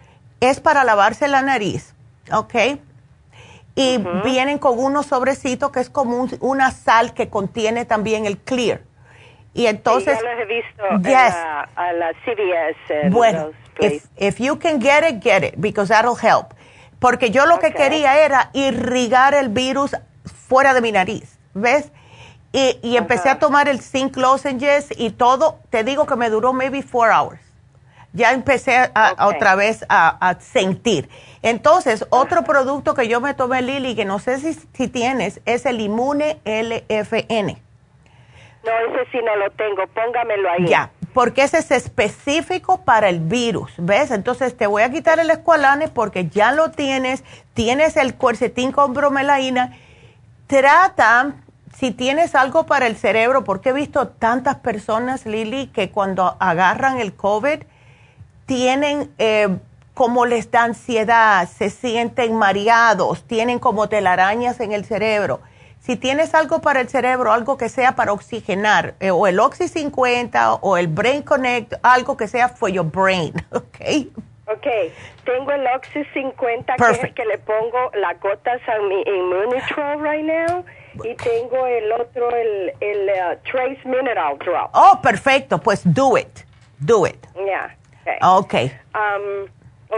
es 0.40 0.60
para 0.60 0.85
lavarse 0.85 1.28
la 1.28 1.43
nariz, 1.43 1.94
¿ok? 2.32 2.55
Y 3.74 3.98
vienen 4.23 4.59
con 4.59 4.78
unos 4.78 5.06
sobrecitos 5.06 5.70
que 5.70 5.81
es 5.81 5.89
como 5.89 6.28
una 6.40 6.70
sal 6.70 7.14
que 7.14 7.31
contiene 7.31 7.85
también 7.86 8.27
el 8.27 8.36
Clear. 8.39 8.82
Y 9.55 9.66
entonces. 9.66 10.19
ya 10.19 10.31
los 10.31 10.40
he 10.40 10.44
visto 10.47 10.82
yes. 11.02 11.35
a 11.77 11.93
la 11.93 12.12
CVS. 12.24 13.10
Bueno, 13.10 13.51
if, 13.81 14.06
if, 14.16 14.39
you 14.39 14.59
can 14.59 14.81
get 14.81 15.05
it, 15.09 15.23
get 15.23 15.43
it, 15.43 15.55
because 15.59 15.89
that'll 15.89 16.16
help. 16.16 16.55
Porque 17.03 17.33
yo 17.33 17.47
lo 17.47 17.59
que 17.59 17.73
quería 17.73 18.24
era 18.24 18.51
irrigar 18.53 19.35
el 19.35 19.49
virus 19.49 19.97
fuera 20.49 20.73
de 20.73 20.81
mi 20.81 20.93
nariz, 20.93 21.37
¿ves? 21.53 21.91
Y, 22.53 22.79
y 22.81 22.97
empecé 22.97 23.29
a 23.29 23.41
tomar 23.41 23.69
el 23.69 23.81
zinc 23.81 24.16
lozenges 24.16 24.87
y 24.97 25.11
todo. 25.11 25.59
Te 25.70 25.83
digo 25.83 26.07
que 26.07 26.15
me 26.15 26.31
duró 26.31 26.53
maybe 26.53 26.81
four 26.81 27.11
hours. 27.11 27.41
Ya 28.12 28.33
empecé 28.33 28.77
a, 28.95 29.27
otra 29.27 29.57
vez 29.57 29.85
a, 29.89 30.37
sentir. 30.39 31.09
Entonces, 31.43 32.07
otro 32.11 32.45
producto 32.45 32.95
que 32.95 33.09
yo 33.09 33.20
me 33.20 33.35
tomé, 33.35 33.62
Lili, 33.62 33.97
que 33.97 34.05
no 34.05 34.20
sé 34.20 34.39
si, 34.39 34.53
si 34.55 34.87
tienes, 34.87 35.41
es 35.45 35.66
el 35.66 35.81
Inmune 35.81 36.39
LFN. 36.45 37.57
No, 38.65 38.70
ese 38.91 39.11
sí 39.11 39.19
no 39.24 39.35
lo 39.35 39.51
tengo, 39.53 39.87
póngamelo 39.89 40.51
ahí. 40.53 40.66
Ya, 40.69 40.91
porque 41.12 41.43
ese 41.43 41.59
es 41.59 41.70
específico 41.70 42.78
para 42.78 43.09
el 43.09 43.20
virus, 43.20 43.72
¿ves? 43.76 44.10
Entonces 44.10 44.56
te 44.56 44.66
voy 44.66 44.82
a 44.82 44.90
quitar 44.90 45.20
el 45.20 45.30
escualane 45.30 45.89
porque 45.89 46.28
ya 46.28 46.52
lo 46.52 46.70
tienes, 46.70 47.22
tienes 47.55 47.97
el 47.97 48.14
cuercetín 48.14 48.72
con 48.72 48.94
bromelaína. 48.94 49.76
Trata, 50.47 51.34
si 51.76 51.90
tienes 51.90 52.34
algo 52.34 52.64
para 52.64 52.86
el 52.86 52.97
cerebro, 52.97 53.44
porque 53.44 53.70
he 53.70 53.72
visto 53.72 54.09
tantas 54.09 54.56
personas, 54.56 55.26
Lili, 55.26 55.66
que 55.68 55.90
cuando 55.90 56.36
agarran 56.40 56.98
el 56.98 57.14
COVID 57.14 57.62
tienen... 58.47 59.10
Eh, 59.18 59.56
como 59.94 60.24
les 60.24 60.51
da 60.51 60.64
ansiedad, 60.64 61.47
se 61.47 61.68
sienten 61.68 62.34
mareados, 62.34 63.24
tienen 63.24 63.59
como 63.59 63.90
telarañas 63.90 64.59
en 64.60 64.72
el 64.72 64.86
cerebro 64.86 65.40
si 65.82 65.96
tienes 65.96 66.32
algo 66.34 66.60
para 66.60 66.80
el 66.80 66.88
cerebro, 66.88 67.32
algo 67.32 67.56
que 67.56 67.68
sea 67.68 67.96
para 67.96 68.12
oxigenar, 68.12 68.94
eh, 69.00 69.10
o 69.10 69.26
el 69.26 69.40
Oxy 69.40 69.66
50 69.66 70.54
o 70.54 70.76
el 70.76 70.86
Brain 70.86 71.22
Connect, 71.22 71.74
algo 71.82 72.16
que 72.16 72.28
sea 72.28 72.48
for 72.48 72.70
your 72.70 72.86
brain, 72.86 73.34
¿ok? 73.50 74.06
Ok, 74.46 74.66
tengo 75.24 75.50
el 75.50 75.66
Oxy 75.74 76.04
50 76.14 76.76
que 76.76 76.90
es 77.06 77.14
que 77.14 77.24
le 77.24 77.38
pongo 77.38 77.90
las 77.94 78.20
gotas 78.20 78.60
a 78.68 78.78
mi 78.78 79.02
Immunitrol 79.02 80.02
right 80.02 80.24
now 80.24 80.64
y 81.02 81.14
tengo 81.16 81.66
el 81.66 81.90
otro, 81.92 82.30
el, 82.30 82.72
el 82.80 83.09
uh, 83.09 83.36
Trace 83.50 83.80
Mineral 83.84 84.38
Drop. 84.38 84.70
Oh, 84.74 85.00
perfecto, 85.02 85.59
pues 85.59 85.82
do 85.84 86.16
it, 86.16 86.44
do 86.78 87.06
it. 87.06 87.26
Yeah. 87.34 87.74
Okay. 88.02 88.18
okay. 88.20 88.72
Um, 88.94 89.48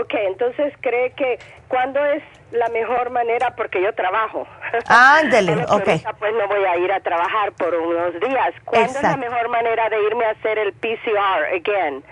ok, 0.00 0.14
entonces 0.28 0.72
cree 0.80 1.10
que 1.12 1.38
cuando 1.68 2.02
es 2.04 2.22
la 2.54 2.68
mejor 2.68 3.10
manera 3.10 3.54
porque 3.56 3.82
yo 3.82 3.92
trabajo. 3.94 4.46
Ándele, 4.86 5.64
ok. 5.68 5.88
Pues 6.18 6.32
no 6.34 6.48
voy 6.48 6.64
a 6.64 6.76
ir 6.78 6.92
a 6.92 7.00
trabajar 7.00 7.52
por 7.52 7.74
unos 7.74 8.14
días. 8.20 8.54
¿Cuándo 8.64 8.98
es 8.98 9.02
la 9.02 9.16
mejor 9.16 9.48
manera 9.48 9.88
de 9.88 10.02
irme 10.04 10.24
a 10.24 10.30
hacer 10.30 10.58
el 10.58 10.72
PCR 10.72 11.54
again? 11.54 12.04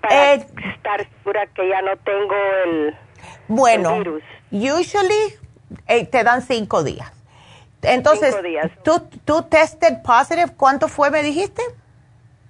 Para 0.00 0.34
eh, 0.34 0.46
estar 0.74 1.06
segura 1.08 1.46
que 1.46 1.68
ya 1.68 1.82
no 1.82 1.96
tengo 1.98 2.34
el, 2.64 2.96
bueno, 3.48 3.98
virus. 3.98 4.22
Usually 4.50 5.34
eh, 5.86 6.06
te 6.06 6.22
dan 6.22 6.42
cinco 6.42 6.82
días. 6.82 7.12
Entonces, 7.82 8.30
cinco 8.34 8.42
días. 8.42 8.70
¿tú, 8.82 9.08
¿tú 9.24 9.42
tested 9.42 10.02
positive? 10.02 10.52
¿Cuánto 10.56 10.88
fue, 10.88 11.10
me 11.10 11.22
dijiste? 11.22 11.62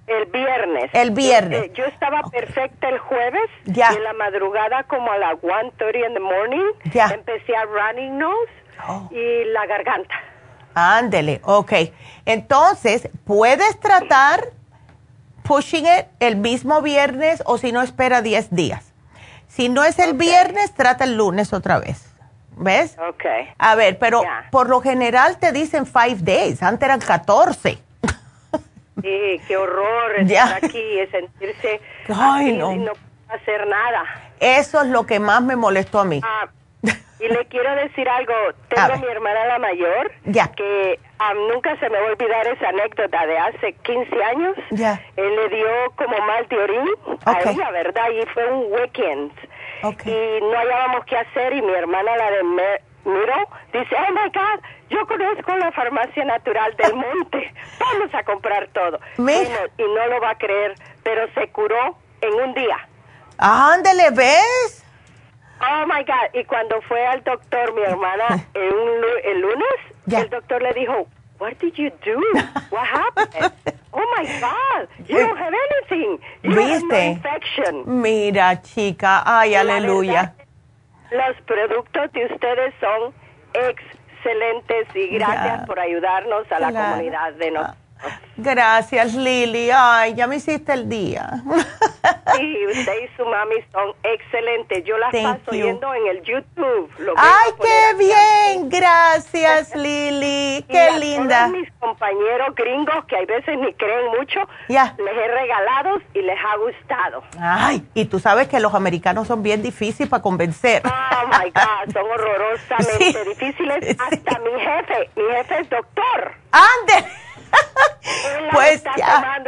El 0.07 0.25
viernes. 0.25 0.89
El 0.93 1.11
viernes. 1.11 1.73
Yo, 1.73 1.83
estaba 1.85 2.21
perfecta 2.23 2.87
el 2.87 2.97
jueves. 2.97 3.49
Ya. 3.65 3.91
Y 3.91 3.97
en 3.97 4.03
la 4.03 4.13
madrugada, 4.13 4.83
como 4.83 5.11
a 5.11 5.17
las 5.17 5.35
1.30 5.41 6.07
in 6.07 6.13
the 6.13 6.19
morning, 6.19 6.65
ya. 6.93 7.07
empecé 7.07 7.55
a 7.55 7.65
running 7.65 8.17
nose 8.17 8.51
oh. 8.87 9.09
y 9.11 9.43
la 9.51 9.65
garganta. 9.65 10.15
Ándele, 10.73 11.41
ok. 11.43 11.73
Entonces, 12.25 13.09
puedes 13.25 13.79
tratar 13.79 14.51
pushing 15.43 15.85
it 15.85 16.05
el 16.19 16.35
mismo 16.35 16.81
viernes 16.81 17.41
o 17.45 17.57
si 17.57 17.71
no, 17.71 17.81
espera 17.81 18.21
10 18.21 18.51
días. 18.51 18.93
Si 19.47 19.69
no 19.69 19.83
es 19.83 19.97
el 19.99 20.13
viernes, 20.13 20.73
trata 20.73 21.03
el 21.03 21.17
lunes 21.17 21.51
otra 21.51 21.79
vez. 21.79 22.13
¿Ves? 22.57 22.97
Ok. 23.09 23.25
A 23.57 23.75
ver, 23.75 23.99
pero 23.99 24.23
por 24.51 24.69
lo 24.69 24.81
general 24.81 25.37
te 25.37 25.51
dicen 25.51 25.85
5 25.85 26.17
days, 26.21 26.61
antes 26.63 26.85
eran 26.85 26.99
14. 26.99 27.86
Sí, 29.01 29.41
qué 29.47 29.57
horror 29.57 30.15
estar 30.17 30.63
aquí 30.63 30.79
y 30.79 31.07
sentirse 31.07 31.81
Ay, 32.09 32.53
no. 32.53 32.71
y 32.71 32.77
no 32.79 32.91
hacer 33.29 33.67
nada. 33.67 34.03
Eso 34.39 34.81
es 34.81 34.87
lo 34.87 35.05
que 35.05 35.19
más 35.19 35.41
me 35.41 35.55
molestó 35.55 35.99
a 35.99 36.05
mí. 36.05 36.21
Ah, 36.23 36.47
y 37.19 37.27
le 37.27 37.45
quiero 37.45 37.75
decir 37.75 38.07
algo. 38.07 38.33
Tengo 38.69 38.93
a, 38.93 38.97
mi 38.97 39.07
hermana 39.07 39.45
la 39.45 39.59
mayor, 39.59 40.11
ya. 40.25 40.51
que 40.51 40.99
nunca 41.51 41.75
se 41.79 41.89
me 41.89 41.99
va 41.99 42.07
a 42.07 42.11
olvidar 42.11 42.47
esa 42.47 42.69
anécdota 42.69 43.25
de 43.25 43.37
hace 43.37 43.73
15 43.73 44.23
años. 44.23 44.55
Ya. 44.71 45.01
Él 45.15 45.35
le 45.35 45.49
dio 45.49 45.67
como 45.95 46.17
mal 46.19 46.47
de 46.47 46.57
orín 46.57 46.87
a 47.25 47.39
ella, 47.41 47.71
¿verdad? 47.71 48.05
Y 48.11 48.25
fue 48.27 48.51
un 48.51 48.71
weekend. 48.71 49.31
Y 50.05 50.41
no 50.41 50.57
hallábamos 50.57 51.05
qué 51.05 51.17
hacer 51.17 51.53
y 51.53 51.61
mi 51.61 51.73
hermana, 51.73 52.15
la 52.17 52.31
de 52.31 52.43
Miro, 53.07 53.47
dice, 53.71 53.95
oh 53.95 54.13
my 54.13 54.29
God, 54.29 54.61
yo 54.89 55.07
conozco 55.07 55.55
la 55.55 55.71
farmacia 55.71 56.25
natural 56.25 56.75
del 56.75 56.93
monte, 57.05 57.53
vamos 57.79 58.13
a 58.13 58.23
comprar 58.23 58.67
todo. 58.73 58.99
y 59.17 59.81
no 59.81 60.07
lo 60.07 60.19
va 60.19 60.31
a 60.31 60.37
creer, 60.37 60.75
pero 61.03 61.25
se 61.33 61.47
curó 61.49 61.97
en 62.21 62.33
un 62.33 62.53
día. 62.53 62.77
Ándele, 63.37 64.11
¿ves? 64.11 64.83
Oh 65.61 65.85
my 65.87 66.03
God. 66.03 66.33
Y 66.33 66.43
cuando 66.45 66.81
fue 66.81 67.05
al 67.05 67.23
doctor, 67.23 67.73
mi 67.73 67.81
hermana, 67.83 68.25
el, 68.53 69.39
lunes, 69.41 69.79
el 70.11 70.29
doctor 70.29 70.61
le 70.61 70.73
dijo, 70.73 71.07
What 71.39 71.59
did 71.59 71.75
you 71.75 71.91
do? 72.03 72.19
What 72.71 72.87
happened? 72.87 73.53
oh 73.93 74.05
my 74.17 74.25
God, 74.41 74.87
you 75.07 75.17
don't 75.17 75.37
have 75.37 75.53
anything. 75.53 76.19
You 76.41 76.55
¿Viste? 76.55 77.05
infection. 77.05 77.83
Mira, 78.01 78.59
chica, 78.61 79.21
ay, 79.23 79.53
aleluya. 79.55 80.33
Los 81.11 81.41
productos 81.45 82.11
de 82.13 82.25
ustedes 82.25 82.73
son 82.79 83.13
ex 83.53 83.81
excelentes 84.17 84.87
y 84.95 85.07
gracias 85.15 85.65
por 85.65 85.79
ayudarnos 85.79 86.51
a 86.51 86.59
la 86.59 86.71
comunidad 86.71 87.33
de 87.33 87.51
nosotros. 87.51 87.86
Gracias, 88.37 89.15
Lili. 89.15 89.71
Ay, 89.73 90.13
ya 90.13 90.27
me 90.27 90.35
hiciste 90.35 90.71
el 90.71 90.87
día. 90.87 91.41
Sí, 92.35 92.67
usted 92.67 92.93
y 93.03 93.17
su 93.17 93.25
mami 93.25 93.55
son 93.71 93.93
excelentes. 94.03 94.83
Yo 94.85 94.95
las 94.99 95.11
paso 95.11 95.51
oyendo 95.51 95.91
en 95.95 96.07
el 96.07 96.21
YouTube. 96.21 96.89
Ay, 97.17 97.51
qué 97.59 97.97
bien. 97.97 98.69
Gracias, 98.69 99.75
Lili. 99.75 100.63
Qué 100.69 100.89
y 100.95 100.99
linda. 100.99 101.45
A 101.45 101.47
mis 101.47 101.71
compañeros 101.79 102.53
gringos 102.55 103.05
que 103.05 103.17
a 103.17 103.25
veces 103.25 103.57
ni 103.57 103.73
creen 103.73 104.11
mucho, 104.17 104.41
ya. 104.69 104.95
les 104.99 105.17
he 105.17 105.27
regalado 105.27 105.99
y 106.13 106.21
les 106.21 106.37
ha 106.37 106.57
gustado. 106.57 107.23
Ay, 107.39 107.83
y 107.95 108.05
tú 108.05 108.19
sabes 108.19 108.47
que 108.47 108.59
los 108.59 108.75
americanos 108.75 109.27
son 109.27 109.41
bien 109.41 109.63
difíciles 109.63 110.09
para 110.09 110.21
convencer. 110.21 110.83
Oh 110.85 111.27
my 111.27 111.49
God, 111.49 111.91
son 111.93 112.05
horrorosamente 112.05 113.25
difíciles. 113.25 113.97
Hasta 113.99 114.39
mi 114.39 114.59
jefe, 114.59 115.09
mi 115.15 115.23
jefe 115.35 115.59
es 115.61 115.69
doctor. 115.71 116.33
Ande 116.51 117.26
pues 118.51 118.83
ya. 118.97 119.41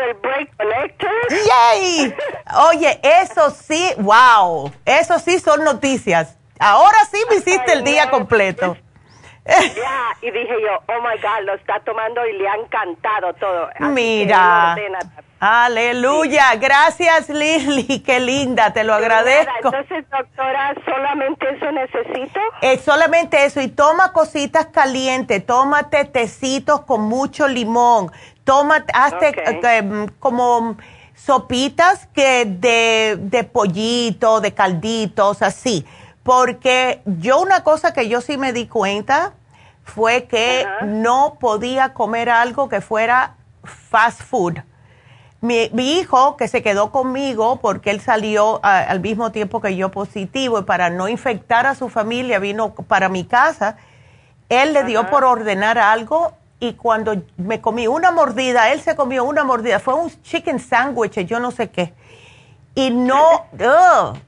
¡Yay! 1.29 2.15
Oye, 2.69 2.99
eso 3.03 3.51
sí, 3.51 3.93
wow, 3.97 4.71
eso 4.85 5.19
sí 5.19 5.39
son 5.39 5.63
noticias. 5.63 6.35
Ahora 6.59 6.97
sí 7.09 7.17
me 7.29 7.37
hiciste 7.37 7.73
el 7.73 7.83
día 7.83 8.09
completo. 8.09 8.75
Y 10.21 10.31
dije 10.31 10.55
yo, 10.61 10.81
oh 10.87 11.01
my 11.01 11.21
God, 11.21 11.45
lo 11.45 11.53
está 11.55 11.79
tomando 11.81 12.25
y 12.25 12.37
le 12.37 12.47
ha 12.47 12.55
encantado 12.55 13.33
todo. 13.33 13.69
Mira. 13.79 14.75
Aleluya, 15.41 16.55
gracias 16.55 17.29
Lili, 17.29 17.99
qué 18.05 18.19
linda, 18.19 18.73
te 18.73 18.83
lo 18.83 18.93
agradezco. 18.93 19.51
entonces, 19.63 20.03
doctora, 20.09 20.75
¿solamente 20.83 21.49
eso 21.49 21.71
necesito? 21.71 22.39
Es 22.61 22.81
solamente 22.81 23.45
eso, 23.45 23.61
y 23.61 23.69
toma 23.69 24.11
cositas 24.11 24.65
calientes, 24.65 25.45
tómate 25.45 26.03
tecitos 26.03 26.81
con 26.81 27.03
mucho 27.03 27.47
limón, 27.47 28.11
Toma, 28.43 28.83
hazte 28.93 29.31
eh, 29.45 30.07
como 30.19 30.75
sopitas 31.15 32.07
que 32.07 32.45
de, 32.45 33.17
de 33.19 33.43
pollito, 33.43 34.41
de 34.41 34.53
calditos, 34.55 35.43
así. 35.43 35.85
Porque 36.23 37.01
yo 37.05 37.39
una 37.39 37.63
cosa 37.63 37.93
que 37.93 38.09
yo 38.09 38.21
sí 38.21 38.37
me 38.37 38.51
di 38.51 38.67
cuenta 38.67 39.33
fue 39.89 40.25
que 40.25 40.65
no 40.85 41.37
podía 41.39 41.93
comer 41.93 42.29
algo 42.29 42.69
que 42.69 42.79
fuera 42.79 43.35
fast 43.63 44.21
food. 44.21 44.59
Mi, 45.41 45.69
hijo, 45.73 46.35
que 46.35 46.47
se 46.47 46.61
quedó 46.61 46.91
conmigo 46.91 47.59
porque 47.61 47.91
él 47.91 48.01
salió 48.01 48.59
al 48.63 48.99
mismo 48.99 49.31
tiempo 49.31 49.61
que 49.61 49.75
yo 49.75 49.89
positivo 49.89 50.59
y 50.59 50.63
para 50.63 50.89
no 50.89 51.07
infectar 51.07 51.65
a 51.65 51.75
su 51.75 51.89
familia 51.89 52.39
vino 52.39 52.73
para 52.73 53.07
mi 53.07 53.23
casa, 53.23 53.77
él 54.49 54.73
le 54.73 54.83
dio 54.83 55.09
por 55.09 55.23
ordenar 55.23 55.77
algo 55.77 56.33
y 56.59 56.73
cuando 56.73 57.21
me 57.37 57.61
comí 57.61 57.87
una 57.87 58.11
mordida, 58.11 58.71
él 58.73 58.81
se 58.81 58.97
comió 58.97 59.23
una 59.23 59.45
mordida, 59.45 59.79
fue 59.79 59.93
un 59.93 60.11
chicken 60.23 60.59
sandwich, 60.59 61.19
yo 61.19 61.39
no 61.39 61.51
sé 61.51 61.69
qué. 61.69 61.93
Y 62.75 62.91
no, 62.91 63.45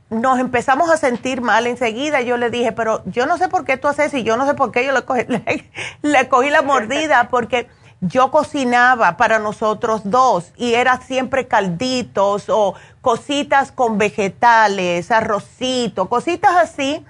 nos 0.09 0.39
empezamos 0.39 0.89
a 0.89 0.97
sentir 0.97 1.41
mal 1.41 1.68
enseguida. 1.68 2.22
Yo 2.22 2.38
le 2.38 2.49
dije, 2.49 2.72
pero 2.72 3.01
yo 3.05 3.26
no 3.26 3.38
sé 3.38 3.47
por 3.47 3.65
qué 3.65 3.77
tú 3.77 3.88
haces 3.88 4.13
y 4.13 4.23
yo 4.23 4.35
no 4.35 4.45
sé 4.45 4.55
por 4.55 4.72
qué 4.72 4.85
yo 4.85 4.91
le 4.91 5.03
cogí, 5.03 5.23
le 6.01 6.30
cogí 6.30 6.49
la 6.49 6.61
mordida, 6.61 7.30
porque 7.30 7.69
yo 8.01 8.31
cocinaba 8.31 9.15
para 9.15 9.38
nosotros 9.38 10.01
dos 10.05 10.51
y 10.57 10.73
era 10.73 10.99
siempre 11.01 11.47
calditos 11.47 12.45
o 12.49 12.73
cositas 12.99 13.72
con 13.72 13.99
vegetales, 13.99 15.11
arrocito, 15.11 16.09
cositas 16.09 16.55
así 16.55 17.05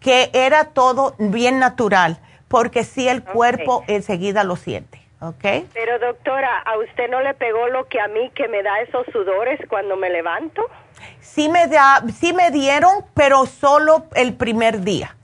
que 0.00 0.30
era 0.32 0.64
todo 0.64 1.14
bien 1.18 1.58
natural, 1.58 2.18
porque 2.48 2.84
si 2.84 3.06
el 3.06 3.22
cuerpo 3.22 3.84
enseguida 3.86 4.44
lo 4.44 4.56
siente, 4.56 4.99
¿ok? 5.20 5.68
Pero 5.72 5.98
doctora, 5.98 6.58
¿a 6.60 6.78
usted 6.78 7.08
no 7.10 7.20
le 7.20 7.34
pegó 7.34 7.68
lo 7.68 7.86
que 7.88 8.00
a 8.00 8.08
mí 8.08 8.30
que 8.34 8.48
me 8.48 8.62
da 8.62 8.80
esos 8.80 9.06
sudores 9.12 9.60
cuando 9.68 9.96
me 9.96 10.10
levanto? 10.10 10.62
Sí 11.20 11.48
me, 11.48 11.66
da, 11.66 12.02
sí 12.18 12.32
me 12.32 12.50
dieron, 12.50 13.04
pero 13.14 13.46
solo 13.46 14.06
el 14.14 14.34
primer 14.34 14.80
día. 14.80 15.16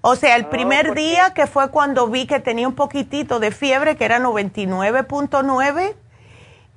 O 0.00 0.16
sea, 0.16 0.36
el 0.36 0.46
oh, 0.46 0.50
primer 0.50 0.94
día 0.94 1.32
que 1.34 1.46
fue 1.46 1.70
cuando 1.70 2.08
vi 2.08 2.26
que 2.26 2.40
tenía 2.40 2.66
un 2.66 2.74
poquitito 2.74 3.38
de 3.38 3.52
fiebre, 3.52 3.96
que 3.96 4.04
era 4.04 4.18
99.9, 4.18 5.94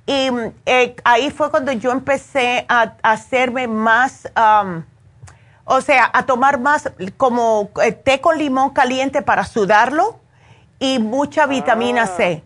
y 0.06 0.30
eh, 0.66 0.94
ahí 1.02 1.30
fue 1.32 1.50
cuando 1.50 1.72
yo 1.72 1.90
empecé 1.90 2.64
a, 2.68 2.94
hacerme 3.02 3.66
más, 3.66 4.30
o 5.64 5.80
sea, 5.80 6.08
a 6.12 6.24
tomar 6.24 6.60
más 6.60 6.92
como 7.16 7.70
eh, 7.82 7.90
té 7.90 8.20
con 8.20 8.38
limón 8.38 8.70
caliente 8.70 9.22
para 9.22 9.44
sudarlo 9.44 10.20
y 10.78 11.00
mucha 11.00 11.46
vitamina 11.46 12.06
C. 12.06 12.44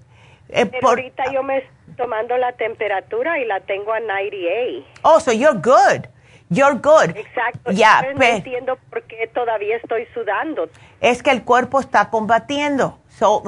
Eh, 0.53 0.67
Pero 0.67 0.89
ahorita 0.89 1.33
yo 1.33 1.43
me 1.43 1.59
estoy 1.59 1.95
tomando 1.97 2.37
la 2.37 2.53
temperatura 2.53 3.39
y 3.39 3.47
la 3.47 3.61
tengo 3.61 3.93
a 3.93 4.01
98. 4.01 4.87
Oh, 5.03 5.21
so 5.21 5.33
you're 5.33 5.59
good. 5.59 6.07
You're 6.49 6.75
good. 6.75 7.17
Exacto. 7.17 7.71
Ya, 7.71 8.03
no 8.15 8.25
entiendo 8.25 8.77
por 8.91 9.03
qué 9.05 9.29
todavía 9.29 9.77
estoy 9.77 10.07
sudando. 10.13 10.69
Es 11.01 11.23
que 11.23 11.31
el 11.31 11.45
cuerpo 11.45 11.79
está 11.79 12.11
combatiendo. 12.11 12.99
So, 13.09 13.43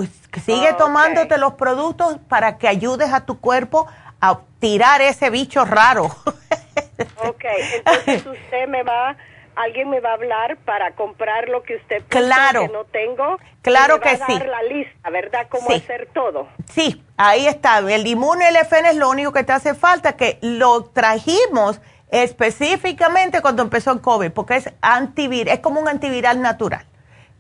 sigue 0.45 0.73
tomándote 0.74 1.37
los 1.39 1.55
productos 1.55 2.19
para 2.29 2.59
que 2.59 2.69
ayudes 2.69 3.12
a 3.12 3.27
tu 3.27 3.41
cuerpo 3.41 3.89
a 4.20 4.41
tirar 4.61 5.01
ese 5.01 5.31
bicho 5.31 5.65
raro. 5.65 6.05
ok, 7.24 7.45
entonces 7.85 8.27
usted 8.45 8.69
me 8.69 8.85
va, 8.85 9.16
alguien 9.57 9.91
me 9.91 10.01
va 10.01 10.11
a 10.11 10.15
hablar 10.15 10.57
para 10.59 10.93
comprar 10.93 11.49
lo 11.49 11.62
que 11.62 11.77
usted 11.77 12.03
claro. 12.09 12.66
que 12.66 12.73
no 12.73 12.85
tengo. 12.85 13.39
Claro 13.62 14.01
que 14.01 14.16
sí. 14.16 14.39
dar 14.39 14.47
la 14.49 14.62
lista, 14.65 15.11
¿verdad? 15.11 15.47
Cómo 15.49 15.70
hacer 15.70 16.09
todo. 16.12 16.49
Sí, 16.70 17.05
ahí 17.16 17.47
está. 17.47 17.79
El 17.79 18.07
inmune 18.07 18.51
LFN 18.51 18.91
es 18.91 18.97
lo 18.97 19.09
único 19.11 19.33
que 19.33 19.45
te 19.45 19.53
hace 19.53 19.74
falta, 19.74 20.16
que 20.16 20.39
lo 20.43 20.85
trajimos 20.85 21.81
específicamente 22.11 23.41
cuando 23.41 23.62
empezó 23.62 23.93
el 23.93 24.01
COVID, 24.01 24.31
porque 24.33 24.57
es 24.57 24.70
antiviral, 24.83 25.55
es 25.55 25.61
como 25.61 25.81
un 25.81 25.89
antiviral 25.89 26.41
natural. 26.41 26.85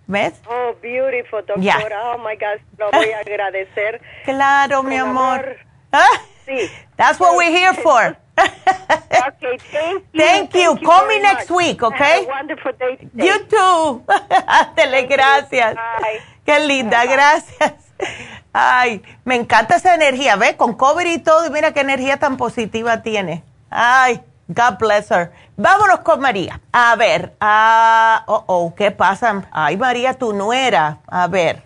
¿Ves? 0.06 0.34
Oh, 0.48 0.74
beautiful, 0.82 1.44
doctora. 1.46 2.14
Oh, 2.14 2.18
my 2.18 2.36
God, 2.36 2.60
lo 2.78 2.90
voy 2.90 3.10
a 3.10 3.18
agradecer. 3.20 4.00
claro, 4.24 4.82
mi 4.82 4.96
amor. 4.96 5.56
Ah, 5.92 6.06
sí. 6.44 6.70
That's 6.96 7.20
what 7.20 7.36
we're 7.36 7.54
here 7.56 7.74
for. 7.74 8.16
Okay, 8.38 9.58
thank 9.70 10.04
you. 10.12 10.20
Thank 10.20 10.54
you. 10.54 10.76
Call 10.84 11.06
me 11.06 11.20
next 11.20 11.50
week, 11.50 11.82
okay? 11.82 12.24
Have 12.24 12.24
a 12.24 12.28
wonderful 12.28 12.72
day 12.78 13.08
You 13.14 13.44
too. 13.48 14.02
Dele 14.76 15.06
gracias. 15.06 15.76
Qué 16.44 16.60
linda, 16.60 17.04
gracias. 17.04 17.74
Ay, 18.52 19.02
me 19.24 19.36
encanta 19.36 19.76
esa 19.76 19.94
energía, 19.94 20.36
¿ves? 20.36 20.56
Con 20.56 20.74
COVID 20.74 21.06
y 21.06 21.18
todo, 21.18 21.46
y 21.46 21.50
mira 21.50 21.72
qué 21.72 21.80
energía 21.80 22.18
tan 22.18 22.36
positiva 22.36 23.02
tiene. 23.02 23.44
Ay. 23.70 24.20
God 24.48 24.78
bless 24.78 25.10
her. 25.10 25.30
Vámonos 25.56 26.00
con 26.00 26.20
María. 26.20 26.60
A 26.72 26.96
ver, 26.96 27.32
ah, 27.40 28.24
oh, 28.26 28.44
oh, 28.46 28.74
¿qué 28.74 28.90
pasa? 28.90 29.48
Ay, 29.50 29.76
María, 29.76 30.14
tu 30.14 30.32
nuera. 30.32 30.98
A 31.06 31.26
ver. 31.28 31.62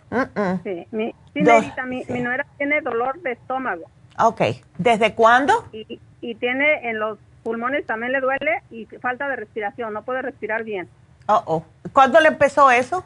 Sí, 0.63 0.87
mi, 0.91 1.15
mi, 1.35 2.21
nuera 2.21 2.47
tiene 2.59 2.81
dolor 2.81 3.21
de 3.23 3.33
estómago. 3.33 3.91
Ok. 4.19 4.41
¿Desde 4.79 5.15
cuándo? 5.15 5.65
Y, 5.73 6.01
y 6.21 6.35
tiene 6.35 6.89
en 6.89 6.99
los 6.99 7.19
pulmones 7.43 7.87
también 7.87 8.11
le 8.11 8.21
duele 8.21 8.63
y 8.73 8.87
falta 9.01 9.29
de 9.29 9.37
respiración, 9.37 9.93
no 9.93 10.03
puede 10.03 10.21
respirar 10.21 10.65
bien. 10.65 10.89
Oh, 11.29 11.43
oh. 11.47 11.65
¿Cuándo 11.93 12.19
le 12.21 12.29
empezó 12.29 12.71
eso? 12.73 13.05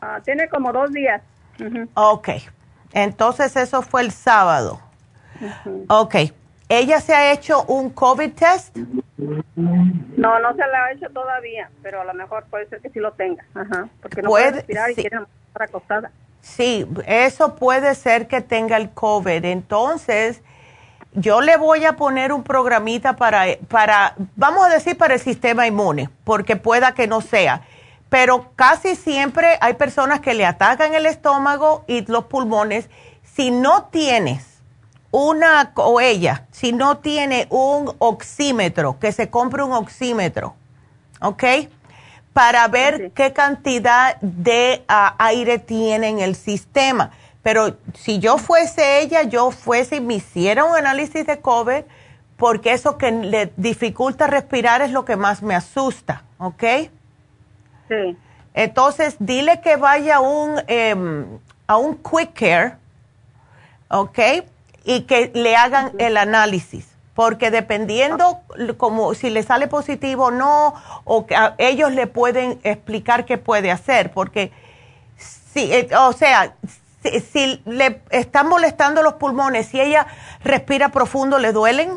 Ah, 0.00 0.20
tiene 0.24 0.48
como 0.48 0.72
dos 0.72 0.90
días. 0.92 1.22
Ok. 1.94 2.30
Entonces 2.92 3.56
eso 3.56 3.82
fue 3.82 4.02
el 4.02 4.10
sábado. 4.10 4.80
Ok. 5.88 6.16
¿Ella 6.68 7.00
se 7.00 7.14
ha 7.14 7.32
hecho 7.32 7.62
un 7.64 7.90
COVID 7.90 8.32
test? 8.32 8.76
No, 9.16 10.40
no 10.40 10.52
se 10.54 10.66
la 10.66 10.84
ha 10.84 10.92
hecho 10.92 11.08
todavía, 11.10 11.70
pero 11.82 12.00
a 12.00 12.04
lo 12.04 12.14
mejor 12.14 12.44
puede 12.50 12.66
ser 12.68 12.80
que 12.80 12.90
sí 12.90 12.98
lo 12.98 13.12
tenga, 13.12 13.44
Ajá, 13.54 13.88
porque 14.02 14.20
no 14.22 14.30
puede, 14.30 14.50
respirar 14.50 14.90
y 14.90 14.94
quiere 14.96 15.18
estar 15.46 15.62
acostada. 15.62 16.10
Sí, 16.40 16.86
eso 17.06 17.54
puede 17.54 17.94
ser 17.94 18.26
que 18.26 18.40
tenga 18.40 18.76
el 18.76 18.90
COVID. 18.90 19.44
Entonces, 19.44 20.42
yo 21.16 21.40
le 21.40 21.56
voy 21.56 21.84
a 21.86 21.96
poner 21.96 22.32
un 22.32 22.42
programita 22.42 23.16
para, 23.16 23.46
para, 23.68 24.14
vamos 24.36 24.66
a 24.66 24.68
decir, 24.68 24.96
para 24.96 25.14
el 25.14 25.20
sistema 25.20 25.66
inmune, 25.66 26.10
porque 26.24 26.56
pueda 26.56 26.92
que 26.92 27.06
no 27.06 27.22
sea. 27.22 27.62
Pero 28.10 28.52
casi 28.54 28.94
siempre 28.94 29.58
hay 29.60 29.74
personas 29.74 30.20
que 30.20 30.34
le 30.34 30.44
atacan 30.44 30.94
el 30.94 31.06
estómago 31.06 31.84
y 31.88 32.04
los 32.06 32.26
pulmones. 32.26 32.88
Si 33.34 33.50
no 33.50 33.84
tienes 33.84 34.44
una 35.10 35.72
o 35.76 36.00
ella, 36.00 36.46
si 36.52 36.72
no 36.72 36.98
tiene 36.98 37.46
un 37.48 37.94
oxímetro, 37.98 38.98
que 39.00 39.10
se 39.10 39.30
compre 39.30 39.62
un 39.62 39.72
oxímetro, 39.72 40.54
¿ok? 41.22 41.44
Para 42.34 42.68
ver 42.68 43.12
qué 43.12 43.32
cantidad 43.32 44.16
de 44.20 44.84
ah, 44.88 45.14
aire 45.18 45.58
tiene 45.58 46.08
en 46.08 46.20
el 46.20 46.36
sistema. 46.36 47.10
Pero 47.46 47.76
si 47.94 48.18
yo 48.18 48.38
fuese 48.38 49.02
ella, 49.02 49.22
yo 49.22 49.52
fuese 49.52 49.98
y 49.98 50.00
me 50.00 50.14
hiciera 50.14 50.64
un 50.64 50.74
análisis 50.74 51.24
de 51.24 51.38
COVID, 51.40 51.84
porque 52.36 52.72
eso 52.72 52.98
que 52.98 53.12
le 53.12 53.52
dificulta 53.56 54.26
respirar 54.26 54.82
es 54.82 54.90
lo 54.90 55.04
que 55.04 55.14
más 55.14 55.44
me 55.44 55.54
asusta, 55.54 56.24
¿ok? 56.38 56.64
Sí. 57.88 58.18
Entonces, 58.52 59.14
dile 59.20 59.60
que 59.60 59.76
vaya 59.76 60.16
a 60.16 60.20
un, 60.22 60.60
em, 60.66 61.38
a 61.68 61.76
un 61.76 61.96
quick 61.98 62.32
care, 62.34 62.78
¿ok? 63.90 64.18
y 64.82 65.02
que 65.02 65.30
le 65.32 65.54
hagan 65.54 65.92
el 65.98 66.16
análisis, 66.16 66.88
porque 67.14 67.52
dependiendo 67.52 68.40
como 68.76 69.14
si 69.14 69.30
le 69.30 69.44
sale 69.44 69.68
positivo 69.68 70.26
o 70.26 70.30
no, 70.32 70.74
o 71.04 71.26
que 71.26 71.36
ellos 71.58 71.92
le 71.92 72.08
pueden 72.08 72.58
explicar 72.64 73.24
qué 73.24 73.38
puede 73.38 73.70
hacer, 73.70 74.10
porque 74.10 74.50
si, 75.16 75.72
eh, 75.72 75.88
o 75.96 76.12
sea, 76.12 76.56
si, 77.20 77.62
le 77.64 78.02
están 78.10 78.48
molestando 78.48 79.02
los 79.02 79.14
pulmones, 79.14 79.66
si 79.66 79.80
ella 79.80 80.06
respira 80.42 80.90
profundo, 80.90 81.38
¿le 81.38 81.52
duelen? 81.52 81.90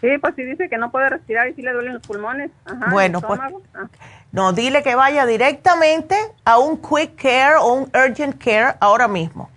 Sí, 0.00 0.18
pues 0.20 0.34
si 0.34 0.42
dice 0.42 0.68
que 0.68 0.78
no 0.78 0.90
puede 0.90 1.10
respirar 1.10 1.48
y 1.48 1.54
si 1.54 1.62
le 1.62 1.72
duelen 1.72 1.94
los 1.94 2.02
pulmones. 2.02 2.50
bueno, 2.90 3.20
pues 3.20 3.40
ah. 3.40 3.86
no, 4.32 4.52
dile 4.52 4.82
que 4.82 4.96
vaya 4.96 5.26
directamente 5.26 6.16
a 6.44 6.58
un 6.58 6.76
quick 6.76 7.14
care 7.14 7.54
o 7.60 7.72
un 7.74 7.90
urgent 7.94 8.42
care 8.42 8.74
ahora 8.80 9.06
mismo. 9.06 9.48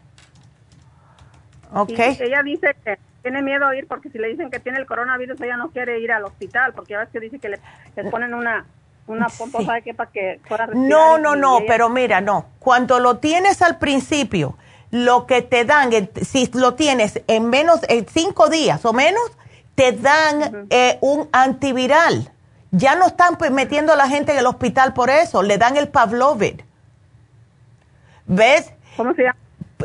Okay. 1.73 2.15
ella 2.22 2.41
dice 2.44 2.76
que 2.86 2.98
tiene 3.23 3.41
miedo 3.41 3.65
a 3.65 3.76
ir 3.76 3.88
porque 3.88 4.10
si 4.10 4.19
le 4.19 4.27
dicen 4.27 4.52
que 4.52 4.60
tiene 4.60 4.77
el 4.77 4.86
coronavirus, 4.86 5.41
ella 5.41 5.57
no 5.57 5.72
quiere 5.72 5.99
ir 5.99 6.11
al 6.11 6.26
hospital 6.26 6.73
porque 6.73 6.95
ves 6.95 7.10
que 7.10 7.19
dice 7.19 7.40
que 7.40 7.49
le, 7.49 7.60
ponen 8.11 8.36
una, 8.36 8.68
una 9.07 9.27
pompa, 9.38 9.64
¿sabe 9.64 9.82
qué? 9.82 9.94
Para 9.94 10.11
que 10.11 10.40
fuera 10.48 10.68
No, 10.68 11.18
no, 11.18 11.36
no, 11.36 11.60
pero 11.68 11.90
mira, 11.90 12.22
no. 12.22 12.45
Cuando 12.60 12.99
lo 12.99 13.18
tienes 13.18 13.61
al 13.61 13.77
principio, 13.77 14.57
lo 14.91 15.26
que 15.26 15.41
te 15.41 15.65
dan, 15.65 15.91
si 16.22 16.49
lo 16.53 16.76
tienes 16.76 17.22
en 17.27 17.49
menos, 17.49 17.82
de 17.82 18.06
cinco 18.11 18.49
días 18.49 18.86
o 18.86 18.94
menos, 18.94 19.23
te 19.76 19.91
dan 19.91 20.68
eh, 20.69 20.98
un 21.02 21.27
antiviral. 21.32 22.32
Ya 22.72 22.95
no 22.95 23.07
están 23.07 23.38
pues, 23.38 23.52
metiendo 23.52 23.94
a 23.94 23.95
la 23.95 24.07
gente 24.07 24.32
en 24.32 24.40
el 24.40 24.45
hospital 24.45 24.94
por 24.94 25.10
eso, 25.10 25.44
le 25.44 25.57
dan 25.57 25.77
el 25.77 25.88
Pavlovid. 25.88 26.61
¿Ves? 28.26 28.72
¿Cómo 28.98 29.14
se 29.14 29.23
llama? 29.23 29.38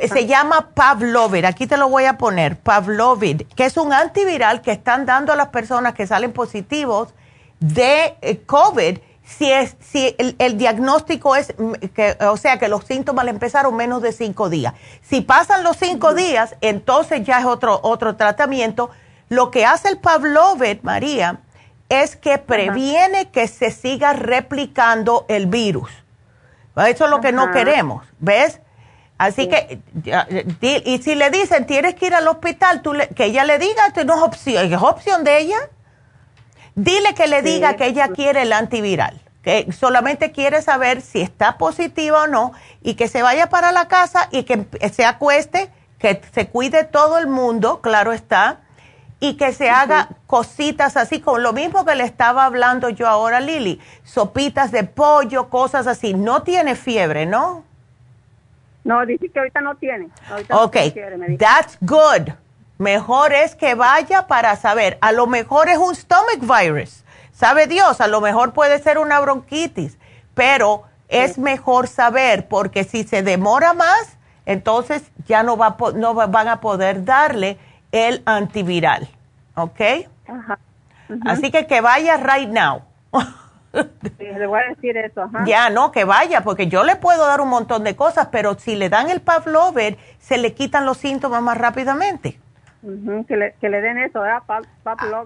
se 0.08 0.26
llama 0.26 0.70
Pavlovid, 0.74 1.44
aquí 1.44 1.66
te 1.66 1.76
lo 1.76 1.88
voy 1.88 2.04
a 2.04 2.16
poner, 2.16 2.56
Pavlovid, 2.56 3.42
que 3.54 3.64
es 3.64 3.76
un 3.76 3.92
antiviral 3.92 4.62
que 4.62 4.70
están 4.70 5.04
dando 5.04 5.32
a 5.32 5.36
las 5.36 5.48
personas 5.48 5.94
que 5.94 6.06
salen 6.06 6.32
positivos 6.32 7.12
de 7.58 8.14
eh, 8.22 8.40
COVID 8.46 8.98
si, 9.38 9.50
es, 9.50 9.76
si 9.80 10.14
el, 10.18 10.58
diagnóstico 10.58 11.36
es, 11.36 11.54
mm, 11.56 11.72
que, 11.94 12.16
o 12.20 12.36
sea, 12.36 12.58
que 12.58 12.68
los 12.68 12.84
síntomas 12.84 13.24
le 13.24 13.30
empezaron 13.30 13.74
menos 13.76 14.02
de 14.02 14.12
cinco 14.12 14.50
días. 14.50 14.74
Si 15.02 15.20
pasan 15.20 15.62
los 15.62 15.76
cinco 15.76 16.14
días, 16.14 16.56
entonces 16.60 17.24
ya 17.24 17.38
es 17.38 17.44
otro, 17.44 17.80
otro 17.82 18.16
tratamiento. 18.16 18.90
Lo 19.28 19.50
que 19.50 19.64
hace 19.64 19.88
el 19.88 19.98
Pavlovid, 19.98 20.82
María, 20.82 21.40
es 21.88 22.16
que 22.16 22.38
previene 22.38 23.30
que 23.30 23.48
se 23.48 23.70
siga 23.70 24.12
replicando 24.12 25.26
el 25.28 25.46
virus. 25.46 25.90
Eso 26.76 27.04
es 27.04 27.10
lo 27.10 27.20
que 27.20 27.32
no 27.32 27.50
queremos, 27.50 28.06
¿ves? 28.18 28.60
Así 29.18 29.48
que, 29.48 29.80
y 30.62 31.02
si 31.02 31.14
le 31.14 31.30
dicen, 31.30 31.66
tienes 31.66 31.94
que 31.94 32.06
ir 32.06 32.14
al 32.14 32.26
hospital, 32.26 32.80
tú 32.80 32.94
que 33.14 33.26
ella 33.26 33.44
le 33.44 33.58
diga, 33.58 33.86
esto 33.86 34.02
no 34.04 34.16
es 34.16 34.22
opción, 34.22 34.72
es 34.72 34.80
opción 34.80 35.24
de 35.24 35.38
ella. 35.40 35.58
Dile 36.82 37.14
que 37.14 37.26
le 37.26 37.42
diga 37.42 37.76
que 37.76 37.84
ella 37.84 38.08
quiere 38.08 38.40
el 38.40 38.54
antiviral, 38.54 39.20
que 39.42 39.70
solamente 39.70 40.32
quiere 40.32 40.62
saber 40.62 41.02
si 41.02 41.20
está 41.20 41.58
positiva 41.58 42.22
o 42.22 42.26
no 42.26 42.52
y 42.80 42.94
que 42.94 43.06
se 43.06 43.20
vaya 43.20 43.50
para 43.50 43.70
la 43.70 43.86
casa 43.86 44.30
y 44.30 44.44
que 44.44 44.64
se 44.90 45.04
acueste, 45.04 45.68
que 45.98 46.22
se 46.32 46.48
cuide 46.48 46.84
todo 46.84 47.18
el 47.18 47.26
mundo, 47.26 47.82
claro 47.82 48.14
está, 48.14 48.60
y 49.20 49.34
que 49.36 49.52
se 49.52 49.68
haga 49.68 50.08
cositas 50.26 50.96
así, 50.96 51.20
con 51.20 51.42
lo 51.42 51.52
mismo 51.52 51.84
que 51.84 51.94
le 51.96 52.04
estaba 52.04 52.46
hablando 52.46 52.88
yo 52.88 53.06
ahora 53.06 53.36
a 53.36 53.40
Lili, 53.40 53.78
sopitas 54.02 54.72
de 54.72 54.84
pollo, 54.84 55.50
cosas 55.50 55.86
así. 55.86 56.14
No 56.14 56.44
tiene 56.44 56.76
fiebre, 56.76 57.26
¿no? 57.26 57.62
No, 58.84 59.04
dice 59.04 59.28
que 59.28 59.38
ahorita 59.38 59.60
no 59.60 59.74
tiene. 59.74 60.08
ok, 60.48 60.76
that's 61.38 61.76
good. 61.82 62.32
Mejor 62.80 63.34
es 63.34 63.56
que 63.56 63.74
vaya 63.74 64.26
para 64.26 64.56
saber. 64.56 64.96
A 65.02 65.12
lo 65.12 65.26
mejor 65.26 65.68
es 65.68 65.76
un 65.76 65.94
stomach 65.94 66.40
virus. 66.40 67.04
Sabe 67.30 67.66
Dios, 67.66 68.00
a 68.00 68.06
lo 68.06 68.22
mejor 68.22 68.54
puede 68.54 68.78
ser 68.78 68.96
una 68.96 69.20
bronquitis, 69.20 69.98
pero 70.32 70.84
es 71.06 71.36
mejor 71.36 71.88
saber 71.88 72.48
porque 72.48 72.84
si 72.84 73.04
se 73.04 73.22
demora 73.22 73.74
más, 73.74 74.16
entonces 74.46 75.02
ya 75.26 75.42
no, 75.42 75.58
va, 75.58 75.76
no 75.94 76.14
van 76.14 76.48
a 76.48 76.62
poder 76.62 77.04
darle 77.04 77.58
el 77.92 78.22
antiviral. 78.24 79.10
¿Ok? 79.56 79.80
Ajá. 80.26 80.58
Así 81.26 81.50
que 81.50 81.66
que 81.66 81.82
vaya 81.82 82.16
right 82.16 82.48
now. 82.48 82.80
le 84.18 84.46
voy 84.46 84.58
a 84.58 84.68
decir 84.70 84.96
eso. 84.96 85.20
Ajá. 85.20 85.44
Ya, 85.44 85.68
no, 85.68 85.92
que 85.92 86.04
vaya, 86.04 86.40
porque 86.44 86.66
yo 86.66 86.82
le 86.84 86.96
puedo 86.96 87.26
dar 87.26 87.42
un 87.42 87.50
montón 87.50 87.84
de 87.84 87.94
cosas, 87.94 88.28
pero 88.32 88.58
si 88.58 88.74
le 88.74 88.88
dan 88.88 89.10
el 89.10 89.20
Pavlover, 89.20 89.98
se 90.18 90.38
le 90.38 90.54
quitan 90.54 90.86
los 90.86 90.96
síntomas 90.96 91.42
más 91.42 91.58
rápidamente. 91.58 92.40
Que, 92.82 93.36
le, 93.36 93.54
que, 93.60 93.68
le, 93.68 93.80
den 93.80 93.98
eso, 93.98 94.20
¿verdad? 94.20 94.42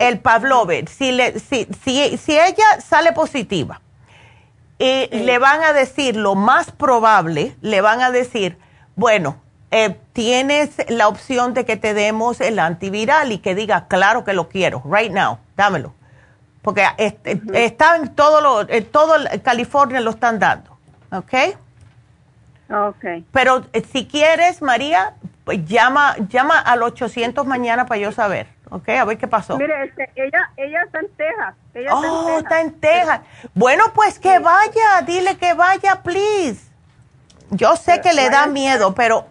El 0.01 0.19
Pavlover. 0.19 0.89
Si, 0.89 1.13
le, 1.13 1.39
si, 1.39 1.67
si, 1.85 2.17
si 2.17 2.33
ella 2.33 2.81
sale 2.81 3.13
positiva, 3.13 3.81
y 4.79 5.07
le 5.11 5.39
van 5.39 5.63
a 5.63 5.73
decir, 5.73 6.17
lo 6.17 6.35
más 6.35 6.73
probable, 6.73 7.57
le 7.61 7.81
van 7.81 8.01
a 8.01 8.11
decir, 8.11 8.59
bueno, 8.97 9.37
eh, 9.71 9.97
tienes 10.13 10.71
la 10.89 11.09
opción 11.09 11.55
de 11.55 11.65
que 11.65 11.77
te 11.77 11.95
demos 11.95 12.41
el 12.41 12.59
antiviral 12.59 13.33
y 13.33 13.39
que 13.39 13.55
diga, 13.55 13.87
claro 13.89 14.25
que 14.25 14.33
lo 14.33 14.49
quiero, 14.49 14.83
right 14.85 15.13
now, 15.13 15.39
dámelo. 15.57 15.95
Porque 16.63 16.87
este, 16.97 17.41
está 17.53 17.97
en 17.97 18.15
todo, 18.15 18.41
lo, 18.41 18.69
en 18.69 18.85
todo 18.87 19.15
California 19.43 20.01
lo 20.01 20.11
están 20.11 20.39
dando, 20.39 20.79
¿ok? 21.13 21.35
Ok. 22.71 23.05
Pero 23.33 23.65
eh, 23.73 23.83
si 23.93 24.07
quieres, 24.07 24.63
María, 24.63 25.15
pues 25.45 25.65
llama, 25.67 26.17
llama 26.29 26.59
al 26.59 26.83
800 26.83 27.47
mañana 27.47 27.87
para 27.87 28.01
yo 28.01 28.13
saber, 28.13 28.49
¿ok? 28.71 28.89
A 28.89 29.05
ver 29.05 29.19
qué 29.19 29.29
pasó. 29.29 29.59
Mire, 29.59 29.85
este, 29.85 30.11
ella, 30.17 30.51
ella 30.57 30.83
está 30.85 31.01
en 31.01 31.09
Texas. 31.15 31.55
Ella 31.75 31.95
oh, 31.95 32.39
está 32.39 32.61
en 32.61 32.73
Texas. 32.81 33.21
Bueno, 33.53 33.85
pues 33.95 34.19
que 34.19 34.39
vaya, 34.39 35.03
dile 35.07 35.37
que 35.37 35.53
vaya, 35.53 36.03
please. 36.03 36.73
Yo 37.51 37.77
sé 37.77 38.01
que 38.01 38.15
le 38.15 38.31
da 38.31 38.47
miedo, 38.47 38.95
pero 38.95 39.27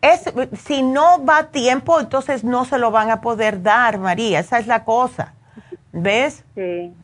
es, 0.00 0.32
si 0.64 0.82
no 0.82 1.24
va 1.24 1.38
a 1.38 1.46
tiempo, 1.48 1.98
entonces 1.98 2.44
no 2.44 2.64
se 2.64 2.78
lo 2.78 2.92
van 2.92 3.10
a 3.10 3.20
poder 3.20 3.62
dar, 3.62 3.98
María. 3.98 4.38
Esa 4.38 4.58
es 4.58 4.68
la 4.68 4.84
cosa. 4.84 5.34
¿Ves? 5.90 6.44
Sí. 6.54 6.94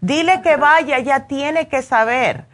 Dile 0.00 0.42
que 0.42 0.56
vaya, 0.56 0.98
ya 0.98 1.26
tiene 1.26 1.68
que 1.68 1.82
saber. 1.82 2.44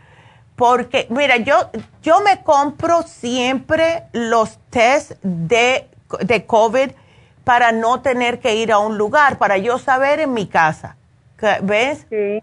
Porque, 0.56 1.06
mira, 1.10 1.36
yo, 1.38 1.70
yo 2.02 2.20
me 2.20 2.42
compro 2.42 3.02
siempre 3.02 4.04
los 4.12 4.58
test 4.70 5.12
de, 5.22 5.88
de 6.20 6.46
COVID 6.46 6.90
para 7.42 7.72
no 7.72 8.00
tener 8.00 8.40
que 8.40 8.54
ir 8.54 8.72
a 8.72 8.78
un 8.78 8.96
lugar, 8.96 9.38
para 9.38 9.58
yo 9.58 9.78
saber 9.78 10.20
en 10.20 10.32
mi 10.32 10.46
casa. 10.46 10.96
¿Ves? 11.62 12.06
Sí. 12.08 12.42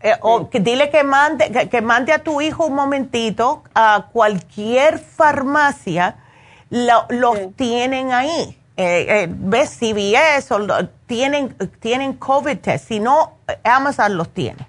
Eh, 0.00 0.14
o 0.20 0.48
que 0.48 0.60
dile 0.60 0.90
que 0.90 1.02
mande, 1.02 1.68
que 1.68 1.82
mande 1.82 2.12
a 2.12 2.20
tu 2.20 2.40
hijo 2.40 2.66
un 2.66 2.74
momentito 2.74 3.64
a 3.74 4.06
cualquier 4.12 4.98
farmacia 4.98 6.16
los 6.70 7.54
tienen 7.56 8.12
ahí. 8.12 8.58
Eh, 8.76 9.06
eh, 9.08 9.26
ves 9.28 9.76
CVS 9.78 10.50
o 10.52 10.88
tienen, 11.06 11.54
tienen 11.80 12.14
COVID 12.14 12.58
test, 12.58 12.88
si 12.88 13.00
no, 13.00 13.34
Amazon 13.64 14.16
los 14.16 14.30
tiene. 14.30 14.66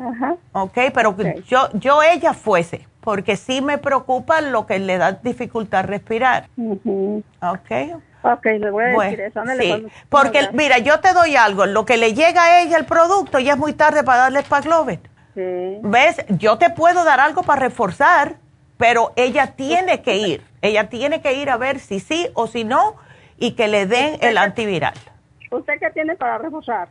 Ajá. 0.00 0.36
Ok, 0.52 0.78
pero 0.94 1.14
yo, 1.46 1.68
yo 1.74 2.02
ella 2.02 2.32
fuese, 2.32 2.86
porque 3.00 3.36
sí 3.36 3.60
me 3.60 3.78
preocupa 3.78 4.40
lo 4.40 4.66
que 4.66 4.78
le 4.78 4.96
da 4.96 5.12
dificultad 5.12 5.84
respirar. 5.84 6.48
Ok. 6.56 8.00
Ok, 8.22 8.44
le 8.44 8.70
voy 8.70 8.84
a 8.84 8.86
decir 8.88 9.20
eso. 9.20 9.42
sí, 9.58 9.86
porque 10.08 10.48
mira, 10.52 10.78
yo 10.78 11.00
te 11.00 11.12
doy 11.12 11.36
algo, 11.36 11.66
lo 11.66 11.84
que 11.84 11.96
le 11.96 12.14
llega 12.14 12.44
a 12.44 12.62
ella 12.62 12.76
el 12.76 12.84
producto 12.84 13.38
ya 13.38 13.52
es 13.52 13.58
muy 13.58 13.72
tarde 13.72 14.04
para 14.04 14.22
darle 14.22 14.42
Spaglovet. 14.42 15.00
Sí. 15.34 15.78
¿Ves? 15.82 16.24
Yo 16.28 16.58
te 16.58 16.70
puedo 16.70 17.04
dar 17.04 17.20
algo 17.20 17.42
para 17.42 17.60
reforzar, 17.60 18.36
pero 18.76 19.12
ella 19.16 19.52
tiene 19.54 20.02
que 20.02 20.16
ir. 20.16 20.42
Ella 20.60 20.88
tiene 20.88 21.22
que 21.22 21.34
ir 21.34 21.48
a 21.48 21.56
ver 21.56 21.78
si 21.78 22.00
sí 22.00 22.28
o 22.34 22.46
si 22.46 22.64
no 22.64 22.96
y 23.38 23.52
que 23.52 23.68
le 23.68 23.86
den 23.86 24.18
el 24.20 24.36
antiviral. 24.36 24.94
¿Usted 25.50 25.74
qué 25.80 25.90
tiene 25.90 26.16
para 26.16 26.38
reforzar? 26.38 26.88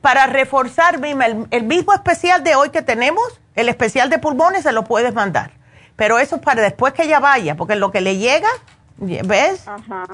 Para 0.00 0.26
reforzar, 0.26 0.98
el, 1.04 1.46
el 1.50 1.62
mismo 1.64 1.92
especial 1.92 2.42
de 2.42 2.54
hoy 2.54 2.70
que 2.70 2.82
tenemos, 2.82 3.40
el 3.54 3.68
especial 3.68 4.08
de 4.08 4.18
pulmones, 4.18 4.62
se 4.62 4.72
lo 4.72 4.84
puedes 4.84 5.12
mandar. 5.12 5.52
Pero 5.96 6.18
eso 6.18 6.36
es 6.36 6.42
para 6.42 6.62
después 6.62 6.94
que 6.94 7.02
ella 7.02 7.20
vaya, 7.20 7.56
porque 7.56 7.76
lo 7.76 7.90
que 7.90 8.00
le 8.00 8.16
llega, 8.16 8.48
¿ves? 8.96 9.68
Ajá, 9.68 10.04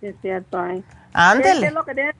es 0.00 0.14
cierto. 0.22 0.64
¿eh? 0.66 0.82
Ándele. 1.12 1.60
¿Qué 1.60 1.66
es 1.66 1.72
lo 1.74 1.84
que 1.84 1.94
tiene? 1.94 2.14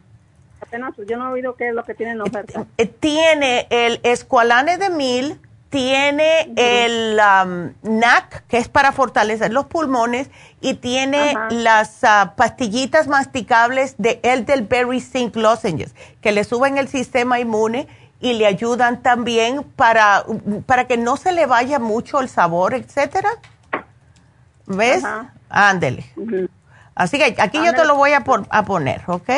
Apenas, 0.61 0.95
yo 1.09 1.17
no 1.17 1.29
he 1.29 1.33
oído 1.33 1.55
qué 1.55 1.69
es 1.69 1.75
lo 1.75 1.85
que 1.85 1.95
tiene 1.95 2.13
en 2.13 2.21
oferta. 2.21 2.67
Eh, 2.77 2.87
tiene 2.87 3.67
el 3.71 4.01
escualane 4.03 4.77
de 4.77 4.91
mil, 4.91 5.41
tiene 5.71 6.53
el 6.57 7.19
um, 7.19 7.73
NAC, 7.83 8.47
que 8.47 8.59
es 8.59 8.69
para 8.69 8.93
fortalecer 8.93 9.53
los 9.53 9.67
pulmones, 9.67 10.31
y 10.61 10.75
tiene 10.75 11.35
las 11.51 12.03
uh, 12.03 12.35
pastillitas 12.37 13.07
masticables 13.07 13.95
de 13.99 14.21
Elderberry 14.23 15.01
Zinc 15.01 15.37
Lozenges, 15.37 15.95
que 16.21 16.33
le 16.33 16.45
suben 16.45 16.79
el 16.79 16.89
sistema 16.89 17.39
inmune 17.39 17.87
y 18.21 18.33
le 18.33 18.47
ayudan 18.47 19.03
también 19.03 19.63
para, 19.63 20.25
para 20.67 20.87
que 20.87 20.97
no 20.97 21.17
se 21.17 21.33
le 21.33 21.47
vaya 21.47 21.79
mucho 21.79 22.21
el 22.21 22.29
sabor, 22.29 22.75
etcétera. 22.75 23.31
¿Ves? 24.67 25.05
Ándele. 25.49 26.05
Así 26.95 27.19
que 27.19 27.37
aquí 27.41 27.65
yo 27.65 27.75
te 27.75 27.85
lo 27.85 27.95
voy 27.95 28.13
a, 28.13 28.25
a 28.51 28.65
poner, 28.65 29.03
¿ok? 29.07 29.31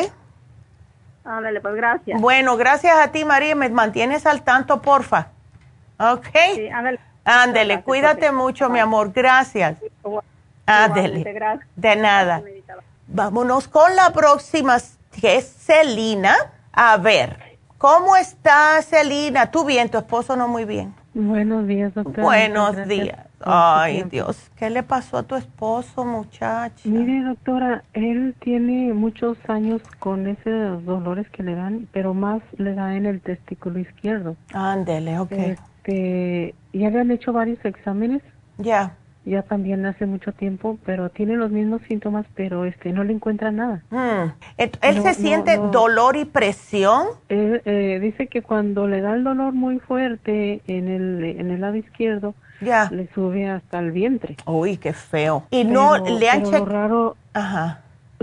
Ándale, 1.25 1.61
pues 1.61 1.75
gracias. 1.75 2.21
Bueno, 2.21 2.57
gracias 2.57 2.97
a 2.97 3.09
ti, 3.09 3.25
María. 3.25 3.55
Me 3.55 3.69
mantienes 3.69 4.25
al 4.27 4.43
tanto, 4.43 4.81
porfa. 4.81 5.29
Ok. 6.01 6.29
Sí, 6.55 6.69
ándale. 7.25 7.83
cuídate 7.83 8.33
mucho, 8.33 8.71
mi 8.71 8.79
amor. 8.79 9.13
Gracias. 9.13 9.77
Ándele. 10.65 11.25
De 11.77 11.97
nada. 11.97 12.43
Vámonos 13.07 13.69
con 13.69 13.95
la 13.95 14.11
próxima, 14.11 14.79
que 15.21 15.37
es 15.37 15.47
Celina. 15.47 16.35
A 16.73 16.97
ver, 16.97 17.59
¿cómo 17.77 18.17
está 18.17 18.81
Celina? 18.83 19.51
¿Tú 19.51 19.65
bien? 19.65 19.91
¿Tu 19.91 19.99
esposo 19.99 20.37
no 20.37 20.49
muy 20.49 20.65
bien? 20.65 20.95
Buenos 21.13 21.67
días, 21.67 21.93
doctora. 21.93 22.23
Buenos 22.23 22.89
días. 22.89 23.27
Ay, 23.43 24.05
Dios, 24.05 24.51
¿qué 24.57 24.69
le 24.71 24.83
pasó 24.83 25.19
a 25.19 25.23
tu 25.23 25.35
esposo, 25.35 26.05
muchacha? 26.05 26.83
Mire, 26.85 27.25
doctora, 27.25 27.83
él 27.95 28.35
tiene 28.39 28.93
muchos 28.93 29.39
años 29.49 29.81
con 29.99 30.27
esos 30.27 30.85
dolores 30.85 31.29
que 31.31 31.43
le 31.43 31.55
dan, 31.55 31.89
pero 31.91 32.13
más 32.13 32.43
le 32.59 32.75
da 32.75 32.95
en 32.95 33.07
el 33.07 33.21
testículo 33.21 33.79
izquierdo. 33.79 34.37
Ándele, 34.53 35.19
ok. 35.19 35.33
Este, 35.85 36.55
ya 36.73 36.91
le 36.91 37.01
han 37.01 37.11
hecho 37.11 37.33
varios 37.33 37.65
exámenes. 37.65 38.23
Ya. 38.59 38.97
Ya 39.27 39.43
también 39.43 39.85
hace 39.85 40.07
mucho 40.07 40.33
tiempo, 40.33 40.79
pero 40.85 41.11
tiene 41.11 41.37
los 41.37 41.51
mismos 41.51 41.83
síntomas, 41.87 42.25
pero 42.35 42.65
este 42.65 42.91
no 42.93 43.05
le 43.05 43.13
encuentra 43.13 43.51
nada. 43.51 43.83
Mm. 43.91 44.33
¿Él 44.57 45.03
se 45.03 45.15
siente 45.15 45.59
dolor 45.59 46.17
y 46.17 46.25
presión? 46.25 47.07
Él 47.29 47.61
eh, 47.67 47.99
dice 48.01 48.29
que 48.29 48.41
cuando 48.41 48.87
le 48.89 49.03
da 49.03 49.15
el 49.15 49.25
dolor 49.25 49.53
muy 49.53 49.79
fuerte 49.79 50.63
en 50.67 50.89
el, 50.89 51.25
en 51.25 51.51
el 51.51 51.61
lado 51.61 51.77
izquierdo, 51.77 52.35
ya. 52.63 52.91
le 52.91 53.09
sube 53.15 53.49
hasta 53.49 53.79
el 53.79 53.93
vientre. 53.93 54.37
Uy, 54.47 54.79
qué 54.79 54.95
feo. 54.95 55.45
Y 55.51 55.65
no 55.65 55.99
le 55.99 56.31
han 56.31 56.51
Lo 56.51 56.65
raro, 56.65 57.17
Ajá. 57.35 57.83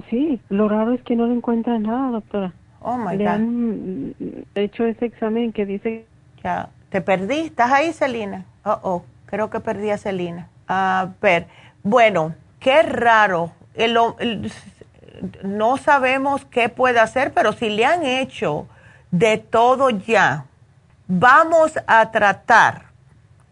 Sí, 0.09 0.39
lo 0.49 0.67
raro 0.67 0.93
es 0.93 1.01
que 1.03 1.15
no 1.15 1.27
le 1.27 1.35
encuentran 1.35 1.83
nada, 1.83 2.09
doctora. 2.11 2.53
Oh 2.81 2.97
my 2.97 3.17
le 3.17 3.27
han 3.27 4.15
hecho 4.55 4.85
ese 4.85 5.05
examen 5.05 5.51
que 5.53 5.65
dice. 5.65 6.05
Ya, 6.43 6.69
te 6.89 7.01
perdí. 7.01 7.41
¿Estás 7.41 7.71
ahí, 7.71 7.93
Celina? 7.93 8.45
Oh, 8.63 8.79
oh, 8.83 9.05
creo 9.25 9.49
que 9.49 9.59
perdí 9.59 9.89
a 9.91 9.97
Celina. 9.97 10.49
A 10.67 11.09
ver, 11.21 11.47
bueno, 11.83 12.35
qué 12.59 12.81
raro. 12.83 13.51
no 15.43 15.77
sabemos 15.77 16.45
qué 16.45 16.69
puede 16.69 16.99
hacer, 16.99 17.33
pero 17.33 17.53
si 17.53 17.69
le 17.69 17.85
han 17.85 18.03
hecho 18.03 18.67
de 19.11 19.37
todo 19.37 19.89
ya, 19.89 20.45
vamos 21.07 21.73
a 21.87 22.11
tratar 22.11 22.87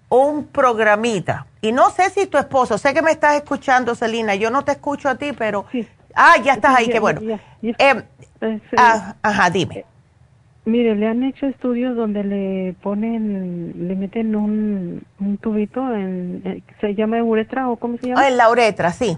un 0.10 0.46
programita. 0.48 1.48
Y 1.62 1.72
no 1.72 1.90
sé 1.90 2.10
si 2.10 2.28
tu 2.28 2.38
esposo, 2.38 2.78
sé 2.78 2.94
que 2.94 3.02
me 3.02 3.12
estás 3.12 3.36
escuchando, 3.36 3.96
Celina, 3.96 4.36
yo 4.36 4.52
no 4.52 4.64
te 4.64 4.74
escucho 4.74 5.10
a 5.10 5.16
ti, 5.16 5.34
pero... 5.34 5.66
Ah, 6.14 6.36
ya 6.42 6.54
estás 6.54 6.76
ahí, 6.76 6.88
qué 6.88 7.00
bueno. 7.00 7.20
Em, 7.62 8.04
ah, 8.78 9.16
ajá, 9.22 9.50
dime. 9.50 9.86
Mire, 10.66 10.96
le 10.96 11.08
han 11.08 11.24
hecho 11.24 11.46
estudios 11.46 11.96
donde 11.96 12.24
le 12.24 12.76
ponen, 12.82 13.88
le 13.88 13.96
meten 13.96 14.36
un, 14.36 15.04
un 15.20 15.38
tubito, 15.38 15.94
en, 15.94 16.42
eh, 16.44 16.64
¿se 16.82 16.96
llama 16.96 17.22
uretra 17.24 17.70
o 17.70 17.76
cómo 17.76 17.98
se 17.98 18.08
llama? 18.08 18.22
Ah, 18.22 18.30
en 18.30 18.38
la 18.38 18.50
uretra, 18.50 18.92
sí. 18.92 19.16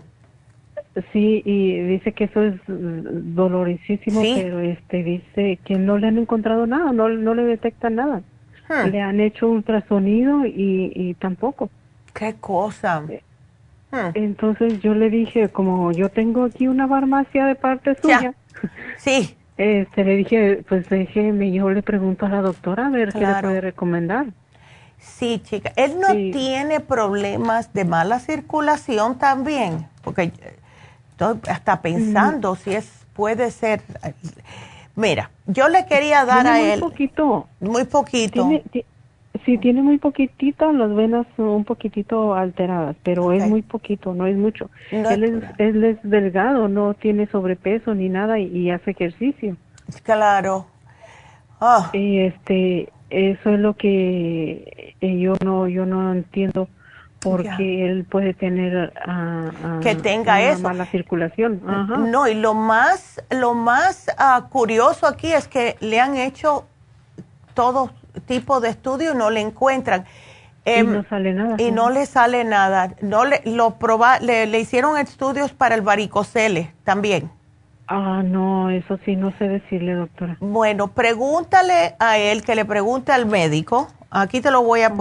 Sí, 1.13 1.41
y 1.45 1.79
dice 1.79 2.11
que 2.11 2.25
eso 2.25 2.43
es 2.43 2.55
dolorísimo, 2.67 4.21
pero 4.35 4.59
este 4.59 5.03
dice 5.03 5.59
que 5.63 5.75
no 5.75 5.97
le 5.97 6.07
han 6.07 6.17
encontrado 6.17 6.67
nada, 6.67 6.91
no, 6.91 7.07
no 7.07 7.33
le 7.33 7.43
detectan 7.43 7.95
nada. 7.95 8.21
Hmm. 8.67 8.89
Le 8.89 9.01
han 9.01 9.19
hecho 9.21 9.47
ultrasonido 9.47 10.45
y, 10.45 10.91
y 10.93 11.13
tampoco. 11.13 11.69
¿Qué 12.13 12.35
cosa? 12.39 13.05
Eh, 13.09 13.21
hmm. 13.91 14.09
Entonces 14.15 14.81
yo 14.81 14.95
le 14.95 15.09
dije, 15.09 15.49
como 15.49 15.91
yo 15.91 16.09
tengo 16.09 16.43
aquí 16.45 16.67
una 16.67 16.87
farmacia 16.87 17.45
de 17.45 17.55
parte 17.55 17.95
suya. 18.01 18.33
Sí. 18.97 19.35
Este, 19.57 20.03
le 20.03 20.15
dije, 20.17 20.63
pues 20.69 20.87
déjeme, 20.89 21.51
yo 21.51 21.69
le 21.69 21.81
pregunto 21.81 22.25
a 22.25 22.29
la 22.29 22.41
doctora 22.41 22.87
a 22.87 22.89
ver 22.89 23.11
qué 23.11 23.19
le 23.19 23.41
puede 23.41 23.61
recomendar. 23.61 24.27
Sí, 24.99 25.41
chica. 25.43 25.71
Él 25.75 25.99
no 25.99 26.07
tiene 26.31 26.79
problemas 26.79 27.73
de 27.73 27.85
mala 27.85 28.19
circulación 28.19 29.17
también, 29.17 29.87
porque 30.03 30.31
estoy 31.11 31.39
hasta 31.47 31.81
pensando 31.81 32.55
si 32.55 32.73
es 32.73 32.97
puede 33.17 33.49
ser. 33.51 33.81
Mira, 34.95 35.31
yo 35.47 35.67
le 35.67 35.85
quería 35.85 36.23
dar 36.23 36.47
a 36.47 36.61
él. 36.61 36.79
Muy 36.79 36.89
poquito. 36.89 37.47
Muy 37.59 37.83
poquito. 37.85 38.49
Sí, 39.45 39.57
tiene 39.57 39.81
muy 39.81 39.97
poquitito, 39.97 40.71
las 40.71 40.93
venas 40.93 41.25
un 41.37 41.65
poquitito 41.65 42.35
alteradas, 42.35 42.95
pero 43.03 43.31
es 43.31 43.47
muy 43.47 43.61
poquito, 43.61 44.13
no 44.13 44.27
es 44.27 44.37
mucho. 44.37 44.69
él, 44.91 45.23
es, 45.23 45.43
él 45.57 45.83
es 45.83 45.97
delgado, 46.03 46.67
no 46.67 46.93
tiene 46.93 47.27
sobrepeso 47.27 47.93
ni 47.93 48.09
nada 48.09 48.39
y, 48.39 48.69
hace 48.71 48.91
ejercicio. 48.91 49.55
Claro. 50.03 50.67
Ah. 51.59 51.89
Y 51.93 52.19
este, 52.19 52.91
eso 53.09 53.49
es 53.49 53.59
lo 53.59 53.75
que 53.75 54.95
eh, 55.01 55.19
yo 55.19 55.33
no, 55.43 55.67
yo 55.67 55.85
no 55.85 56.13
entiendo 56.13 56.67
porque 57.19 57.85
él 57.85 58.05
puede 58.05 58.33
tener 58.33 58.93
uh, 59.07 59.79
que 59.79 59.95
tenga 59.95 60.39
eso 60.39 60.61
mala 60.61 60.85
circulación 60.85 61.61
no 62.11 62.27
y 62.27 62.35
lo 62.35 62.53
más 62.53 63.21
lo 63.31 63.55
más 63.55 64.07
uh, 64.19 64.47
curioso 64.49 65.07
aquí 65.07 65.33
es 65.33 65.47
que 65.47 65.77
le 65.79 65.99
han 65.99 66.15
hecho 66.15 66.67
todo 67.55 67.89
tipo 68.21 68.59
de 68.59 68.69
estudio 68.69 69.13
y 69.13 69.15
no 69.15 69.29
le 69.29 69.41
encuentran. 69.41 70.05
Y 70.65 70.71
em, 70.71 70.93
no 70.93 71.03
sale 71.09 71.33
nada 71.33 71.55
y 71.57 71.71
no 71.71 71.89
le 71.89 72.05
sale 72.05 72.43
nada. 72.43 72.93
No 73.01 73.25
le 73.25 73.41
lo 73.45 73.75
proba, 73.75 74.19
le, 74.19 74.45
le 74.47 74.59
hicieron 74.59 74.97
estudios 74.97 75.53
para 75.53 75.75
el 75.75 75.81
varicocele 75.81 76.73
también. 76.83 77.31
Ah, 77.89 78.21
no, 78.23 78.69
eso 78.69 78.99
sí, 79.05 79.15
no 79.15 79.31
sé 79.37 79.47
decirle, 79.47 79.93
doctora. 79.93 80.35
Bueno, 80.41 80.89
pregúntale 80.89 81.95
a 81.99 82.17
él, 82.17 82.43
que 82.43 82.53
le 82.53 82.65
pregunte 82.65 83.13
al 83.13 83.25
médico, 83.25 83.87
Aquí 84.09 84.41
te 84.41 84.51
lo 84.51 84.63
voy 84.63 84.81
a 84.81 84.93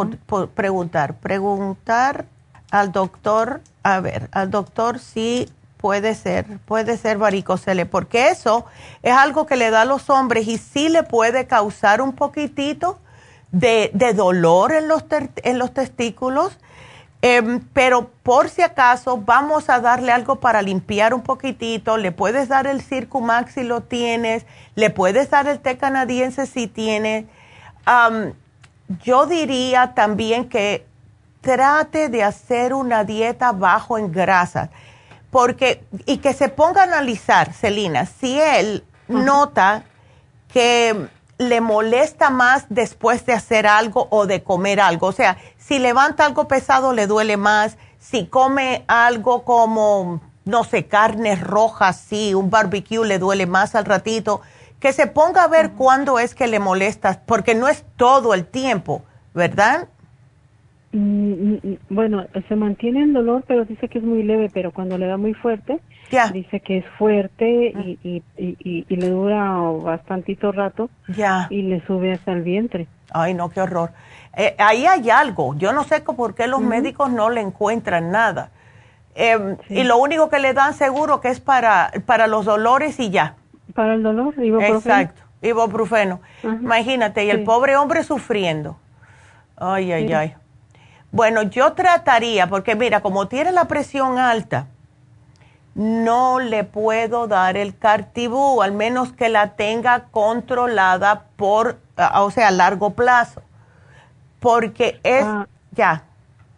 preguntar. 0.54 1.14
Preguntar 1.14 2.26
al 2.70 2.92
doctor, 2.92 3.60
a 3.82 4.00
ver, 4.00 4.28
al 4.32 4.50
doctor 4.50 4.98
si 4.98 5.48
puede 5.76 6.14
ser, 6.14 6.58
puede 6.64 6.96
ser 6.96 7.18
varicocele, 7.18 7.86
porque 7.86 8.28
eso 8.28 8.66
es 9.02 9.12
algo 9.12 9.46
que 9.46 9.56
le 9.56 9.70
da 9.70 9.82
a 9.82 9.84
los 9.84 10.10
hombres 10.10 10.48
y 10.48 10.58
sí 10.58 10.88
le 10.88 11.04
puede 11.04 11.46
causar 11.46 12.00
un 12.00 12.12
poquitito 12.12 12.98
de, 13.58 14.12
dolor 14.14 14.72
en 14.72 14.88
los, 14.88 15.04
en 15.42 15.58
los 15.58 15.72
testículos. 15.72 16.58
Em, 17.22 17.60
pero 17.72 18.10
por 18.22 18.50
si 18.50 18.62
acaso 18.62 19.16
vamos 19.16 19.70
a 19.70 19.80
darle 19.80 20.12
algo 20.12 20.36
para 20.36 20.60
limpiar 20.60 21.14
un 21.14 21.22
poquitito, 21.22 21.96
le 21.96 22.12
puedes 22.12 22.48
dar 22.48 22.66
el 22.66 22.82
Circumax 22.82 23.54
si 23.54 23.64
lo 23.64 23.80
tienes, 23.80 24.44
le 24.74 24.90
puedes 24.90 25.30
dar 25.30 25.48
el 25.48 25.58
té 25.58 25.78
canadiense 25.78 26.46
si 26.46 26.66
tienes 26.66 27.24
yo 29.02 29.26
diría 29.26 29.94
también 29.94 30.48
que 30.48 30.86
trate 31.40 32.08
de 32.08 32.22
hacer 32.22 32.74
una 32.74 33.04
dieta 33.04 33.52
bajo 33.52 33.98
en 33.98 34.12
grasa, 34.12 34.70
porque, 35.30 35.84
y 36.06 36.18
que 36.18 36.32
se 36.32 36.48
ponga 36.48 36.82
a 36.82 36.84
analizar, 36.84 37.52
Celina, 37.52 38.06
si 38.06 38.40
él 38.40 38.84
nota 39.08 39.84
que 40.52 41.08
le 41.38 41.60
molesta 41.60 42.30
más 42.30 42.66
después 42.70 43.26
de 43.26 43.34
hacer 43.34 43.66
algo 43.66 44.08
o 44.10 44.26
de 44.26 44.42
comer 44.42 44.80
algo, 44.80 45.08
o 45.08 45.12
sea, 45.12 45.36
si 45.58 45.78
levanta 45.78 46.24
algo 46.24 46.48
pesado 46.48 46.92
le 46.92 47.06
duele 47.06 47.36
más, 47.36 47.76
si 47.98 48.26
come 48.26 48.84
algo 48.86 49.44
como, 49.44 50.20
no 50.44 50.64
sé, 50.64 50.86
carnes 50.86 51.40
rojas, 51.40 51.98
sí, 51.98 52.34
un 52.34 52.50
barbecue 52.50 53.06
le 53.06 53.18
duele 53.18 53.46
más 53.46 53.74
al 53.74 53.84
ratito, 53.84 54.40
que 54.80 54.92
se 54.92 55.06
ponga 55.06 55.44
a 55.44 55.48
ver 55.48 55.72
cuándo 55.72 56.18
es 56.18 56.34
que 56.34 56.46
le 56.46 56.58
molesta, 56.58 57.20
porque 57.26 57.54
no 57.54 57.68
es 57.68 57.84
todo 57.96 58.34
el 58.34 58.46
tiempo, 58.46 59.02
¿verdad? 59.34 59.88
Mm, 60.92 61.32
mm, 61.32 61.60
mm, 61.62 61.78
bueno, 61.90 62.26
se 62.48 62.56
mantiene 62.56 63.02
el 63.02 63.12
dolor, 63.12 63.44
pero 63.46 63.64
dice 63.64 63.88
que 63.88 63.98
es 63.98 64.04
muy 64.04 64.22
leve, 64.22 64.50
pero 64.52 64.72
cuando 64.72 64.96
le 64.96 65.06
da 65.06 65.16
muy 65.16 65.34
fuerte, 65.34 65.80
dice 66.32 66.60
que 66.60 66.78
es 66.78 66.84
fuerte 66.98 67.48
y, 67.48 67.98
y, 68.04 68.22
y, 68.36 68.96
le 68.96 69.10
dura 69.10 69.52
bastantito 69.82 70.52
rato 70.52 70.88
ya. 71.08 71.46
y 71.50 71.62
le 71.62 71.84
sube 71.86 72.12
hasta 72.12 72.32
el 72.32 72.42
vientre. 72.42 72.86
Ay, 73.12 73.34
no, 73.34 73.50
qué 73.50 73.60
horror. 73.60 73.90
Eh, 74.36 74.54
ahí 74.58 74.86
hay 74.86 75.10
algo. 75.10 75.54
Yo 75.56 75.72
no 75.72 75.84
sé 75.84 76.00
por 76.00 76.34
qué 76.34 76.46
los 76.46 76.60
médicos 76.60 77.10
no 77.10 77.30
le 77.30 77.40
encuentran 77.40 78.10
nada. 78.10 78.50
Em, 79.14 79.56
y 79.70 79.84
lo 79.84 79.96
único 79.96 80.28
que 80.28 80.38
le 80.38 80.52
dan 80.52 80.74
seguro 80.74 81.20
que 81.20 81.28
es 81.28 81.40
para, 81.40 81.90
para 82.04 82.26
los 82.26 82.44
dolores 82.44 83.00
y 83.00 83.10
ya. 83.10 83.34
Para 83.74 83.94
el 83.94 84.02
dolor, 84.02 84.34
ibuprofeno. 84.36 84.76
Exacto, 84.78 85.22
ibuprofeno. 85.40 86.20
Imagínate, 86.42 87.24
y 87.24 87.30
el 87.30 87.42
pobre 87.44 87.76
hombre 87.76 88.02
sufriendo. 88.02 88.76
Ay, 89.56 89.92
ay, 89.92 90.12
ay. 90.12 90.34
Bueno, 91.12 91.42
yo 91.42 91.72
trataría, 91.72 92.46
porque 92.46 92.74
mira, 92.74 93.00
como 93.00 93.26
tiene 93.26 93.52
la 93.52 93.66
presión 93.66 94.18
alta, 94.18 94.66
no 95.76 96.40
le 96.40 96.64
puedo 96.64 97.28
dar 97.28 97.58
el 97.58 97.76
cartibú, 97.76 98.62
al 98.62 98.72
menos 98.72 99.12
que 99.12 99.28
la 99.28 99.56
tenga 99.56 100.06
controlada 100.10 101.24
por, 101.36 101.76
o 102.14 102.30
sea, 102.30 102.48
a 102.48 102.50
largo 102.50 102.94
plazo. 102.94 103.42
Porque 104.40 104.98
es, 105.02 105.22
ah. 105.24 105.46
ya. 105.72 106.04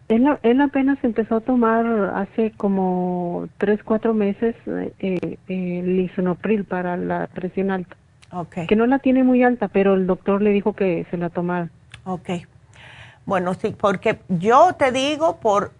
Él, 0.07 0.25
él, 0.41 0.61
apenas 0.61 0.97
empezó 1.03 1.35
a 1.35 1.41
tomar 1.41 1.85
hace 2.15 2.51
como 2.51 3.47
tres, 3.57 3.83
cuatro 3.83 4.13
meses 4.13 4.55
eh, 4.67 5.37
el 5.47 5.97
lisonopril 5.97 6.63
para 6.63 6.95
la 6.95 7.27
presión 7.27 7.71
alta. 7.71 7.95
Okay. 8.31 8.67
Que 8.67 8.75
no 8.75 8.85
la 8.87 8.99
tiene 8.99 9.23
muy 9.23 9.43
alta, 9.43 9.67
pero 9.67 9.95
el 9.95 10.07
doctor 10.07 10.41
le 10.41 10.51
dijo 10.51 10.73
que 10.73 11.05
se 11.11 11.17
la 11.17 11.29
tomara. 11.29 11.69
Ok. 12.05 12.29
Bueno, 13.25 13.53
sí, 13.53 13.75
porque 13.77 14.19
yo 14.29 14.73
te 14.73 14.91
digo 14.91 15.39
por 15.39 15.73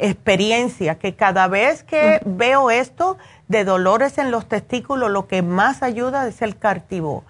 experiencia 0.00 0.98
que 0.98 1.14
cada 1.14 1.48
vez 1.48 1.82
que 1.82 2.20
veo 2.24 2.70
esto 2.70 3.18
de 3.48 3.64
dolores 3.64 4.18
en 4.18 4.30
los 4.30 4.48
testículos, 4.48 5.10
lo 5.10 5.26
que 5.26 5.42
más 5.42 5.82
ayuda 5.82 6.26
es 6.26 6.42
el 6.42 6.56
cartivo. 6.56 7.24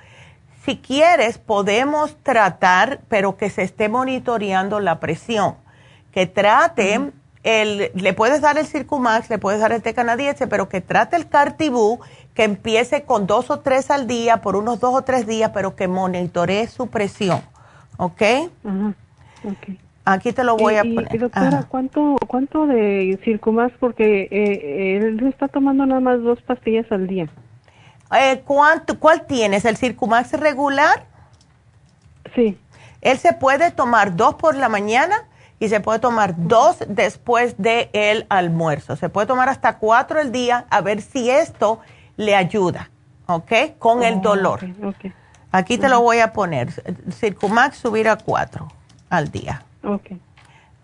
Si 0.64 0.76
quieres, 0.76 1.38
podemos 1.38 2.16
tratar, 2.22 3.00
pero 3.08 3.36
que 3.36 3.50
se 3.50 3.62
esté 3.62 3.88
monitoreando 3.88 4.78
la 4.78 5.00
presión 5.00 5.56
que 6.12 6.26
trate, 6.26 7.10
el, 7.42 7.90
le 7.94 8.12
puedes 8.12 8.40
dar 8.40 8.58
el 8.58 8.66
Circumax, 8.66 9.30
le 9.30 9.38
puedes 9.38 9.60
dar 9.60 9.72
el 9.72 9.82
té 9.82 9.94
canadiense, 9.94 10.46
pero 10.46 10.68
que 10.68 10.80
trate 10.80 11.16
el 11.16 11.28
Cartibú, 11.28 12.00
que 12.34 12.44
empiece 12.44 13.02
con 13.02 13.26
dos 13.26 13.50
o 13.50 13.60
tres 13.60 13.90
al 13.90 14.06
día 14.06 14.42
por 14.42 14.54
unos 14.54 14.78
dos 14.78 14.94
o 14.94 15.02
tres 15.02 15.26
días, 15.26 15.50
pero 15.52 15.74
que 15.74 15.88
monitoree 15.88 16.68
su 16.68 16.86
presión. 16.86 17.42
¿Ok? 17.96 18.22
Aquí 20.04 20.32
te 20.32 20.42
lo 20.42 20.56
voy 20.56 20.76
a 20.76 20.82
poner. 20.82 21.14
Y 21.14 21.18
doctora, 21.18 21.64
¿cuánto, 21.68 22.16
¿cuánto 22.26 22.66
de 22.66 23.18
Circumax? 23.24 23.74
Porque 23.78 24.28
eh, 24.30 24.96
él 24.96 25.24
está 25.28 25.48
tomando 25.48 25.86
nada 25.86 26.00
más 26.00 26.20
dos 26.22 26.40
pastillas 26.42 26.90
al 26.90 27.06
día. 27.06 27.28
Eh, 28.12 28.42
¿cuánto, 28.44 28.98
¿Cuál 28.98 29.26
tienes? 29.26 29.64
¿El 29.64 29.76
Circumax 29.76 30.32
regular? 30.32 31.06
Sí. 32.34 32.58
Él 33.00 33.18
se 33.18 33.32
puede 33.32 33.70
tomar 33.70 34.16
dos 34.16 34.34
por 34.34 34.56
la 34.56 34.68
mañana 34.68 35.24
y 35.60 35.68
se 35.68 35.80
puede 35.80 36.00
tomar 36.00 36.34
dos 36.36 36.78
después 36.88 37.54
del 37.58 37.88
el 37.92 38.26
almuerzo. 38.28 38.96
Se 38.96 39.08
puede 39.08 39.28
tomar 39.28 39.48
hasta 39.48 39.78
cuatro 39.78 40.20
al 40.20 40.32
día 40.32 40.66
a 40.70 40.80
ver 40.80 41.00
si 41.00 41.30
esto 41.30 41.80
le 42.16 42.34
ayuda, 42.34 42.90
¿ok? 43.26 43.52
Con 43.78 44.02
el 44.02 44.14
oh, 44.14 44.20
dolor. 44.20 44.60
Aquí 45.52 45.78
te 45.78 45.88
lo 45.88 46.00
voy 46.00 46.18
a 46.18 46.32
poner. 46.32 46.72
Circumax 47.12 47.76
subir 47.76 48.08
a 48.08 48.16
cuatro 48.16 48.68
al 49.08 49.30
día. 49.30 49.62
Ok. 49.84 50.12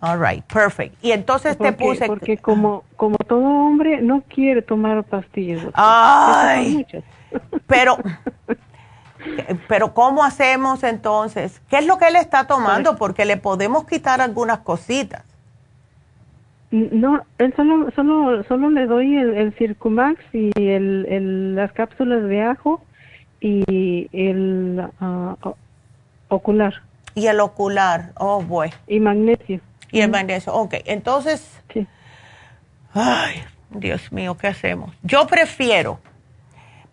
All 0.00 0.20
right, 0.20 0.44
perfect. 0.44 0.94
Y 1.02 1.10
entonces 1.10 1.58
te 1.58 1.72
puse... 1.72 2.06
Porque 2.06 2.38
como, 2.38 2.84
como 2.96 3.16
todo 3.18 3.40
hombre 3.40 4.00
no 4.00 4.22
quiere 4.28 4.62
tomar 4.62 5.02
pastillas. 5.04 5.66
Ay, 5.74 6.86
pero... 7.66 7.98
Pero 9.66 9.94
¿cómo 9.94 10.22
hacemos 10.22 10.84
entonces? 10.84 11.60
¿Qué 11.68 11.78
es 11.78 11.86
lo 11.86 11.98
que 11.98 12.06
él 12.06 12.16
está 12.16 12.46
tomando? 12.46 12.96
Porque 12.96 13.24
le 13.24 13.36
podemos 13.36 13.84
quitar 13.84 14.20
algunas 14.20 14.60
cositas. 14.60 15.24
No, 16.70 17.22
él 17.38 17.52
solo, 17.56 17.90
solo, 17.92 18.44
solo 18.44 18.70
le 18.70 18.86
doy 18.86 19.16
el, 19.16 19.52
Circumax 19.54 20.20
y 20.32 20.52
el, 20.56 21.56
las 21.56 21.72
cápsulas 21.72 22.22
de 22.24 22.42
ajo 22.42 22.82
y 23.40 24.08
el 24.12 24.86
ah, 25.00 25.36
ocular. 26.28 26.74
Y 27.18 27.26
el 27.26 27.40
ocular, 27.40 28.12
oh, 28.14 28.40
bueno. 28.42 28.72
Y 28.86 29.00
magnesio. 29.00 29.60
Y 29.90 30.02
el 30.02 30.10
magnesio, 30.10 30.54
ok. 30.54 30.74
Entonces, 30.84 31.50
sí. 31.72 31.84
ay, 32.94 33.42
Dios 33.70 34.12
mío, 34.12 34.36
¿qué 34.36 34.46
hacemos? 34.46 34.94
Yo 35.02 35.26
prefiero, 35.26 35.98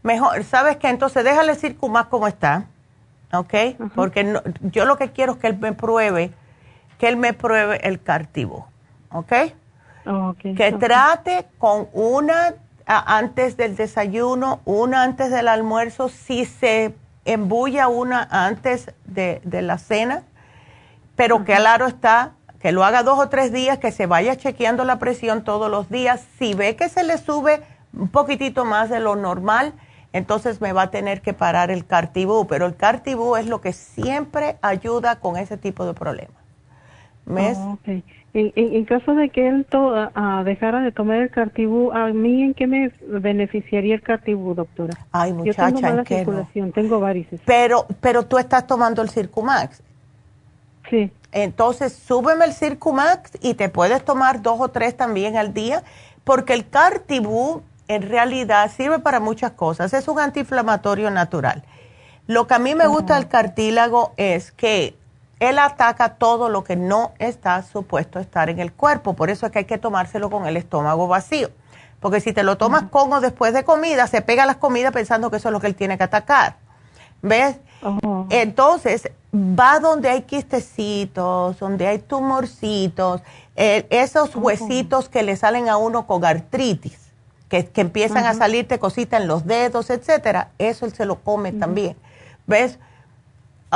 mejor, 0.02 0.44
¿sabes 0.44 0.78
qué? 0.78 0.90
Entonces 0.90 1.24
déjale 1.24 1.54
Circumax 1.54 2.10
como 2.10 2.28
está, 2.28 2.66
¿ok? 3.32 3.54
Porque 3.94 4.42
yo 4.62 4.86
lo 4.86 4.98
que 4.98 5.12
quiero 5.12 5.34
es 5.34 5.38
que 5.38 5.46
él 5.46 5.60
me 5.60 5.74
pruebe, 5.74 6.32
que 6.98 7.08
él 7.08 7.18
me 7.18 7.34
pruebe 7.34 7.88
el 7.88 8.02
cartivo, 8.02 8.68
¿ok? 9.12 9.34
Que 10.56 10.72
trate 10.72 11.46
con 11.60 11.88
una 11.94 12.56
antes 12.88 13.58
del 13.58 13.76
desayuno, 13.76 14.62
una 14.66 15.04
antes 15.04 15.30
del 15.30 15.50
almuerzo, 15.50 16.10
si 16.10 16.46
se 16.46 16.96
embulla 17.26 17.88
una 17.88 18.28
antes 18.30 18.92
de, 19.06 19.42
la 19.44 19.78
cena, 19.78 20.24
pero 21.16 21.44
que 21.44 21.56
claro 21.56 21.88
está, 21.88 22.34
que 22.60 22.72
lo 22.72 22.84
haga 22.84 23.04
dos 23.04 23.20
o 23.20 23.30
tres 23.30 23.52
días, 23.52 23.80
que 23.80 23.92
se 23.92 24.06
vaya 24.06 24.38
chequeando 24.38 24.86
la 24.86 25.00
presión 25.00 25.44
todos 25.44 25.70
los 25.70 25.90
días. 25.90 26.26
Si 26.40 26.54
ve 26.54 26.76
que 26.76 26.90
se 26.90 27.04
le 27.04 27.18
sube 27.18 27.62
un 27.94 28.08
poquitito 28.10 28.66
más 28.66 28.90
de 28.90 29.00
lo 29.00 29.16
normal, 29.16 29.74
entonces 30.14 30.62
me 30.62 30.72
va 30.72 30.84
a 30.84 30.92
tener 30.92 31.22
que 31.22 31.34
parar 31.34 31.72
el 31.72 31.86
cartibú, 31.86 32.48
pero 32.48 32.66
el 32.66 32.76
cartibú 32.76 33.36
es 33.36 33.48
lo 33.48 33.60
que 33.60 33.74
siempre 33.74 34.58
ayuda 34.62 35.20
con 35.20 35.36
ese 35.36 35.58
tipo 35.58 35.86
de 35.86 35.94
problemas. 35.94 36.38
Oh, 37.28 37.78
en, 38.38 38.86
caso 38.86 39.16
de 39.16 39.30
que 39.30 39.48
él 39.48 39.66
dejara 40.44 40.82
de 40.82 40.92
tomar 40.92 41.22
el 41.22 41.30
cartibú, 41.30 41.94
¿a 41.94 42.08
mí 42.08 42.44
en 42.44 42.54
qué 42.54 42.68
me 42.68 42.92
beneficiaría 43.08 43.96
el 43.96 44.02
cartibú, 44.02 44.54
doctora? 44.54 44.94
Ay, 45.14 45.32
muchacha, 45.32 45.70
Yo 45.70 45.76
tengo 45.76 45.82
mala 45.82 46.06
circulación, 46.06 46.72
tengo 46.74 47.00
varices. 47.00 47.40
Pero, 47.46 47.86
pero 48.02 48.26
tú 48.26 48.38
estás 48.38 48.68
tomando 48.68 49.02
el 49.02 49.10
Circumax. 49.10 49.82
Sí. 50.90 51.12
Entonces, 51.32 51.94
súbeme 51.94 52.44
el 52.44 52.52
Circumax 52.52 53.32
y 53.42 53.54
te 53.54 53.70
puedes 53.70 54.04
tomar 54.04 54.42
dos 54.42 54.60
o 54.60 54.68
tres 54.68 54.98
también 54.98 55.38
al 55.38 55.54
día, 55.54 55.84
porque 56.26 56.54
el 56.54 56.68
cartibú 56.68 57.62
en 57.88 58.02
realidad 58.02 58.70
sirve 58.70 59.00
para 59.00 59.22
muchas 59.22 59.52
cosas. 59.52 59.94
Es 59.94 60.10
un 60.10 60.20
antiinflamatorio 60.20 61.10
natural. 61.10 61.64
Lo 62.28 62.48
que 62.48 62.56
a 62.56 62.60
mí 62.60 62.76
me 62.76 62.88
gusta 62.88 63.16
del 63.16 63.30
cartílago 63.30 64.12
es 64.18 64.52
que 64.52 64.96
él 65.40 65.60
ataca 65.60 66.16
todo 66.16 66.50
lo 66.50 66.64
que 66.64 66.76
no 66.76 67.14
está 67.20 67.62
supuesto 67.64 68.20
estar 68.20 68.50
en 68.50 68.60
el 68.60 68.72
cuerpo. 68.72 69.14
Por 69.14 69.30
eso 69.30 69.46
es 69.46 69.52
que 69.52 69.60
hay 69.60 69.66
que 69.66 69.78
tomárselo 69.78 70.30
con 70.30 70.46
el 70.46 70.58
estómago 70.58 71.08
vacío. 71.08 71.50
Porque 72.00 72.22
si 72.22 72.34
te 72.34 72.44
lo 72.44 72.58
tomas 72.58 72.84
con 72.84 73.12
o 73.14 73.20
después 73.20 73.54
de 73.54 73.64
comida, 73.64 74.08
se 74.08 74.22
pega 74.22 74.44
a 74.44 74.46
las 74.46 74.58
comidas 74.58 74.94
pensando 74.94 75.30
que 75.32 75.38
eso 75.38 75.50
es 75.50 75.54
lo 75.54 75.60
que 75.60 75.68
él 75.68 75.76
tiene 75.76 75.98
que 75.98 76.04
atacar. 76.04 76.58
¿Ves? 77.22 77.58
Entonces, 78.30 79.10
va 79.34 79.80
donde 79.80 80.10
hay 80.10 80.24
quistecitos, 80.24 81.60
donde 81.60 81.88
hay 81.88 82.00
tumorcitos, 82.00 83.22
eh, 83.56 83.86
esos 83.90 84.36
huesitos 84.36 85.10
que 85.10 85.24
le 85.24 85.36
salen 85.36 85.70
a 85.70 85.78
uno 85.78 86.08
con 86.08 86.24
artritis, 86.26 87.00
que, 87.50 87.70
empiezan 87.76 88.26
a 88.26 88.34
salirte 88.34 88.80
cositas 88.80 89.22
en 89.22 89.28
los 89.28 89.46
dedos, 89.46 89.90
etcétera, 89.90 90.50
eso 90.58 90.86
él 90.86 90.94
se 90.94 91.06
lo 91.06 91.16
come 91.16 91.52
también. 91.52 91.96
¿Ves? 92.48 92.80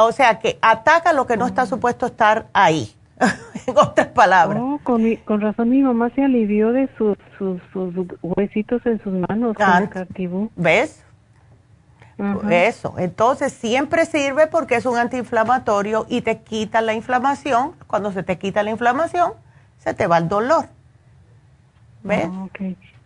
O 0.03 0.11
sea, 0.11 0.39
que 0.39 0.57
ataca 0.61 1.13
lo 1.13 1.27
que 1.27 1.38
no 1.38 1.45
está 1.45 1.65
supuesto 1.65 2.05
estar 2.05 2.47
ahí. 2.53 2.93
en 3.67 3.77
otras 3.77 4.07
palabras. 4.07 4.61
Oh, 4.61 4.80
con, 4.84 5.41
razón 5.41 5.69
mi 5.69 5.81
mamá 5.81 6.09
se 6.15 6.23
alivió 6.23 6.71
de 6.71 6.89
sus, 6.97 7.17
sus, 7.38 7.61
huesitos 8.21 8.85
en 8.85 9.01
sus 9.03 9.13
manos 9.13 9.55
¿Ves? 10.55 11.03
Eso. 12.49 12.95
Entonces 12.97 13.53
siempre 13.53 14.05
sirve 14.05 14.47
porque 14.47 14.76
es 14.76 14.85
un 14.85 14.97
antiinflamatorio 14.97 16.05
y 16.09 16.21
te 16.21 16.39
quita 16.39 16.81
la 16.81 16.93
inflamación. 16.93 17.73
Cuando 17.88 18.11
se 18.11 18.23
te 18.23 18.38
quita 18.38 18.61
la 18.63 18.71
inflamación, 18.71 19.34
se 19.77 19.93
te 19.93 20.07
va 20.07 20.17
el 20.17 20.27
dolor. 20.27 20.65
¿Ves? 22.03 22.27
Ah, 22.30 22.47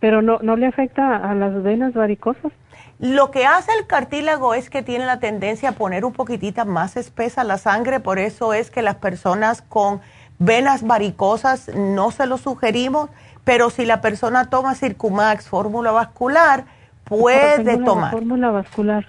Pero 0.00 0.20
no, 0.20 0.38
no 0.40 0.56
le 0.56 0.66
afecta 0.66 1.16
a 1.16 1.34
las 1.34 1.62
venas 1.62 1.94
varicosas. 1.94 2.52
Lo 2.98 3.30
que 3.30 3.46
hace 3.46 3.72
el 3.72 3.86
cartílago 3.86 4.54
es 4.54 4.70
que 4.70 4.82
tiene 4.82 5.04
la 5.04 5.18
tendencia 5.18 5.70
a 5.70 5.72
poner 5.72 6.04
un 6.04 6.12
poquitita 6.12 6.64
más 6.64 6.96
espesa 6.96 7.44
la 7.44 7.58
sangre, 7.58 8.00
por 8.00 8.18
eso 8.18 8.52
es 8.54 8.70
que 8.70 8.82
las 8.82 8.96
personas 8.96 9.62
con 9.62 10.00
venas 10.38 10.82
varicosas 10.82 11.68
no 11.74 12.10
se 12.10 12.26
lo 12.26 12.38
sugerimos, 12.38 13.10
pero 13.44 13.70
si 13.70 13.84
la 13.84 14.00
persona 14.00 14.48
toma 14.48 14.74
Circumax, 14.74 15.48
fórmula 15.48 15.90
vascular, 15.90 16.64
puede 17.04 17.76
tomar. 17.78 18.10
Fórmula 18.12 18.50
vascular. 18.50 19.06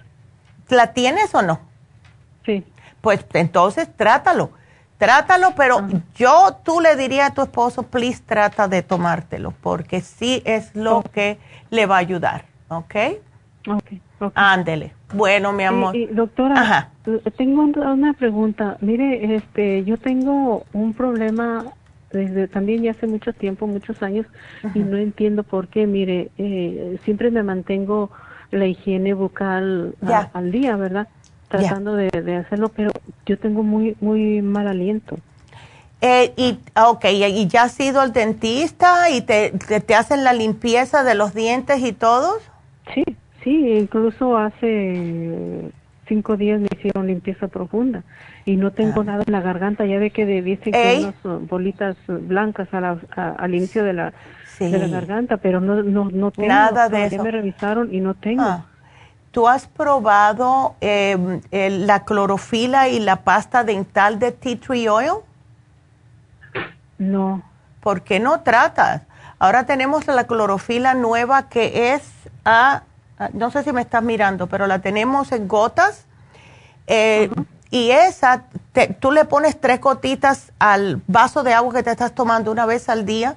¿La 0.69 0.93
tienes 0.93 1.33
o 1.35 1.41
no? 1.41 1.59
Sí. 2.45 2.65
Pues 3.01 3.25
entonces 3.33 3.87
trátalo, 3.95 4.49
trátalo, 4.97 5.53
pero 5.55 5.87
yo 6.15 6.57
tú 6.63 6.81
le 6.81 6.95
diría 6.95 7.27
a 7.27 7.33
tu 7.33 7.43
esposo, 7.43 7.83
please 7.83 8.21
trata 8.25 8.67
de 8.67 8.81
tomártelo, 8.81 9.53
porque 9.61 10.01
sí 10.01 10.41
es 10.43 10.75
lo 10.75 11.03
que 11.03 11.37
le 11.69 11.85
va 11.85 11.97
a 11.97 11.99
ayudar, 11.99 12.45
¿ok? 12.67 12.95
Okay, 13.67 14.01
Ándele. 14.35 14.93
Bueno, 15.13 15.51
mi 15.51 15.63
amor. 15.63 15.95
doctora, 16.11 16.91
tengo 17.35 17.63
una 17.63 18.13
pregunta. 18.13 18.77
Mire, 18.81 19.35
este, 19.35 19.83
yo 19.83 19.97
tengo 19.97 20.65
un 20.73 20.93
problema 20.93 21.65
desde 22.11 22.47
también 22.47 22.83
ya 22.83 22.91
hace 22.91 23.07
mucho 23.07 23.33
tiempo, 23.33 23.67
muchos 23.67 24.01
años, 24.01 24.25
y 24.73 24.79
no 24.79 24.97
entiendo 24.97 25.43
por 25.43 25.67
qué. 25.67 25.87
Mire, 25.87 26.31
eh, 26.37 26.97
siempre 27.03 27.31
me 27.31 27.43
mantengo 27.43 28.11
la 28.51 28.65
higiene 28.65 29.13
bucal 29.13 29.95
al 30.33 30.51
día, 30.51 30.75
¿verdad? 30.75 31.07
Tratando 31.49 31.95
de, 31.95 32.35
hacerlo, 32.35 32.69
pero 32.69 32.91
yo 33.25 33.37
tengo 33.37 33.63
muy, 33.63 33.95
muy 33.99 34.41
mal 34.41 34.67
aliento. 34.67 35.17
Eh, 36.01 36.33
y, 36.37 36.59
ok, 36.75 37.05
¿y 37.05 37.47
ya 37.47 37.63
has 37.63 37.79
ido 37.79 37.99
al 37.99 38.13
dentista 38.13 39.09
y 39.09 39.21
te, 39.21 39.51
te, 39.51 39.79
te 39.79 39.95
hacen 39.95 40.23
la 40.23 40.33
limpieza 40.33 41.03
de 41.03 41.15
los 41.15 41.33
dientes 41.33 41.81
y 41.81 41.93
todos? 41.93 42.41
Sí, 42.93 43.03
Sí, 43.45 43.77
incluso 43.77 44.38
hace 44.39 45.72
cinco 46.07 46.35
días 46.35 46.59
me 46.59 46.67
hicieron 46.76 47.05
limpieza 47.05 47.47
profunda 47.47 48.01
y 48.43 48.57
no 48.57 48.72
tengo 48.72 49.01
ah. 49.01 49.03
nada 49.03 49.23
en 49.26 49.31
la 49.31 49.41
garganta. 49.41 49.85
Ya 49.85 49.99
ve 49.99 50.09
que 50.09 50.26
dicen 50.26 50.73
que 50.73 50.80
hay 50.80 51.03
unas 51.03 51.47
bolitas 51.47 51.95
blancas 52.07 52.67
al 52.73 53.53
inicio 53.53 53.84
de 53.84 53.93
la, 53.93 54.13
de 54.59 54.80
la 54.80 54.88
garganta, 54.88 55.38
pero 55.38 55.61
no, 55.61 55.84
no, 55.84 56.05
no 56.05 56.31
tengo. 56.31 56.49
Nada 56.49 56.89
de 56.89 57.05
eso. 57.05 57.23
me 57.23 57.30
revisaron 57.30 57.93
y 57.93 57.99
no 57.99 58.15
tengo. 58.15 58.41
Ah. 58.41 58.65
¿Tú 59.30 59.47
has 59.47 59.67
probado 59.67 60.76
em, 60.81 61.39
la 61.51 62.03
clorofila 62.03 62.89
y 62.89 62.99
la 62.99 63.17
pasta 63.17 63.63
dental 63.63 64.17
de 64.17 64.31
tea 64.31 64.59
tree 64.59 64.89
oil? 64.89 65.11
No. 66.97 67.43
¿Por 67.80 68.01
qué 68.01 68.19
no 68.19 68.41
tratas? 68.41 69.03
Ahora 69.38 69.67
tenemos 69.67 70.07
la 70.07 70.23
clorofila 70.23 70.95
nueva 70.95 71.47
que 71.47 71.93
es 71.93 72.01
a 72.43 72.77
Ah, 72.77 72.84
no 73.33 73.51
sé 73.51 73.63
si 73.63 73.71
me 73.71 73.81
estás 73.81 74.03
mirando, 74.03 74.47
pero 74.47 74.67
la 74.67 74.79
tenemos 74.79 75.31
en 75.31 75.47
gotas. 75.47 76.05
Eh, 76.87 77.29
y 77.71 77.91
esa, 77.91 78.43
tú 78.99 79.11
le 79.11 79.25
pones 79.25 79.59
tres 79.59 79.81
gotitas 79.81 80.51
al 80.59 81.01
vaso 81.07 81.43
de 81.43 81.53
agua 81.53 81.73
que 81.73 81.83
te 81.83 81.91
estás 81.91 82.13
tomando 82.13 82.51
una 82.51 82.65
vez 82.65 82.89
al 82.89 83.05
día. 83.05 83.35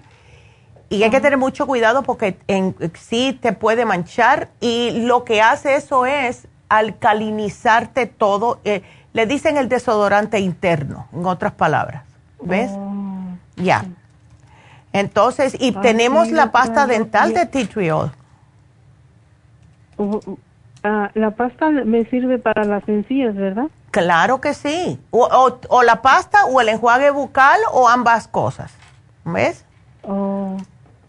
Y 0.90 1.02
hay 1.02 1.10
que 1.10 1.20
tener 1.20 1.38
mucho 1.38 1.66
cuidado 1.66 2.02
porque 2.02 2.38
en, 2.46 2.74
sí 2.94 3.38
te 3.40 3.52
puede 3.52 3.84
manchar. 3.84 4.48
Y 4.60 5.02
lo 5.06 5.24
que 5.24 5.42
hace 5.42 5.76
eso 5.76 6.06
es 6.06 6.46
alcalinizarte 6.68 8.06
todo. 8.06 8.60
Eh, 8.64 8.82
le 9.12 9.26
dicen 9.26 9.56
el 9.56 9.68
desodorante 9.68 10.38
interno, 10.38 11.09
en 11.12 11.26
otras 11.26 11.52
palabras. 11.52 12.05
¿Ves? 12.40 12.70
Oh, 12.72 13.36
ya. 13.56 13.84
Entonces, 14.92 15.56
y 15.59 15.72
tenemos 15.72 16.30
la 16.30 16.50
pasta 16.50 16.86
dental 16.86 17.34
de 17.34 17.46
tea 17.46 17.66
tree 17.66 17.90
Ah, 20.84 21.10
la 21.14 21.32
pasta 21.32 21.70
me 21.70 22.04
sirve 22.04 22.38
para 22.38 22.64
las 22.64 22.88
encías, 22.88 23.34
¿verdad? 23.34 23.66
Claro 23.90 24.40
que 24.40 24.54
sí. 24.54 24.98
O, 25.10 25.82
la 25.82 26.02
pasta 26.02 26.44
o 26.46 26.60
el 26.60 26.68
enjuague 26.68 27.10
bucal 27.10 27.58
o 27.72 27.88
ambas 27.88 28.28
cosas. 28.28 28.72
¿Ves? 29.24 29.64
Oh. 30.02 30.56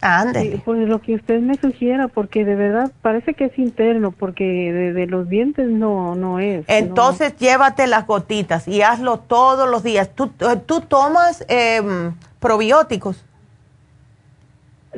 Ande. 0.02 0.62
pues 0.64 0.88
lo 0.88 1.02
que 1.02 1.14
usted 1.14 1.40
me 1.40 1.56
sugiera, 1.56 2.08
porque 2.08 2.46
de 2.46 2.54
verdad 2.54 2.90
parece 3.02 3.34
que 3.34 3.44
es 3.44 3.58
interno, 3.58 4.12
porque 4.12 4.72
de, 4.94 5.06
los 5.06 5.28
dientes 5.28 5.68
no, 5.68 6.14
no 6.14 6.38
es. 6.40 6.64
Entonces 6.68 7.36
llévate 7.36 7.86
las 7.86 8.06
gotitas 8.06 8.66
y 8.66 8.80
hazlo 8.80 9.18
todos 9.18 9.68
los 9.68 9.82
días. 9.82 10.08
¿Tú, 10.14 10.28
tú 10.64 10.80
tomas 10.80 11.44
em, 11.48 12.14
probióticos? 12.38 13.22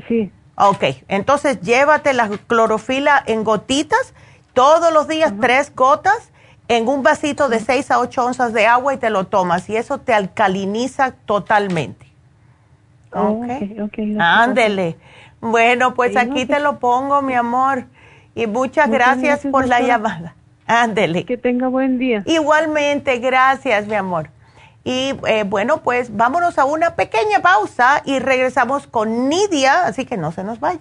Sí. 0.07 0.31
Ok, 0.57 0.85
entonces 1.09 1.61
llévate 1.61 2.13
la 2.13 2.29
clorofila 2.47 3.23
en 3.27 3.43
gotitas 3.43 4.15
todos 4.53 4.93
los 4.93 5.09
días, 5.09 5.33
tres 5.41 5.75
gotas 5.75 6.31
en 6.69 6.89
un 6.89 7.03
vasito 7.03 7.49
de 7.49 7.59
6 7.61 7.91
a 7.91 8.01
8 8.01 8.27
onzas 8.27 8.53
de 8.53 8.67
agua 8.67 8.95
y 8.95 8.97
te 8.97 9.11
lo 9.11 9.25
tomas 9.25 9.69
y 9.69 9.77
eso 9.77 9.99
te 9.99 10.15
alcaliniza 10.15 11.13
totalmente. 11.27 12.07
Oh, 13.13 13.43
ok, 13.43 13.81
okay, 13.85 14.17
Ándele. 14.19 14.97
Bueno, 15.41 15.95
pues 15.95 16.17
aquí 16.17 16.47
te 16.47 16.61
lo 16.61 16.79
pongo, 16.79 17.21
mi 17.21 17.35
amor. 17.35 17.85
Y 18.35 18.47
muchas, 18.47 18.89
gracias, 18.89 19.41
por 19.51 19.69
la 19.69 19.81
llamada. 19.81 20.35
Ándele. 20.67 21.25
Que 21.25 21.37
tenga 21.37 21.69
buen 21.69 21.99
día. 21.99 22.23
Igualmente, 22.25 23.19
gracias, 23.19 23.87
mi 23.87 23.95
amor. 23.95 24.31
Y 24.85 25.15
eh, 25.27 25.45
bueno, 25.47 25.83
pues 25.83 26.17
vámonos 26.17 26.59
a 26.59 26.65
una 26.65 26.97
pequeña 26.97 27.41
pausa 27.41 28.03
y 28.05 28.19
regresamos 28.19 28.87
con 28.87 29.29
Nidia, 29.29 29.85
así 29.87 30.05
que 30.05 30.17
no 30.17 30.33
se 30.33 30.43
nos 30.43 30.59
vayan. 30.59 30.81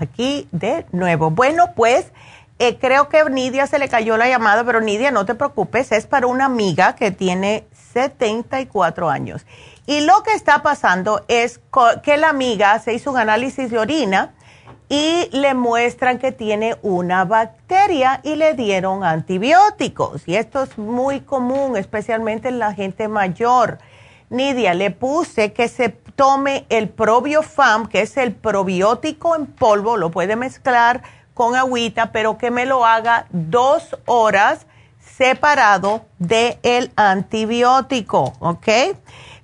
Aquí 0.00 0.48
de 0.52 0.86
nuevo. 0.92 1.30
Bueno, 1.30 1.72
pues 1.74 2.06
eh, 2.58 2.78
creo 2.78 3.08
que 3.08 3.24
Nidia 3.30 3.66
se 3.66 3.78
le 3.78 3.88
cayó 3.88 4.16
la 4.16 4.28
llamada, 4.28 4.64
pero 4.64 4.80
Nidia, 4.80 5.10
no 5.10 5.26
te 5.26 5.34
preocupes, 5.34 5.90
es 5.92 6.06
para 6.06 6.26
una 6.26 6.44
amiga 6.44 6.94
que 6.94 7.10
tiene 7.10 7.66
74 7.92 9.10
años. 9.10 9.44
Y 9.86 10.00
lo 10.00 10.22
que 10.22 10.32
está 10.32 10.62
pasando 10.62 11.24
es 11.28 11.60
que 12.02 12.16
la 12.16 12.30
amiga 12.30 12.78
se 12.78 12.94
hizo 12.94 13.10
un 13.10 13.18
análisis 13.18 13.70
de 13.70 13.78
orina 13.78 14.34
y 14.88 15.28
le 15.32 15.54
muestran 15.54 16.18
que 16.18 16.32
tiene 16.32 16.76
una 16.82 17.24
bacteria 17.24 18.20
y 18.22 18.36
le 18.36 18.54
dieron 18.54 19.04
antibióticos. 19.04 20.26
Y 20.28 20.36
esto 20.36 20.62
es 20.62 20.78
muy 20.78 21.20
común, 21.20 21.76
especialmente 21.76 22.48
en 22.48 22.58
la 22.58 22.72
gente 22.72 23.08
mayor. 23.08 23.78
Nidia, 24.30 24.74
le 24.74 24.90
puse 24.90 25.52
que 25.52 25.68
se 25.68 25.88
tome 25.88 26.66
el 26.68 26.88
probiofam, 26.88 27.86
que 27.86 28.02
es 28.02 28.16
el 28.16 28.32
probiótico 28.32 29.36
en 29.36 29.46
polvo, 29.46 29.96
lo 29.96 30.10
puede 30.10 30.36
mezclar 30.36 31.02
con 31.34 31.56
agüita, 31.56 32.12
pero 32.12 32.38
que 32.38 32.50
me 32.50 32.66
lo 32.66 32.86
haga 32.86 33.26
dos 33.30 33.96
horas 34.06 34.66
separado 34.98 36.06
del 36.18 36.58
el 36.62 36.92
antibiótico, 36.96 38.32
¿ok? 38.38 38.68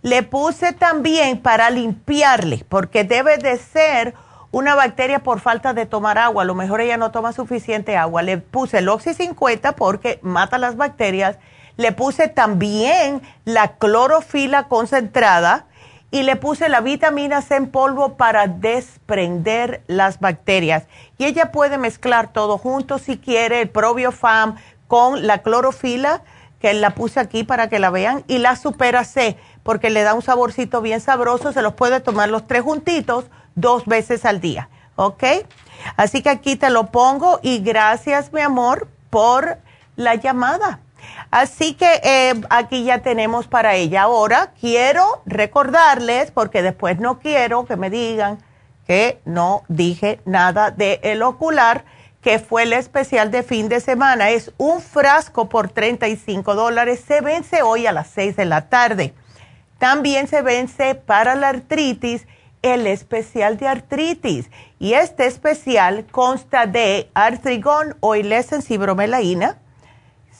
Le 0.02 0.22
puse 0.22 0.72
también 0.72 1.40
para 1.40 1.70
limpiarle, 1.70 2.64
porque 2.68 3.04
debe 3.04 3.38
de 3.38 3.58
ser 3.58 4.14
una 4.50 4.74
bacteria 4.74 5.20
por 5.20 5.40
falta 5.40 5.74
de 5.74 5.86
tomar 5.86 6.18
agua. 6.18 6.42
A 6.42 6.46
lo 6.46 6.54
mejor 6.54 6.80
ella 6.80 6.96
no 6.96 7.10
toma 7.10 7.32
suficiente 7.32 7.96
agua. 7.96 8.22
Le 8.22 8.38
puse 8.38 8.78
el 8.78 8.88
Oxy 8.88 9.14
50 9.14 9.72
porque 9.76 10.18
mata 10.22 10.58
las 10.58 10.76
bacterias. 10.76 11.38
Le 11.76 11.92
puse 11.92 12.28
también 12.28 13.22
la 13.44 13.76
clorofila 13.76 14.68
concentrada 14.68 15.66
y 16.10 16.22
le 16.24 16.36
puse 16.36 16.68
la 16.68 16.80
vitamina 16.80 17.40
C 17.40 17.56
en 17.56 17.70
polvo 17.70 18.16
para 18.16 18.46
desprender 18.48 19.82
las 19.86 20.18
bacterias. 20.20 20.84
Y 21.18 21.24
ella 21.24 21.52
puede 21.52 21.78
mezclar 21.78 22.32
todo 22.32 22.58
junto 22.58 22.98
si 22.98 23.18
quiere, 23.18 23.62
el 23.62 23.70
probiofam 23.70 24.56
con 24.88 25.26
la 25.26 25.38
clorofila 25.38 26.22
que 26.60 26.74
la 26.74 26.90
puse 26.90 27.20
aquí 27.20 27.42
para 27.42 27.68
que 27.68 27.78
la 27.78 27.90
vean, 27.90 28.22
y 28.28 28.38
la 28.38 28.54
supera 28.54 29.04
C, 29.04 29.38
porque 29.62 29.88
le 29.88 30.02
da 30.02 30.14
un 30.14 30.22
saborcito 30.22 30.82
bien 30.82 31.00
sabroso. 31.00 31.52
Se 31.52 31.62
los 31.62 31.74
puede 31.74 32.00
tomar 32.00 32.28
los 32.28 32.46
tres 32.46 32.62
juntitos 32.62 33.24
dos 33.54 33.86
veces 33.86 34.24
al 34.24 34.40
día, 34.40 34.68
¿ok? 34.96 35.24
Así 35.96 36.22
que 36.22 36.28
aquí 36.28 36.56
te 36.56 36.68
lo 36.70 36.86
pongo 36.86 37.40
y 37.42 37.60
gracias, 37.60 38.32
mi 38.32 38.42
amor, 38.42 38.88
por 39.08 39.58
la 39.96 40.16
llamada. 40.16 40.80
Así 41.30 41.74
que 41.74 42.00
eh, 42.02 42.40
aquí 42.50 42.84
ya 42.84 42.98
tenemos 42.98 43.46
para 43.46 43.74
ella. 43.74 44.02
Ahora 44.02 44.52
quiero 44.60 45.22
recordarles, 45.26 46.30
porque 46.30 46.62
después 46.62 46.98
no 46.98 47.18
quiero 47.18 47.64
que 47.66 47.76
me 47.76 47.90
digan 47.90 48.38
que 48.86 49.20
no 49.24 49.62
dije 49.68 50.20
nada 50.24 50.70
de 50.70 51.00
el 51.02 51.22
ocular, 51.22 51.84
que 52.22 52.38
fue 52.38 52.64
el 52.64 52.72
especial 52.72 53.30
de 53.30 53.42
fin 53.42 53.68
de 53.68 53.80
semana. 53.80 54.30
Es 54.30 54.52
un 54.58 54.80
frasco 54.80 55.48
por 55.48 55.68
35 55.68 56.54
dólares. 56.54 57.02
Se 57.06 57.20
vence 57.20 57.62
hoy 57.62 57.86
a 57.86 57.92
las 57.92 58.08
6 58.08 58.36
de 58.36 58.44
la 58.44 58.68
tarde. 58.68 59.14
También 59.78 60.26
se 60.26 60.42
vence 60.42 60.94
para 60.94 61.34
la 61.34 61.48
artritis 61.48 62.26
el 62.62 62.86
especial 62.86 63.56
de 63.56 63.68
artritis. 63.68 64.50
Y 64.78 64.94
este 64.94 65.26
especial 65.26 66.06
consta 66.10 66.66
de 66.66 67.10
artrigón, 67.14 67.96
oilescence 68.00 68.74
y 68.74 68.76
bromelaína. 68.76 69.58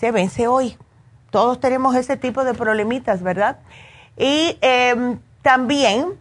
Se 0.01 0.11
vence 0.13 0.49
hoy. 0.49 0.79
Todos 1.31 1.61
tenemos 1.61 1.95
ese 1.95 2.17
tipo 2.17 2.43
de 2.43 2.55
problemitas, 2.55 3.23
¿verdad? 3.23 3.59
Y 4.17 4.57
em, 4.63 5.19
también 5.43 6.19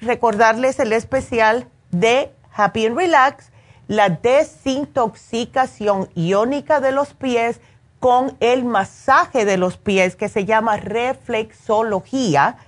recordarles 0.00 0.78
el 0.78 0.92
especial 0.92 1.66
de 1.90 2.32
Happy 2.54 2.86
and 2.86 2.96
Relax, 2.96 3.50
la 3.88 4.10
desintoxicación 4.10 6.08
iónica 6.14 6.78
de 6.78 6.92
los 6.92 7.14
pies 7.14 7.60
con 7.98 8.36
el 8.38 8.64
masaje 8.64 9.44
de 9.44 9.56
los 9.56 9.76
pies 9.76 10.14
que 10.14 10.28
se 10.28 10.44
llama 10.44 10.76
reflexología 10.76 12.58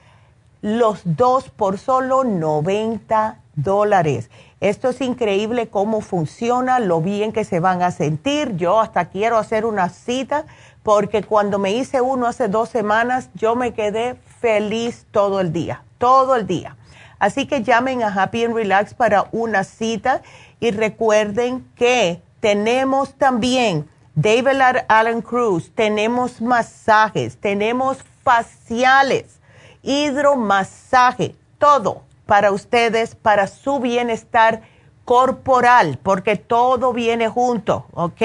los 0.61 1.03
dos 1.05 1.51
por 1.51 1.79
solo 1.79 2.25
90 2.25 3.44
dólares. 3.57 4.31
Esto 4.61 4.91
es 4.91 5.01
increíble 5.01 5.69
cómo 5.69 6.01
funciona, 6.01 6.81
lo 6.81 7.01
bien 7.01 7.33
que 7.33 7.45
se 7.45 7.61
van 7.61 7.83
a 7.83 7.91
sentir. 7.91 8.57
Yo 8.57 8.81
hasta 8.81 9.07
quiero 9.07 9.37
hacer 9.37 9.67
una 9.67 9.89
cita 9.89 10.47
porque 10.83 11.23
cuando 11.23 11.59
me 11.59 11.73
hice 11.73 12.01
uno 12.01 12.27
hace 12.27 12.49
dos 12.49 12.69
semanas, 12.69 13.31
yo 13.35 13.57
me 13.57 13.73
quedé 13.73 14.17
feliz 14.41 15.07
todo 15.11 15.41
el 15.41 15.53
día, 15.53 15.83
todo 15.99 16.37
el 16.37 16.47
día. 16.47 16.77
Así 17.19 17.47
que 17.47 17.63
llamen 17.63 18.03
a 18.03 18.09
Happy 18.09 18.45
and 18.45 18.55
Relax 18.55 18.95
para 18.95 19.27
una 19.33 19.65
cita 19.65 20.23
y 20.61 20.71
recuerden 20.71 21.67
que 21.77 22.21
tenemos 22.41 23.15
también 23.15 23.89
David 24.15 24.61
Allen 24.89 25.23
Cruz, 25.23 25.73
tenemos 25.75 26.41
masajes, 26.41 27.37
tenemos 27.39 27.99
faciales 28.23 29.41
hidromasaje, 29.85 31.35
todo 31.59 32.03
para 32.27 32.53
ustedes, 32.53 33.15
para 33.15 33.47
su 33.47 33.81
bienestar 33.81 34.61
corporal, 35.05 35.99
porque 36.03 36.37
todo 36.37 36.93
viene 36.93 37.29
junto, 37.29 37.87
¿ok? 37.93 38.21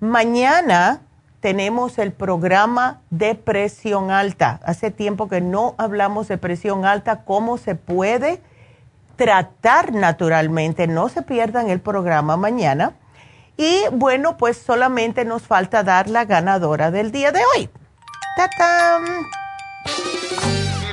Mañana 0.00 1.00
tenemos 1.40 1.98
el 1.98 2.12
programa 2.12 3.00
de 3.10 3.34
presión 3.34 4.12
alta. 4.12 4.60
Hace 4.64 4.92
tiempo 4.92 5.28
que 5.28 5.40
no 5.40 5.74
hablamos 5.78 6.28
de 6.28 6.38
presión 6.38 6.84
alta, 6.84 7.24
cómo 7.24 7.58
se 7.58 7.74
puede 7.74 8.40
tratar 9.16 9.92
naturalmente. 9.92 10.86
No 10.86 11.08
se 11.08 11.22
pierdan 11.22 11.68
el 11.68 11.80
programa 11.80 12.36
mañana. 12.36 12.92
Y 13.64 13.84
bueno, 13.92 14.36
pues 14.36 14.56
solamente 14.56 15.24
nos 15.24 15.42
falta 15.42 15.84
dar 15.84 16.08
la 16.08 16.24
ganadora 16.24 16.90
del 16.90 17.12
día 17.12 17.30
de 17.30 17.42
hoy. 17.44 17.70
¡Tatán! 18.36 19.04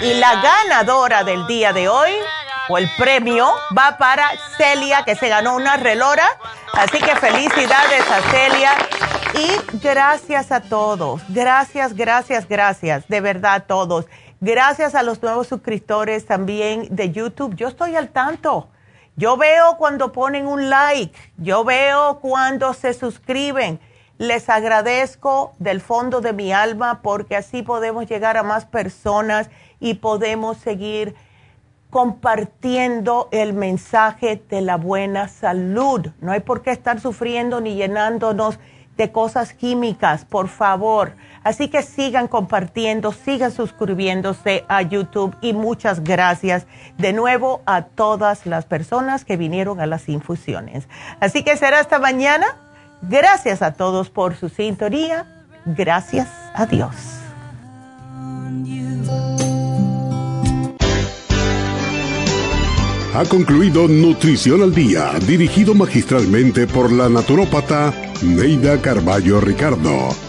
Y 0.04 0.14
la 0.14 0.40
ganadora 0.40 1.24
del 1.24 1.48
día 1.48 1.74
de 1.74 1.90
hoy, 1.90 2.12
o 2.70 2.78
el 2.78 2.88
premio, 2.96 3.48
va 3.76 3.98
para 3.98 4.30
Celia, 4.56 5.02
que 5.04 5.16
se 5.16 5.30
ganó 5.30 5.56
una 5.56 5.78
relora. 5.78 6.28
Así 6.74 7.00
que 7.00 7.16
felicidades 7.16 8.04
a 8.08 8.22
Celia. 8.30 8.72
Y 9.34 9.78
gracias 9.82 10.52
a 10.52 10.62
todos. 10.62 11.24
Gracias, 11.28 11.96
gracias, 11.96 12.48
gracias. 12.48 13.08
De 13.08 13.20
verdad 13.20 13.56
a 13.56 13.60
todos. 13.62 14.06
Gracias 14.41 14.94
a 14.94 15.02
los 15.02 15.24
nuevos 15.24 15.48
suscriptores 15.48 16.28
también 16.28 16.88
de 16.91 17.10
YouTube. 17.10 17.56
Yo 17.56 17.68
estoy 17.68 17.96
al 17.96 18.10
tanto 18.10 18.70
yo 19.20 19.36
veo 19.36 19.76
cuando 19.76 20.14
ponen 20.14 20.48
un 20.48 20.70
like, 20.70 21.20
yo 21.36 21.66
veo 21.66 22.20
cuando 22.22 22.74
se 22.74 22.94
suscriben. 22.94 23.82
Les 24.18 24.48
agradezco 24.48 25.52
del 25.60 25.82
fondo 25.82 26.22
de 26.22 26.32
mi 26.32 26.54
alma 26.54 27.02
porque 27.02 27.36
así 27.36 27.62
podemos 27.62 28.08
llegar 28.08 28.38
a 28.38 28.44
más 28.44 28.66
personas 28.66 29.50
y 29.82 29.96
podemos 29.96 30.56
seguir 30.60 31.16
compartiendo 31.90 33.28
el 33.34 33.52
mensaje 33.52 34.41
de 34.50 34.62
la 34.62 34.78
buena 34.78 35.28
salud. 35.28 36.08
No 36.22 36.32
hay 36.32 36.40
por 36.40 36.62
qué 36.62 36.72
estar 36.72 37.02
sufriendo 37.02 37.60
ni 37.60 37.76
llenándonos 37.76 38.58
de 38.96 39.12
cosas 39.12 39.52
químicas, 39.52 40.24
por 40.24 40.48
favor. 40.48 41.12
Así 41.50 41.68
que 41.68 41.82
sigan 41.82 42.28
compartiendo, 42.28 43.12
sigan 43.12 43.52
suscribiéndose 43.52 44.66
a 44.68 44.84
YouTube 44.84 45.36
y 45.42 45.54
muchas 45.54 46.04
gracias 46.04 46.68
de 47.00 47.12
nuevo 47.12 47.64
a 47.66 47.86
todas 47.86 48.46
las 48.46 48.66
personas 48.66 49.26
que 49.26 49.36
vinieron 49.36 49.80
a 49.80 49.88
las 49.88 50.10
infusiones. 50.10 50.88
Así 51.20 51.42
que 51.42 51.58
será 51.58 51.80
hasta 51.80 51.98
mañana. 51.98 52.46
Gracias 53.02 53.64
a 53.64 53.74
todos 53.74 54.12
por 54.12 54.36
su 54.36 54.50
sintonía. 54.50 55.26
Gracias 55.66 56.28
a 56.54 56.68
Dios. 56.68 56.94
Ha 63.16 63.26
concluido 63.28 63.88
Nutrición 63.88 64.62
al 64.62 64.76
Día, 64.76 65.14
dirigido 65.26 65.74
magistralmente 65.74 66.68
por 66.68 66.92
la 66.92 67.10
naturópata 67.10 67.92
Neida 68.22 68.80
Carballo 68.80 69.42
Ricardo. 69.42 70.29